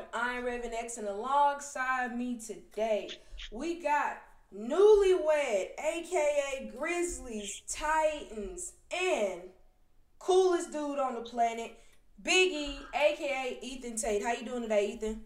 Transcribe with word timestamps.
Report. 0.00 0.24
I'm 0.24 0.44
Raven 0.44 0.72
X, 0.72 0.96
and 0.98 1.08
alongside 1.08 2.16
me 2.16 2.38
today, 2.38 3.08
we 3.50 3.82
got 3.82 4.18
newlywed, 4.54 5.68
aka 5.78 6.72
Grizzlies, 6.76 7.62
Titans, 7.68 8.74
and 8.92 9.42
coolest 10.18 10.72
dude 10.72 10.98
on 10.98 11.14
the 11.14 11.20
planet, 11.20 11.76
Biggie, 12.22 12.78
aka 12.94 13.58
Ethan 13.62 13.96
Tate. 13.96 14.22
How 14.22 14.32
you 14.32 14.44
doing 14.44 14.62
today, 14.62 14.92
Ethan? 14.94 15.22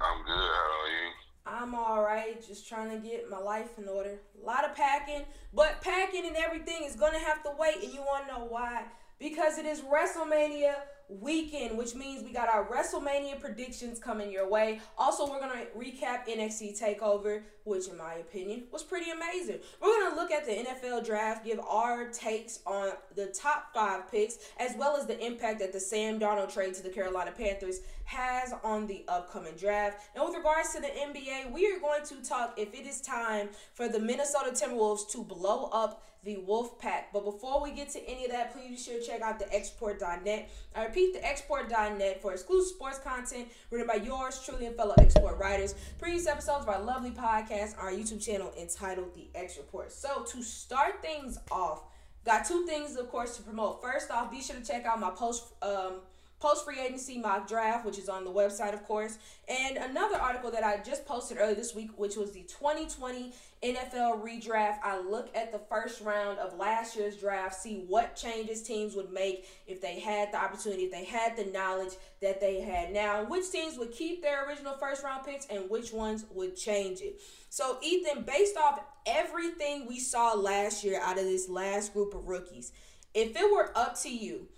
I'm 0.00 0.24
good. 0.24 0.34
How 0.34 0.42
are 0.42 0.88
you? 0.88 1.10
I'm 1.46 1.74
all 1.74 2.02
right, 2.02 2.44
just 2.46 2.68
trying 2.68 2.90
to 2.90 3.08
get 3.08 3.30
my 3.30 3.38
life 3.38 3.78
in 3.78 3.88
order. 3.88 4.18
A 4.42 4.44
lot 4.44 4.64
of 4.64 4.74
packing, 4.74 5.22
but 5.54 5.80
packing 5.80 6.26
and 6.26 6.36
everything 6.36 6.84
is 6.84 6.96
gonna 6.96 7.20
have 7.20 7.42
to 7.44 7.50
wait, 7.58 7.82
and 7.82 7.92
you 7.92 8.00
wanna 8.00 8.26
know 8.26 8.46
why? 8.48 8.84
Because 9.18 9.58
it 9.58 9.64
is 9.64 9.80
WrestleMania 9.80 10.74
weekend, 11.08 11.78
which 11.78 11.94
means 11.94 12.24
we 12.24 12.32
got 12.32 12.48
our 12.48 12.66
WrestleMania 12.66 13.40
predictions 13.40 13.98
coming 13.98 14.30
your 14.30 14.48
way. 14.48 14.80
Also, 14.98 15.28
we're 15.30 15.40
gonna 15.40 15.66
recap 15.76 16.28
NXT 16.28 16.78
Takeover, 16.80 17.42
which, 17.64 17.88
in 17.88 17.96
my 17.96 18.14
opinion, 18.14 18.64
was 18.72 18.82
pretty 18.82 19.10
amazing. 19.10 19.60
We're 19.80 20.00
gonna 20.00 20.16
look 20.16 20.30
at 20.30 20.46
the 20.46 20.52
NFL 20.52 21.04
draft, 21.04 21.44
give 21.44 21.60
our 21.60 22.08
takes 22.08 22.60
on 22.66 22.92
the 23.14 23.26
top 23.26 23.72
five 23.74 24.10
picks, 24.10 24.38
as 24.58 24.74
well 24.76 24.96
as 24.96 25.06
the 25.06 25.18
impact 25.24 25.60
that 25.60 25.72
the 25.72 25.80
Sam 25.80 26.18
Darnold 26.18 26.52
trade 26.52 26.74
to 26.74 26.82
the 26.82 26.90
Carolina 26.90 27.32
Panthers 27.36 27.80
has 28.04 28.52
on 28.62 28.86
the 28.86 29.04
upcoming 29.08 29.54
draft. 29.54 30.08
And 30.14 30.24
with 30.24 30.34
regards 30.34 30.72
to 30.74 30.80
the 30.80 30.88
NBA, 30.88 31.52
we 31.52 31.66
are 31.66 31.80
going 31.80 32.04
to 32.06 32.28
talk 32.28 32.54
if 32.56 32.72
it 32.74 32.86
is 32.86 33.00
time 33.00 33.48
for 33.74 33.88
the 33.88 33.98
Minnesota 33.98 34.50
Timberwolves 34.50 35.08
to 35.10 35.22
blow 35.22 35.68
up 35.72 36.02
the 36.26 36.36
Wolf 36.38 36.78
Pack. 36.78 37.12
But 37.12 37.24
before 37.24 37.62
we 37.62 37.70
get 37.70 37.88
to 37.90 38.06
any 38.06 38.26
of 38.26 38.32
that, 38.32 38.52
please 38.52 38.68
be 38.68 38.76
sure 38.76 39.00
to 39.00 39.06
check 39.06 39.22
out 39.22 39.40
thexreport.net. 39.40 40.50
I 40.74 40.84
repeat, 40.84 41.22
thexreport.net 41.22 42.20
for 42.20 42.32
exclusive 42.32 42.74
sports 42.74 42.98
content 42.98 43.48
written 43.70 43.86
by 43.86 43.94
yours 43.94 44.42
truly 44.44 44.66
and 44.66 44.76
fellow 44.76 44.94
X 44.98 45.14
Report 45.14 45.38
writers. 45.38 45.74
Previous 45.98 46.26
episodes 46.26 46.64
of 46.64 46.68
our 46.68 46.82
lovely 46.82 47.12
podcast 47.12 47.78
on 47.78 47.86
our 47.86 47.92
YouTube 47.92 48.22
channel 48.22 48.52
entitled 48.60 49.14
The 49.14 49.28
X 49.34 49.56
Report. 49.56 49.92
So 49.92 50.24
to 50.24 50.42
start 50.42 51.00
things 51.00 51.38
off, 51.50 51.84
got 52.24 52.44
two 52.44 52.66
things, 52.66 52.96
of 52.96 53.08
course, 53.08 53.36
to 53.36 53.42
promote. 53.42 53.80
First 53.80 54.10
off, 54.10 54.30
be 54.30 54.42
sure 54.42 54.56
to 54.56 54.62
check 54.64 54.84
out 54.84 54.98
my 54.98 55.10
post 55.10 55.54
um, 55.62 56.00
post 56.40 56.64
free 56.64 56.80
agency 56.80 57.18
mock 57.18 57.48
draft, 57.48 57.86
which 57.86 57.98
is 57.98 58.08
on 58.08 58.24
the 58.24 58.30
website, 58.30 58.74
of 58.74 58.84
course, 58.84 59.18
and 59.48 59.76
another 59.76 60.16
article 60.16 60.50
that 60.50 60.64
I 60.64 60.78
just 60.78 61.06
posted 61.06 61.38
earlier 61.38 61.54
this 61.54 61.74
week, 61.74 61.90
which 61.96 62.16
was 62.16 62.32
the 62.32 62.42
2020 62.42 63.32
NFL 63.74 64.22
redraft. 64.22 64.78
I 64.82 65.00
look 65.00 65.34
at 65.34 65.52
the 65.52 65.58
first 65.58 66.00
round 66.00 66.38
of 66.38 66.58
last 66.58 66.96
year's 66.96 67.16
draft, 67.16 67.54
see 67.54 67.84
what 67.88 68.16
changes 68.16 68.62
teams 68.62 68.94
would 68.94 69.10
make 69.10 69.46
if 69.66 69.80
they 69.80 69.98
had 69.98 70.32
the 70.32 70.38
opportunity, 70.38 70.84
if 70.84 70.92
they 70.92 71.04
had 71.04 71.36
the 71.36 71.46
knowledge 71.46 71.94
that 72.22 72.40
they 72.40 72.60
had 72.60 72.92
now, 72.92 73.24
which 73.24 73.50
teams 73.50 73.78
would 73.78 73.92
keep 73.92 74.22
their 74.22 74.46
original 74.46 74.74
first 74.78 75.02
round 75.02 75.24
picks 75.24 75.46
and 75.46 75.68
which 75.68 75.92
ones 75.92 76.24
would 76.30 76.56
change 76.56 77.00
it. 77.00 77.20
So, 77.50 77.78
Ethan, 77.82 78.22
based 78.22 78.56
off 78.56 78.80
everything 79.06 79.86
we 79.86 79.98
saw 79.98 80.34
last 80.34 80.84
year 80.84 81.00
out 81.02 81.18
of 81.18 81.24
this 81.24 81.48
last 81.48 81.92
group 81.92 82.14
of 82.14 82.28
rookies, 82.28 82.72
if 83.14 83.36
it 83.36 83.50
were 83.50 83.72
up 83.74 83.98
to 84.02 84.14
you, 84.14 84.48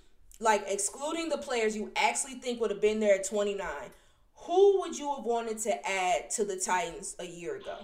like 0.41 0.65
excluding 0.67 1.29
the 1.29 1.39
players 1.39 1.77
you 1.77 1.91
actually 1.97 2.35
think 2.35 2.61
would 2.61 2.71
have 2.71 2.81
been 2.81 3.01
there 3.01 3.17
at 3.17 3.25
29, 3.25 3.67
who 4.35 4.81
would 4.81 4.99
you 4.99 5.15
have 5.15 5.25
wanted 5.25 5.59
to 5.59 5.89
add 5.89 6.31
to 6.31 6.45
the 6.45 6.57
Titans 6.57 7.17
a 7.19 7.27
year 7.27 7.57
ago? 7.57 7.79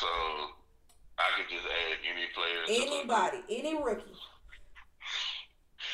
So 0.00 0.06
I 1.16 1.28
could 1.36 1.48
just 1.48 1.64
add 1.64 1.98
any 2.04 2.28
player. 2.36 2.62
Anybody, 2.68 3.40
any 3.48 3.82
rookie. 3.82 4.12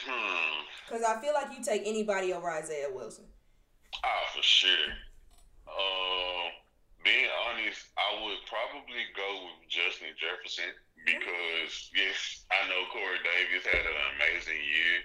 Hmm. 0.04 0.66
Because 0.86 1.04
I 1.06 1.20
feel 1.20 1.32
like 1.32 1.56
you 1.56 1.62
take 1.62 1.82
anybody 1.86 2.32
over 2.32 2.50
Isaiah 2.50 2.90
Wilson. 2.92 3.24
Ah, 4.02 4.24
for 4.34 4.42
sure. 4.42 4.90
Uh, 5.68 6.50
being 7.04 7.30
honest, 7.46 7.86
I 7.94 8.26
would 8.26 8.42
probably 8.50 9.06
go 9.14 9.30
with 9.46 9.70
Justin 9.70 10.10
Jefferson 10.18 10.74
because 11.06 11.90
yes, 11.94 12.46
I 12.50 12.66
know 12.66 12.82
Corey 12.90 13.22
Davis 13.22 13.66
had 13.66 13.86
an 13.86 13.98
amazing 14.18 14.62
year, 14.62 14.96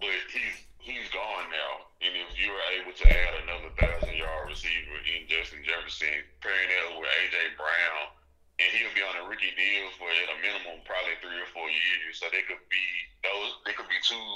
but 0.00 0.20
he's 0.32 0.56
he's 0.80 1.08
gone 1.12 1.48
now. 1.48 1.88
And 2.04 2.12
if 2.12 2.36
you 2.36 2.52
were 2.52 2.66
able 2.80 2.92
to 2.92 3.06
add 3.08 3.32
another 3.44 3.72
thousand 3.80 4.16
yard 4.16 4.52
receiver 4.52 5.00
in 5.08 5.24
Justin 5.28 5.64
Jefferson, 5.64 6.24
pairing 6.44 6.68
that 6.68 7.00
with 7.00 7.08
AJ 7.08 7.56
Brown, 7.56 8.04
and 8.60 8.68
he'll 8.76 8.92
be 8.92 9.00
on 9.00 9.24
a 9.24 9.26
rookie 9.44 9.56
deal 9.60 9.92
for 10.00 10.08
a 10.08 10.36
minimum 10.40 10.80
probably 10.88 11.16
three 11.20 11.36
or 11.36 11.50
four 11.52 11.68
years. 11.68 12.16
So 12.16 12.32
they 12.32 12.44
could 12.48 12.60
be 12.72 12.86
those. 13.20 13.60
They 13.68 13.76
could 13.76 13.88
be 13.92 14.00
two 14.00 14.28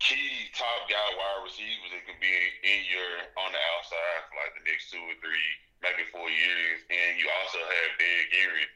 key 0.00 0.52
top 0.52 0.88
guy 0.88 1.08
wide 1.16 1.44
receivers 1.44 1.92
that 1.92 2.04
could 2.04 2.20
be 2.20 2.32
in 2.64 2.80
your 2.88 3.12
on 3.40 3.52
the 3.52 3.60
outside 3.76 4.20
for 4.28 4.36
like 4.40 4.52
the 4.56 4.64
next 4.64 4.92
two 4.92 5.00
or 5.00 5.16
three, 5.20 5.48
maybe 5.84 6.08
four 6.12 6.28
years. 6.28 6.84
And 6.88 7.20
you 7.20 7.28
also 7.42 7.60
have 7.60 7.90
Derrick 8.00 8.32
Henry 8.32 8.66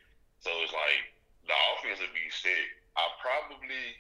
so 0.40 0.48
it's 0.64 0.72
like 0.72 1.04
the 1.44 1.56
offense 1.76 2.00
would 2.00 2.16
be 2.16 2.28
set. 2.32 2.64
I 2.96 3.04
probably 3.20 3.92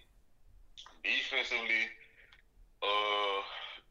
defensively, 1.04 1.84
uh, 2.80 3.40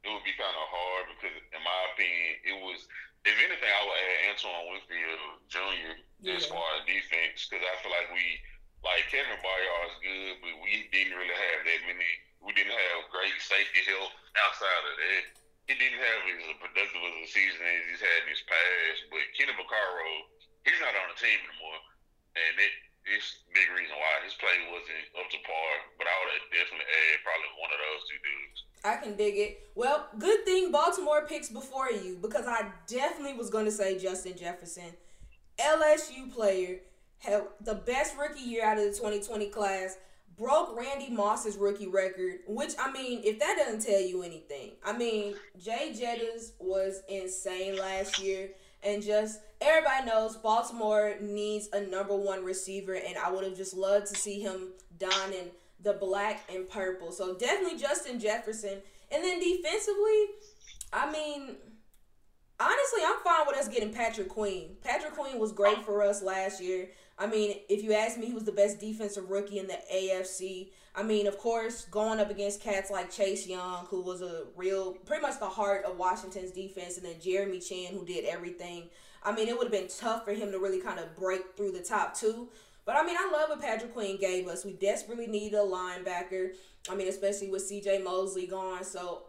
it 0.01 0.09
would 0.09 0.25
be 0.25 0.33
kind 0.33 0.57
of 0.57 0.67
hard 0.73 1.13
because, 1.13 1.37
in 1.37 1.61
my 1.61 1.79
opinion, 1.93 2.33
it 2.45 2.57
was. 2.65 2.81
If 3.27 3.35
anything, 3.35 3.71
I 3.71 3.81
would 3.83 3.99
add 3.99 4.19
Antoine 4.31 4.67
Winfield 4.71 5.23
Jr. 5.51 5.91
Yeah. 6.23 6.39
as 6.39 6.47
far 6.47 6.63
as 6.79 6.87
defense 6.87 7.47
because 7.47 7.63
I 7.63 7.75
feel 7.83 7.91
like 7.91 8.09
we, 8.15 8.23
like 8.83 9.11
Kevin 9.11 9.39
Byard 9.43 9.91
is 9.91 9.99
good, 9.99 10.35
but 10.39 10.55
we 10.63 10.87
didn't 10.91 11.15
really 11.19 11.35
have 11.35 11.61
that 11.67 11.81
many. 11.83 12.11
We 12.39 12.55
didn't 12.55 12.75
have 12.75 13.11
great 13.11 13.35
safety 13.43 13.83
help 13.91 14.15
outside 14.39 14.83
of 14.87 14.95
that. 14.95 15.23
He 15.67 15.75
didn't 15.75 15.99
have 15.99 16.21
as 16.31 16.63
productive 16.63 17.03
of 17.03 17.13
a 17.19 17.27
season 17.27 17.61
as 17.61 17.83
he's 17.91 18.01
had 18.01 18.23
in 18.25 18.31
his 18.31 18.43
past. 18.47 18.99
But 19.11 19.27
Kenny 19.35 19.53
Vaccaro, 19.53 20.09
he's 20.63 20.79
not 20.79 20.95
on 20.95 21.11
the 21.11 21.19
team 21.19 21.37
anymore 21.43 21.83
and 22.35 22.55
it, 22.59 22.73
big 23.53 23.67
reason 23.73 23.95
why 23.97 24.13
his 24.23 24.33
play 24.37 24.53
wasn't 24.69 25.05
up 25.17 25.29
to 25.29 25.39
par. 25.41 25.71
But 25.97 26.07
I 26.07 26.15
would 26.23 26.43
definitely 26.53 26.85
add 26.85 27.17
probably 27.25 27.51
one 27.57 27.71
of 27.73 27.79
those 27.81 28.03
two 28.09 28.19
dudes. 28.21 28.59
I 28.85 28.95
can 29.01 29.13
dig 29.17 29.35
it. 29.37 29.51
Well, 29.75 30.07
good 30.17 30.45
thing 30.45 30.71
Baltimore 30.71 31.25
picks 31.25 31.49
before 31.49 31.91
you 31.91 32.17
because 32.21 32.45
I 32.47 32.71
definitely 32.87 33.33
was 33.33 33.49
going 33.49 33.65
to 33.65 33.71
say 33.71 33.97
Justin 33.97 34.37
Jefferson, 34.37 34.93
LSU 35.59 36.31
player, 36.31 36.79
had 37.19 37.43
the 37.61 37.75
best 37.75 38.17
rookie 38.17 38.41
year 38.41 38.63
out 38.63 38.77
of 38.77 38.85
the 38.85 38.91
2020 38.91 39.47
class. 39.49 39.97
Broke 40.37 40.73
Randy 40.77 41.09
Moss's 41.09 41.57
rookie 41.57 41.87
record, 41.87 42.39
which 42.47 42.71
I 42.79 42.89
mean, 42.93 43.19
if 43.25 43.39
that 43.39 43.57
doesn't 43.57 43.85
tell 43.85 43.99
you 43.99 44.23
anything, 44.23 44.71
I 44.85 44.97
mean, 44.97 45.35
Jay 45.61 45.93
Jettas 45.93 46.53
was 46.59 47.01
insane 47.09 47.77
last 47.77 48.23
year 48.23 48.51
and 48.83 49.03
just 49.03 49.39
everybody 49.61 50.05
knows 50.05 50.35
Baltimore 50.37 51.15
needs 51.21 51.69
a 51.73 51.81
number 51.81 52.15
one 52.15 52.43
receiver, 52.43 52.93
and 52.93 53.17
I 53.17 53.31
would 53.31 53.43
have 53.43 53.57
just 53.57 53.73
loved 53.73 54.07
to 54.07 54.15
see 54.15 54.39
him 54.39 54.69
donning 54.97 55.51
the 55.81 55.93
black 55.93 56.49
and 56.53 56.69
purple. 56.69 57.11
So 57.11 57.35
definitely 57.35 57.77
Justin 57.77 58.19
Jefferson. 58.19 58.81
And 59.11 59.23
then 59.23 59.39
defensively, 59.39 60.25
I 60.93 61.11
mean, 61.11 61.55
honestly, 62.59 63.01
I'm 63.05 63.19
fine 63.23 63.47
with 63.47 63.57
us 63.57 63.67
getting 63.67 63.93
Patrick 63.93 64.29
Queen. 64.29 64.75
Patrick 64.83 65.13
Queen 65.13 65.39
was 65.39 65.51
great 65.51 65.83
for 65.83 66.03
us 66.03 66.21
last 66.21 66.61
year. 66.61 66.89
I 67.17 67.27
mean, 67.27 67.57
if 67.69 67.83
you 67.83 67.93
ask 67.93 68.17
me, 68.17 68.27
he 68.27 68.33
was 68.33 68.45
the 68.45 68.51
best 68.51 68.79
defensive 68.79 69.29
rookie 69.29 69.59
in 69.59 69.67
the 69.67 69.79
AFC. 69.93 70.69
I 70.95 71.03
mean, 71.03 71.27
of 71.27 71.37
course, 71.37 71.85
going 71.85 72.19
up 72.19 72.29
against 72.29 72.61
cats 72.61 72.89
like 72.89 73.11
Chase 73.11 73.47
Young, 73.47 73.85
who 73.85 74.01
was 74.01 74.21
a 74.21 74.45
real, 74.55 74.93
pretty 75.05 75.21
much 75.21 75.39
the 75.39 75.49
heart 75.49 75.85
of 75.85 75.97
Washington's 75.97 76.51
defense, 76.51 76.97
and 76.97 77.05
then 77.05 77.15
Jeremy 77.21 77.59
Chinn, 77.59 77.93
who 77.93 78.05
did 78.05 78.25
everything. 78.25 78.89
I 79.23 79.31
mean, 79.31 79.47
it 79.47 79.57
would 79.57 79.65
have 79.65 79.71
been 79.71 79.87
tough 79.87 80.25
for 80.25 80.33
him 80.33 80.51
to 80.51 80.59
really 80.59 80.81
kind 80.81 80.99
of 80.99 81.15
break 81.15 81.55
through 81.55 81.71
the 81.71 81.83
top 81.83 82.15
two. 82.15 82.49
But 82.85 82.95
I 82.95 83.03
mean, 83.03 83.17
I 83.19 83.29
love 83.31 83.49
what 83.49 83.61
Patrick 83.61 83.93
Queen 83.93 84.19
gave 84.19 84.47
us. 84.47 84.65
We 84.65 84.73
desperately 84.73 85.27
needed 85.27 85.57
a 85.57 85.61
linebacker. 85.61 86.53
I 86.89 86.95
mean, 86.95 87.07
especially 87.07 87.49
with 87.49 87.69
CJ 87.69 88.03
Mosley 88.03 88.47
gone. 88.47 88.83
So 88.83 89.23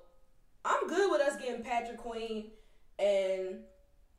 I'm 0.65 0.89
good 0.89 1.11
with 1.11 1.21
us 1.21 1.37
getting 1.37 1.63
Patrick 1.63 1.99
Queen 1.99 2.53
and 2.99 3.61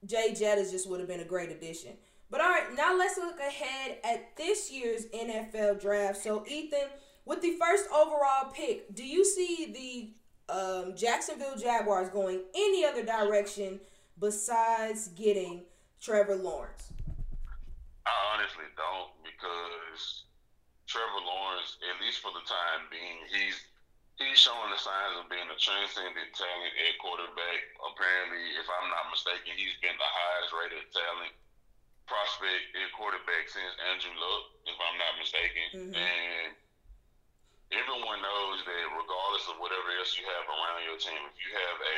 Jay 0.05 0.33
Jettas 0.35 0.71
just 0.71 0.89
would 0.89 0.99
have 0.99 1.09
been 1.09 1.21
a 1.21 1.25
great 1.25 1.49
addition. 1.49 1.91
But 2.29 2.41
all 2.41 2.49
right, 2.49 2.73
now 2.75 2.97
let's 2.97 3.17
look 3.17 3.39
ahead 3.39 3.97
at 4.03 4.35
this 4.37 4.71
year's 4.71 5.05
NFL 5.07 5.81
draft. 5.81 6.23
So, 6.23 6.45
Ethan, 6.47 6.87
with 7.25 7.41
the 7.41 7.57
first 7.59 7.85
overall 7.89 8.51
pick, 8.51 8.93
do 8.93 9.05
you 9.05 9.23
see 9.23 10.13
the 10.49 10.53
um, 10.53 10.95
Jacksonville 10.95 11.55
Jaguars 11.57 12.09
going 12.09 12.41
any 12.55 12.85
other 12.85 13.03
direction 13.03 13.79
besides 14.19 15.09
getting 15.09 15.63
Trevor 16.01 16.35
Lawrence? 16.35 16.91
I 18.05 18.13
honestly 18.33 18.65
don't 18.75 19.13
because 19.21 20.25
Trevor 20.89 21.23
Lawrence, 21.23 21.77
at 21.87 21.95
least 22.03 22.19
for 22.19 22.33
the 22.33 22.43
time 22.43 22.89
being, 22.91 23.23
he's 23.31 23.55
he's 24.19 24.37
showing 24.37 24.69
the 24.69 24.77
signs 24.77 25.17
of 25.17 25.29
being 25.31 25.47
a 25.49 25.57
transcendent 25.57 26.29
talent 26.35 26.73
at 26.77 26.93
quarterback. 27.01 27.59
Apparently, 27.81 28.43
if 28.59 28.67
I'm 28.67 28.89
not 28.89 29.09
mistaken, 29.09 29.55
he's 29.55 29.77
been 29.81 29.95
the 29.97 30.11
highest 30.11 30.51
rated 30.53 30.85
talent 30.93 31.33
prospect 32.05 32.75
at 32.75 32.91
quarterback 32.91 33.47
since 33.47 33.71
Andrew 33.87 34.13
Luck, 34.19 34.43
if 34.67 34.77
I'm 34.77 34.97
not 34.99 35.13
mistaken. 35.15 35.67
Mm-hmm. 35.71 35.95
And 35.95 36.49
everyone 37.71 38.19
knows 38.19 38.59
that 38.67 38.85
regardless 38.91 39.47
of 39.47 39.55
whatever 39.63 39.87
else 39.95 40.15
you 40.19 40.27
have 40.27 40.45
around 40.47 40.83
your 40.83 40.99
team. 40.99 41.19
If 41.31 41.37
you 41.39 41.51
have 41.55 41.79
a 41.79 41.97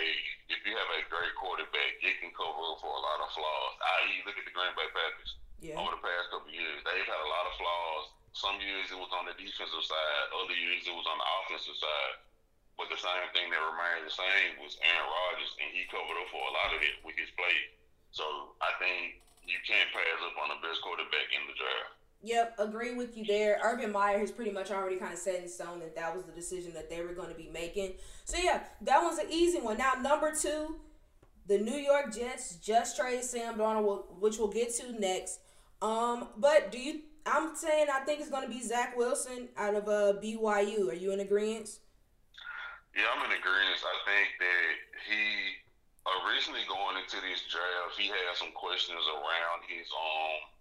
if 0.53 0.59
you 0.65 0.73
have 0.77 0.91
a 0.93 1.01
great 1.09 1.33
quarterback, 1.37 1.91
it 1.99 2.15
can 2.21 2.29
cover 2.37 2.61
up 2.73 2.77
for 2.79 2.93
a 2.93 3.01
lot 3.01 3.19
of 3.25 3.29
flaws. 3.33 3.73
I.e., 3.81 4.23
look 4.25 4.37
at 4.37 4.45
the 4.45 4.53
Green 4.53 4.73
Bay 4.77 4.89
Packers. 4.93 5.31
Yeah. 5.63 5.79
Over 5.79 5.97
the 5.97 6.03
past 6.03 6.29
couple 6.29 6.51
years, 6.51 6.83
they've 6.83 7.09
had 7.09 7.21
a 7.23 7.29
lot 7.31 7.49
of 7.49 7.53
flaws. 7.57 8.05
Some 8.33 8.57
years 8.61 8.89
it 8.89 8.97
was 8.97 9.13
on 9.13 9.29
the 9.29 9.35
defensive 9.37 9.85
side, 9.85 10.25
other 10.33 10.57
years 10.57 10.83
it 10.85 10.95
was 10.95 11.05
on 11.05 11.17
the 11.21 11.27
offensive 11.41 11.77
side. 11.77 12.15
But 12.73 12.89
the 12.89 12.97
same 12.97 13.29
thing 13.37 13.53
that 13.53 13.61
remained 13.61 14.09
the 14.09 14.13
same 14.13 14.57
was 14.57 14.73
Aaron 14.81 15.05
Rodgers, 15.05 15.53
and 15.61 15.69
he 15.69 15.85
covered 15.93 16.17
up 16.17 16.29
for 16.33 16.41
a 16.41 16.53
lot 16.57 16.73
of 16.73 16.81
it 16.81 16.97
with 17.05 17.13
his 17.13 17.29
play. 17.37 17.57
So 18.09 18.25
I 18.59 18.73
think 18.81 19.21
you 19.45 19.61
can't 19.61 19.89
pass 19.93 20.19
up 20.25 20.35
on 20.41 20.49
the 20.57 20.59
best 20.65 20.81
quarterback 20.81 21.29
in 21.29 21.45
the 21.45 21.55
draft. 21.55 22.02
Yep, 22.25 22.55
agree 22.57 22.95
with 22.95 23.17
you 23.17 23.25
there. 23.25 23.59
Urban 23.61 23.91
Meyer 23.91 24.17
has 24.17 24.31
pretty 24.31 24.51
much 24.51 24.71
already 24.71 24.95
kind 24.95 25.11
of 25.11 25.19
set 25.19 25.41
in 25.41 25.49
stone 25.49 25.79
that 25.79 25.93
that 25.95 26.15
was 26.15 26.23
the 26.23 26.31
decision 26.31 26.73
that 26.73 26.89
they 26.89 27.01
were 27.01 27.13
going 27.13 27.27
to 27.27 27.35
be 27.35 27.49
making. 27.53 27.93
So 28.23 28.37
yeah, 28.41 28.61
that 28.81 29.03
was 29.03 29.17
an 29.17 29.25
easy 29.29 29.59
one. 29.59 29.77
Now 29.77 29.95
number 30.01 30.33
two, 30.33 30.77
the 31.47 31.57
New 31.57 31.75
York 31.75 32.15
Jets 32.15 32.55
just 32.55 32.95
traded 32.95 33.25
Sam 33.25 33.55
Darnold, 33.55 34.05
which 34.21 34.37
we'll 34.37 34.47
get 34.47 34.73
to 34.75 34.97
next. 34.97 35.41
Um, 35.81 36.29
but 36.37 36.71
do 36.71 36.79
you? 36.79 37.01
I'm 37.25 37.55
saying 37.55 37.87
I 37.93 37.99
think 38.05 38.21
it's 38.21 38.29
going 38.29 38.43
to 38.43 38.49
be 38.49 38.61
Zach 38.61 38.95
Wilson 38.95 39.49
out 39.57 39.75
of 39.75 39.87
uh, 39.87 40.13
BYU. 40.23 40.89
Are 40.89 40.95
you 40.95 41.11
in 41.11 41.19
agreement? 41.19 41.79
Yeah, 42.95 43.03
I'm 43.11 43.19
in 43.25 43.35
agreement. 43.35 43.83
I 43.83 43.97
think 44.07 44.27
that 44.39 44.71
he 45.11 45.59
originally 46.23 46.63
going 46.71 46.95
into 46.99 47.19
this 47.19 47.43
draft, 47.51 47.99
he 47.99 48.07
had 48.07 48.35
some 48.35 48.51
questions 48.55 49.03
around 49.11 49.67
his 49.67 49.87
um 49.91 50.52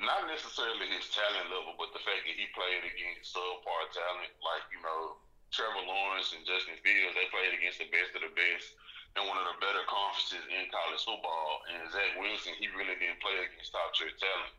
not 0.00 0.24
necessarily 0.24 0.88
his 0.88 1.12
talent 1.12 1.52
level, 1.52 1.76
but 1.76 1.92
the 1.92 2.00
fact 2.00 2.24
that 2.24 2.36
he 2.36 2.48
played 2.56 2.82
against 2.88 3.36
subpar 3.36 3.84
talent, 3.92 4.32
like, 4.40 4.64
you 4.72 4.80
know, 4.80 5.20
Trevor 5.52 5.84
Lawrence 5.84 6.32
and 6.32 6.46
Justin 6.48 6.80
Fields, 6.80 7.12
they 7.12 7.28
played 7.28 7.52
against 7.52 7.82
the 7.82 7.90
best 7.92 8.16
of 8.16 8.24
the 8.24 8.32
best 8.32 8.66
in 9.18 9.26
one 9.28 9.36
of 9.36 9.46
the 9.50 9.58
better 9.60 9.82
conferences 9.90 10.46
in 10.48 10.72
college 10.72 11.04
football. 11.04 11.66
And 11.68 11.84
Zach 11.92 12.16
Wilson, 12.16 12.56
he 12.56 12.72
really 12.72 12.96
didn't 12.96 13.20
play 13.20 13.34
against 13.44 13.74
top 13.74 13.92
tier 13.92 14.14
talent. 14.16 14.56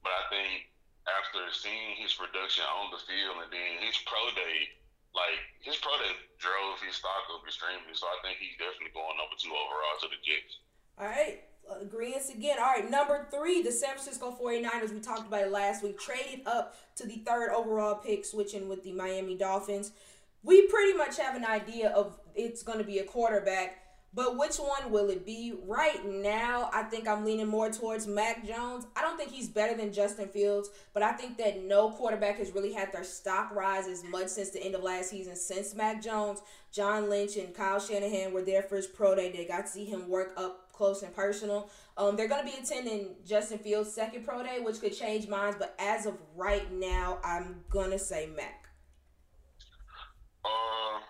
But 0.00 0.14
I 0.14 0.24
think 0.30 0.70
after 1.10 1.42
seeing 1.52 1.98
his 1.98 2.14
production 2.14 2.64
on 2.64 2.94
the 2.94 3.02
field 3.02 3.44
and 3.44 3.50
then 3.50 3.82
his 3.82 3.98
pro 4.06 4.30
day, 4.38 4.72
like 5.12 5.42
his 5.66 5.76
pro 5.82 5.92
day 6.00 6.14
drove 6.38 6.78
his 6.80 6.96
stock 6.96 7.28
up 7.34 7.42
extremely. 7.44 7.92
So 7.92 8.06
I 8.06 8.16
think 8.22 8.38
he's 8.40 8.56
definitely 8.56 8.94
going 8.94 9.18
number 9.18 9.36
two 9.36 9.50
overall 9.50 9.98
to 10.00 10.08
the 10.08 10.20
Jets. 10.22 10.54
All 10.96 11.10
right 11.10 11.42
agreements 11.80 12.30
again. 12.30 12.58
All 12.58 12.66
right, 12.66 12.90
number 12.90 13.26
three, 13.30 13.62
the 13.62 13.72
San 13.72 13.90
Francisco 13.90 14.36
49ers. 14.40 14.92
We 14.92 15.00
talked 15.00 15.26
about 15.26 15.42
it 15.42 15.52
last 15.52 15.82
week. 15.82 15.98
Traded 15.98 16.46
up 16.46 16.76
to 16.96 17.06
the 17.06 17.16
third 17.26 17.50
overall 17.52 17.96
pick, 17.96 18.24
switching 18.24 18.68
with 18.68 18.82
the 18.82 18.92
Miami 18.92 19.36
Dolphins. 19.36 19.92
We 20.42 20.66
pretty 20.68 20.96
much 20.96 21.18
have 21.18 21.34
an 21.34 21.44
idea 21.44 21.90
of 21.90 22.18
it's 22.34 22.62
going 22.62 22.78
to 22.78 22.84
be 22.84 22.98
a 22.98 23.04
quarterback, 23.04 23.82
but 24.14 24.38
which 24.38 24.56
one 24.56 24.90
will 24.90 25.10
it 25.10 25.26
be? 25.26 25.52
Right 25.66 26.04
now, 26.06 26.70
I 26.72 26.84
think 26.84 27.06
I'm 27.06 27.24
leaning 27.24 27.48
more 27.48 27.70
towards 27.70 28.06
Mac 28.06 28.46
Jones. 28.46 28.86
I 28.96 29.02
don't 29.02 29.18
think 29.18 29.30
he's 29.30 29.48
better 29.48 29.76
than 29.76 29.92
Justin 29.92 30.28
Fields, 30.28 30.70
but 30.94 31.02
I 31.02 31.12
think 31.12 31.36
that 31.38 31.64
no 31.64 31.90
quarterback 31.90 32.38
has 32.38 32.52
really 32.52 32.72
had 32.72 32.92
their 32.92 33.04
stock 33.04 33.54
rise 33.54 33.86
as 33.86 34.04
much 34.04 34.28
since 34.28 34.50
the 34.50 34.62
end 34.62 34.74
of 34.74 34.82
last 34.82 35.10
season 35.10 35.36
since 35.36 35.74
Mac 35.74 36.02
Jones. 36.02 36.40
John 36.72 37.10
Lynch 37.10 37.36
and 37.36 37.54
Kyle 37.54 37.80
Shanahan 37.80 38.32
were 38.32 38.42
there 38.42 38.62
for 38.62 38.76
his 38.76 38.86
pro 38.86 39.14
day. 39.14 39.30
They 39.30 39.44
got 39.44 39.66
to 39.66 39.72
see 39.72 39.84
him 39.84 40.08
work 40.08 40.32
up 40.36 40.67
close 40.78 41.02
and 41.02 41.10
personal. 41.10 41.68
Um, 41.98 42.14
they're 42.14 42.30
going 42.30 42.46
to 42.46 42.50
be 42.50 42.56
attending 42.56 43.18
Justin 43.26 43.58
Fields' 43.58 43.90
second 43.90 44.22
pro 44.22 44.46
day, 44.46 44.62
which 44.62 44.78
could 44.78 44.94
change 44.94 45.26
minds. 45.26 45.58
But 45.58 45.74
as 45.82 46.06
of 46.06 46.14
right 46.38 46.70
now, 46.70 47.18
I'm 47.26 47.66
going 47.68 47.90
to 47.90 47.98
say 47.98 48.30
Mac. 48.30 48.70
Uh, 50.46 51.02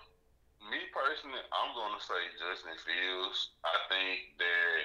me 0.73 0.81
personally, 0.88 1.44
I'm 1.53 1.76
going 1.76 1.93
to 1.93 2.03
say 2.03 2.20
Justin 2.41 2.81
Fields. 2.81 3.53
I 3.61 3.76
think 3.93 4.41
that 4.41 4.81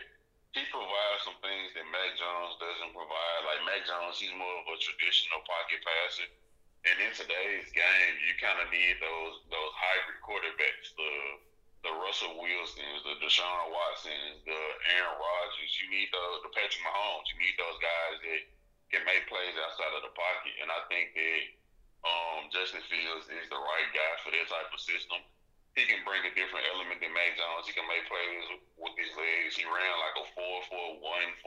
he 0.51 0.67
provides 0.67 1.23
some 1.23 1.39
things 1.39 1.71
that 1.79 1.87
Mac 1.87 2.11
Jones 2.19 2.59
doesn't 2.59 2.91
provide. 2.91 3.39
Like 3.47 3.63
Mac 3.63 3.87
Jones, 3.87 4.19
he's 4.19 4.35
more 4.35 4.53
of 4.59 4.67
a 4.67 4.77
traditional 4.83 5.41
pocket 5.47 5.79
passer. 5.79 6.27
And 6.83 6.99
in 6.99 7.11
today's 7.15 7.71
game, 7.71 8.15
you 8.19 8.35
kind 8.43 8.59
of 8.59 8.67
need 8.67 8.99
those 8.99 9.47
those 9.47 9.73
hybrid 9.79 10.19
quarterbacks. 10.19 10.91
The 10.99 11.13
the 11.83 11.91
Russell 11.99 12.39
Wilsons, 12.39 13.03
the 13.03 13.19
Deshaun 13.19 13.63
Watsons, 13.69 14.39
the 14.47 14.61
Aaron 14.95 15.19
Rodgers. 15.19 15.71
You 15.83 15.91
need 15.91 16.07
the 16.15 16.25
the 16.47 16.51
Patrick 16.55 16.79
Mahomes. 16.79 17.27
You 17.35 17.37
need 17.43 17.55
those 17.59 17.79
guys 17.83 18.15
that 18.23 18.41
can 18.95 19.03
make 19.03 19.27
plays 19.27 19.55
outside 19.59 19.91
of 19.91 20.03
the 20.07 20.15
pocket. 20.15 20.55
And 20.63 20.71
I 20.71 20.81
think 20.87 21.11
that 21.11 21.41
um, 22.07 22.41
Justin 22.55 22.83
Fields 22.87 23.27
is 23.27 23.47
the 23.51 23.59
right 23.59 23.89
guy 23.91 24.13
for 24.23 24.31
that 24.31 24.47
type 24.47 24.71
of 24.71 24.79
system. 24.79 25.19
He 25.75 25.89
can 25.89 26.05
bring 26.05 26.21
a 26.23 26.31
different 26.37 26.69
element 26.69 27.01
than 27.01 27.11
Mac 27.11 27.33
Jones. 27.33 27.65
He 27.65 27.73
can 27.73 27.89
make 27.89 28.05
plays 28.05 28.61
with 28.77 28.95
his 28.95 29.09
legs. 29.17 29.57
He 29.57 29.65
ran 29.65 29.93
like 29.99 30.17
a 30.21 30.25
4 30.37 30.69
4 30.69 31.01
140 31.01 31.43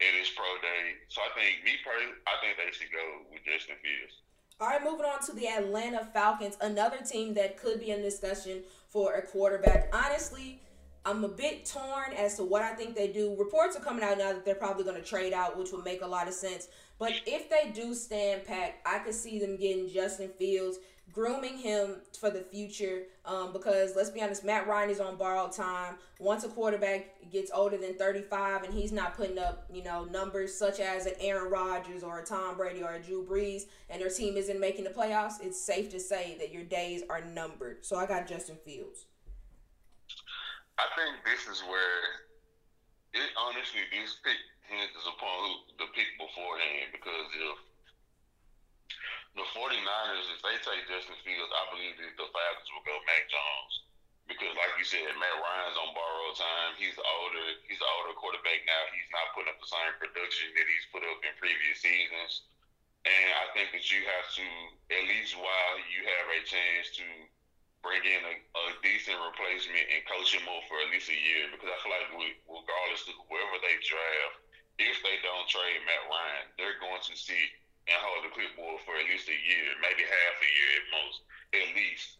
in 0.00 0.12
his 0.16 0.30
pro 0.32 0.48
day. 0.62 0.96
So 1.10 1.20
I 1.20 1.30
think 1.34 1.66
me 1.66 1.76
personally, 1.82 2.22
I 2.24 2.38
think 2.40 2.56
they 2.56 2.70
should 2.70 2.92
go 2.94 3.26
with 3.28 3.42
Justin 3.44 3.76
Fields. 3.82 4.22
All 4.58 4.68
right, 4.68 4.82
moving 4.82 5.04
on 5.04 5.20
to 5.26 5.32
the 5.36 5.48
Atlanta 5.48 6.08
Falcons, 6.14 6.56
another 6.62 6.96
team 7.04 7.34
that 7.34 7.58
could 7.58 7.78
be 7.78 7.90
in 7.90 8.00
discussion 8.00 8.62
for 8.96 9.12
a 9.12 9.20
quarterback. 9.20 9.94
Honestly, 9.94 10.58
I'm 11.04 11.22
a 11.22 11.28
bit 11.28 11.66
torn 11.66 12.14
as 12.16 12.36
to 12.36 12.44
what 12.44 12.62
I 12.62 12.72
think 12.72 12.96
they 12.96 13.08
do. 13.08 13.36
Reports 13.38 13.76
are 13.76 13.80
coming 13.80 14.02
out 14.02 14.16
now 14.16 14.32
that 14.32 14.46
they're 14.46 14.54
probably 14.54 14.84
going 14.84 14.96
to 14.96 15.06
trade 15.06 15.34
out, 15.34 15.58
which 15.58 15.70
would 15.72 15.84
make 15.84 16.00
a 16.00 16.06
lot 16.06 16.28
of 16.28 16.32
sense. 16.32 16.68
But 16.98 17.12
if 17.26 17.50
they 17.50 17.72
do 17.74 17.92
stand 17.92 18.46
pat, 18.46 18.76
I 18.86 19.00
could 19.00 19.12
see 19.12 19.38
them 19.38 19.58
getting 19.58 19.90
Justin 19.90 20.30
Fields 20.38 20.78
grooming 21.12 21.56
him 21.58 21.96
for 22.18 22.30
the 22.30 22.40
future. 22.40 23.04
Um, 23.24 23.52
because 23.52 23.96
let's 23.96 24.10
be 24.10 24.20
honest, 24.22 24.44
Matt 24.44 24.66
Ryan 24.66 24.90
is 24.90 25.00
on 25.00 25.16
borrowed 25.16 25.52
time. 25.52 25.96
Once 26.18 26.44
a 26.44 26.48
quarterback 26.48 27.30
gets 27.30 27.50
older 27.52 27.76
than 27.76 27.94
35 27.94 28.64
and 28.64 28.74
he's 28.74 28.92
not 28.92 29.16
putting 29.16 29.38
up, 29.38 29.64
you 29.72 29.82
know, 29.82 30.04
numbers 30.04 30.54
such 30.54 30.80
as 30.80 31.06
an 31.06 31.14
Aaron 31.20 31.50
Rodgers 31.50 32.02
or 32.02 32.20
a 32.20 32.24
Tom 32.24 32.56
Brady 32.56 32.82
or 32.82 32.94
a 32.94 33.00
Drew 33.00 33.24
Brees, 33.24 33.62
and 33.88 34.00
their 34.00 34.10
team 34.10 34.36
isn't 34.36 34.60
making 34.60 34.84
the 34.84 34.90
playoffs, 34.90 35.34
it's 35.42 35.60
safe 35.60 35.90
to 35.90 36.00
say 36.00 36.36
that 36.38 36.52
your 36.52 36.64
days 36.64 37.02
are 37.08 37.24
numbered. 37.24 37.84
So 37.84 37.96
I 37.96 38.06
got 38.06 38.28
Justin 38.28 38.56
Fields. 38.64 39.06
I 40.78 40.84
think 40.94 41.24
this 41.24 41.48
is 41.48 41.62
where 41.62 42.04
it 43.14 43.32
honestly 43.40 43.80
this 43.96 44.20
pick 44.20 44.36
hinges 44.68 45.06
upon 45.08 45.64
the 45.80 45.88
pick 45.96 46.10
beforehand 46.20 46.92
because 46.92 47.28
if 47.32 47.56
the 49.36 49.44
49ers, 49.52 50.32
if 50.32 50.40
they 50.40 50.56
take 50.64 50.88
Justin 50.88 51.20
Fields, 51.20 51.52
I 51.52 51.62
believe 51.68 51.96
that 52.00 52.16
the 52.16 52.28
Falcons 52.32 52.70
will 52.72 52.86
go 52.88 52.96
Mac 53.04 53.28
Jones. 53.28 53.84
Because, 54.26 54.50
like 54.58 54.74
you 54.74 54.82
said, 54.82 55.06
Matt 55.22 55.38
Ryan's 55.38 55.78
on 55.78 55.94
borrowed 55.94 56.34
time. 56.34 56.74
He's 56.80 56.98
older. 56.98 57.46
He's 57.70 57.78
an 57.78 57.92
older 58.00 58.16
quarterback 58.18 58.66
now. 58.66 58.82
He's 58.90 59.06
not 59.14 59.30
putting 59.38 59.52
up 59.54 59.60
the 59.62 59.70
same 59.70 59.94
production 60.02 60.50
that 60.56 60.66
he's 60.66 60.90
put 60.90 61.06
up 61.06 61.22
in 61.22 61.30
previous 61.38 61.78
seasons. 61.78 62.50
And 63.06 63.28
I 63.38 63.54
think 63.54 63.70
that 63.70 63.86
you 63.86 64.02
have 64.02 64.26
to, 64.34 64.46
at 64.98 65.04
least 65.06 65.38
while 65.38 65.78
you 65.94 66.02
have 66.02 66.26
a 66.26 66.40
chance 66.42 66.90
to 66.98 67.06
bring 67.86 68.02
in 68.02 68.22
a, 68.26 68.34
a 68.34 68.64
decent 68.82 69.14
replacement 69.14 69.86
and 69.94 70.02
coach 70.10 70.34
him 70.34 70.42
more 70.42 70.64
for 70.66 70.74
at 70.82 70.90
least 70.90 71.06
a 71.06 71.14
year. 71.14 71.46
Because 71.54 71.70
I 71.70 71.78
feel 71.86 71.94
like 71.94 72.10
we, 72.18 72.34
regardless 72.50 73.06
of 73.06 73.14
whoever 73.30 73.62
they 73.62 73.78
draft, 73.84 74.42
if 74.82 74.96
they 75.06 75.22
don't 75.22 75.46
trade 75.46 75.86
Matt 75.86 76.02
Ryan, 76.10 76.50
they're 76.58 76.82
going 76.82 77.04
to 77.06 77.14
see 77.14 77.46
and 77.86 77.98
hold 78.02 78.26
the 78.26 78.34
clipboard 78.34 78.82
for 78.82 78.98
at 78.98 79.06
least 79.06 79.30
a 79.30 79.38
year, 79.38 79.78
maybe 79.78 80.02
half 80.02 80.36
a 80.42 80.50
year 80.50 80.70
at 80.82 80.86
most, 80.90 81.16
at 81.54 81.68
least, 81.78 82.18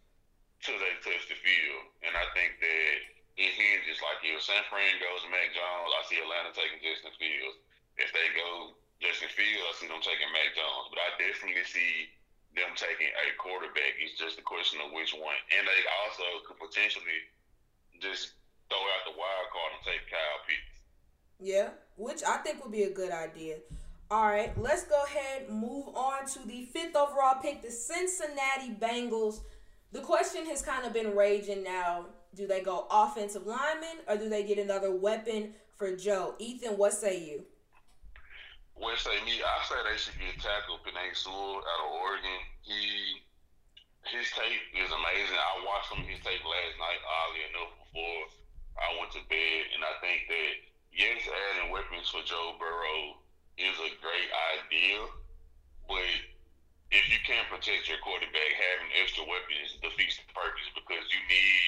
till 0.62 0.78
they 0.78 0.94
touch 1.02 1.26
the 1.26 1.38
field. 1.38 1.84
And 2.06 2.14
I 2.14 2.26
think 2.34 2.58
that 2.62 2.94
it 3.36 3.52
hinges 3.52 4.00
like 4.00 4.22
if 4.22 4.40
San 4.40 4.62
Fran 4.70 4.96
goes 5.02 5.26
to 5.26 5.28
Mac 5.28 5.52
Jones, 5.52 5.92
I 5.92 6.02
see 6.06 6.22
Atlanta 6.22 6.54
taking 6.54 6.80
Justin 6.80 7.12
Fields. 7.18 7.58
If 7.98 8.14
they 8.14 8.30
go 8.32 8.78
Justin 9.02 9.28
Fields, 9.34 9.66
I 9.66 9.72
see 9.76 9.90
them 9.90 10.00
taking 10.00 10.30
Mac 10.32 10.54
Jones. 10.54 10.88
But 10.88 11.02
I 11.02 11.08
definitely 11.20 11.66
see 11.66 12.14
them 12.56 12.72
taking 12.78 13.12
a 13.12 13.26
quarterback. 13.36 13.98
It's 14.00 14.16
just 14.16 14.40
a 14.40 14.46
question 14.46 14.80
of 14.80 14.94
which 14.94 15.12
one. 15.12 15.36
And 15.52 15.66
they 15.68 15.82
also 16.06 16.24
could 16.48 16.62
potentially 16.62 17.26
just 18.00 18.38
throw 18.72 18.80
out 18.80 19.04
the 19.04 19.18
wild 19.18 19.48
card 19.52 19.70
and 19.76 19.82
take 19.84 20.04
Kyle 20.08 20.40
Pitts. 20.48 20.76
Yeah, 21.36 21.76
which 22.00 22.24
I 22.24 22.40
think 22.40 22.64
would 22.64 22.72
be 22.72 22.88
a 22.88 22.92
good 22.92 23.12
idea. 23.12 23.60
All 24.08 24.26
right, 24.26 24.56
let's 24.56 24.84
go 24.84 25.02
ahead 25.02 25.50
move 25.50 25.88
on 25.96 26.26
to 26.26 26.46
the 26.46 26.66
fifth 26.66 26.94
overall 26.94 27.42
pick, 27.42 27.60
the 27.60 27.72
Cincinnati 27.72 28.70
Bengals. 28.78 29.40
The 29.90 29.98
question 29.98 30.46
has 30.46 30.62
kind 30.62 30.86
of 30.86 30.92
been 30.92 31.16
raging 31.16 31.64
now. 31.64 32.06
Do 32.32 32.46
they 32.46 32.60
go 32.60 32.86
offensive 32.88 33.46
lineman 33.46 34.06
or 34.06 34.16
do 34.16 34.28
they 34.28 34.44
get 34.44 34.58
another 34.58 34.94
weapon 34.94 35.54
for 35.74 35.96
Joe? 35.96 36.36
Ethan, 36.38 36.78
what 36.78 36.92
say 36.92 37.18
you? 37.18 37.46
What 38.74 38.96
say 38.98 39.18
me, 39.26 39.42
I 39.42 39.58
say 39.66 39.74
they 39.82 39.98
should 39.98 40.14
get 40.22 40.38
tackle 40.38 40.78
Penei 40.86 41.10
Sewell 41.10 41.58
out 41.66 41.86
of 41.86 41.98
Oregon. 41.98 42.40
He 42.62 43.26
his 44.06 44.30
tape 44.38 44.62
is 44.70 44.86
amazing. 44.86 45.34
I 45.34 45.66
watched 45.66 45.90
him 45.90 46.06
his 46.06 46.22
tape 46.22 46.46
last 46.46 46.78
night, 46.78 47.02
oddly 47.02 47.42
enough, 47.50 47.74
before 47.82 48.22
I 48.78 48.86
went 49.02 49.10
to 49.18 49.22
bed, 49.26 49.60
and 49.74 49.82
I 49.82 49.98
think 49.98 50.30
that 50.30 50.52
yes, 50.94 51.26
adding 51.26 51.74
weapons 51.74 52.06
for 52.06 52.22
Joe 52.22 52.54
Burrow 52.54 53.25
is 53.56 53.76
a 53.80 53.90
great 54.04 54.30
idea, 54.56 55.00
but 55.88 56.12
if 56.92 57.04
you 57.10 57.18
can't 57.26 57.48
protect 57.48 57.88
your 57.88 57.98
quarterback, 58.04 58.52
having 58.56 58.90
extra 59.00 59.24
weapons 59.26 59.80
defeats 59.82 60.20
the 60.20 60.28
purpose 60.32 60.68
because 60.76 61.04
you 61.10 61.20
need 61.26 61.64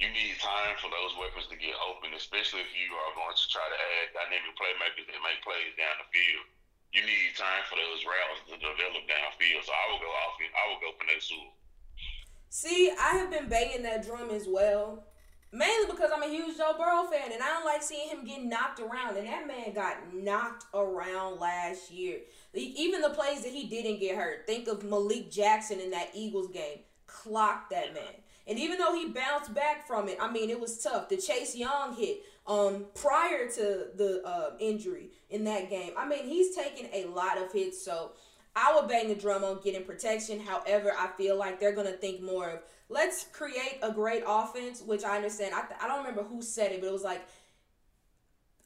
you 0.00 0.08
need 0.08 0.40
time 0.40 0.80
for 0.80 0.88
those 0.88 1.12
weapons 1.20 1.44
to 1.52 1.60
get 1.60 1.76
open, 1.84 2.16
especially 2.16 2.64
if 2.64 2.72
you 2.72 2.88
are 2.96 3.12
going 3.12 3.36
to 3.36 3.46
try 3.52 3.68
to 3.68 3.78
add 4.00 4.16
dynamic 4.16 4.56
playmakers 4.56 5.04
that 5.04 5.20
make 5.20 5.44
plays 5.44 5.76
down 5.76 5.92
the 6.00 6.08
field. 6.08 6.48
You 6.96 7.04
need 7.04 7.36
time 7.36 7.68
for 7.68 7.76
those 7.76 8.00
routes 8.08 8.48
to 8.48 8.56
develop 8.56 9.04
downfield. 9.04 9.60
So 9.60 9.70
I 9.76 9.84
will 9.92 10.00
go 10.00 10.08
off. 10.08 10.40
I 10.40 10.62
will 10.72 10.80
go 10.80 10.90
for 10.96 11.04
that 11.04 11.20
soon. 11.20 11.52
See, 12.48 12.90
I 12.96 13.20
have 13.20 13.30
been 13.30 13.52
banging 13.52 13.84
that 13.84 14.02
drum 14.08 14.32
as 14.32 14.48
well. 14.48 15.04
Mainly 15.52 15.90
because 15.90 16.10
I'm 16.14 16.22
a 16.22 16.28
huge 16.28 16.56
Joe 16.56 16.74
Burrow 16.78 17.04
fan 17.10 17.32
and 17.32 17.42
I 17.42 17.48
don't 17.48 17.64
like 17.64 17.82
seeing 17.82 18.08
him 18.08 18.24
get 18.24 18.44
knocked 18.44 18.78
around. 18.78 19.16
And 19.16 19.26
that 19.26 19.48
man 19.48 19.74
got 19.74 20.14
knocked 20.14 20.64
around 20.72 21.40
last 21.40 21.90
year. 21.90 22.20
Even 22.54 23.00
the 23.00 23.10
plays 23.10 23.42
that 23.42 23.52
he 23.52 23.66
didn't 23.66 23.98
get 23.98 24.16
hurt. 24.16 24.46
Think 24.46 24.68
of 24.68 24.84
Malik 24.84 25.30
Jackson 25.30 25.80
in 25.80 25.90
that 25.90 26.10
Eagles 26.14 26.52
game. 26.52 26.78
Clocked 27.06 27.70
that 27.70 27.94
man. 27.94 28.14
And 28.46 28.58
even 28.58 28.78
though 28.78 28.94
he 28.94 29.08
bounced 29.08 29.52
back 29.52 29.86
from 29.86 30.08
it, 30.08 30.18
I 30.20 30.30
mean, 30.30 30.50
it 30.50 30.60
was 30.60 30.82
tough. 30.82 31.08
The 31.08 31.16
Chase 31.16 31.56
Young 31.56 31.94
hit 31.94 32.22
um, 32.46 32.86
prior 32.94 33.48
to 33.48 33.86
the 33.96 34.22
uh, 34.24 34.50
injury 34.58 35.10
in 35.30 35.44
that 35.44 35.68
game. 35.68 35.92
I 35.96 36.08
mean, 36.08 36.26
he's 36.26 36.54
taken 36.56 36.88
a 36.92 37.06
lot 37.06 37.38
of 37.38 37.52
hits. 37.52 37.84
So 37.84 38.12
I 38.56 38.74
would 38.74 38.88
bang 38.88 39.08
the 39.08 39.14
drum 39.14 39.44
on 39.44 39.60
getting 39.62 39.84
protection. 39.84 40.40
However, 40.40 40.92
I 40.96 41.08
feel 41.16 41.36
like 41.36 41.60
they're 41.60 41.74
going 41.74 41.86
to 41.86 41.96
think 41.96 42.22
more 42.22 42.50
of 42.50 42.60
let's 42.90 43.24
create 43.32 43.78
a 43.82 43.92
great 43.92 44.22
offense, 44.26 44.82
which 44.82 45.04
I 45.04 45.16
understand. 45.16 45.54
I, 45.54 45.62
th- 45.62 45.80
I 45.80 45.88
don't 45.88 45.98
remember 45.98 46.24
who 46.24 46.42
said 46.42 46.72
it, 46.72 46.80
but 46.80 46.88
it 46.88 46.92
was 46.92 47.04
like, 47.04 47.22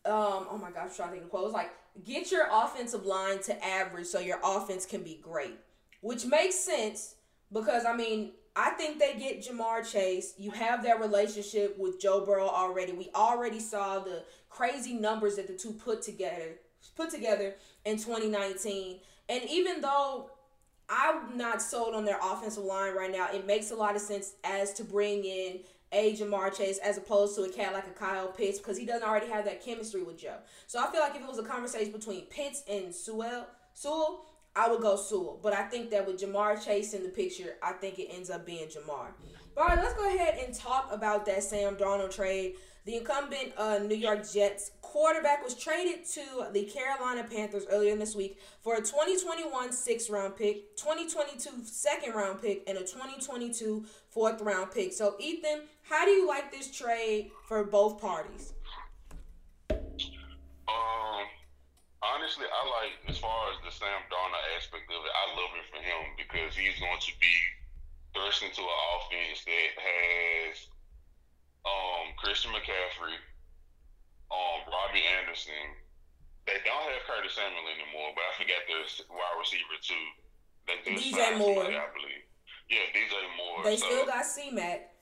um, 0.07 0.49
oh 0.51 0.59
my 0.61 0.71
gosh, 0.71 0.91
I'm 0.91 0.97
trying 0.97 1.09
to 1.09 1.13
think 1.13 1.25
of 1.25 1.31
quote. 1.31 1.43
It 1.43 1.47
was 1.47 1.55
like, 1.55 1.73
get 2.05 2.33
your 2.33 2.49
offensive 2.51 3.07
line 3.07 3.41
to 3.45 3.65
average 3.65 4.07
so 4.07 4.19
your 4.19 4.41
offense 4.43 4.87
can 4.87 5.03
be 5.03 5.21
great, 5.23 5.57
which 6.01 6.27
makes 6.27 6.57
sense 6.57 7.15
because, 7.53 7.85
I 7.85 7.95
mean, 7.95 8.33
I 8.57 8.71
think 8.71 8.99
they 8.99 9.15
get 9.15 9.47
Ja'Marr 9.47 9.91
Chase. 9.91 10.35
You 10.39 10.51
have 10.53 10.83
that 10.85 11.01
relationship 11.01 11.77
with 11.79 12.01
Joe 12.01 12.25
Burrow 12.25 12.49
already. 12.49 12.93
We 12.93 13.11
already 13.15 13.61
saw 13.61 13.99
the 13.99 14.25
crazy 14.49 14.95
numbers 14.95 15.37
that 15.37 15.47
the 15.47 15.55
two 15.55 15.73
put 15.73 16.03
together 16.03 16.59
put 16.97 17.11
together 17.11 17.55
in 17.85 17.97
2019. 17.97 18.99
And 19.29 19.43
even 19.49 19.81
though 19.81 20.31
I'm 20.89 21.37
not 21.37 21.63
sold 21.63 21.95
on 21.95 22.05
their 22.05 22.19
offensive 22.23 22.65
line 22.65 22.95
right 22.95 23.11
now, 23.11 23.29
it 23.33 23.47
makes 23.47 23.71
a 23.71 23.75
lot 23.75 23.97
of 23.97 24.03
sense 24.03 24.35
as 24.45 24.73
to 24.75 24.85
bring 24.85 25.25
in 25.25 25.61
a 25.93 26.15
Ja'Marr 26.15 26.55
Chase 26.55 26.79
as 26.79 26.99
opposed 26.99 27.37
to 27.37 27.43
a 27.43 27.49
cat 27.49 27.73
like 27.73 27.87
a 27.87 27.91
Kyle 27.91 28.29
Pitts 28.29 28.59
because 28.59 28.77
he 28.77 28.85
doesn't 28.85 29.07
already 29.07 29.29
have 29.29 29.45
that 29.45 29.65
chemistry 29.65 30.03
with 30.03 30.19
Joe. 30.19 30.39
So 30.67 30.81
I 30.81 30.91
feel 30.91 31.01
like 31.01 31.15
if 31.15 31.23
it 31.23 31.29
was 31.29 31.39
a 31.39 31.45
conversation 31.45 31.93
between 31.93 32.23
Pitts 32.23 32.65
and 32.69 32.95
Sewell, 32.95 33.47
Sewell, 33.75 34.27
I 34.57 34.69
would 34.69 34.81
go 34.81 34.97
Sewell. 34.97 35.39
But 35.43 35.53
I 35.53 35.63
think 35.63 35.91
that 35.91 36.07
with 36.07 36.21
Ja'Marr 36.21 36.65
Chase 36.65 36.95
in 36.95 37.03
the 37.03 37.09
picture, 37.09 37.55
I 37.63 37.73
think 37.73 37.99
it 37.99 38.09
ends 38.11 38.29
up 38.29 38.45
being 38.45 38.67
Ja'Marr. 38.67 39.13
All 39.57 39.67
right, 39.67 39.79
let's 39.79 39.95
go 39.95 40.13
ahead 40.13 40.39
and 40.45 40.53
talk 40.53 40.89
about 40.93 41.27
that 41.27 41.45
Sam 41.45 41.77
Darnold 41.77 42.15
trade. 42.15 42.55
The 42.85 42.97
incumbent 42.97 43.53
uh, 43.57 43.79
New 43.79 43.97
York 43.97 44.31
Jets 44.31 44.73
quarterback 44.83 45.43
was 45.43 45.55
traded 45.55 46.05
to 46.13 46.49
the 46.53 46.65
Carolina 46.65 47.25
Panthers 47.25 47.65
earlier 47.71 47.97
this 47.97 48.15
week 48.15 48.39
for 48.61 48.75
a 48.75 48.83
2021 48.83 49.73
sixth 49.73 50.11
round 50.11 50.37
pick, 50.37 50.77
2022 50.77 51.65
second 51.65 52.13
round 52.13 52.43
pick, 52.43 52.63
and 52.69 52.77
a 52.77 52.83
2022 52.83 53.87
fourth 54.11 54.43
round 54.43 54.71
pick. 54.71 54.93
So, 54.93 55.17
Ethan, 55.19 55.63
how 55.81 56.05
do 56.05 56.11
you 56.11 56.29
like 56.29 56.53
this 56.53 56.71
trade 56.71 57.31
for 57.49 57.65
both 57.65 57.99
parties? 57.99 58.53
Um, 59.71 61.25
honestly, 62.03 62.45
I 62.45 62.69
like 62.69 62.93
as 63.09 63.17
far 63.17 63.49
as 63.49 63.65
the 63.65 63.73
Sam 63.73 63.89
Darnold 64.13 64.45
aspect 64.59 64.85
of 64.93 65.01
it. 65.01 65.13
I 65.25 65.27
love 65.41 65.57
it 65.57 65.65
for 65.73 65.81
him 65.81 66.13
because 66.21 66.55
he's 66.55 66.79
going 66.79 67.01
to 67.01 67.13
be 67.19 67.35
thrust 68.13 68.43
into 68.43 68.61
an 68.61 68.79
offense 68.93 69.43
that 69.47 69.71
has 69.81 70.74
um, 71.65 72.13
Christian 72.21 72.53
McCaffrey, 72.53 73.17
um, 74.31 74.59
Robbie 74.69 75.05
Anderson. 75.21 75.65
They 76.45 76.61
don't 76.61 76.85
have 76.93 77.05
Curtis 77.09 77.33
Samuel 77.33 77.65
anymore, 77.73 78.13
but 78.13 78.25
I 78.29 78.33
forgot 78.37 78.63
the 78.69 78.77
wide 79.09 79.37
receiver 79.41 79.81
too. 79.81 80.05
They 80.69 80.77
just 80.85 81.01
DJ 81.01 81.41
Moore, 81.41 81.65
I 81.65 81.89
believe. 81.97 82.25
Yeah, 82.69 82.85
DJ 82.93 83.17
Moore. 83.37 83.65
They 83.65 83.81
so, 83.81 83.89
still 83.89 84.09
got 84.09 84.25
C 84.25 84.53
Mac. 84.53 84.93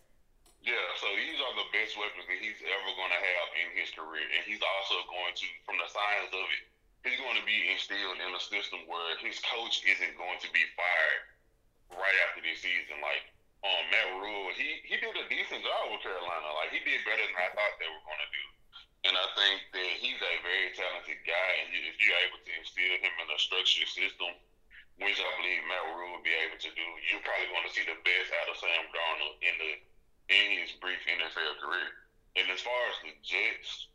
Yeah, 0.63 0.87
so 1.03 1.11
these 1.19 1.43
are 1.43 1.55
the 1.59 1.67
best 1.75 1.99
weapons 1.99 2.23
that 2.31 2.39
he's 2.39 2.63
ever 2.63 2.91
going 2.95 3.11
to 3.11 3.19
have 3.19 3.49
in 3.59 3.69
his 3.75 3.91
career, 3.91 4.23
and 4.23 4.47
he's 4.47 4.63
also 4.63 5.03
going 5.11 5.35
to, 5.35 5.47
from 5.67 5.75
the 5.83 5.91
signs 5.91 6.31
of 6.31 6.47
it, 6.47 6.63
he's 7.03 7.19
going 7.19 7.35
to 7.35 7.43
be 7.43 7.67
instilled 7.67 8.23
in 8.23 8.31
a 8.31 8.39
system 8.39 8.87
where 8.87 9.19
his 9.19 9.43
coach 9.43 9.83
isn't 9.83 10.15
going 10.15 10.39
to 10.39 10.51
be 10.55 10.63
fired 10.79 11.23
right 11.99 12.17
after 12.31 12.47
this 12.47 12.63
season. 12.63 13.03
Like 13.03 13.27
um, 13.63 13.83
Matt 13.95 14.11
Rhule, 14.19 14.51
he 14.59 14.83
he 14.83 14.99
did 14.99 15.15
a 15.15 15.27
decent 15.31 15.63
job 15.63 15.95
with 15.95 16.03
Carolina. 16.03 16.49
Like 16.59 16.75
he 16.75 16.83
did 16.83 17.07
better 17.07 17.23
than 17.23 17.39
I 17.39 17.51
thought 17.55 17.79
they 17.79 17.91
were 17.91 18.07
going 18.07 18.23
to 18.23 18.33
do. 18.35 18.47
And 19.03 19.15
I 19.19 19.27
think 19.35 19.59
that 19.75 19.91
he's 19.99 20.19
a 20.23 20.35
very 20.47 20.71
talented 20.79 21.19
guy, 21.27 21.51
and 21.63 21.75
if 21.75 21.99
you're 21.99 22.23
able 22.23 22.39
to 22.39 22.53
instill 22.55 23.03
him 23.03 23.15
in 23.19 23.27
a 23.35 23.39
structured 23.39 23.91
system, 23.91 24.31
which 25.03 25.19
I 25.19 25.31
believe 25.43 25.67
Matt 25.67 25.91
Rhule 25.91 26.15
will 26.15 26.27
be 26.27 26.35
able 26.47 26.59
to 26.63 26.71
do, 26.71 26.87
you're 27.11 27.23
probably 27.27 27.51
going 27.51 27.67
to 27.67 27.75
see 27.75 27.83
the 27.83 27.99
best 28.07 28.31
out 28.31 28.47
of 28.47 28.59
Sam 28.63 28.87
Darnold 28.95 29.43
in 29.43 29.55
the 29.59 29.73
in 30.31 30.47
his 30.63 30.71
brief 30.79 31.03
NFL 31.07 31.59
career. 31.59 32.07
And 32.39 32.47
as 32.51 32.63
far 32.63 32.79
as 32.95 32.97
the 33.03 33.13
Jets, 33.27 33.91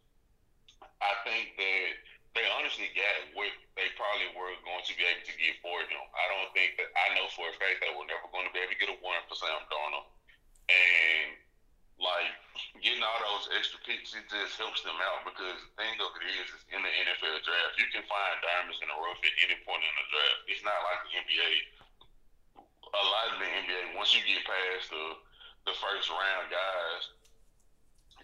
I 1.00 1.14
think 1.24 1.56
that 1.56 1.92
they 2.38 2.46
honestly 2.53 2.94
got 2.94 3.34
what 3.34 3.50
they 3.74 3.89
probably 3.98 4.29
were 4.38 4.53
going 4.62 4.86
to 4.86 4.94
be 4.94 5.01
able 5.01 5.25
to 5.25 5.36
get 5.41 5.58
for 5.65 5.82
him. 5.82 6.06
I 6.13 6.25
don't 6.29 6.53
think 6.53 6.77
that 6.77 6.94
I 6.94 7.17
know 7.17 7.25
for 7.34 7.50
a 7.50 7.56
fact 7.58 7.82
they 7.82 7.89
were 7.89 8.06
never 8.06 8.29
going 8.29 8.46
to 8.46 8.53
be 8.53 8.62
able 8.62 8.77
to 8.77 8.82
get 8.82 8.94
a 8.94 8.98
warrant 9.01 9.25
for 9.25 9.38
Sam 9.38 9.65
Darnold. 9.74 10.06
And 10.70 11.34
like 11.98 12.38
getting 12.77 13.01
all 13.01 13.22
those 13.25 13.50
extra 13.58 13.82
picks, 13.82 14.13
it 14.13 14.29
just 14.29 14.53
helps 14.62 14.86
them 14.86 15.01
out 15.01 15.25
because 15.25 15.58
the 15.58 15.74
thing 15.82 15.98
of 15.98 16.13
it 16.22 16.29
is, 16.29 16.48
is 16.53 16.63
in 16.70 16.82
the 16.86 16.94
NFL 16.94 17.41
draft, 17.41 17.82
you 17.82 17.89
can 17.89 18.06
find 18.06 18.38
diamonds 18.46 18.77
in 18.86 18.89
the 18.94 18.98
rough 19.01 19.17
at 19.25 19.34
any 19.41 19.58
point 19.65 19.82
in 19.82 19.94
the 19.98 20.06
draft. 20.13 20.39
It's 20.46 20.62
not 20.62 20.77
like 20.86 21.01
the 21.10 21.13
NBA. 21.17 21.51
A 22.88 23.03
lot 23.03 23.34
of 23.34 23.38
the 23.41 23.50
NBA, 23.50 23.98
once 23.98 24.13
you 24.13 24.22
get 24.24 24.46
past 24.46 24.94
the 24.94 25.06
the 25.67 25.75
first 25.84 26.08
round 26.08 26.48
guys, 26.48 27.03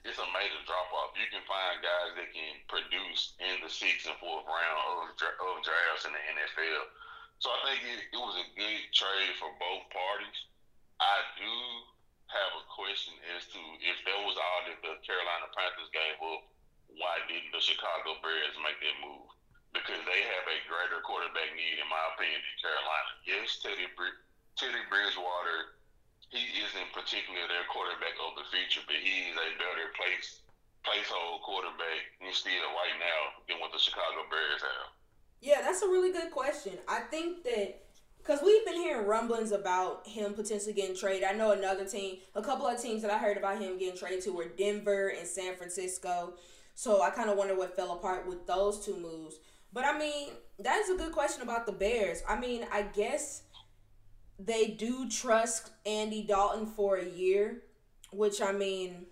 it's 0.04 0.20
a 0.20 0.28
major 0.36 0.62
drop 0.68 0.92
off. 1.00 1.16
You 1.16 1.28
can 1.32 1.44
find 1.48 1.80
guys 1.80 2.12
that 2.20 2.30
can 2.36 2.54
produce 2.68 3.40
in 3.40 3.64
the 3.64 3.72
sixth 3.72 4.04
and 4.04 4.20
fourth 4.20 4.44
round 4.44 4.78
of, 5.00 5.16
of 5.16 5.64
drafts 5.64 6.04
in 6.04 6.12
the 6.12 6.24
NFL. 6.36 6.84
So 7.40 7.48
I 7.52 7.60
think 7.68 7.80
it, 7.88 8.12
it 8.12 8.20
was 8.20 8.36
a 8.40 8.48
good 8.56 8.84
trade 8.92 9.34
for 9.40 9.52
both 9.60 9.84
parties. 9.96 10.40
I 11.00 11.18
do 11.40 11.56
have 12.32 12.52
a 12.60 12.64
question 12.72 13.16
as 13.36 13.48
to 13.56 13.60
if 13.80 13.98
that 14.04 14.20
was 14.28 14.36
all 14.36 14.62
that 14.68 14.80
the 14.84 15.00
Carolina 15.08 15.48
Panthers 15.56 15.92
gave 15.96 16.20
up, 16.20 16.52
why 17.00 17.24
didn't 17.32 17.56
the 17.56 17.64
Chicago 17.64 18.20
Bears 18.20 18.56
make 18.60 18.80
that 18.84 18.98
move? 19.00 19.28
Because 19.72 20.04
they 20.06 20.22
have 20.36 20.46
a 20.46 20.58
greater 20.70 21.02
quarterback 21.02 21.50
need, 21.58 21.82
in 21.82 21.90
my 21.90 22.04
opinion, 22.14 22.44
than 22.44 22.58
Carolina. 22.62 23.12
Yes, 23.26 23.58
Teddy 23.64 23.90
Teddy 24.60 24.84
Bridgewater 24.92 25.80
he 26.34 26.66
isn't 26.66 26.90
particularly 26.92 27.46
their 27.46 27.70
quarterback 27.70 28.18
of 28.18 28.34
the 28.36 28.50
future, 28.50 28.82
but 28.90 28.98
he 28.98 29.30
is 29.30 29.38
a 29.38 29.50
better 29.62 29.94
place 29.94 30.42
placehold 30.84 31.40
quarterback 31.42 32.12
still 32.34 32.52
right 32.76 32.98
now 33.00 33.22
than 33.48 33.60
what 33.62 33.72
the 33.72 33.80
Chicago 33.80 34.28
Bears 34.30 34.62
have. 34.62 34.92
Yeah, 35.40 35.62
that's 35.62 35.82
a 35.82 35.88
really 35.88 36.12
good 36.12 36.32
question. 36.32 36.74
I 36.88 37.02
think 37.02 37.44
that 37.44 37.84
because 38.18 38.42
we've 38.44 38.66
been 38.66 38.76
hearing 38.76 39.06
rumblings 39.06 39.52
about 39.52 40.08
him 40.08 40.34
potentially 40.34 40.74
getting 40.74 40.96
traded. 40.96 41.26
I 41.26 41.34
know 41.34 41.52
another 41.52 41.86
team, 41.86 42.18
a 42.36 42.42
couple 42.42 42.66
of 42.66 42.82
teams 42.82 43.02
that 43.02 43.12
I 43.12 43.18
heard 43.18 43.38
about 43.38 43.62
him 43.62 43.78
getting 43.78 43.98
traded 43.98 44.24
to 44.24 44.32
were 44.32 44.48
Denver 44.48 45.10
and 45.10 45.28
San 45.28 45.56
Francisco. 45.56 46.34
So 46.76 47.02
I 47.02 47.10
kind 47.10 47.30
of 47.30 47.38
wonder 47.38 47.56
what 47.56 47.76
fell 47.76 47.92
apart 47.92 48.28
with 48.28 48.48
those 48.48 48.84
two 48.84 48.98
moves. 48.98 49.36
But 49.74 49.86
I 49.86 49.98
mean, 49.98 50.30
that's 50.58 50.90
a 50.90 50.96
good 50.96 51.12
question 51.12 51.44
about 51.44 51.66
the 51.66 51.72
Bears. 51.72 52.24
I 52.28 52.40
mean, 52.40 52.66
I 52.72 52.84
guess 52.84 53.43
they 54.40 54.68
do 54.68 55.10
trust 55.10 55.72
Andy 55.86 56.24
Dalton 56.24 56.66
for 56.66 56.98
a 56.98 57.06
year, 57.06 57.62
which 58.12 58.42
I 58.42 58.52
mean, 58.52 59.06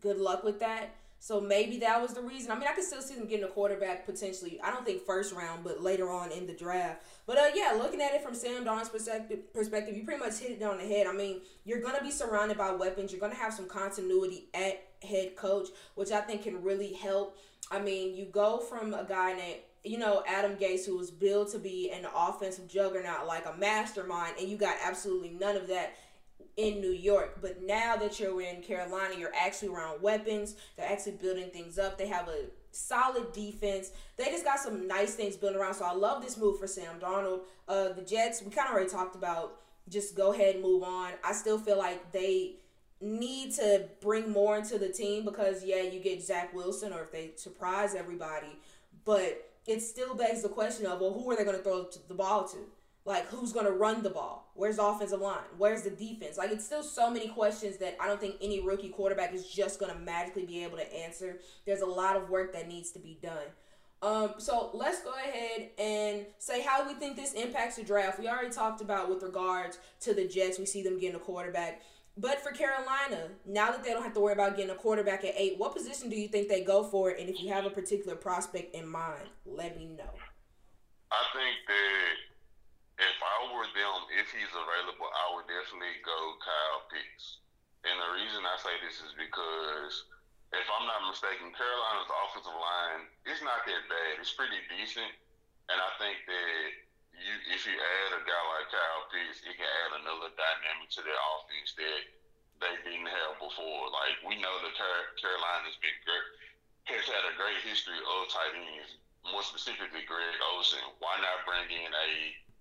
good 0.00 0.18
luck 0.18 0.44
with 0.44 0.60
that. 0.60 0.94
So 1.22 1.40
maybe 1.40 1.78
that 1.78 2.02
was 2.02 2.14
the 2.14 2.20
reason. 2.20 2.50
I 2.50 2.58
mean, 2.58 2.66
I 2.68 2.72
could 2.72 2.82
still 2.82 3.00
see 3.00 3.14
them 3.14 3.28
getting 3.28 3.44
a 3.44 3.48
quarterback 3.48 4.04
potentially. 4.06 4.58
I 4.60 4.72
don't 4.72 4.84
think 4.84 5.06
first 5.06 5.32
round, 5.32 5.62
but 5.62 5.80
later 5.80 6.10
on 6.10 6.32
in 6.32 6.48
the 6.48 6.52
draft. 6.52 7.04
But 7.26 7.38
uh, 7.38 7.50
yeah, 7.54 7.76
looking 7.78 8.00
at 8.00 8.12
it 8.12 8.24
from 8.24 8.34
Sam 8.34 8.64
Darnold's 8.64 8.88
perspective, 8.88 9.54
perspective, 9.54 9.96
you 9.96 10.02
pretty 10.02 10.18
much 10.18 10.38
hit 10.38 10.60
it 10.60 10.62
on 10.64 10.78
the 10.78 10.84
head. 10.84 11.06
I 11.06 11.12
mean, 11.12 11.42
you're 11.64 11.80
gonna 11.80 12.02
be 12.02 12.10
surrounded 12.10 12.58
by 12.58 12.72
weapons. 12.72 13.12
You're 13.12 13.20
gonna 13.20 13.36
have 13.36 13.54
some 13.54 13.68
continuity 13.68 14.48
at 14.52 14.82
head 15.08 15.36
coach, 15.36 15.68
which 15.94 16.10
I 16.10 16.22
think 16.22 16.42
can 16.42 16.60
really 16.60 16.92
help. 16.92 17.36
I 17.70 17.78
mean, 17.78 18.16
you 18.16 18.24
go 18.24 18.58
from 18.58 18.92
a 18.92 19.04
guy 19.04 19.34
named 19.34 19.60
you 19.84 19.98
know, 19.98 20.22
Adam 20.26 20.56
Gase, 20.56 20.86
who 20.86 20.96
was 20.96 21.10
billed 21.10 21.50
to 21.52 21.58
be 21.58 21.90
an 21.90 22.06
offensive 22.14 22.68
juggernaut, 22.68 23.26
like 23.26 23.46
a 23.46 23.56
mastermind, 23.56 24.34
and 24.38 24.48
you 24.48 24.56
got 24.56 24.76
absolutely 24.84 25.30
none 25.30 25.56
of 25.56 25.66
that 25.68 25.94
in 26.56 26.80
New 26.80 26.92
York. 26.92 27.38
But 27.40 27.62
now 27.62 27.96
that 27.96 28.20
you're 28.20 28.40
in 28.42 28.62
Carolina, 28.62 29.14
you're 29.18 29.34
actually 29.34 29.68
around 29.68 30.02
weapons. 30.02 30.54
They're 30.76 30.90
actually 30.90 31.12
building 31.12 31.50
things 31.50 31.78
up. 31.78 31.98
They 31.98 32.06
have 32.08 32.28
a 32.28 32.46
solid 32.70 33.32
defense. 33.32 33.90
They 34.16 34.26
just 34.26 34.44
got 34.44 34.60
some 34.60 34.86
nice 34.86 35.14
things 35.14 35.36
built 35.36 35.56
around. 35.56 35.74
So 35.74 35.84
I 35.84 35.92
love 35.92 36.22
this 36.22 36.36
move 36.36 36.58
for 36.58 36.66
Sam 36.66 37.00
Darnold. 37.00 37.40
Uh, 37.68 37.92
the 37.92 38.02
Jets, 38.02 38.42
we 38.42 38.50
kind 38.50 38.68
of 38.68 38.74
already 38.74 38.90
talked 38.90 39.16
about. 39.16 39.58
Just 39.88 40.16
go 40.16 40.32
ahead 40.32 40.54
and 40.54 40.62
move 40.62 40.84
on. 40.84 41.12
I 41.24 41.32
still 41.32 41.58
feel 41.58 41.76
like 41.76 42.12
they 42.12 42.56
need 43.00 43.52
to 43.54 43.88
bring 44.00 44.30
more 44.30 44.56
into 44.56 44.78
the 44.78 44.88
team 44.88 45.24
because 45.24 45.64
yeah, 45.64 45.82
you 45.82 45.98
get 45.98 46.22
Zach 46.22 46.54
Wilson 46.54 46.92
or 46.92 47.02
if 47.02 47.10
they 47.10 47.32
surprise 47.34 47.96
everybody, 47.96 48.60
but 49.04 49.51
it 49.66 49.80
still 49.80 50.14
begs 50.14 50.42
the 50.42 50.48
question 50.48 50.86
of 50.86 51.00
well, 51.00 51.12
who 51.12 51.30
are 51.30 51.36
they 51.36 51.44
going 51.44 51.56
to 51.56 51.62
throw 51.62 51.86
the 52.08 52.14
ball 52.14 52.46
to? 52.48 52.58
Like 53.04 53.26
who's 53.28 53.52
going 53.52 53.66
to 53.66 53.72
run 53.72 54.02
the 54.02 54.10
ball? 54.10 54.52
Where's 54.54 54.76
the 54.76 54.84
offensive 54.84 55.20
line? 55.20 55.42
Where's 55.58 55.82
the 55.82 55.90
defense? 55.90 56.38
Like 56.38 56.50
it's 56.50 56.64
still 56.64 56.82
so 56.82 57.10
many 57.10 57.28
questions 57.28 57.78
that 57.78 57.96
I 58.00 58.06
don't 58.06 58.20
think 58.20 58.36
any 58.40 58.60
rookie 58.60 58.90
quarterback 58.90 59.34
is 59.34 59.48
just 59.48 59.80
going 59.80 59.92
to 59.92 59.98
magically 59.98 60.46
be 60.46 60.62
able 60.62 60.76
to 60.76 60.94
answer. 60.94 61.40
There's 61.66 61.80
a 61.80 61.86
lot 61.86 62.16
of 62.16 62.30
work 62.30 62.52
that 62.52 62.68
needs 62.68 62.92
to 62.92 63.00
be 63.00 63.18
done. 63.20 63.46
Um, 64.02 64.34
so 64.38 64.70
let's 64.74 65.00
go 65.02 65.12
ahead 65.12 65.70
and 65.78 66.26
say 66.38 66.60
how 66.60 66.86
we 66.86 66.94
think 66.94 67.16
this 67.16 67.34
impacts 67.34 67.76
the 67.76 67.84
draft. 67.84 68.18
We 68.18 68.28
already 68.28 68.50
talked 68.50 68.80
about 68.80 69.08
with 69.08 69.22
regards 69.22 69.78
to 70.00 70.12
the 70.12 70.26
Jets. 70.26 70.58
We 70.58 70.66
see 70.66 70.82
them 70.82 70.98
getting 70.98 71.16
a 71.16 71.20
quarterback. 71.20 71.82
But 72.16 72.44
for 72.44 72.52
Carolina, 72.52 73.32
now 73.46 73.72
that 73.72 73.82
they 73.82 73.90
don't 73.90 74.02
have 74.04 74.12
to 74.14 74.20
worry 74.20 74.36
about 74.36 74.56
getting 74.56 74.70
a 74.70 74.76
quarterback 74.76 75.24
at 75.24 75.32
eight, 75.36 75.56
what 75.56 75.72
position 75.72 76.12
do 76.12 76.16
you 76.16 76.28
think 76.28 76.48
they 76.48 76.60
go 76.60 76.84
for? 76.84 77.08
And 77.08 77.28
if 77.28 77.40
you 77.40 77.48
have 77.48 77.64
a 77.64 77.72
particular 77.72 78.16
prospect 78.16 78.76
in 78.76 78.86
mind, 78.86 79.32
let 79.46 79.76
me 79.76 79.96
know. 79.96 80.12
I 81.08 81.22
think 81.32 81.56
that 81.68 82.12
if 83.00 83.16
I 83.16 83.36
were 83.56 83.64
them, 83.72 84.00
if 84.20 84.28
he's 84.28 84.52
available, 84.52 85.08
I 85.08 85.24
would 85.36 85.48
definitely 85.48 85.96
go 86.04 86.18
Kyle 86.44 86.84
Pitts. 86.92 87.40
And 87.88 87.96
the 87.96 88.10
reason 88.20 88.44
I 88.44 88.56
say 88.60 88.76
this 88.84 89.00
is 89.00 89.16
because 89.16 90.04
if 90.52 90.68
I'm 90.68 90.84
not 90.84 91.08
mistaken, 91.08 91.48
Carolina's 91.56 92.12
offensive 92.12 92.54
line 92.54 93.08
is 93.24 93.40
not 93.40 93.64
that 93.64 93.82
bad. 93.88 94.20
It's 94.20 94.36
pretty 94.36 94.60
decent. 94.68 95.16
And 95.72 95.80
I 95.80 95.90
think 95.96 96.20
that 96.28 96.68
you 97.22 97.34
if 97.54 97.62
you 97.64 97.74
add 97.74 98.10
a 98.18 98.22
guy 98.26 98.42
like 98.54 98.68
Kyle 98.70 99.06
Pitts, 99.10 99.42
it 99.46 99.54
can 99.54 99.66
add 99.66 100.02
another 100.02 100.30
dynamic 100.34 100.90
to 100.98 101.00
their 101.02 101.18
offense 101.38 101.72
that 101.78 102.02
they 102.62 102.74
didn't 102.86 103.10
have 103.10 103.38
before. 103.38 103.90
Like 103.90 104.22
we 104.26 104.38
know 104.38 104.54
that 104.62 104.74
Carolina's 105.18 105.78
been 105.78 105.98
great, 106.06 106.28
has 106.90 107.06
had 107.06 107.24
a 107.26 107.38
great 107.38 107.62
history 107.62 107.98
of 107.98 108.30
tight 108.30 108.54
ends, 108.54 108.98
more 109.26 109.42
specifically 109.46 110.06
Greg 110.06 110.38
Olsen. 110.54 110.82
Why 110.98 111.18
not 111.22 111.46
bring 111.46 111.70
in 111.70 111.90
a 111.90 112.10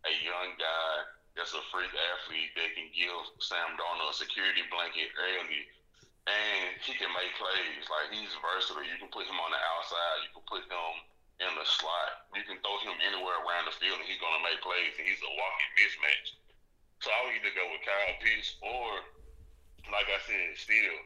a 0.10 0.14
young 0.26 0.58
guy 0.58 0.94
that's 1.38 1.54
a 1.54 1.64
freak 1.70 1.94
athlete 1.94 2.52
that 2.58 2.74
can 2.74 2.90
give 2.92 3.22
Sam 3.40 3.78
Darnold 3.78 4.12
a 4.12 4.18
security 4.18 4.66
blanket 4.68 5.14
early 5.16 5.64
and 6.28 6.78
he 6.86 6.94
can 6.94 7.10
make 7.14 7.34
plays. 7.38 7.86
Like 7.90 8.14
he's 8.14 8.34
versatile. 8.42 8.86
You 8.86 8.98
can 9.02 9.10
put 9.10 9.26
him 9.26 9.40
on 9.42 9.50
the 9.50 9.62
outside. 9.78 10.22
You 10.26 10.32
can 10.38 10.46
put 10.46 10.64
him 10.70 10.94
in 11.42 11.54
the 11.58 11.66
slot. 11.66 12.30
You 12.38 12.46
can 12.46 12.62
throw 12.62 12.78
him 12.86 12.98
anywhere 13.02 13.42
around 13.42 13.66
the 13.66 13.76
field, 13.76 13.98
and 13.98 14.08
he's 14.08 14.22
going 14.22 14.38
to 14.38 14.46
make 14.46 14.62
plays. 14.62 14.94
And 14.96 15.06
he's 15.06 15.22
a 15.22 15.32
walking 15.34 15.72
mismatch. 15.78 16.28
So 17.02 17.10
I 17.10 17.18
would 17.26 17.36
either 17.42 17.54
go 17.58 17.66
with 17.74 17.82
Kyle 17.82 18.18
Pitts 18.22 18.62
or, 18.62 19.02
like 19.90 20.06
I 20.06 20.22
said, 20.22 20.54
still, 20.54 20.98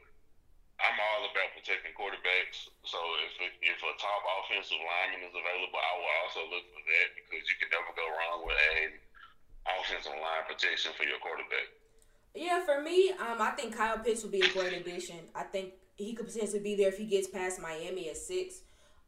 I'm 0.84 1.00
all 1.00 1.32
about 1.32 1.56
protecting 1.56 1.96
quarterbacks. 1.96 2.68
So 2.84 3.00
if 3.24 3.32
if 3.64 3.80
a 3.80 3.92
top 3.96 4.22
offensive 4.44 4.76
lineman 4.76 5.24
is 5.24 5.32
available, 5.32 5.80
I 5.80 5.92
will 5.96 6.16
also 6.28 6.42
look 6.52 6.68
for 6.68 6.84
that 6.84 7.08
because 7.16 7.48
you 7.48 7.56
can 7.64 7.72
never 7.72 7.96
go 7.96 8.04
wrong 8.04 8.44
with 8.44 8.60
a 8.60 8.92
offensive 9.80 10.20
line 10.20 10.44
protection 10.52 10.92
for 11.00 11.08
your 11.08 11.20
quarterback. 11.24 11.72
Yeah, 12.36 12.60
for 12.68 12.84
me, 12.84 13.16
um, 13.16 13.40
I 13.40 13.56
think 13.56 13.72
Kyle 13.72 13.98
Pitts 14.04 14.28
would 14.28 14.36
be 14.36 14.44
a 14.44 14.52
great 14.52 14.76
addition. 14.76 15.32
I 15.32 15.44
think 15.44 15.80
he 15.96 16.12
could 16.14 16.28
potentially 16.28 16.60
be 16.60 16.76
there 16.76 16.90
if 16.90 16.98
he 16.98 17.08
gets 17.08 17.32
past 17.32 17.62
Miami 17.62 18.10
at 18.10 18.18
six. 18.18 18.60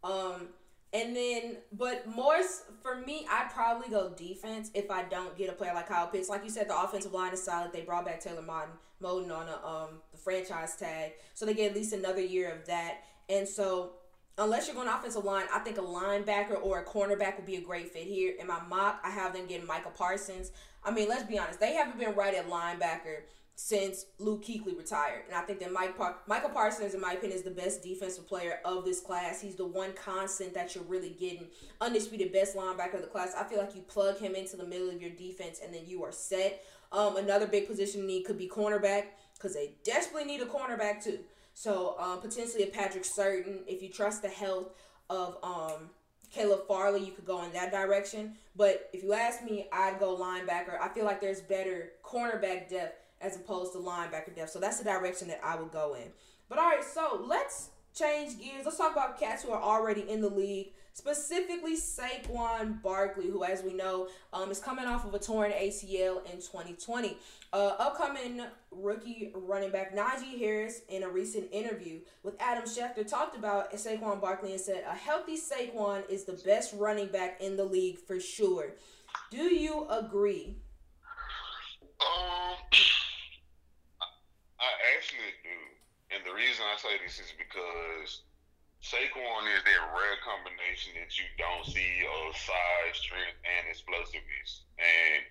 Um, 0.03 0.55
and 0.93 1.15
then, 1.15 1.57
but 1.73 2.07
more 2.07 2.37
for 2.81 2.95
me, 2.95 3.27
I'd 3.29 3.49
probably 3.53 3.89
go 3.89 4.09
defense 4.09 4.71
if 4.73 4.89
I 4.89 5.03
don't 5.03 5.37
get 5.37 5.49
a 5.49 5.53
player 5.53 5.73
like 5.73 5.89
Kyle 5.89 6.07
Pitts. 6.07 6.29
Like 6.29 6.43
you 6.43 6.49
said, 6.49 6.69
the 6.69 6.79
offensive 6.79 7.13
line 7.13 7.33
is 7.33 7.43
solid. 7.43 7.73
They 7.73 7.81
brought 7.81 8.05
back 8.05 8.21
Taylor 8.21 8.41
Martin, 8.41 8.73
Moton 9.01 9.31
on 9.31 9.47
a, 9.49 9.67
um, 9.67 9.89
the 10.11 10.17
franchise 10.17 10.75
tag, 10.77 11.13
so 11.33 11.45
they 11.45 11.53
get 11.53 11.71
at 11.71 11.75
least 11.75 11.93
another 11.93 12.21
year 12.21 12.51
of 12.51 12.65
that. 12.67 13.03
And 13.27 13.47
so, 13.47 13.91
unless 14.37 14.67
you're 14.67 14.75
going 14.75 14.87
offensive 14.87 15.25
line, 15.25 15.45
I 15.53 15.59
think 15.59 15.77
a 15.77 15.81
linebacker 15.81 16.63
or 16.63 16.79
a 16.79 16.85
cornerback 16.85 17.35
would 17.35 17.45
be 17.45 17.57
a 17.57 17.61
great 17.61 17.91
fit 17.91 18.03
here. 18.03 18.35
In 18.39 18.47
my 18.47 18.61
mock, 18.69 19.01
I 19.03 19.09
have 19.09 19.33
them 19.33 19.45
getting 19.45 19.67
Michael 19.67 19.91
Parsons. 19.91 20.51
I 20.85 20.91
mean, 20.91 21.09
let's 21.09 21.23
be 21.23 21.37
honest, 21.37 21.59
they 21.59 21.73
haven't 21.73 21.99
been 21.99 22.15
right 22.15 22.33
at 22.33 22.49
linebacker 22.49 23.23
since 23.59 24.05
Luke 24.19 24.45
Kuechly 24.45 24.77
retired. 24.77 25.23
And 25.27 25.35
I 25.35 25.41
think 25.41 25.59
that 25.61 25.73
Mike 25.73 25.97
Par- 25.97 26.17
Michael 26.27 26.51
Parsons, 26.51 26.93
in 26.93 27.01
my 27.01 27.13
opinion, 27.13 27.39
is 27.39 27.43
the 27.43 27.49
best 27.49 27.81
defensive 27.81 28.27
player 28.27 28.59
of 28.63 28.85
this 28.85 28.99
class. 28.99 29.41
He's 29.41 29.55
the 29.55 29.65
one 29.65 29.93
constant 29.93 30.53
that 30.53 30.75
you're 30.75 30.83
really 30.83 31.09
getting. 31.19 31.47
Undisputed 31.81 32.31
best 32.31 32.55
linebacker 32.55 32.93
of 32.93 33.01
the 33.01 33.07
class. 33.07 33.33
I 33.35 33.43
feel 33.45 33.57
like 33.57 33.75
you 33.75 33.81
plug 33.81 34.19
him 34.19 34.35
into 34.35 34.57
the 34.57 34.63
middle 34.65 34.89
of 34.91 35.01
your 35.01 35.09
defense 35.09 35.59
and 35.63 35.73
then 35.73 35.81
you 35.87 36.03
are 36.03 36.11
set. 36.11 36.63
Um, 36.91 37.17
another 37.17 37.47
big 37.47 37.67
position 37.67 38.05
need 38.05 38.25
could 38.25 38.37
be 38.37 38.47
cornerback 38.47 39.05
because 39.33 39.55
they 39.55 39.73
desperately 39.83 40.25
need 40.25 40.41
a 40.41 40.45
cornerback 40.45 41.03
too. 41.03 41.19
So 41.55 41.95
um, 41.97 42.21
potentially 42.21 42.61
a 42.61 42.67
Patrick 42.67 43.05
Surtain. 43.05 43.61
If 43.65 43.81
you 43.81 43.89
trust 43.89 44.21
the 44.21 44.29
health 44.29 44.67
of 45.09 45.35
um, 45.41 45.89
Caleb 46.31 46.67
Farley, 46.67 47.03
you 47.03 47.11
could 47.11 47.25
go 47.25 47.43
in 47.43 47.51
that 47.53 47.71
direction. 47.71 48.35
But 48.55 48.91
if 48.93 49.01
you 49.01 49.13
ask 49.13 49.43
me, 49.43 49.67
I'd 49.73 49.99
go 49.99 50.15
linebacker. 50.15 50.79
I 50.79 50.89
feel 50.89 51.05
like 51.05 51.21
there's 51.21 51.41
better 51.41 51.93
cornerback 52.05 52.69
depth 52.69 53.06
as 53.21 53.35
opposed 53.35 53.73
to 53.73 53.79
linebacker 53.79 54.35
depth. 54.35 54.51
So 54.51 54.59
that's 54.59 54.77
the 54.77 54.83
direction 54.83 55.27
that 55.29 55.41
I 55.43 55.55
would 55.55 55.71
go 55.71 55.95
in. 55.95 56.11
But 56.49 56.59
all 56.59 56.69
right, 56.69 56.83
so 56.83 57.23
let's 57.27 57.69
change 57.97 58.39
gears. 58.39 58.65
Let's 58.65 58.77
talk 58.77 58.91
about 58.91 59.19
cats 59.19 59.43
who 59.43 59.51
are 59.51 59.61
already 59.61 60.09
in 60.09 60.21
the 60.21 60.29
league. 60.29 60.73
Specifically, 60.93 61.75
Saquon 61.77 62.81
Barkley, 62.81 63.29
who, 63.29 63.43
as 63.43 63.61
we 63.61 63.73
know, 63.73 64.07
um, 64.33 64.49
is 64.49 64.59
coming 64.59 64.85
off 64.85 65.05
of 65.05 65.13
a 65.13 65.19
torn 65.19 65.51
ACL 65.51 66.25
in 66.25 66.37
2020. 66.37 67.17
Uh, 67.53 67.75
upcoming 67.77 68.41
rookie 68.71 69.31
running 69.35 69.69
back 69.69 69.95
Najee 69.95 70.39
Harris, 70.39 70.81
in 70.89 71.03
a 71.03 71.09
recent 71.09 71.49
interview 71.51 71.99
with 72.23 72.35
Adam 72.39 72.63
Schefter, 72.63 73.07
talked 73.07 73.37
about 73.37 73.71
Saquon 73.73 74.19
Barkley 74.19 74.53
and 74.53 74.59
said, 74.59 74.83
A 74.89 74.95
healthy 74.95 75.37
Saquon 75.37 76.09
is 76.09 76.23
the 76.23 76.33
best 76.33 76.73
running 76.75 77.07
back 77.07 77.41
in 77.41 77.57
the 77.57 77.65
league 77.65 77.99
for 77.99 78.19
sure. 78.19 78.73
Do 79.29 79.53
you 79.53 79.87
agree? 79.89 80.55
Um. 82.01 82.55
Actually 84.95 85.35
do. 85.43 85.59
And 86.15 86.23
the 86.23 86.31
reason 86.31 86.63
I 86.63 86.79
say 86.79 86.95
this 87.03 87.19
is 87.19 87.35
because 87.35 88.23
Saquon 88.79 89.43
is 89.51 89.63
that 89.67 89.81
rare 89.91 90.19
combination 90.23 90.95
that 90.95 91.11
you 91.19 91.27
don't 91.35 91.67
see 91.67 92.07
of 92.07 92.31
size, 92.37 92.95
strength, 92.95 93.35
and 93.43 93.67
explosiveness. 93.67 94.63
And 94.79 95.27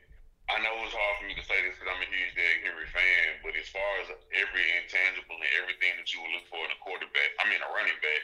I 0.52 0.60
know 0.60 0.76
it's 0.84 0.92
hard 0.92 1.16
for 1.18 1.26
me 1.26 1.34
to 1.40 1.46
say 1.46 1.56
this 1.64 1.72
because 1.78 1.88
I'm 1.88 2.04
a 2.04 2.10
huge 2.10 2.36
Derrick 2.36 2.68
Henry 2.68 2.88
fan, 2.92 3.40
but 3.40 3.56
as 3.56 3.68
far 3.72 3.90
as 4.04 4.12
every 4.36 4.66
intangible 4.76 5.40
and 5.40 5.52
everything 5.56 5.96
that 5.96 6.12
you 6.12 6.20
would 6.20 6.36
look 6.36 6.46
for 6.52 6.60
in 6.60 6.76
a 6.76 6.80
quarterback, 6.84 7.32
I 7.40 7.48
mean 7.48 7.64
a 7.64 7.70
running 7.72 7.96
back, 8.04 8.22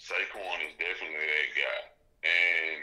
Saquon 0.00 0.64
is 0.64 0.74
definitely 0.80 1.28
that 1.28 1.50
guy. 1.52 1.80
And 2.24 2.78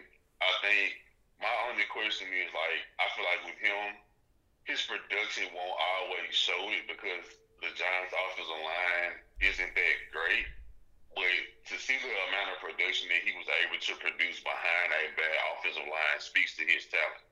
I 0.46 0.52
think 0.62 1.02
my 1.42 1.52
only 1.66 1.90
question 1.90 2.30
is 2.30 2.54
like 2.54 2.82
I 3.02 3.10
feel 3.18 3.26
like 3.26 3.42
with 3.50 3.58
him, 3.58 3.98
his 4.70 4.86
production 4.86 5.50
won't 5.56 5.78
always 5.98 6.36
show 6.36 6.62
it 6.78 6.86
because 6.86 7.26
the 7.62 7.72
Giants' 7.74 8.14
offensive 8.14 8.62
line 8.62 9.14
isn't 9.42 9.74
that 9.74 9.98
great, 10.14 10.46
but 11.14 11.34
to 11.74 11.76
see 11.82 11.98
the 11.98 12.14
amount 12.30 12.54
of 12.54 12.58
production 12.62 13.10
that 13.10 13.26
he 13.26 13.34
was 13.34 13.50
able 13.50 13.80
to 13.82 13.94
produce 13.98 14.40
behind 14.42 14.88
a 14.94 15.04
bad 15.18 15.36
offensive 15.54 15.90
line 15.90 16.20
speaks 16.20 16.56
to 16.58 16.64
his 16.64 16.86
talent. 16.88 17.26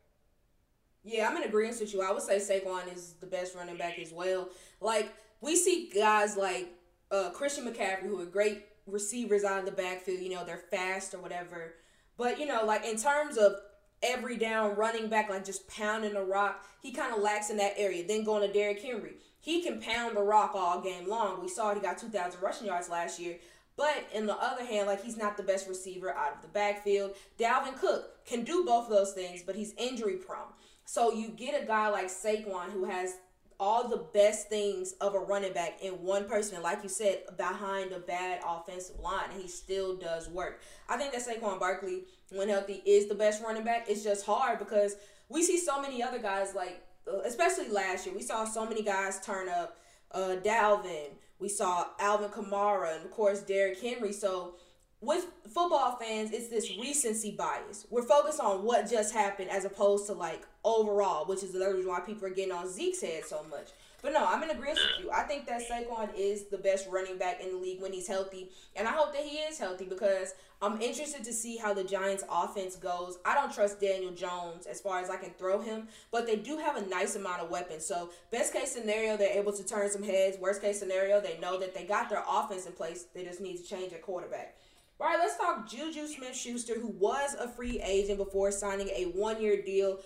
Yeah, 1.05 1.29
I'm 1.29 1.37
in 1.37 1.43
agreement 1.43 1.79
with 1.79 1.93
you. 1.93 2.01
I 2.01 2.11
would 2.11 2.23
say 2.23 2.37
Saquon 2.37 2.91
is 2.93 3.13
the 3.21 3.27
best 3.27 3.55
running 3.55 3.77
back 3.77 3.99
as 3.99 4.11
well. 4.11 4.49
Like 4.81 5.13
we 5.39 5.55
see 5.55 5.91
guys 5.93 6.35
like 6.35 6.73
uh, 7.11 7.29
Christian 7.29 7.65
McCaffrey 7.65 8.09
who 8.09 8.19
are 8.19 8.25
great 8.25 8.65
receivers 8.87 9.43
out 9.43 9.59
of 9.59 9.65
the 9.65 9.71
backfield. 9.71 10.21
You 10.21 10.31
know, 10.31 10.43
they're 10.43 10.57
fast 10.57 11.13
or 11.13 11.19
whatever. 11.19 11.75
But 12.17 12.39
you 12.39 12.47
know, 12.47 12.65
like 12.65 12.85
in 12.85 12.97
terms 12.97 13.37
of 13.37 13.53
every 14.01 14.37
down 14.37 14.75
running 14.75 15.07
back, 15.07 15.29
like 15.29 15.45
just 15.45 15.67
pounding 15.67 16.13
the 16.13 16.23
rock, 16.23 16.65
he 16.81 16.91
kind 16.91 17.13
of 17.13 17.21
lacks 17.21 17.51
in 17.51 17.57
that 17.57 17.73
area. 17.77 18.05
Then 18.07 18.23
going 18.23 18.41
to 18.41 18.51
Derrick 18.51 18.81
Henry 18.81 19.13
he 19.45 19.61
can 19.61 19.79
pound 19.79 20.17
the 20.17 20.23
rock 20.23 20.53
all 20.55 20.81
game 20.81 21.07
long. 21.07 21.39
We 21.39 21.47
saw 21.47 21.71
he 21.75 21.79
got 21.79 21.99
2,000 21.99 22.41
rushing 22.41 22.65
yards 22.65 22.89
last 22.89 23.19
year. 23.19 23.37
But 23.77 24.07
in 24.11 24.25
the 24.25 24.35
other 24.35 24.65
hand, 24.65 24.87
like 24.87 25.03
he's 25.03 25.17
not 25.17 25.37
the 25.37 25.43
best 25.43 25.69
receiver 25.69 26.09
out 26.09 26.37
of 26.37 26.41
the 26.41 26.47
backfield. 26.47 27.11
Dalvin 27.37 27.77
Cook 27.79 28.25
can 28.25 28.43
do 28.43 28.65
both 28.65 28.85
of 28.85 28.89
those 28.89 29.13
things, 29.13 29.43
but 29.43 29.55
he's 29.55 29.75
injury 29.77 30.15
prone. 30.15 30.47
So 30.85 31.13
you 31.13 31.27
get 31.29 31.61
a 31.61 31.63
guy 31.63 31.89
like 31.89 32.07
Saquon 32.07 32.71
who 32.71 32.85
has 32.85 33.17
all 33.59 33.87
the 33.87 34.03
best 34.15 34.49
things 34.49 34.93
of 34.93 35.13
a 35.13 35.19
running 35.19 35.53
back 35.53 35.79
in 35.79 35.93
one 35.93 36.27
person, 36.27 36.55
and 36.55 36.63
like 36.63 36.81
you 36.81 36.89
said, 36.89 37.19
behind 37.37 37.91
a 37.91 37.99
bad 37.99 38.41
offensive 38.47 38.99
line, 38.99 39.29
and 39.31 39.39
he 39.39 39.47
still 39.47 39.95
does 39.95 40.27
work. 40.27 40.59
I 40.89 40.97
think 40.97 41.13
that 41.13 41.21
Saquon 41.21 41.59
Barkley, 41.59 42.05
when 42.31 42.49
healthy, 42.49 42.81
is 42.83 43.07
the 43.07 43.15
best 43.15 43.43
running 43.43 43.63
back. 43.63 43.85
It's 43.89 44.03
just 44.03 44.25
hard 44.25 44.57
because 44.57 44.95
we 45.29 45.43
see 45.43 45.59
so 45.59 45.79
many 45.79 46.01
other 46.01 46.19
guys 46.19 46.55
like 46.55 46.84
especially 47.23 47.69
last 47.69 48.05
year, 48.05 48.15
we 48.15 48.21
saw 48.21 48.45
so 48.45 48.65
many 48.65 48.83
guys 48.83 49.19
turn 49.19 49.49
up. 49.49 49.77
Uh, 50.11 50.37
Dalvin, 50.43 51.09
we 51.39 51.49
saw 51.49 51.87
Alvin 51.99 52.29
Kamara, 52.29 52.95
and 52.95 53.05
of 53.05 53.11
course 53.11 53.41
Derrick 53.41 53.81
Henry. 53.81 54.13
So 54.13 54.55
with 55.01 55.25
football 55.43 55.97
fans, 55.97 56.31
it's 56.31 56.47
this 56.47 56.77
recency 56.77 57.31
bias. 57.31 57.85
We're 57.89 58.03
focused 58.03 58.39
on 58.39 58.63
what 58.63 58.89
just 58.89 59.13
happened 59.13 59.49
as 59.49 59.65
opposed 59.65 60.07
to 60.07 60.13
like 60.13 60.43
overall, 60.63 61.25
which 61.25 61.43
is 61.43 61.51
the 61.53 61.59
reason 61.59 61.89
why 61.89 61.99
people 61.99 62.25
are 62.27 62.31
getting 62.31 62.53
on 62.53 62.69
Zeke's 62.69 63.01
head 63.01 63.25
so 63.25 63.45
much. 63.49 63.69
But 64.05 64.13
no, 64.13 64.23
I'm 64.23 64.43
in 64.43 64.51
agreement 64.51 64.77
with 64.97 65.05
you. 65.05 65.11
I 65.11 65.23
think 65.23 65.47
that 65.47 65.63
Saquon 65.67 66.09
is 66.15 66.43
the 66.43 66.59
best 66.59 66.87
running 66.91 67.17
back 67.17 67.41
in 67.41 67.53
the 67.53 67.57
league 67.57 67.81
when 67.81 67.91
he's 67.91 68.07
healthy, 68.07 68.51
and 68.75 68.87
I 68.87 68.91
hope 68.91 69.13
that 69.13 69.23
he 69.23 69.37
is 69.37 69.57
healthy 69.57 69.85
because 69.85 70.35
I'm 70.61 70.79
interested 70.79 71.23
to 71.23 71.33
see 71.33 71.57
how 71.57 71.73
the 71.73 71.83
Giants' 71.83 72.23
offense 72.31 72.75
goes. 72.75 73.17
I 73.25 73.33
don't 73.33 73.51
trust 73.51 73.81
Daniel 73.81 74.11
Jones 74.11 74.67
as 74.67 74.79
far 74.79 74.99
as 74.99 75.09
I 75.09 75.15
can 75.15 75.31
throw 75.31 75.59
him, 75.59 75.87
but 76.11 76.27
they 76.27 76.35
do 76.35 76.59
have 76.59 76.75
a 76.75 76.85
nice 76.85 77.15
amount 77.15 77.41
of 77.41 77.49
weapons. 77.49 77.83
So 77.83 78.11
best 78.31 78.53
case 78.53 78.71
scenario, 78.71 79.17
they're 79.17 79.39
able 79.39 79.53
to 79.53 79.65
turn 79.65 79.89
some 79.89 80.03
heads. 80.03 80.37
Worst 80.37 80.61
case 80.61 80.77
scenario, 80.77 81.19
they 81.19 81.39
know 81.39 81.59
that 81.59 81.73
they 81.73 81.85
got 81.85 82.07
their 82.07 82.23
offense 82.29 82.67
in 82.67 82.73
place. 82.73 83.07
They 83.15 83.23
just 83.23 83.41
need 83.41 83.57
to 83.57 83.63
change 83.63 83.89
their 83.89 84.01
quarterback. 84.01 84.55
All 84.97 85.07
right, 85.07 85.19
let's 85.19 85.35
talk 85.35 85.69
Juju 85.69 86.07
Smith 86.07 86.37
Schuster, 86.37 86.79
who 86.79 86.87
was 86.87 87.33
a 87.33 87.49
free 87.49 87.81
agent 87.81 88.17
before 88.17 88.49
signing 88.49 88.87
a 88.89 89.11
one 89.13 89.41
year 89.41 89.61
deal 89.61 89.99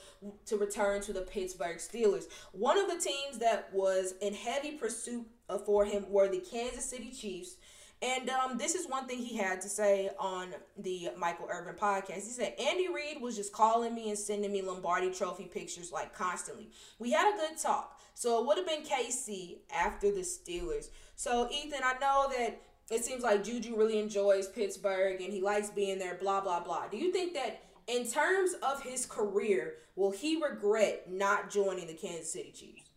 to 0.48 0.58
return 0.58 1.00
to 1.02 1.14
the 1.14 1.22
Pittsburgh 1.22 1.78
Steelers. 1.78 2.24
One 2.54 2.80
of 2.80 2.88
the 2.88 2.98
teams 2.98 3.38
that 3.38 3.72
was 3.72 4.16
in 4.20 4.34
heavy 4.34 4.72
pursuit 4.72 5.28
for 5.64 5.86
him 5.86 6.06
were 6.10 6.28
the 6.28 6.40
Kansas 6.40 6.86
City 6.86 7.12
Chiefs. 7.12 7.58
And 8.02 8.32
um, 8.32 8.58
this 8.58 8.74
is 8.74 8.88
one 8.88 9.06
thing 9.06 9.20
he 9.20 9.38
had 9.38 9.62
to 9.62 9.70
say 9.70 10.10
on 10.18 10.56
the 10.78 11.10
Michael 11.18 11.50
Irvin 11.52 11.76
podcast. 11.76 12.16
He 12.16 12.22
said, 12.22 12.56
Andy 12.60 12.88
Reid 12.88 13.22
was 13.22 13.36
just 13.36 13.54
calling 13.54 13.94
me 13.94 14.10
and 14.10 14.18
sending 14.18 14.52
me 14.52 14.64
Lombardi 14.64 15.12
trophy 15.12 15.44
pictures 15.44 15.92
like 15.92 16.16
constantly. 16.16 16.70
We 16.98 17.12
had 17.12 17.32
a 17.32 17.38
good 17.38 17.60
talk. 17.60 18.00
So 18.16 18.42
it 18.42 18.48
would 18.48 18.58
have 18.58 18.66
been 18.66 18.84
KC 18.84 19.58
after 19.72 20.12
the 20.12 20.22
Steelers. 20.22 20.90
So, 21.16 21.50
Ethan, 21.52 21.82
I 21.84 21.94
know 22.00 22.28
that 22.38 22.62
it 22.90 23.06
seems 23.06 23.24
like 23.24 23.44
Juju 23.44 23.76
really 23.78 24.00
enjoys 24.00 24.48
Pittsburgh 24.48 25.22
and 25.22 25.32
he 25.32 25.42
likes 25.42 25.70
being 25.70 26.00
there, 26.00 26.16
blah, 26.16 26.42
blah, 26.42 26.60
blah. 26.60 26.88
Do 26.88 26.98
you 26.98 27.12
think 27.12 27.34
that 27.36 27.62
in 27.88 28.10
terms 28.10 28.56
of 28.64 28.82
his 28.82 29.06
career, 29.06 29.78
will 29.96 30.12
he 30.12 30.42
regret 30.42 31.10
not 31.10 31.50
joining 31.50 31.86
the 31.86 31.94
Kansas 31.94 32.34
City 32.34 32.52
Chiefs? 32.52 32.90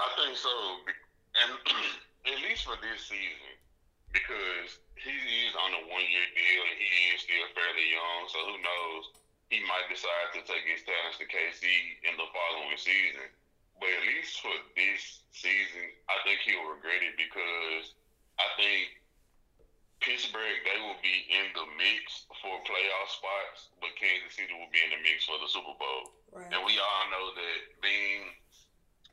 I 0.00 0.08
think 0.20 0.36
so. 0.36 0.52
And 1.40 1.52
at 2.32 2.38
least 2.44 2.68
for 2.68 2.76
this 2.84 3.08
season, 3.08 3.56
because 4.12 4.80
he 5.00 5.16
is 5.48 5.56
on 5.56 5.72
a 5.72 5.82
one 5.88 6.04
year 6.04 6.28
deal 6.36 6.62
and 6.68 6.76
he 6.76 6.92
is 7.16 7.24
still 7.24 7.48
fairly 7.56 7.88
young, 7.88 8.20
so 8.28 8.38
who 8.52 8.56
knows? 8.60 9.04
He 9.48 9.64
might 9.64 9.88
decide 9.88 10.32
to 10.36 10.40
take 10.44 10.64
his 10.68 10.84
talents 10.84 11.20
to 11.20 11.28
KC 11.28 11.64
in 12.04 12.16
the 12.20 12.28
following 12.32 12.76
season. 12.76 13.32
But 13.80 13.88
at 13.88 14.04
least 14.08 14.40
for 14.40 14.52
this 14.76 15.24
season, 15.32 15.92
I 16.08 16.20
think 16.24 16.44
he'll 16.44 16.68
regret 16.72 17.04
it 17.04 17.16
because 17.16 17.96
I 18.42 18.46
think 18.58 18.82
Pittsburgh 20.02 20.66
they 20.66 20.78
will 20.82 20.98
be 20.98 21.30
in 21.30 21.54
the 21.54 21.62
mix 21.78 22.26
for 22.42 22.58
playoff 22.66 23.08
spots, 23.14 23.70
but 23.78 23.94
Kansas 23.94 24.34
City 24.34 24.50
will 24.50 24.70
be 24.74 24.82
in 24.82 24.90
the 24.90 25.00
mix 25.06 25.30
for 25.30 25.38
the 25.38 25.46
Super 25.46 25.78
Bowl. 25.78 26.02
Right. 26.34 26.50
And 26.50 26.60
we 26.66 26.74
all 26.82 27.06
know 27.14 27.26
that 27.38 27.58
being 27.78 28.34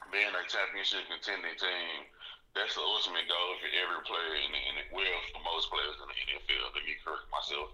being 0.10 0.34
a 0.34 0.44
championship 0.50 1.06
contending 1.06 1.54
team, 1.62 2.10
that's 2.58 2.74
the 2.74 2.82
ultimate 2.82 3.30
goal 3.30 3.62
for 3.62 3.70
every 3.70 4.02
player 4.10 4.34
in 4.42 4.50
the, 4.50 4.62
in 4.66 4.74
the 4.82 4.86
well 4.90 5.20
for 5.30 5.42
most 5.46 5.70
players 5.70 6.02
in 6.02 6.10
the 6.10 6.18
NFL. 6.34 6.74
Let 6.74 6.82
me 6.82 6.98
correct 7.06 7.30
myself. 7.30 7.70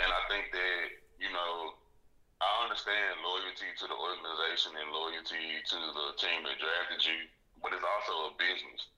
And 0.00 0.08
I 0.08 0.22
think 0.32 0.48
that 0.56 0.84
you 1.20 1.28
know 1.28 1.76
I 2.40 2.64
understand 2.64 3.20
loyalty 3.20 3.76
to 3.76 3.84
the 3.92 3.96
organization 3.96 4.72
and 4.80 4.88
loyalty 4.88 5.60
to 5.68 5.78
the 5.92 6.16
team 6.16 6.48
that 6.48 6.56
drafted 6.56 7.04
you, 7.04 7.28
but 7.60 7.76
it's 7.76 7.84
also 7.84 8.32
a 8.32 8.40
business. 8.40 8.88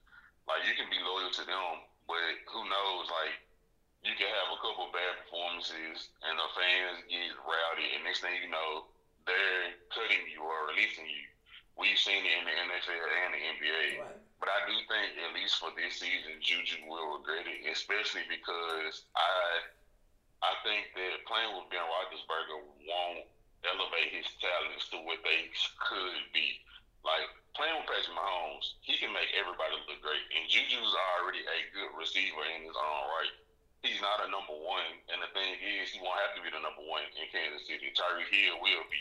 Like 0.47 0.63
you 0.71 0.79
can 0.79 0.87
be 0.87 1.03
loyal 1.03 1.35
to 1.35 1.43
them, 1.43 1.83
but 2.07 2.23
who 2.51 2.63
knows? 2.67 3.07
Like 3.11 3.37
you 4.07 4.15
can 4.15 4.31
have 4.31 4.55
a 4.55 4.59
couple 4.63 4.91
bad 4.95 5.27
performances, 5.27 6.11
and 6.23 6.35
the 6.39 6.49
fans 6.55 7.03
get 7.11 7.35
rowdy, 7.43 7.87
and 7.99 8.07
next 8.07 8.23
thing 8.23 8.39
you 8.39 8.51
know, 8.51 8.87
they're 9.27 9.75
cutting 9.91 10.25
you 10.31 10.43
or 10.43 10.71
releasing 10.71 11.07
you. 11.07 11.27
We've 11.77 11.99
seen 11.99 12.25
it 12.25 12.35
in 12.41 12.45
the 12.49 12.57
NFL 12.57 13.05
and 13.05 13.33
the 13.37 13.43
NBA. 13.59 13.85
Right. 14.01 14.17
But 14.41 14.49
I 14.49 14.65
do 14.65 14.77
think, 14.89 15.21
at 15.21 15.37
least 15.37 15.61
for 15.61 15.69
this 15.77 16.01
season, 16.01 16.41
Juju 16.41 16.89
will 16.89 17.21
regret 17.21 17.45
it, 17.45 17.69
especially 17.69 18.25
because 18.33 19.05
I 19.13 19.61
I 20.45 20.53
think 20.63 20.93
that 20.95 21.25
playing 21.27 21.53
with 21.57 21.69
Ben 21.73 21.83
Roethlisberger 21.83 22.61
won't 22.87 23.27
elevate 23.65 24.13
his 24.13 24.29
talents 24.39 24.87
to 24.93 25.01
what 25.03 25.19
they 25.25 25.51
could 25.81 26.23
be. 26.31 26.61
Like 27.07 27.31
playing 27.55 27.79
with 27.79 27.87
Patrick 27.87 28.19
Mahomes, 28.19 28.75
he 28.83 28.99
can 28.99 29.15
make 29.15 29.31
everybody 29.39 29.79
look 29.87 30.03
great. 30.03 30.27
And 30.35 30.51
Juju's 30.51 30.91
already 31.15 31.47
a 31.47 31.59
good 31.71 31.95
receiver 31.95 32.43
in 32.59 32.67
his 32.67 32.75
own 32.75 33.03
right. 33.15 33.35
He's 33.87 34.03
not 34.03 34.27
a 34.27 34.29
number 34.35 34.57
one, 34.59 34.99
and 35.15 35.23
the 35.23 35.31
thing 35.31 35.55
is, 35.63 35.95
he 35.95 36.03
won't 36.03 36.19
have 36.19 36.35
to 36.35 36.43
be 36.43 36.51
the 36.51 36.59
number 36.59 36.83
one 36.83 37.07
in 37.15 37.31
Kansas 37.31 37.63
City. 37.71 37.95
Tyreek 37.95 38.27
Hill 38.35 38.59
will 38.59 38.83
be. 38.91 38.99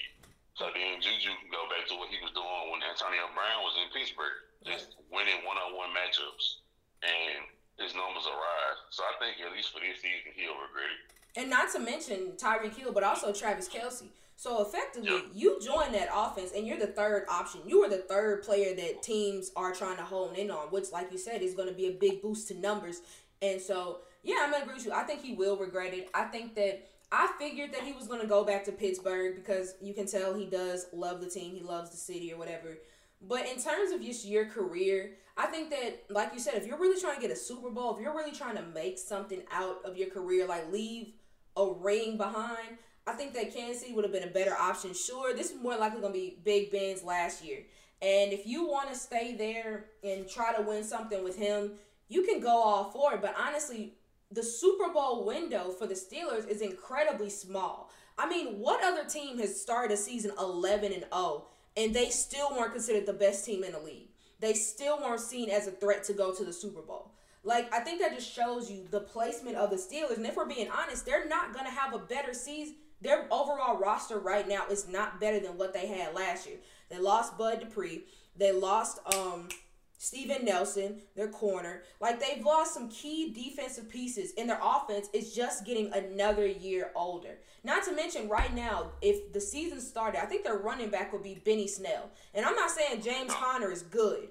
So 0.54 0.70
then 0.70 1.02
Juju 1.02 1.34
can 1.42 1.50
go 1.50 1.66
back 1.66 1.90
to 1.90 1.98
what 1.98 2.14
he 2.14 2.22
was 2.22 2.30
doing 2.38 2.70
when 2.70 2.86
Antonio 2.86 3.26
Brown 3.34 3.66
was 3.66 3.74
in 3.82 3.90
Pittsburgh, 3.90 4.46
just 4.62 5.02
winning 5.10 5.42
one-on-one 5.42 5.90
matchups, 5.90 6.62
and 7.02 7.50
his 7.82 7.98
numbers 7.98 8.30
will 8.30 8.38
rise. 8.38 8.80
So 8.94 9.02
I 9.10 9.18
think 9.18 9.42
at 9.42 9.50
least 9.58 9.74
for 9.74 9.82
this 9.82 9.98
season, 10.06 10.38
he'll 10.38 10.62
regret 10.62 10.94
it. 10.94 11.02
And 11.34 11.50
not 11.50 11.74
to 11.74 11.82
mention 11.82 12.38
Tyreek 12.38 12.78
Hill, 12.78 12.94
but 12.94 13.02
also 13.02 13.34
Travis 13.34 13.66
Kelce. 13.66 14.14
So 14.38 14.62
effectively, 14.62 15.24
you 15.34 15.60
join 15.62 15.94
that 15.94 16.10
offense 16.14 16.52
and 16.56 16.68
you're 16.68 16.78
the 16.78 16.88
third 16.88 17.26
option. 17.30 17.62
You 17.66 17.84
are 17.84 17.90
the 17.90 17.98
third 17.98 18.44
player 18.44 18.76
that 18.76 19.02
teams 19.02 19.52
are 19.56 19.74
trying 19.74 19.98
to 19.98 20.04
hone 20.04 20.36
in 20.36 20.52
on, 20.52 20.68
which, 20.68 20.92
like 20.92 21.12
you 21.12 21.18
said, 21.18 21.42
is 21.42 21.54
going 21.54 21.70
to 21.70 21.74
be 21.74 21.88
a 21.88 21.92
big 21.92 22.22
boost 22.22 22.50
to 22.50 22.54
numbers. 22.54 23.02
And 23.42 23.62
so, 23.62 24.00
yeah, 24.24 24.38
I'm 24.42 24.52
gonna 24.52 24.64
agree 24.64 24.76
with 24.76 24.86
you. 24.86 24.92
I 24.92 25.04
think 25.04 25.22
he 25.22 25.36
will 25.36 25.58
regret 25.58 25.94
it. 25.94 26.10
I 26.14 26.24
think 26.26 26.56
that 26.56 26.88
I 27.12 27.30
figured 27.38 27.74
that 27.74 27.84
he 27.84 27.94
was 27.94 28.08
gonna 28.08 28.26
go 28.26 28.44
back 28.44 28.66
to 28.66 28.72
Pittsburgh 28.72 29.36
because 29.36 29.76
you 29.82 29.94
can 29.94 30.08
tell 30.08 30.34
he 30.34 30.46
does 30.46 30.88
love 30.94 31.22
the 31.22 31.30
team, 31.30 31.54
he 31.56 31.62
loves 31.62 31.92
the 31.92 31.98
city 31.98 32.34
or 32.34 32.38
whatever. 32.38 32.78
But 33.22 33.48
in 33.48 33.62
terms 33.62 33.92
of 33.92 34.02
just 34.02 34.26
your 34.26 34.46
career, 34.46 35.12
I 35.38 35.48
think 35.48 35.70
that, 35.70 36.06
like 36.10 36.34
you 36.34 36.40
said, 36.40 36.56
if 36.56 36.66
you're 36.66 36.80
really 36.80 37.00
trying 37.00 37.16
to 37.16 37.22
get 37.22 37.32
a 37.32 37.36
Super 37.36 37.70
Bowl, 37.70 37.96
if 37.96 38.02
you're 38.02 38.16
really 38.16 38.32
trying 38.32 38.56
to 38.56 38.64
make 38.74 38.98
something 38.98 39.44
out 39.52 39.78
of 39.86 39.98
your 39.98 40.10
career, 40.10 40.46
like 40.48 40.72
leave 40.72 41.14
a 41.58 41.72
ring 41.80 42.18
behind, 42.18 42.78
I 43.08 43.14
think 43.14 43.34
that 43.34 43.54
Kansas 43.54 43.82
City 43.82 43.94
would 43.94 44.04
have 44.04 44.14
been 44.14 44.24
a 44.24 44.32
better 44.32 44.56
option. 44.56 44.94
Sure, 44.94 45.34
this 45.34 45.52
is 45.52 45.62
more 45.62 45.78
likely 45.78 46.02
going 46.02 46.14
to 46.14 46.20
be 46.20 46.38
Big 46.44 46.72
Ben's 46.72 47.04
last 47.04 47.44
year. 47.44 47.60
And 48.02 48.34
if 48.34 48.48
you 48.48 48.68
want 48.68 48.90
to 48.90 48.96
stay 48.96 49.36
there 49.36 49.86
and 50.04 50.28
try 50.28 50.54
to 50.54 50.62
win 50.62 50.84
something 50.84 51.24
with 51.24 51.38
him, 51.38 51.74
you 52.08 52.24
can 52.24 52.40
go 52.40 52.50
all 52.50 52.86
for 52.86 53.14
it. 53.14 53.22
But 53.22 53.36
honestly, 53.40 53.94
the 54.32 54.44
Super 54.44 54.92
Bowl 54.92 55.26
window 55.26 55.72
for 55.72 55.86
the 55.86 55.94
Steelers 55.94 56.48
is 56.48 56.62
incredibly 56.62 57.30
small. 57.30 57.92
I 58.18 58.28
mean, 58.28 58.60
what 58.60 58.84
other 58.84 59.08
team 59.08 59.40
has 59.40 59.60
started 59.60 59.94
a 59.94 59.98
season 59.98 60.32
11 60.40 60.92
and 60.94 61.06
0 61.14 61.46
and 61.78 61.94
they 61.94 62.10
still 62.10 62.50
weren't 62.52 62.74
considered 62.74 63.06
the 63.06 63.14
best 63.14 63.46
team 63.46 63.64
in 63.64 63.74
the 63.74 63.80
league? 63.80 64.10
They 64.40 64.54
still 64.54 65.00
weren't 65.00 65.22
seen 65.22 65.50
as 65.50 65.68
a 65.68 65.72
threat 65.72 66.04
to 66.06 66.14
go 66.14 66.34
to 66.34 66.44
the 66.44 66.54
Super 66.54 66.82
Bowl. 66.82 67.12
Like, 67.44 67.72
I 67.74 67.80
think 67.82 68.02
that 68.02 68.16
just 68.16 68.32
shows 68.32 68.72
you 68.72 68.88
the 68.90 69.02
placement 69.02 69.56
of 69.58 69.70
the 69.70 69.76
Steelers. 69.76 70.18
And 70.18 70.26
if 70.26 70.36
we're 70.36 70.48
being 70.48 70.70
honest, 70.70 71.06
they're 71.06 71.28
not 71.28 71.54
going 71.54 71.66
to 71.66 71.72
have 71.72 71.94
a 71.94 72.00
better 72.00 72.34
season 72.34 72.76
their 73.08 73.26
overall 73.32 73.78
roster 73.78 74.20
right 74.20 74.48
now 74.48 74.66
is 74.70 74.88
not 74.88 75.20
better 75.20 75.40
than 75.40 75.58
what 75.58 75.74
they 75.74 75.88
had 75.88 76.14
last 76.14 76.48
year. 76.48 76.58
They 76.90 77.00
lost 77.00 77.38
Bud 77.38 77.60
Dupree. 77.60 78.04
They 78.38 78.52
lost 78.52 79.00
um 79.14 79.50
Steven 79.98 80.46
Nelson, 80.46 81.02
their 81.16 81.30
corner. 81.30 81.84
Like 82.00 82.20
they've 82.20 82.44
lost 82.44 82.74
some 82.74 82.90
key 82.90 83.32
defensive 83.32 83.90
pieces, 83.90 84.34
and 84.38 84.50
their 84.50 84.60
offense 84.62 85.08
is 85.14 85.34
just 85.34 85.66
getting 85.66 85.92
another 85.94 86.46
year 86.46 86.92
older. 86.96 87.38
Not 87.64 87.84
to 87.86 87.96
mention, 87.96 88.30
right 88.30 88.54
now, 88.54 88.92
if 89.02 89.34
the 89.34 89.42
season 89.42 89.82
started, 89.82 90.22
I 90.22 90.26
think 90.26 90.44
their 90.44 90.58
running 90.58 90.90
back 90.90 91.12
would 91.14 91.24
be 91.24 91.42
Benny 91.44 91.68
Snell. 91.68 92.12
And 92.34 92.46
I'm 92.46 92.56
not 92.56 92.70
saying 92.70 93.02
James 93.02 93.34
Conner 93.34 93.72
is 93.72 93.82
good, 93.82 94.30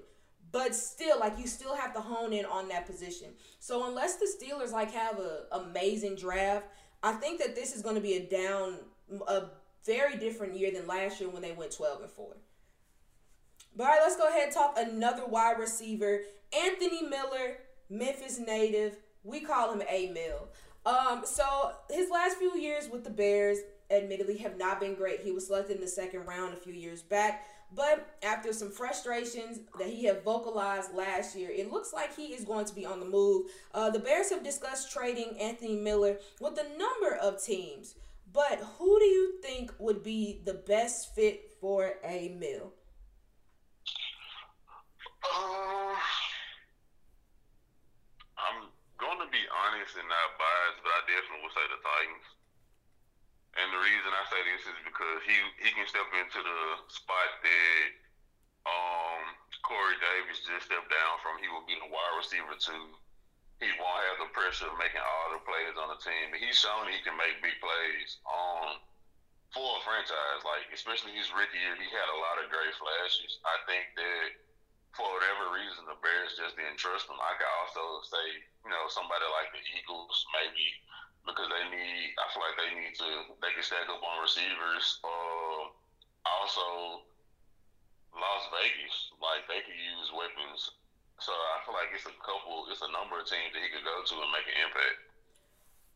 but 0.51 0.73
still, 0.73 1.19
like 1.19 1.37
you 1.37 1.47
still 1.47 1.75
have 1.75 1.93
to 1.95 1.99
hone 1.99 2.31
in 2.31 2.45
on 2.45 2.69
that 2.69 2.85
position. 2.85 3.29
So 3.59 3.89
unless 3.89 4.15
the 4.15 4.27
Steelers 4.27 4.71
like 4.71 4.91
have 4.91 5.19
a 5.19 5.47
amazing 5.51 6.15
draft, 6.15 6.67
I 7.05 7.11
think 7.11 7.39
that 7.39 7.53
this 7.53 7.75
is 7.75 7.83
going 7.83 7.93
to 7.93 8.01
be 8.01 8.15
a 8.15 8.19
down, 8.19 8.77
a 9.27 9.43
very 9.85 10.17
different 10.17 10.57
year 10.57 10.71
than 10.71 10.87
last 10.87 11.21
year 11.21 11.29
when 11.29 11.43
they 11.43 11.51
went 11.51 11.71
12 11.71 12.01
and 12.01 12.09
4. 12.09 12.35
But 13.75 13.83
all 13.83 13.89
right, 13.89 13.99
let's 14.01 14.15
go 14.15 14.27
ahead 14.27 14.45
and 14.45 14.51
talk 14.51 14.75
another 14.75 15.23
wide 15.27 15.59
receiver, 15.59 16.21
Anthony 16.51 17.03
Miller, 17.03 17.57
Memphis 17.91 18.39
native. 18.39 18.97
We 19.23 19.41
call 19.41 19.71
him 19.71 19.83
A 19.87 20.09
Mill. 20.13 20.47
Um, 20.83 21.21
so 21.25 21.73
his 21.91 22.09
last 22.09 22.37
few 22.37 22.57
years 22.57 22.89
with 22.89 23.03
the 23.03 23.11
Bears, 23.11 23.59
admittedly, 23.91 24.37
have 24.37 24.57
not 24.57 24.79
been 24.79 24.95
great. 24.95 25.19
He 25.19 25.31
was 25.31 25.45
selected 25.45 25.75
in 25.75 25.81
the 25.81 25.87
second 25.87 26.25
round 26.25 26.55
a 26.55 26.57
few 26.57 26.73
years 26.73 27.03
back. 27.03 27.45
But 27.73 28.17
after 28.23 28.53
some 28.53 28.71
frustrations 28.71 29.59
that 29.79 29.87
he 29.87 30.05
had 30.05 30.23
vocalized 30.23 30.93
last 30.93 31.35
year, 31.35 31.49
it 31.49 31.71
looks 31.71 31.93
like 31.93 32.15
he 32.15 32.27
is 32.27 32.45
going 32.45 32.65
to 32.65 32.75
be 32.75 32.85
on 32.85 32.99
the 32.99 33.05
move. 33.05 33.47
Uh, 33.73 33.89
the 33.89 33.99
Bears 33.99 34.29
have 34.29 34.43
discussed 34.43 34.91
trading 34.91 35.37
Anthony 35.39 35.75
Miller 35.75 36.17
with 36.39 36.57
a 36.57 36.77
number 36.77 37.15
of 37.21 37.43
teams. 37.43 37.95
But 38.31 38.59
who 38.77 38.99
do 38.99 39.05
you 39.05 39.41
think 39.41 39.71
would 39.79 40.03
be 40.03 40.41
the 40.45 40.53
best 40.53 41.15
fit 41.15 41.55
for 41.59 41.93
a 42.03 42.35
mill? 42.39 42.73
Uh, 45.23 45.95
I'm 48.37 48.69
going 48.99 49.19
to 49.19 49.31
be 49.31 49.43
honest 49.49 49.65
honestly 49.85 50.01
not 50.09 50.33
biased, 50.41 50.81
but 50.81 50.91
I 50.97 51.01
definitely 51.05 51.41
would 51.45 51.53
say 51.53 51.65
the 51.69 51.77
Titans. 51.77 52.34
And 53.55 53.71
the 53.71 53.79
reason 53.79 54.11
I 54.11 54.23
say 54.27 54.41
this 54.51 54.67
is 54.67 54.79
because 54.83 55.19
he 55.23 55.35
he 55.63 55.71
can 55.71 55.87
step 55.87 56.07
into 56.11 56.43
the 56.43 56.61
spot 56.91 57.29
that 57.39 57.87
um, 58.67 59.23
Corey 59.63 59.95
Davis 60.03 60.43
just 60.43 60.67
stepped 60.67 60.91
down 60.91 61.15
from. 61.23 61.39
He 61.39 61.47
will 61.47 61.63
be 61.63 61.79
the 61.79 61.87
wide 61.87 62.15
receiver 62.19 62.55
too. 62.59 62.85
He 63.63 63.71
won't 63.79 64.03
have 64.11 64.19
the 64.19 64.31
pressure 64.35 64.67
of 64.67 64.75
making 64.75 64.99
all 64.99 65.31
the 65.31 65.41
plays 65.47 65.79
on 65.79 65.87
the 65.87 65.99
team. 66.03 66.35
He's 66.35 66.59
shown 66.59 66.91
he 66.91 66.99
can 67.07 67.15
make 67.15 67.39
big 67.39 67.55
plays 67.63 68.19
on 68.27 68.83
for 69.55 69.79
a 69.79 69.81
franchise. 69.87 70.43
Like 70.43 70.67
especially 70.75 71.15
his 71.15 71.31
rookie 71.31 71.55
year, 71.55 71.79
he 71.79 71.87
had 71.87 72.11
a 72.11 72.19
lot 72.19 72.43
of 72.43 72.51
great 72.51 72.75
flashes. 72.75 73.39
I 73.47 73.55
think 73.71 73.87
that 73.95 74.27
for 74.99 75.07
whatever 75.15 75.55
reason 75.55 75.87
the 75.87 75.99
Bears 76.03 76.35
just 76.35 76.59
didn't 76.59 76.79
trust 76.79 77.07
him. 77.07 77.19
I 77.19 77.39
could 77.39 77.51
also 77.63 78.03
say, 78.07 78.25
you 78.63 78.71
know, 78.71 78.87
somebody 78.91 79.23
like 79.31 79.51
the 79.55 79.63
Eagles 79.75 80.27
maybe 80.35 80.67
because 81.25 81.49
they 81.49 81.65
need. 81.73 82.13
I 82.17 82.25
feel 82.31 82.41
like 82.45 82.57
they 82.57 82.71
need 82.77 82.93
to. 83.01 83.09
They 83.41 83.51
can 83.53 83.65
stack 83.65 83.89
up 83.89 84.01
on 84.01 84.21
receivers. 84.21 85.01
Uh, 85.01 85.73
also, 86.25 87.05
Las 88.13 88.43
Vegas, 88.53 88.95
like 89.19 89.45
they 89.49 89.61
could 89.65 89.77
use 89.77 90.09
weapons. 90.13 90.71
So 91.19 91.31
I 91.31 91.63
feel 91.65 91.75
like 91.75 91.91
it's 91.91 92.07
a 92.07 92.15
couple. 92.21 92.69
It's 92.69 92.85
a 92.85 92.91
number 92.93 93.19
of 93.19 93.25
teams 93.25 93.51
that 93.51 93.61
he 93.61 93.69
could 93.73 93.85
go 93.85 94.05
to 94.05 94.15
and 94.21 94.31
make 94.31 94.47
an 94.47 94.57
impact. 94.61 94.99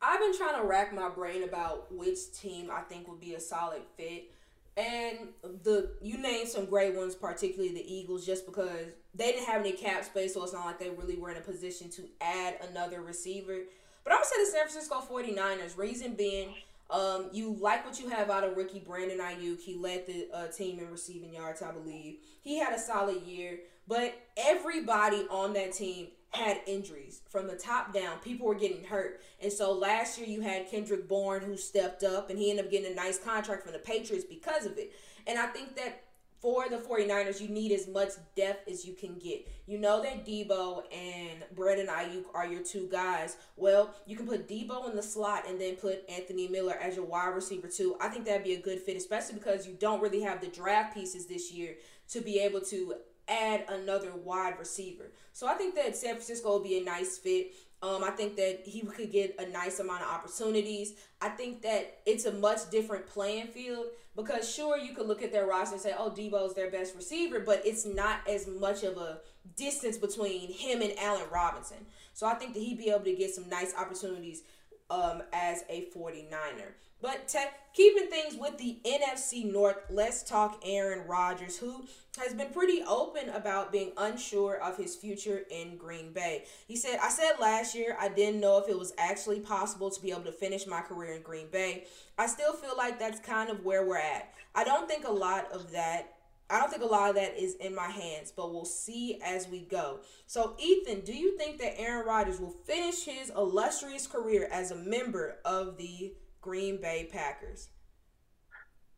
I've 0.01 0.19
been 0.19 0.35
trying 0.35 0.59
to 0.61 0.65
rack 0.65 0.93
my 0.93 1.09
brain 1.09 1.43
about 1.43 1.93
which 1.93 2.31
team 2.33 2.71
I 2.71 2.81
think 2.81 3.07
would 3.07 3.19
be 3.19 3.35
a 3.35 3.39
solid 3.39 3.81
fit. 3.97 4.31
And 4.77 5.29
the 5.63 5.91
you 6.01 6.17
named 6.17 6.47
some 6.47 6.65
great 6.65 6.95
ones, 6.95 7.15
particularly 7.15 7.73
the 7.73 7.93
Eagles, 7.93 8.25
just 8.25 8.45
because 8.45 8.87
they 9.13 9.31
didn't 9.31 9.47
have 9.47 9.59
any 9.59 9.73
cap 9.73 10.05
space, 10.05 10.33
so 10.33 10.43
it's 10.43 10.53
not 10.53 10.65
like 10.65 10.79
they 10.79 10.89
really 10.89 11.17
were 11.17 11.31
in 11.31 11.37
a 11.37 11.41
position 11.41 11.89
to 11.91 12.03
add 12.21 12.57
another 12.69 13.01
receiver. 13.01 13.63
But 14.03 14.13
I'm 14.13 14.19
gonna 14.19 14.25
say 14.25 14.45
the 14.45 14.51
San 14.51 14.67
Francisco 14.67 15.03
49ers. 15.09 15.77
Reason 15.77 16.13
being, 16.13 16.53
um, 16.89 17.29
you 17.31 17.57
like 17.59 17.85
what 17.85 17.99
you 17.99 18.09
have 18.09 18.29
out 18.29 18.43
of 18.43 18.57
rookie 18.57 18.79
Brandon 18.79 19.19
Aiyuk. 19.19 19.59
He 19.59 19.75
led 19.75 20.07
the 20.07 20.27
uh, 20.33 20.47
team 20.47 20.79
in 20.79 20.89
receiving 20.89 21.33
yards, 21.33 21.61
I 21.61 21.71
believe. 21.71 22.17
He 22.41 22.57
had 22.57 22.73
a 22.73 22.79
solid 22.79 23.21
year, 23.23 23.59
but 23.87 24.19
everybody 24.37 25.25
on 25.29 25.53
that 25.53 25.73
team 25.73 26.07
had 26.31 26.61
injuries 26.67 27.21
from 27.29 27.47
the 27.47 27.55
top 27.55 27.93
down. 27.93 28.19
People 28.19 28.47
were 28.47 28.55
getting 28.55 28.83
hurt. 28.83 29.21
And 29.41 29.51
so 29.51 29.71
last 29.71 30.17
year 30.17 30.27
you 30.27 30.41
had 30.41 30.69
Kendrick 30.69 31.07
Bourne 31.07 31.41
who 31.41 31.57
stepped 31.57 32.03
up 32.03 32.29
and 32.29 32.37
he 32.37 32.51
ended 32.51 32.65
up 32.65 32.71
getting 32.71 32.91
a 32.91 32.95
nice 32.95 33.17
contract 33.17 33.63
from 33.63 33.73
the 33.73 33.79
Patriots 33.79 34.25
because 34.25 34.65
of 34.65 34.77
it. 34.77 34.93
And 35.25 35.39
I 35.39 35.47
think 35.47 35.75
that 35.75 36.03
for 36.41 36.69
the 36.69 36.77
49ers, 36.77 37.41
you 37.41 37.49
need 37.49 37.71
as 37.73 37.87
much 37.87 38.09
depth 38.35 38.69
as 38.69 38.85
you 38.85 38.93
can 38.93 39.19
get. 39.19 39.47
You 39.67 39.77
know 39.77 40.01
that 40.01 40.25
Deebo 40.25 40.83
and 40.93 41.43
Brandon 41.53 41.87
Aiyuk 41.87 42.25
are 42.33 42.47
your 42.47 42.63
two 42.63 42.87
guys. 42.89 43.35
Well, 43.57 43.93
you 44.05 44.15
can 44.15 44.25
put 44.25 44.47
Deebo 44.47 44.89
in 44.89 44.95
the 44.95 45.03
slot 45.03 45.49
and 45.49 45.59
then 45.59 45.75
put 45.75 46.09
Anthony 46.09 46.47
Miller 46.47 46.75
as 46.81 46.95
your 46.95 47.05
wide 47.05 47.35
receiver 47.35 47.67
too. 47.67 47.97
I 47.99 48.07
think 48.07 48.25
that'd 48.25 48.43
be 48.43 48.53
a 48.53 48.61
good 48.61 48.79
fit, 48.79 48.95
especially 48.95 49.35
because 49.35 49.67
you 49.67 49.75
don't 49.79 50.01
really 50.01 50.21
have 50.21 50.39
the 50.39 50.47
draft 50.47 50.95
pieces 50.95 51.25
this 51.25 51.51
year 51.51 51.75
to 52.09 52.21
be 52.21 52.39
able 52.39 52.61
to 52.61 52.95
add 53.27 53.65
another 53.69 54.13
wide 54.15 54.57
receiver. 54.57 55.11
So 55.33 55.47
I 55.47 55.53
think 55.55 55.75
that 55.75 55.95
San 55.95 56.15
Francisco 56.15 56.53
would 56.53 56.63
be 56.63 56.79
a 56.79 56.83
nice 56.83 57.17
fit. 57.17 57.53
Um, 57.81 58.03
I 58.03 58.09
think 58.09 58.35
that 58.35 58.63
he 58.65 58.81
could 58.81 59.11
get 59.11 59.35
a 59.39 59.47
nice 59.47 59.79
amount 59.79 60.01
of 60.01 60.09
opportunities. 60.09 60.95
I 61.21 61.29
think 61.29 61.61
that 61.61 61.99
it's 62.05 62.25
a 62.25 62.31
much 62.31 62.69
different 62.71 63.07
playing 63.07 63.47
field 63.47 63.87
because 64.21 64.53
sure 64.53 64.77
you 64.77 64.93
could 64.93 65.07
look 65.07 65.21
at 65.21 65.31
their 65.31 65.45
roster 65.45 65.75
and 65.75 65.81
say, 65.81 65.95
"Oh, 65.97 66.09
Deebo's 66.09 66.53
their 66.53 66.69
best 66.71 66.95
receiver," 66.95 67.39
but 67.39 67.65
it's 67.65 67.85
not 67.85 68.27
as 68.27 68.47
much 68.47 68.83
of 68.83 68.97
a 68.97 69.21
distance 69.55 69.97
between 69.97 70.51
him 70.51 70.81
and 70.81 70.97
Allen 70.99 71.29
Robinson. 71.31 71.85
So 72.13 72.27
I 72.27 72.35
think 72.35 72.53
that 72.53 72.59
he'd 72.59 72.77
be 72.77 72.89
able 72.89 73.05
to 73.05 73.15
get 73.15 73.33
some 73.33 73.49
nice 73.49 73.73
opportunities 73.75 74.43
um, 74.89 75.23
as 75.33 75.63
a 75.69 75.87
49er. 75.95 76.73
But 77.01 77.29
tech, 77.29 77.73
keeping 77.73 78.09
things 78.09 78.35
with 78.35 78.57
the 78.57 78.79
NFC 78.85 79.49
North, 79.49 79.77
let's 79.89 80.21
talk 80.21 80.61
Aaron 80.65 81.07
Rodgers, 81.07 81.57
who 81.57 81.85
has 82.17 82.33
been 82.33 82.51
pretty 82.51 82.81
open 82.85 83.29
about 83.29 83.71
being 83.71 83.93
unsure 83.95 84.55
of 84.55 84.75
his 84.75 84.97
future 84.97 85.43
in 85.49 85.77
Green 85.77 86.11
Bay. 86.11 86.43
He 86.67 86.75
said, 86.75 86.99
I 87.01 87.09
said 87.09 87.33
last 87.39 87.73
year 87.73 87.95
I 87.97 88.09
didn't 88.09 88.41
know 88.41 88.57
if 88.57 88.67
it 88.67 88.77
was 88.77 88.93
actually 88.97 89.39
possible 89.39 89.89
to 89.89 90.01
be 90.01 90.11
able 90.11 90.23
to 90.23 90.33
finish 90.33 90.67
my 90.67 90.81
career 90.81 91.13
in 91.13 91.21
Green 91.21 91.47
Bay. 91.49 91.85
I 92.17 92.27
still 92.27 92.51
feel 92.51 92.75
like 92.75 92.99
that's 92.99 93.21
kind 93.21 93.49
of 93.49 93.63
where 93.63 93.85
we're 93.85 93.97
at. 93.97 94.33
I 94.53 94.65
don't 94.65 94.89
think 94.89 95.07
a 95.07 95.11
lot 95.11 95.49
of 95.53 95.71
that 95.71 96.15
I 96.49 96.59
don't 96.59 96.71
think 96.71 96.81
a 96.81 96.87
lot 96.87 97.09
of 97.09 97.15
that 97.15 97.37
is 97.37 97.55
in 97.55 97.75
my 97.75 97.89
hands, 97.89 98.33
but 98.35 98.51
we'll 98.51 98.65
see 98.65 99.21
as 99.23 99.47
we 99.47 99.61
go. 99.61 99.99
So, 100.25 100.55
Ethan, 100.57 101.01
do 101.01 101.13
you 101.13 101.37
think 101.37 101.59
that 101.59 101.79
Aaron 101.79 102.07
Rodgers 102.07 102.39
will 102.39 102.55
finish 102.65 103.05
his 103.05 103.29
illustrious 103.29 104.07
career 104.07 104.49
as 104.51 104.71
a 104.71 104.75
member 104.75 105.37
of 105.45 105.77
the 105.77 106.13
Green 106.41 106.81
Bay 106.81 107.07
Packers? 107.11 107.69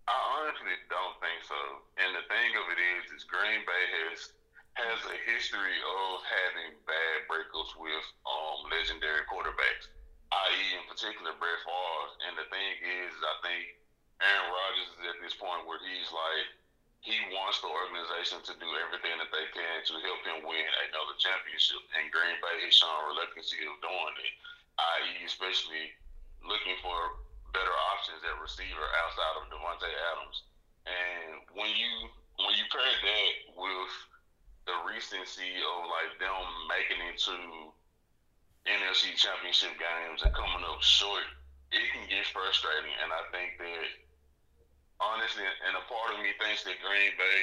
I 0.08 0.16
honestly 0.40 0.76
don't 0.88 1.20
think 1.20 1.44
so. 1.44 1.60
And 2.00 2.16
the 2.16 2.24
thing 2.32 2.52
of 2.56 2.66
it 2.72 2.80
is, 2.80 3.20
is 3.20 3.24
Green 3.28 3.64
Bay 3.68 3.86
has 4.08 4.32
has 4.80 5.04
a 5.04 5.18
history 5.28 5.76
of 5.84 6.24
having 6.24 6.72
bad 6.88 7.28
breakups 7.28 7.76
with 7.76 8.06
um, 8.24 8.72
legendary 8.72 9.20
quarterbacks, 9.28 9.92
i.e., 10.32 10.80
in 10.80 10.88
particular 10.88 11.36
Brett 11.36 11.60
Favre. 11.68 12.12
And 12.24 12.40
the 12.40 12.48
thing 12.48 12.74
is, 12.80 13.12
I 13.20 13.36
think 13.44 13.64
Aaron 14.24 14.48
Rodgers 14.48 14.90
is 14.96 15.04
at 15.12 15.20
this 15.20 15.36
point 15.36 15.68
where 15.68 15.82
he's 15.84 16.08
like 16.16 16.61
he 17.02 17.18
wants 17.34 17.58
the 17.66 17.70
organization 17.70 18.46
to 18.46 18.54
do 18.62 18.70
everything 18.78 19.18
that 19.18 19.34
they 19.34 19.48
can 19.50 19.78
to 19.90 19.94
help 20.06 20.22
him 20.22 20.46
win 20.46 20.70
another 20.86 21.18
championship. 21.18 21.82
And 21.98 22.14
Green 22.14 22.38
Bay 22.38 22.62
has 22.62 22.78
shown 22.78 23.10
reluctancy 23.10 23.58
of 23.66 23.74
doing 23.82 24.16
it, 24.22 24.34
i.e., 24.78 25.26
especially 25.26 25.98
looking 26.46 26.78
for 26.86 27.26
better 27.58 27.74
options 27.94 28.22
at 28.22 28.38
receiver 28.38 28.86
outside 29.02 29.36
of 29.42 29.50
Davante 29.50 29.90
Adams. 30.14 30.46
And 30.86 31.42
when 31.58 31.74
you 31.74 31.94
when 32.38 32.54
you 32.58 32.66
pair 32.70 32.86
that 32.86 33.34
with 33.54 33.94
the 34.70 34.78
recency 34.86 35.58
of 35.58 35.90
like 35.90 36.22
them 36.22 36.46
making 36.70 37.02
it 37.10 37.18
to 37.30 37.38
NFC 38.70 39.18
championship 39.18 39.74
games 39.78 40.22
and 40.22 40.34
coming 40.38 40.66
up 40.70 40.82
short, 40.86 41.26
it 41.74 41.86
can 41.94 42.06
get 42.10 42.30
frustrating. 42.30 42.94
And 43.02 43.10
I 43.10 43.26
think 43.34 43.58
that 43.58 43.90
honestly, 45.02 45.44
and 45.44 45.74
a 45.74 45.84
part 45.90 46.14
of 46.14 46.22
me 46.22 46.32
thinks 46.38 46.62
that 46.64 46.78
Green 46.80 47.14
Bay 47.18 47.42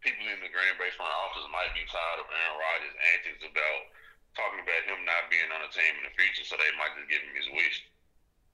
people 0.00 0.24
in 0.28 0.38
the 0.38 0.52
Green 0.52 0.76
Bay 0.78 0.92
front 0.94 1.10
office 1.10 1.48
might 1.50 1.72
be 1.72 1.82
tired 1.88 2.20
of 2.20 2.28
Aaron 2.28 2.60
Rodgers' 2.60 2.96
antics 3.16 3.42
about 3.42 3.80
talking 4.36 4.60
about 4.60 4.82
him 4.84 5.00
not 5.08 5.32
being 5.32 5.48
on 5.48 5.64
the 5.64 5.72
team 5.72 5.92
in 5.98 6.04
the 6.06 6.14
future, 6.14 6.44
so 6.44 6.60
they 6.60 6.70
might 6.76 6.92
just 6.92 7.08
give 7.08 7.24
him 7.24 7.34
his 7.34 7.48
wish. 7.56 7.76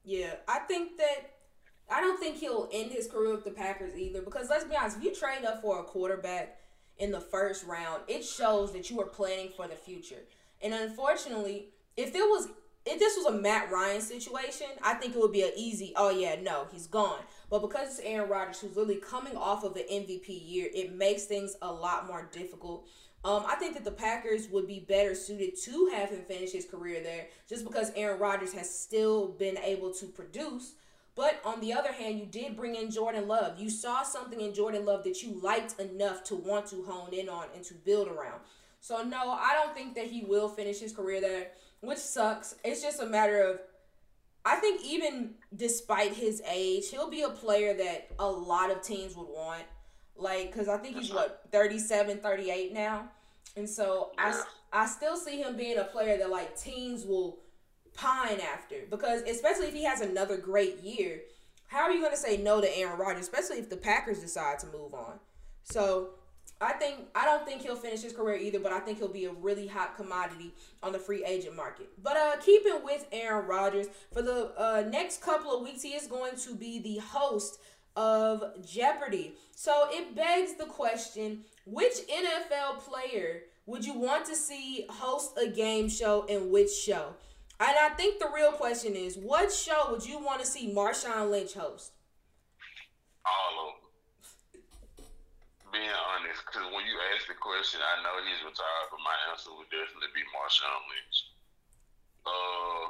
Yeah, 0.06 0.40
I 0.46 0.64
think 0.64 0.96
that 0.96 1.36
I 1.90 2.00
don't 2.00 2.20
think 2.20 2.38
he'll 2.38 2.70
end 2.72 2.92
his 2.92 3.10
career 3.10 3.34
with 3.34 3.44
the 3.44 3.50
Packers 3.50 3.98
either. 3.98 4.22
Because 4.22 4.48
let's 4.48 4.64
be 4.64 4.76
honest, 4.76 4.98
if 4.98 5.04
you 5.04 5.14
trade 5.14 5.44
up 5.44 5.60
for 5.60 5.80
a 5.80 5.82
quarterback 5.82 6.56
in 6.98 7.10
the 7.10 7.20
first 7.20 7.66
round, 7.66 8.02
it 8.06 8.24
shows 8.24 8.72
that 8.72 8.88
you 8.90 9.00
are 9.00 9.06
planning 9.06 9.50
for 9.56 9.66
the 9.66 9.74
future. 9.74 10.22
And 10.62 10.72
unfortunately, 10.72 11.68
if 11.96 12.14
it 12.14 12.22
was 12.22 12.48
if 12.86 12.98
this 12.98 13.16
was 13.16 13.26
a 13.26 13.38
Matt 13.38 13.70
Ryan 13.70 14.00
situation, 14.00 14.66
I 14.82 14.94
think 14.94 15.14
it 15.14 15.20
would 15.20 15.32
be 15.32 15.42
an 15.42 15.52
easy, 15.56 15.92
oh 15.96 16.10
yeah, 16.10 16.36
no, 16.40 16.66
he's 16.72 16.86
gone. 16.86 17.20
But 17.50 17.60
because 17.60 17.88
it's 17.88 18.00
Aaron 18.00 18.30
Rodgers 18.30 18.60
who's 18.60 18.76
really 18.76 18.96
coming 18.96 19.36
off 19.36 19.64
of 19.64 19.74
the 19.74 19.80
MVP 19.80 20.28
year, 20.28 20.68
it 20.74 20.94
makes 20.94 21.24
things 21.24 21.56
a 21.60 21.70
lot 21.70 22.06
more 22.06 22.28
difficult. 22.32 22.86
Um, 23.22 23.44
I 23.46 23.56
think 23.56 23.74
that 23.74 23.84
the 23.84 23.90
Packers 23.90 24.48
would 24.48 24.66
be 24.66 24.80
better 24.80 25.14
suited 25.14 25.60
to 25.64 25.90
have 25.94 26.08
him 26.08 26.22
finish 26.22 26.52
his 26.52 26.64
career 26.64 27.02
there 27.02 27.26
just 27.46 27.64
because 27.64 27.92
Aaron 27.94 28.18
Rodgers 28.18 28.54
has 28.54 28.72
still 28.72 29.28
been 29.28 29.58
able 29.58 29.92
to 29.94 30.06
produce. 30.06 30.72
But 31.16 31.38
on 31.44 31.60
the 31.60 31.74
other 31.74 31.92
hand, 31.92 32.18
you 32.18 32.24
did 32.24 32.56
bring 32.56 32.76
in 32.76 32.90
Jordan 32.90 33.28
Love. 33.28 33.58
You 33.58 33.68
saw 33.68 34.02
something 34.04 34.40
in 34.40 34.54
Jordan 34.54 34.86
Love 34.86 35.04
that 35.04 35.22
you 35.22 35.38
liked 35.42 35.78
enough 35.78 36.24
to 36.24 36.36
want 36.36 36.66
to 36.68 36.82
hone 36.84 37.12
in 37.12 37.28
on 37.28 37.44
and 37.54 37.62
to 37.64 37.74
build 37.74 38.08
around. 38.08 38.40
So, 38.80 39.02
no, 39.02 39.32
I 39.32 39.52
don't 39.52 39.74
think 39.74 39.94
that 39.96 40.06
he 40.06 40.22
will 40.22 40.48
finish 40.48 40.80
his 40.80 40.92
career 40.92 41.20
there, 41.20 41.48
which 41.80 41.98
sucks. 41.98 42.54
It's 42.64 42.82
just 42.82 43.00
a 43.00 43.06
matter 43.06 43.42
of, 43.42 43.60
I 44.44 44.56
think 44.56 44.82
even 44.84 45.34
despite 45.54 46.14
his 46.14 46.42
age, 46.50 46.90
he'll 46.90 47.10
be 47.10 47.22
a 47.22 47.30
player 47.30 47.74
that 47.74 48.08
a 48.18 48.26
lot 48.28 48.70
of 48.70 48.82
teams 48.82 49.16
would 49.16 49.28
want. 49.28 49.64
Like, 50.16 50.52
because 50.52 50.68
I 50.68 50.76
think 50.76 50.96
he's 50.96 51.12
what, 51.12 51.44
37, 51.50 52.18
38 52.18 52.72
now? 52.72 53.08
And 53.56 53.68
so 53.68 54.10
I, 54.18 54.42
I 54.72 54.86
still 54.86 55.16
see 55.16 55.40
him 55.40 55.56
being 55.56 55.78
a 55.78 55.84
player 55.84 56.18
that 56.18 56.30
like 56.30 56.58
teams 56.58 57.04
will 57.04 57.38
pine 57.94 58.40
after 58.40 58.76
because 58.88 59.22
especially 59.22 59.66
if 59.66 59.74
he 59.74 59.84
has 59.84 60.00
another 60.00 60.36
great 60.36 60.78
year, 60.80 61.22
how 61.66 61.80
are 61.80 61.92
you 61.92 62.00
going 62.00 62.12
to 62.12 62.18
say 62.18 62.36
no 62.36 62.60
to 62.60 62.78
Aaron 62.78 62.98
Rodgers, 62.98 63.22
especially 63.22 63.58
if 63.58 63.70
the 63.70 63.76
Packers 63.76 64.20
decide 64.20 64.58
to 64.60 64.66
move 64.66 64.94
on? 64.94 65.18
So 65.62 66.10
I 66.60 66.72
think 66.74 67.06
I 67.14 67.24
don't 67.24 67.46
think 67.46 67.62
he'll 67.62 67.76
finish 67.76 68.02
his 68.02 68.12
career 68.12 68.36
either, 68.36 68.58
but 68.58 68.72
I 68.72 68.80
think 68.80 68.98
he'll 68.98 69.08
be 69.08 69.24
a 69.24 69.32
really 69.32 69.66
hot 69.66 69.96
commodity 69.96 70.52
on 70.82 70.92
the 70.92 70.98
free 70.98 71.24
agent 71.24 71.56
market. 71.56 71.88
But 72.02 72.16
uh, 72.16 72.36
keeping 72.36 72.84
with 72.84 73.06
Aaron 73.12 73.46
Rodgers 73.46 73.86
for 74.12 74.20
the 74.20 74.52
uh, 74.58 74.84
next 74.90 75.22
couple 75.22 75.54
of 75.56 75.62
weeks, 75.62 75.82
he 75.82 75.90
is 75.90 76.06
going 76.06 76.36
to 76.36 76.54
be 76.54 76.78
the 76.78 76.98
host 76.98 77.60
of 77.96 78.44
Jeopardy. 78.64 79.34
So 79.54 79.88
it 79.90 80.14
begs 80.14 80.54
the 80.54 80.66
question 80.66 81.44
which 81.64 81.94
NFL 82.08 82.80
player 82.80 83.42
would 83.66 83.84
you 83.84 83.98
want 83.98 84.26
to 84.26 84.36
see 84.36 84.86
host 84.90 85.38
a 85.38 85.48
game 85.48 85.88
show 85.88 86.26
and 86.28 86.50
which 86.50 86.70
show? 86.70 87.14
And 87.58 87.76
I 87.78 87.90
think 87.90 88.18
the 88.18 88.30
real 88.34 88.52
question 88.52 88.94
is, 88.94 89.16
what 89.16 89.52
show 89.52 89.90
would 89.90 90.06
you 90.06 90.18
want 90.18 90.40
to 90.40 90.46
see 90.46 90.72
Marshawn 90.72 91.30
Lynch 91.30 91.54
host? 91.54 91.92
All 93.24 93.68
of 93.68 93.74
them. 93.74 93.79
Being 95.70 95.86
honest, 95.86 96.42
because 96.42 96.66
when 96.74 96.82
you 96.82 96.98
ask 97.14 97.30
the 97.30 97.38
question, 97.38 97.78
I 97.78 98.02
know 98.02 98.18
he's 98.26 98.42
retired, 98.42 98.90
but 98.90 98.98
my 99.06 99.14
answer 99.30 99.54
would 99.54 99.70
definitely 99.70 100.10
be 100.10 100.26
Marshawn 100.34 100.82
Lynch. 100.90 101.18
Uh, 102.26 102.86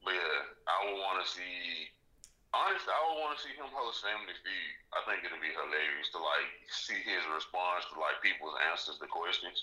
but 0.00 0.16
yeah, 0.16 0.40
I 0.64 0.76
would 0.88 0.96
want 0.96 1.20
to 1.20 1.26
see. 1.28 1.92
Honestly, 2.56 2.88
I 2.88 3.00
would 3.04 3.20
want 3.20 3.36
to 3.36 3.40
see 3.44 3.52
him 3.52 3.68
host 3.68 4.00
Family 4.00 4.32
Feud. 4.32 4.74
I 4.96 5.04
think 5.04 5.28
it'd 5.28 5.44
be 5.44 5.52
hilarious 5.52 6.08
to 6.16 6.24
like 6.24 6.48
see 6.72 6.98
his 7.04 7.20
response 7.36 7.84
to 7.92 8.00
like 8.00 8.24
people's 8.24 8.56
answers 8.72 8.96
to 8.96 9.06
questions. 9.06 9.60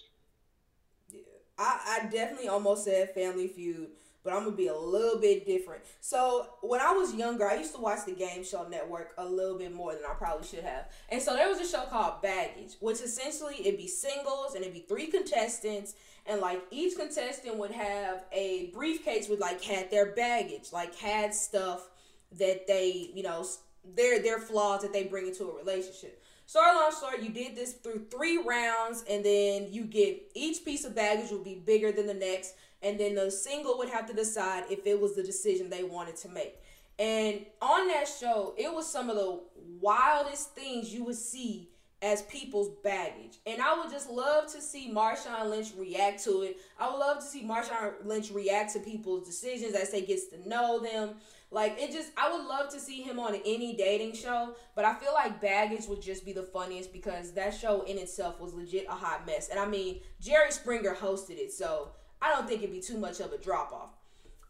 Yeah, 1.09 1.41
I, 1.57 2.05
I 2.05 2.05
definitely 2.07 2.53
almost 2.53 2.85
said 2.85 3.17
Family 3.17 3.49
Feud 3.49 3.97
but 4.27 4.35
I'm 4.35 4.43
gonna 4.43 4.57
be 4.57 4.67
a 4.67 4.77
little 4.77 5.21
bit 5.21 5.45
different. 5.45 5.83
So 6.01 6.47
when 6.59 6.81
I 6.81 6.91
was 6.91 7.15
younger, 7.15 7.49
I 7.49 7.55
used 7.55 7.73
to 7.75 7.79
watch 7.79 7.99
the 8.05 8.11
Game 8.11 8.43
Show 8.43 8.67
Network 8.67 9.13
a 9.17 9.25
little 9.25 9.57
bit 9.57 9.73
more 9.73 9.93
than 9.93 10.03
I 10.03 10.15
probably 10.15 10.45
should 10.45 10.65
have. 10.65 10.89
And 11.07 11.21
so 11.21 11.33
there 11.33 11.47
was 11.47 11.61
a 11.61 11.65
show 11.65 11.83
called 11.83 12.21
Baggage, 12.21 12.73
which 12.81 12.99
essentially 12.99 13.55
it'd 13.61 13.77
be 13.77 13.87
singles 13.87 14.53
and 14.53 14.65
it'd 14.65 14.73
be 14.73 14.81
three 14.81 15.07
contestants, 15.07 15.93
and 16.25 16.41
like 16.41 16.61
each 16.71 16.97
contestant 16.97 17.55
would 17.55 17.71
have 17.71 18.25
a 18.33 18.69
briefcase 18.73 19.29
with 19.29 19.39
like 19.39 19.63
had 19.63 19.89
their 19.91 20.07
baggage, 20.07 20.73
like 20.73 20.93
had 20.95 21.33
stuff 21.33 21.89
that 22.37 22.67
they, 22.67 23.09
you 23.13 23.23
know, 23.23 23.45
their 23.95 24.21
their 24.21 24.39
flaws 24.39 24.81
that 24.81 24.91
they 24.91 25.05
bring 25.05 25.27
into 25.27 25.45
a 25.45 25.55
relationship. 25.55 26.21
Story 26.47 26.75
long 26.75 26.91
story, 26.91 27.23
you 27.23 27.29
did 27.29 27.55
this 27.55 27.73
through 27.73 28.07
three 28.11 28.37
rounds, 28.37 29.03
and 29.09 29.23
then 29.23 29.67
you 29.71 29.83
get 29.83 30.31
each 30.33 30.65
piece 30.65 30.83
of 30.83 30.95
baggage 30.95 31.31
will 31.31 31.43
be 31.43 31.55
bigger 31.55 31.93
than 31.93 32.07
the 32.07 32.13
next 32.13 32.55
and 32.81 32.99
then 32.99 33.15
the 33.15 33.31
single 33.31 33.77
would 33.77 33.89
have 33.89 34.05
to 34.07 34.13
decide 34.13 34.65
if 34.69 34.85
it 34.85 34.99
was 34.99 35.15
the 35.15 35.23
decision 35.23 35.69
they 35.69 35.83
wanted 35.83 36.15
to 36.17 36.29
make. 36.29 36.55
And 36.99 37.45
on 37.61 37.87
that 37.87 38.07
show, 38.07 38.53
it 38.57 38.73
was 38.73 38.91
some 38.91 39.09
of 39.09 39.15
the 39.15 39.39
wildest 39.79 40.55
things 40.55 40.93
you 40.93 41.03
would 41.03 41.15
see 41.15 41.69
as 42.01 42.21
people's 42.23 42.69
baggage. 42.83 43.37
And 43.45 43.61
I 43.61 43.77
would 43.77 43.91
just 43.91 44.09
love 44.09 44.51
to 44.53 44.61
see 44.61 44.91
Marshawn 44.91 45.49
Lynch 45.49 45.69
react 45.77 46.23
to 46.25 46.43
it. 46.43 46.57
I 46.79 46.89
would 46.89 46.99
love 46.99 47.19
to 47.19 47.25
see 47.25 47.43
Marshawn 47.43 47.93
Lynch 48.05 48.31
react 48.31 48.73
to 48.73 48.79
people's 48.79 49.27
decisions 49.27 49.73
as 49.73 49.91
they 49.91 50.01
gets 50.01 50.27
to 50.27 50.47
know 50.47 50.79
them. 50.79 51.15
Like 51.49 51.77
it 51.79 51.91
just 51.91 52.11
I 52.17 52.31
would 52.31 52.45
love 52.45 52.69
to 52.73 52.79
see 52.79 53.01
him 53.01 53.19
on 53.19 53.33
any 53.33 53.75
dating 53.75 54.13
show, 54.13 54.53
but 54.75 54.85
I 54.85 54.93
feel 54.95 55.13
like 55.13 55.41
baggage 55.41 55.85
would 55.87 56.01
just 56.01 56.25
be 56.25 56.33
the 56.33 56.43
funniest 56.43 56.91
because 56.91 57.31
that 57.33 57.53
show 57.53 57.83
in 57.83 57.97
itself 57.97 58.41
was 58.41 58.53
legit 58.53 58.85
a 58.87 58.91
hot 58.91 59.25
mess. 59.25 59.47
And 59.49 59.59
I 59.59 59.65
mean, 59.65 60.01
Jerry 60.19 60.51
Springer 60.51 60.93
hosted 60.93 61.37
it, 61.37 61.53
so 61.53 61.91
I 62.27 62.35
don't 62.35 62.43
think 62.43 62.59
it'd 62.59 62.75
be 62.75 62.83
too 62.83 62.99
much 62.99 63.23
of 63.23 63.31
a 63.31 63.39
drop 63.39 63.71
off. 63.71 63.95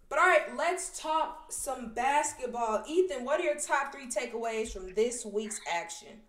But 0.10 0.18
all 0.18 0.26
right, 0.26 0.50
let's 0.58 0.98
talk 0.98 1.54
some 1.54 1.94
basketball. 1.94 2.82
Ethan, 2.90 3.22
what 3.22 3.38
are 3.38 3.46
your 3.46 3.62
top 3.62 3.94
three 3.94 4.10
takeaways 4.10 4.74
from 4.74 4.98
this 4.98 5.22
week's 5.22 5.62
action? 5.70 6.26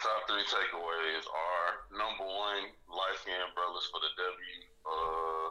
Top 0.00 0.24
three 0.24 0.48
takeaways 0.48 1.28
are 1.28 1.68
number 1.92 2.24
one, 2.24 2.72
light 2.88 3.20
skinned 3.20 3.52
brothers 3.52 3.84
for 3.92 4.00
the 4.00 4.12
W. 4.16 4.56
Uh, 4.88 5.46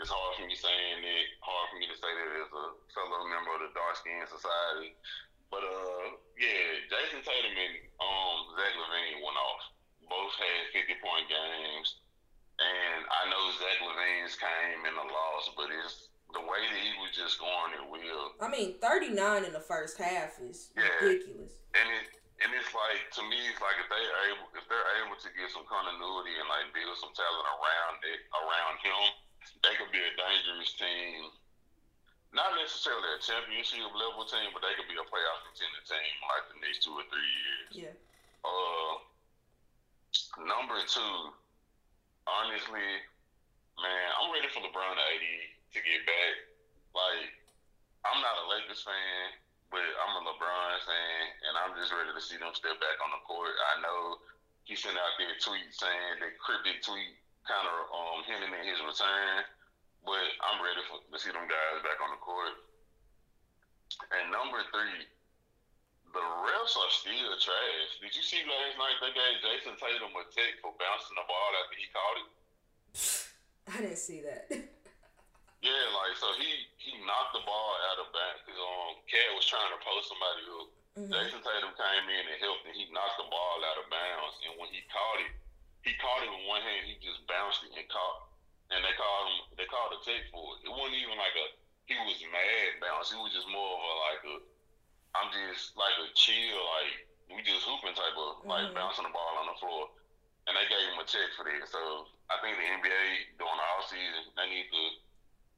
it's 0.00 0.08
hard 0.08 0.40
for 0.40 0.48
me 0.48 0.56
saying 0.56 1.04
it, 1.04 1.28
hard 1.44 1.68
for 1.68 1.76
me 1.76 1.84
to 1.84 1.96
say 2.00 2.08
that 2.08 2.30
as 2.48 2.48
a 2.48 2.66
fellow 2.96 3.28
member 3.28 3.60
of 3.60 3.68
the 3.68 3.76
dark 3.76 3.92
skin 4.00 4.24
society. 4.24 4.96
But 5.52 5.68
uh, 5.68 6.16
yeah, 6.40 6.80
Jayson 6.88 7.20
Tatum 7.20 7.60
and 7.60 7.74
um, 8.00 8.56
Zach 8.56 8.72
LaVine 8.72 9.20
went 9.20 9.36
off. 9.36 9.62
Both 10.08 10.32
had 10.40 10.80
50 10.80 10.96
point 11.04 11.28
games. 11.28 12.03
And 12.54 13.00
I 13.02 13.22
know 13.30 13.42
Zach 13.58 13.78
LaVine's 13.82 14.38
came 14.38 14.80
in 14.86 14.94
a 14.94 15.06
loss, 15.06 15.50
but 15.58 15.74
it's 15.74 16.14
the 16.30 16.42
way 16.42 16.62
that 16.62 16.80
he 16.82 16.94
was 17.02 17.10
just 17.14 17.42
going 17.42 17.74
at 17.74 17.86
will. 17.86 18.34
I 18.38 18.46
mean, 18.46 18.78
39 18.78 19.46
in 19.46 19.52
the 19.54 19.62
first 19.62 19.98
half 19.98 20.38
is 20.38 20.70
yeah. 20.74 20.86
ridiculous. 21.02 21.58
And 21.74 21.86
it 21.98 22.14
and 22.42 22.50
it's 22.50 22.74
like 22.74 23.06
to 23.14 23.22
me, 23.30 23.38
it's 23.46 23.62
like 23.62 23.78
if 23.78 23.86
they 23.86 24.02
are 24.02 24.22
able 24.34 24.46
if 24.58 24.66
they're 24.66 24.90
able 25.06 25.14
to 25.14 25.28
get 25.34 25.50
some 25.54 25.66
continuity 25.70 26.34
and 26.34 26.50
like 26.50 26.70
build 26.74 26.98
some 26.98 27.14
talent 27.14 27.46
around 27.46 27.96
it 28.02 28.20
around 28.34 28.76
him, 28.82 29.02
they 29.62 29.74
could 29.78 29.94
be 29.94 30.02
a 30.02 30.12
dangerous 30.18 30.74
team. 30.74 31.30
Not 32.34 32.58
necessarily 32.58 33.14
a 33.14 33.22
championship 33.22 33.94
level 33.94 34.26
team, 34.26 34.50
but 34.50 34.66
they 34.66 34.74
could 34.74 34.90
be 34.90 34.98
a 34.98 35.06
playoff 35.06 35.46
contender 35.46 35.82
team 35.86 36.14
like 36.26 36.44
the 36.50 36.58
next 36.58 36.82
two 36.82 36.90
or 36.90 37.06
three 37.06 37.30
years. 37.30 37.70
Yeah. 37.86 37.94
Uh, 38.42 38.98
number 40.42 40.82
two, 40.82 41.14
honestly, 42.26 42.88
man, 43.80 44.08
I'm 44.20 44.32
ready 44.32 44.48
for 44.52 44.64
LeBron 44.64 44.94
to 44.96 45.04
AD 45.04 45.26
to 45.74 45.78
get 45.80 46.00
back. 46.06 46.34
Like, 46.94 47.28
I'm 48.06 48.20
not 48.20 48.42
a 48.42 48.50
Lakers 48.52 48.84
fan, 48.84 49.36
but 49.72 49.82
I'm 49.82 50.20
a 50.20 50.22
LeBron 50.28 50.72
fan, 50.86 51.22
and 51.48 51.54
I'm 51.58 51.74
just 51.76 51.90
ready 51.90 52.12
to 52.12 52.22
see 52.22 52.38
them 52.38 52.54
step 52.54 52.76
back 52.78 52.98
on 53.02 53.10
the 53.12 53.22
court. 53.26 53.54
I 53.74 53.82
know 53.82 54.22
he 54.64 54.76
sent 54.76 54.96
out 54.96 55.16
there 55.20 55.32
a 55.32 55.38
tweet 55.40 55.68
saying 55.72 56.24
that 56.24 56.40
cryptic 56.40 56.80
tweet 56.80 57.18
kind 57.44 57.68
of 57.68 57.78
um, 57.92 58.24
hinting 58.24 58.52
his 58.64 58.80
return, 58.80 59.44
but 60.04 60.26
I'm 60.40 60.60
ready 60.64 60.80
for, 60.88 61.00
to 61.04 61.16
see 61.20 61.32
them 61.32 61.44
guys 61.44 61.84
back 61.84 62.00
on 62.00 62.12
the 62.16 62.20
court. 62.20 62.56
And 64.10 64.32
number 64.32 64.64
three, 64.72 65.04
the 66.14 66.22
refs 66.22 66.78
are 66.78 66.92
still 66.94 67.34
trash. 67.42 67.90
Did 67.98 68.14
you 68.14 68.22
see 68.22 68.40
last 68.46 68.78
night 68.78 68.98
they 69.02 69.10
gave 69.10 69.42
Jayson 69.42 69.74
Tatum 69.74 70.14
a 70.14 70.22
tech 70.30 70.62
for 70.62 70.70
bouncing 70.78 71.18
the 71.18 71.26
ball 71.26 71.50
after 71.58 71.74
he 71.74 71.86
caught 71.90 72.18
it? 72.22 72.28
I 73.74 73.76
didn't 73.82 73.98
see 73.98 74.22
that. 74.22 74.46
yeah, 75.66 75.84
like 75.90 76.14
so 76.14 76.30
he 76.38 76.70
he 76.78 76.94
knocked 77.02 77.34
the 77.34 77.42
ball 77.42 77.74
out 77.90 77.98
of 77.98 78.08
bounds. 78.14 78.46
Um, 78.46 79.02
KAT 79.10 79.34
was 79.34 79.46
trying 79.50 79.74
to 79.74 79.80
post 79.82 80.06
somebody 80.06 80.42
up. 80.54 80.68
Mm-hmm. 80.94 81.10
Jayson 81.10 81.42
Tatum 81.42 81.74
came 81.74 82.06
in 82.06 82.24
and 82.30 82.38
helped, 82.38 82.62
and 82.70 82.76
he 82.78 82.86
knocked 82.94 83.18
the 83.18 83.26
ball 83.26 83.58
out 83.66 83.82
of 83.82 83.90
bounds. 83.90 84.38
And 84.46 84.54
when 84.62 84.70
he 84.70 84.86
caught 84.94 85.18
it, 85.26 85.34
he 85.82 85.98
caught 85.98 86.22
it 86.22 86.30
with 86.30 86.46
one 86.46 86.62
hand. 86.62 86.86
He 86.86 86.94
just 87.02 87.26
bounced 87.26 87.66
it 87.66 87.74
and 87.74 87.90
caught. 87.90 88.30
And 88.70 88.80
they 88.86 88.94
called 88.94 89.26
him. 89.34 89.38
They 89.58 89.66
called 89.66 89.98
a 89.98 90.00
tech 90.06 90.30
for 90.30 90.54
it. 90.54 90.70
It 90.70 90.70
wasn't 90.70 91.02
even 91.02 91.18
like 91.18 91.34
a. 91.34 91.46
He 91.90 91.98
was 92.00 92.16
mad 92.30 92.80
bounce. 92.80 93.10
It 93.10 93.18
was 93.18 93.34
just 93.34 93.50
more 93.50 93.74
of 93.74 93.82
a 93.82 93.92
like 94.06 94.22
a 94.24 94.36
I'm 95.14 95.30
just 95.30 95.78
like 95.78 95.94
a 96.02 96.08
chill, 96.14 96.58
like 96.78 97.06
we 97.30 97.42
just 97.46 97.64
hooping 97.66 97.94
type 97.94 98.14
of 98.18 98.42
like 98.46 98.70
mm-hmm. 98.70 98.78
bouncing 98.78 99.06
the 99.06 99.14
ball 99.14 99.40
on 99.40 99.50
the 99.50 99.58
floor. 99.58 99.90
And 100.44 100.52
they 100.52 100.68
gave 100.68 100.92
him 100.92 101.00
a 101.00 101.06
check 101.08 101.32
for 101.38 101.48
that. 101.48 101.64
So 101.72 102.10
I 102.28 102.36
think 102.44 102.60
the 102.60 102.68
NBA 102.68 103.40
during 103.40 103.58
the 103.58 103.66
off 103.78 103.88
season 103.88 104.28
they 104.36 104.46
need 104.50 104.68
to 104.68 104.82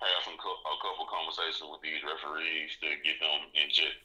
have 0.05 0.23
some 0.23 0.37
a 0.37 0.77
couple 0.85 1.09
conversations 1.09 1.67
with 1.67 1.83
these 1.83 2.05
referees 2.05 2.71
to 2.85 2.89
get 3.03 3.17
them 3.19 3.51
in 3.57 3.69
check. 3.73 3.97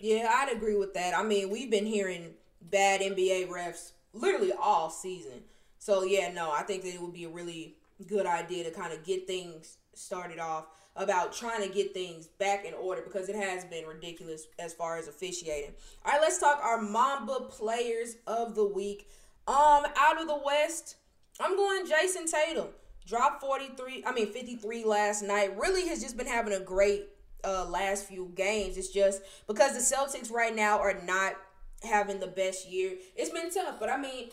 Yeah, 0.00 0.30
I'd 0.30 0.54
agree 0.54 0.76
with 0.76 0.94
that. 0.94 1.12
I 1.12 1.22
mean, 1.22 1.50
we've 1.50 1.70
been 1.70 1.86
hearing 1.86 2.34
bad 2.62 3.00
NBA 3.00 3.48
refs 3.48 3.92
literally 4.12 4.52
all 4.52 4.90
season. 4.90 5.42
So 5.78 6.04
yeah, 6.04 6.32
no, 6.32 6.50
I 6.52 6.62
think 6.62 6.82
that 6.84 6.94
it 6.94 7.02
would 7.02 7.12
be 7.12 7.24
a 7.24 7.28
really 7.28 7.74
good 8.06 8.26
idea 8.26 8.64
to 8.64 8.70
kind 8.70 8.92
of 8.92 9.04
get 9.04 9.26
things 9.26 9.76
started 9.94 10.38
off 10.38 10.66
about 10.98 11.32
trying 11.32 11.62
to 11.62 11.72
get 11.72 11.94
things 11.94 12.26
back 12.26 12.64
in 12.64 12.74
order 12.74 13.02
because 13.02 13.28
it 13.28 13.36
has 13.36 13.64
been 13.64 13.86
ridiculous 13.86 14.48
as 14.58 14.74
far 14.74 14.98
as 14.98 15.06
officiating. 15.06 15.70
All 16.04 16.12
right, 16.12 16.20
let's 16.20 16.38
talk 16.38 16.60
our 16.62 16.82
Mamba 16.82 17.40
players 17.48 18.16
of 18.26 18.54
the 18.56 18.66
week. 18.66 19.08
Um, 19.46 19.86
out 19.96 20.20
of 20.20 20.26
the 20.26 20.38
West, 20.44 20.96
I'm 21.40 21.56
going 21.56 21.86
Jayson 21.86 22.26
Tatum. 22.30 22.68
Dropped 23.06 23.40
43, 23.40 24.04
I 24.06 24.12
mean 24.12 24.30
53 24.30 24.84
last 24.84 25.22
night. 25.22 25.56
Really 25.56 25.88
has 25.88 26.02
just 26.02 26.18
been 26.18 26.26
having 26.26 26.52
a 26.52 26.60
great 26.60 27.06
uh 27.42 27.64
last 27.64 28.04
few 28.04 28.30
games. 28.34 28.76
It's 28.76 28.90
just 28.90 29.22
because 29.46 29.72
the 29.72 29.96
Celtics 29.96 30.30
right 30.30 30.54
now 30.54 30.78
are 30.78 31.00
not 31.06 31.34
having 31.82 32.20
the 32.20 32.26
best 32.26 32.68
year. 32.68 32.96
It's 33.16 33.30
been 33.30 33.50
tough, 33.50 33.80
but 33.80 33.88
I 33.88 33.96
mean, 33.96 34.28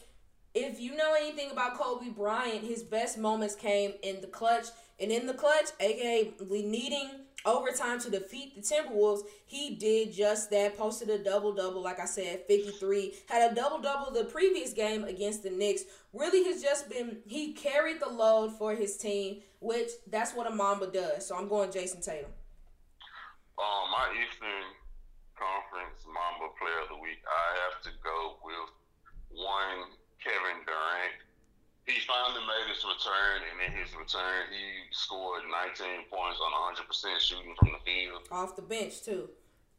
if 0.54 0.80
you 0.80 0.96
know 0.96 1.14
anything 1.14 1.52
about 1.52 1.78
Kobe 1.78 2.10
Bryant, 2.10 2.66
his 2.66 2.84
best 2.84 3.18
moments 3.18 3.56
came 3.56 3.94
in 4.04 4.20
the 4.20 4.28
clutch 4.28 4.68
and 5.00 5.12
in 5.12 5.26
the 5.26 5.34
clutch, 5.34 5.70
aka 5.80 6.34
needing 6.40 7.10
overtime 7.46 8.00
to 8.00 8.10
defeat 8.10 8.56
the 8.56 8.62
Timberwolves, 8.62 9.22
he 9.46 9.76
did 9.76 10.12
just 10.12 10.50
that. 10.50 10.78
Posted 10.78 11.10
a 11.10 11.24
double 11.24 11.54
double, 11.54 11.82
like 11.82 12.00
I 12.00 12.06
said, 12.06 12.44
53. 12.48 13.14
Had 13.28 13.52
a 13.52 13.56
double 13.56 13.80
double 13.80 14.12
the 14.12 14.26
previous 14.26 14.74
game 14.74 15.04
against 15.04 15.44
the 15.44 15.50
Knicks. 15.50 15.84
Really 16.14 16.44
has 16.46 16.62
just 16.62 16.90
been, 16.90 17.18
he 17.28 17.54
carried 17.54 18.02
the 18.02 18.10
load 18.10 18.58
for 18.58 18.74
his 18.74 18.98
team, 18.98 19.42
which 19.60 19.90
that's 20.10 20.34
what 20.34 20.48
a 20.48 20.56
Mamba 20.56 20.88
does. 20.88 21.28
So 21.28 21.36
I'm 21.36 21.48
going 21.48 21.72
Jayson 21.72 22.02
Tatum. 22.02 22.32
Um, 23.58 23.92
my 23.92 24.12
Eastern 24.20 24.68
Conference 25.36 26.04
Mamba 26.08 26.54
Player 26.60 26.82
of 26.84 26.90
the 26.90 27.02
Week, 27.02 27.20
I 27.24 27.48
have 27.68 27.82
to 27.84 27.90
go 28.04 28.38
with 28.44 28.70
one 29.32 29.92
Kevin 30.24 30.64
Durant 30.66 31.16
he 31.86 32.02
finally 32.02 32.42
made 32.50 32.66
his 32.74 32.82
return, 32.82 33.46
and 33.46 33.58
in 33.62 33.72
his 33.78 33.94
return, 33.94 34.50
he 34.50 34.90
scored 34.90 35.46
19 35.46 36.10
points 36.10 36.42
on 36.42 36.74
100% 36.74 36.82
shooting 37.22 37.54
from 37.62 37.78
the 37.78 37.82
field. 37.86 38.26
Off 38.34 38.58
the 38.58 38.66
bench, 38.66 39.06
too. 39.06 39.30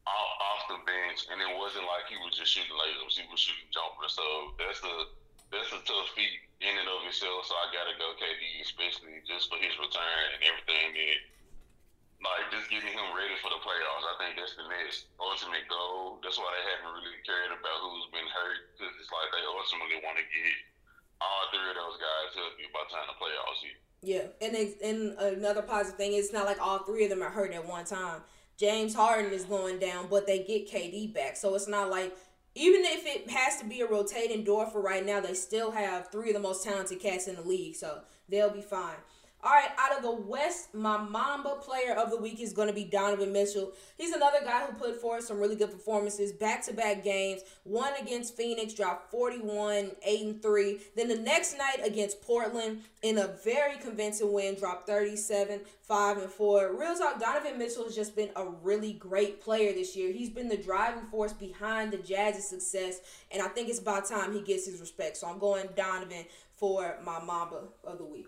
Off, 0.06 0.32
off 0.38 0.62
the 0.70 0.78
bench, 0.86 1.26
and 1.34 1.42
it 1.42 1.50
wasn't 1.58 1.82
like 1.82 2.06
he 2.06 2.14
was 2.22 2.38
just 2.38 2.54
shooting 2.54 2.78
layups; 2.78 3.18
he 3.18 3.26
was 3.26 3.42
shooting 3.42 3.66
jumpers. 3.74 4.14
So 4.14 4.54
that's 4.54 4.78
a 4.86 4.94
that's 5.50 5.74
a 5.74 5.82
tough 5.82 6.14
feat 6.14 6.46
in 6.62 6.78
and 6.78 6.86
of 6.86 7.02
itself. 7.10 7.42
So 7.50 7.58
I 7.58 7.74
gotta 7.74 7.98
go 7.98 8.14
KD, 8.14 8.62
especially 8.62 9.18
just 9.26 9.50
for 9.50 9.58
his 9.58 9.74
return 9.74 10.26
and 10.30 10.46
everything 10.46 10.94
that 10.94 11.18
like 12.22 12.54
just 12.54 12.70
getting 12.70 12.94
him 12.94 13.18
ready 13.18 13.34
for 13.42 13.50
the 13.50 13.58
playoffs. 13.58 14.06
I 14.06 14.14
think 14.22 14.38
that's 14.38 14.54
the 14.54 14.70
next 14.70 15.10
ultimate 15.18 15.66
goal. 15.66 16.22
That's 16.22 16.38
why 16.38 16.54
they 16.54 16.64
haven't 16.70 17.02
really 17.02 17.18
cared 17.26 17.50
about 17.50 17.78
who's 17.82 18.06
been 18.14 18.30
hurt 18.30 18.78
because 18.78 18.94
it's 19.02 19.10
like 19.10 19.34
they 19.34 19.42
ultimately 19.42 19.98
want 20.06 20.22
to 20.22 20.26
get 20.30 20.54
all 21.20 21.42
three 21.52 21.70
of 21.70 21.76
those 21.76 21.98
guys 21.98 22.34
healthy 22.34 22.66
by 22.72 22.80
the 22.84 22.92
time 22.94 23.06
the 23.08 23.16
playoffs 23.18 23.62
hit. 23.62 23.78
Yeah, 24.02 24.26
and 24.40 24.54
and 24.82 25.18
another 25.38 25.62
positive 25.62 25.96
thing 25.96 26.12
is 26.12 26.32
not 26.32 26.46
like 26.46 26.60
all 26.60 26.80
three 26.80 27.04
of 27.04 27.10
them 27.10 27.22
are 27.22 27.30
hurt 27.30 27.52
at 27.52 27.66
one 27.66 27.84
time. 27.84 28.22
James 28.56 28.94
Harden 28.94 29.32
is 29.32 29.44
going 29.44 29.78
down, 29.78 30.06
but 30.08 30.26
they 30.26 30.38
get 30.38 30.70
KD 30.70 31.12
back, 31.12 31.36
so 31.36 31.54
it's 31.54 31.68
not 31.68 31.90
like 31.90 32.16
even 32.54 32.82
if 32.84 33.04
it 33.06 33.28
has 33.30 33.58
to 33.60 33.66
be 33.66 33.82
a 33.82 33.86
rotating 33.86 34.42
door 34.42 34.66
for 34.66 34.80
right 34.80 35.04
now, 35.04 35.20
they 35.20 35.34
still 35.34 35.72
have 35.72 36.10
three 36.10 36.30
of 36.30 36.34
the 36.34 36.40
most 36.40 36.64
talented 36.64 37.00
cats 37.00 37.28
in 37.28 37.36
the 37.36 37.42
league, 37.42 37.76
so 37.76 38.00
they'll 38.28 38.50
be 38.50 38.62
fine. 38.62 38.96
All 39.46 39.52
right, 39.52 39.70
out 39.78 39.96
of 39.96 40.02
the 40.02 40.10
West, 40.10 40.74
my 40.74 40.96
Mamba 40.96 41.54
player 41.60 41.94
of 41.94 42.10
the 42.10 42.16
week 42.16 42.40
is 42.40 42.52
going 42.52 42.66
to 42.66 42.74
be 42.74 42.82
Donovan 42.82 43.32
Mitchell. 43.32 43.70
He's 43.96 44.12
another 44.12 44.40
guy 44.44 44.66
who 44.66 44.72
put 44.72 45.00
forth 45.00 45.22
some 45.22 45.38
really 45.38 45.54
good 45.54 45.70
performances, 45.70 46.32
back-to-back 46.32 47.04
games. 47.04 47.42
One 47.62 47.92
against 48.02 48.36
Phoenix, 48.36 48.74
dropped 48.74 49.12
41, 49.12 49.92
8 50.04 50.26
and 50.26 50.42
3. 50.42 50.80
Then 50.96 51.06
the 51.06 51.18
next 51.18 51.56
night 51.56 51.78
against 51.84 52.22
Portland, 52.22 52.80
in 53.02 53.18
a 53.18 53.36
very 53.44 53.76
convincing 53.76 54.32
win, 54.32 54.56
dropped 54.56 54.88
37, 54.88 55.60
5 55.80 56.16
and 56.18 56.30
4. 56.30 56.76
Real 56.76 56.98
talk, 56.98 57.20
Donovan 57.20 57.56
Mitchell 57.56 57.84
has 57.84 57.94
just 57.94 58.16
been 58.16 58.30
a 58.34 58.48
really 58.48 58.94
great 58.94 59.40
player 59.40 59.72
this 59.72 59.94
year. 59.94 60.12
He's 60.12 60.30
been 60.30 60.48
the 60.48 60.56
driving 60.56 61.04
force 61.04 61.32
behind 61.32 61.92
the 61.92 61.98
Jazz's 61.98 62.48
success, 62.48 62.98
and 63.30 63.40
I 63.40 63.46
think 63.46 63.68
it's 63.68 63.78
about 63.78 64.08
time 64.08 64.32
he 64.32 64.40
gets 64.40 64.66
his 64.66 64.80
respect. 64.80 65.18
So 65.18 65.28
I'm 65.28 65.38
going 65.38 65.68
Donovan 65.76 66.24
for 66.56 66.98
my 67.04 67.22
Mamba 67.22 67.68
of 67.84 67.98
the 67.98 68.04
week. 68.04 68.26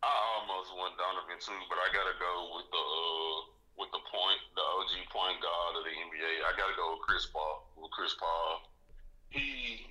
I 0.00 0.12
almost 0.40 0.72
went 0.72 0.96
Donovan 0.96 1.36
too, 1.36 1.60
but 1.68 1.76
I 1.76 1.92
gotta 1.92 2.16
go 2.16 2.56
with 2.56 2.68
the 2.72 2.80
uh, 2.80 3.36
with 3.76 3.92
the 3.92 4.02
point, 4.08 4.40
the 4.56 4.64
OG 4.64 4.92
point 5.12 5.38
guard 5.44 5.76
of 5.76 5.84
the 5.84 5.92
NBA. 5.92 6.32
I 6.44 6.56
gotta 6.56 6.76
go 6.76 6.96
with 6.96 7.04
Chris 7.04 7.28
Paul. 7.28 7.68
With 7.76 7.92
Chris 7.92 8.16
Paul, 8.16 8.64
he 9.28 9.84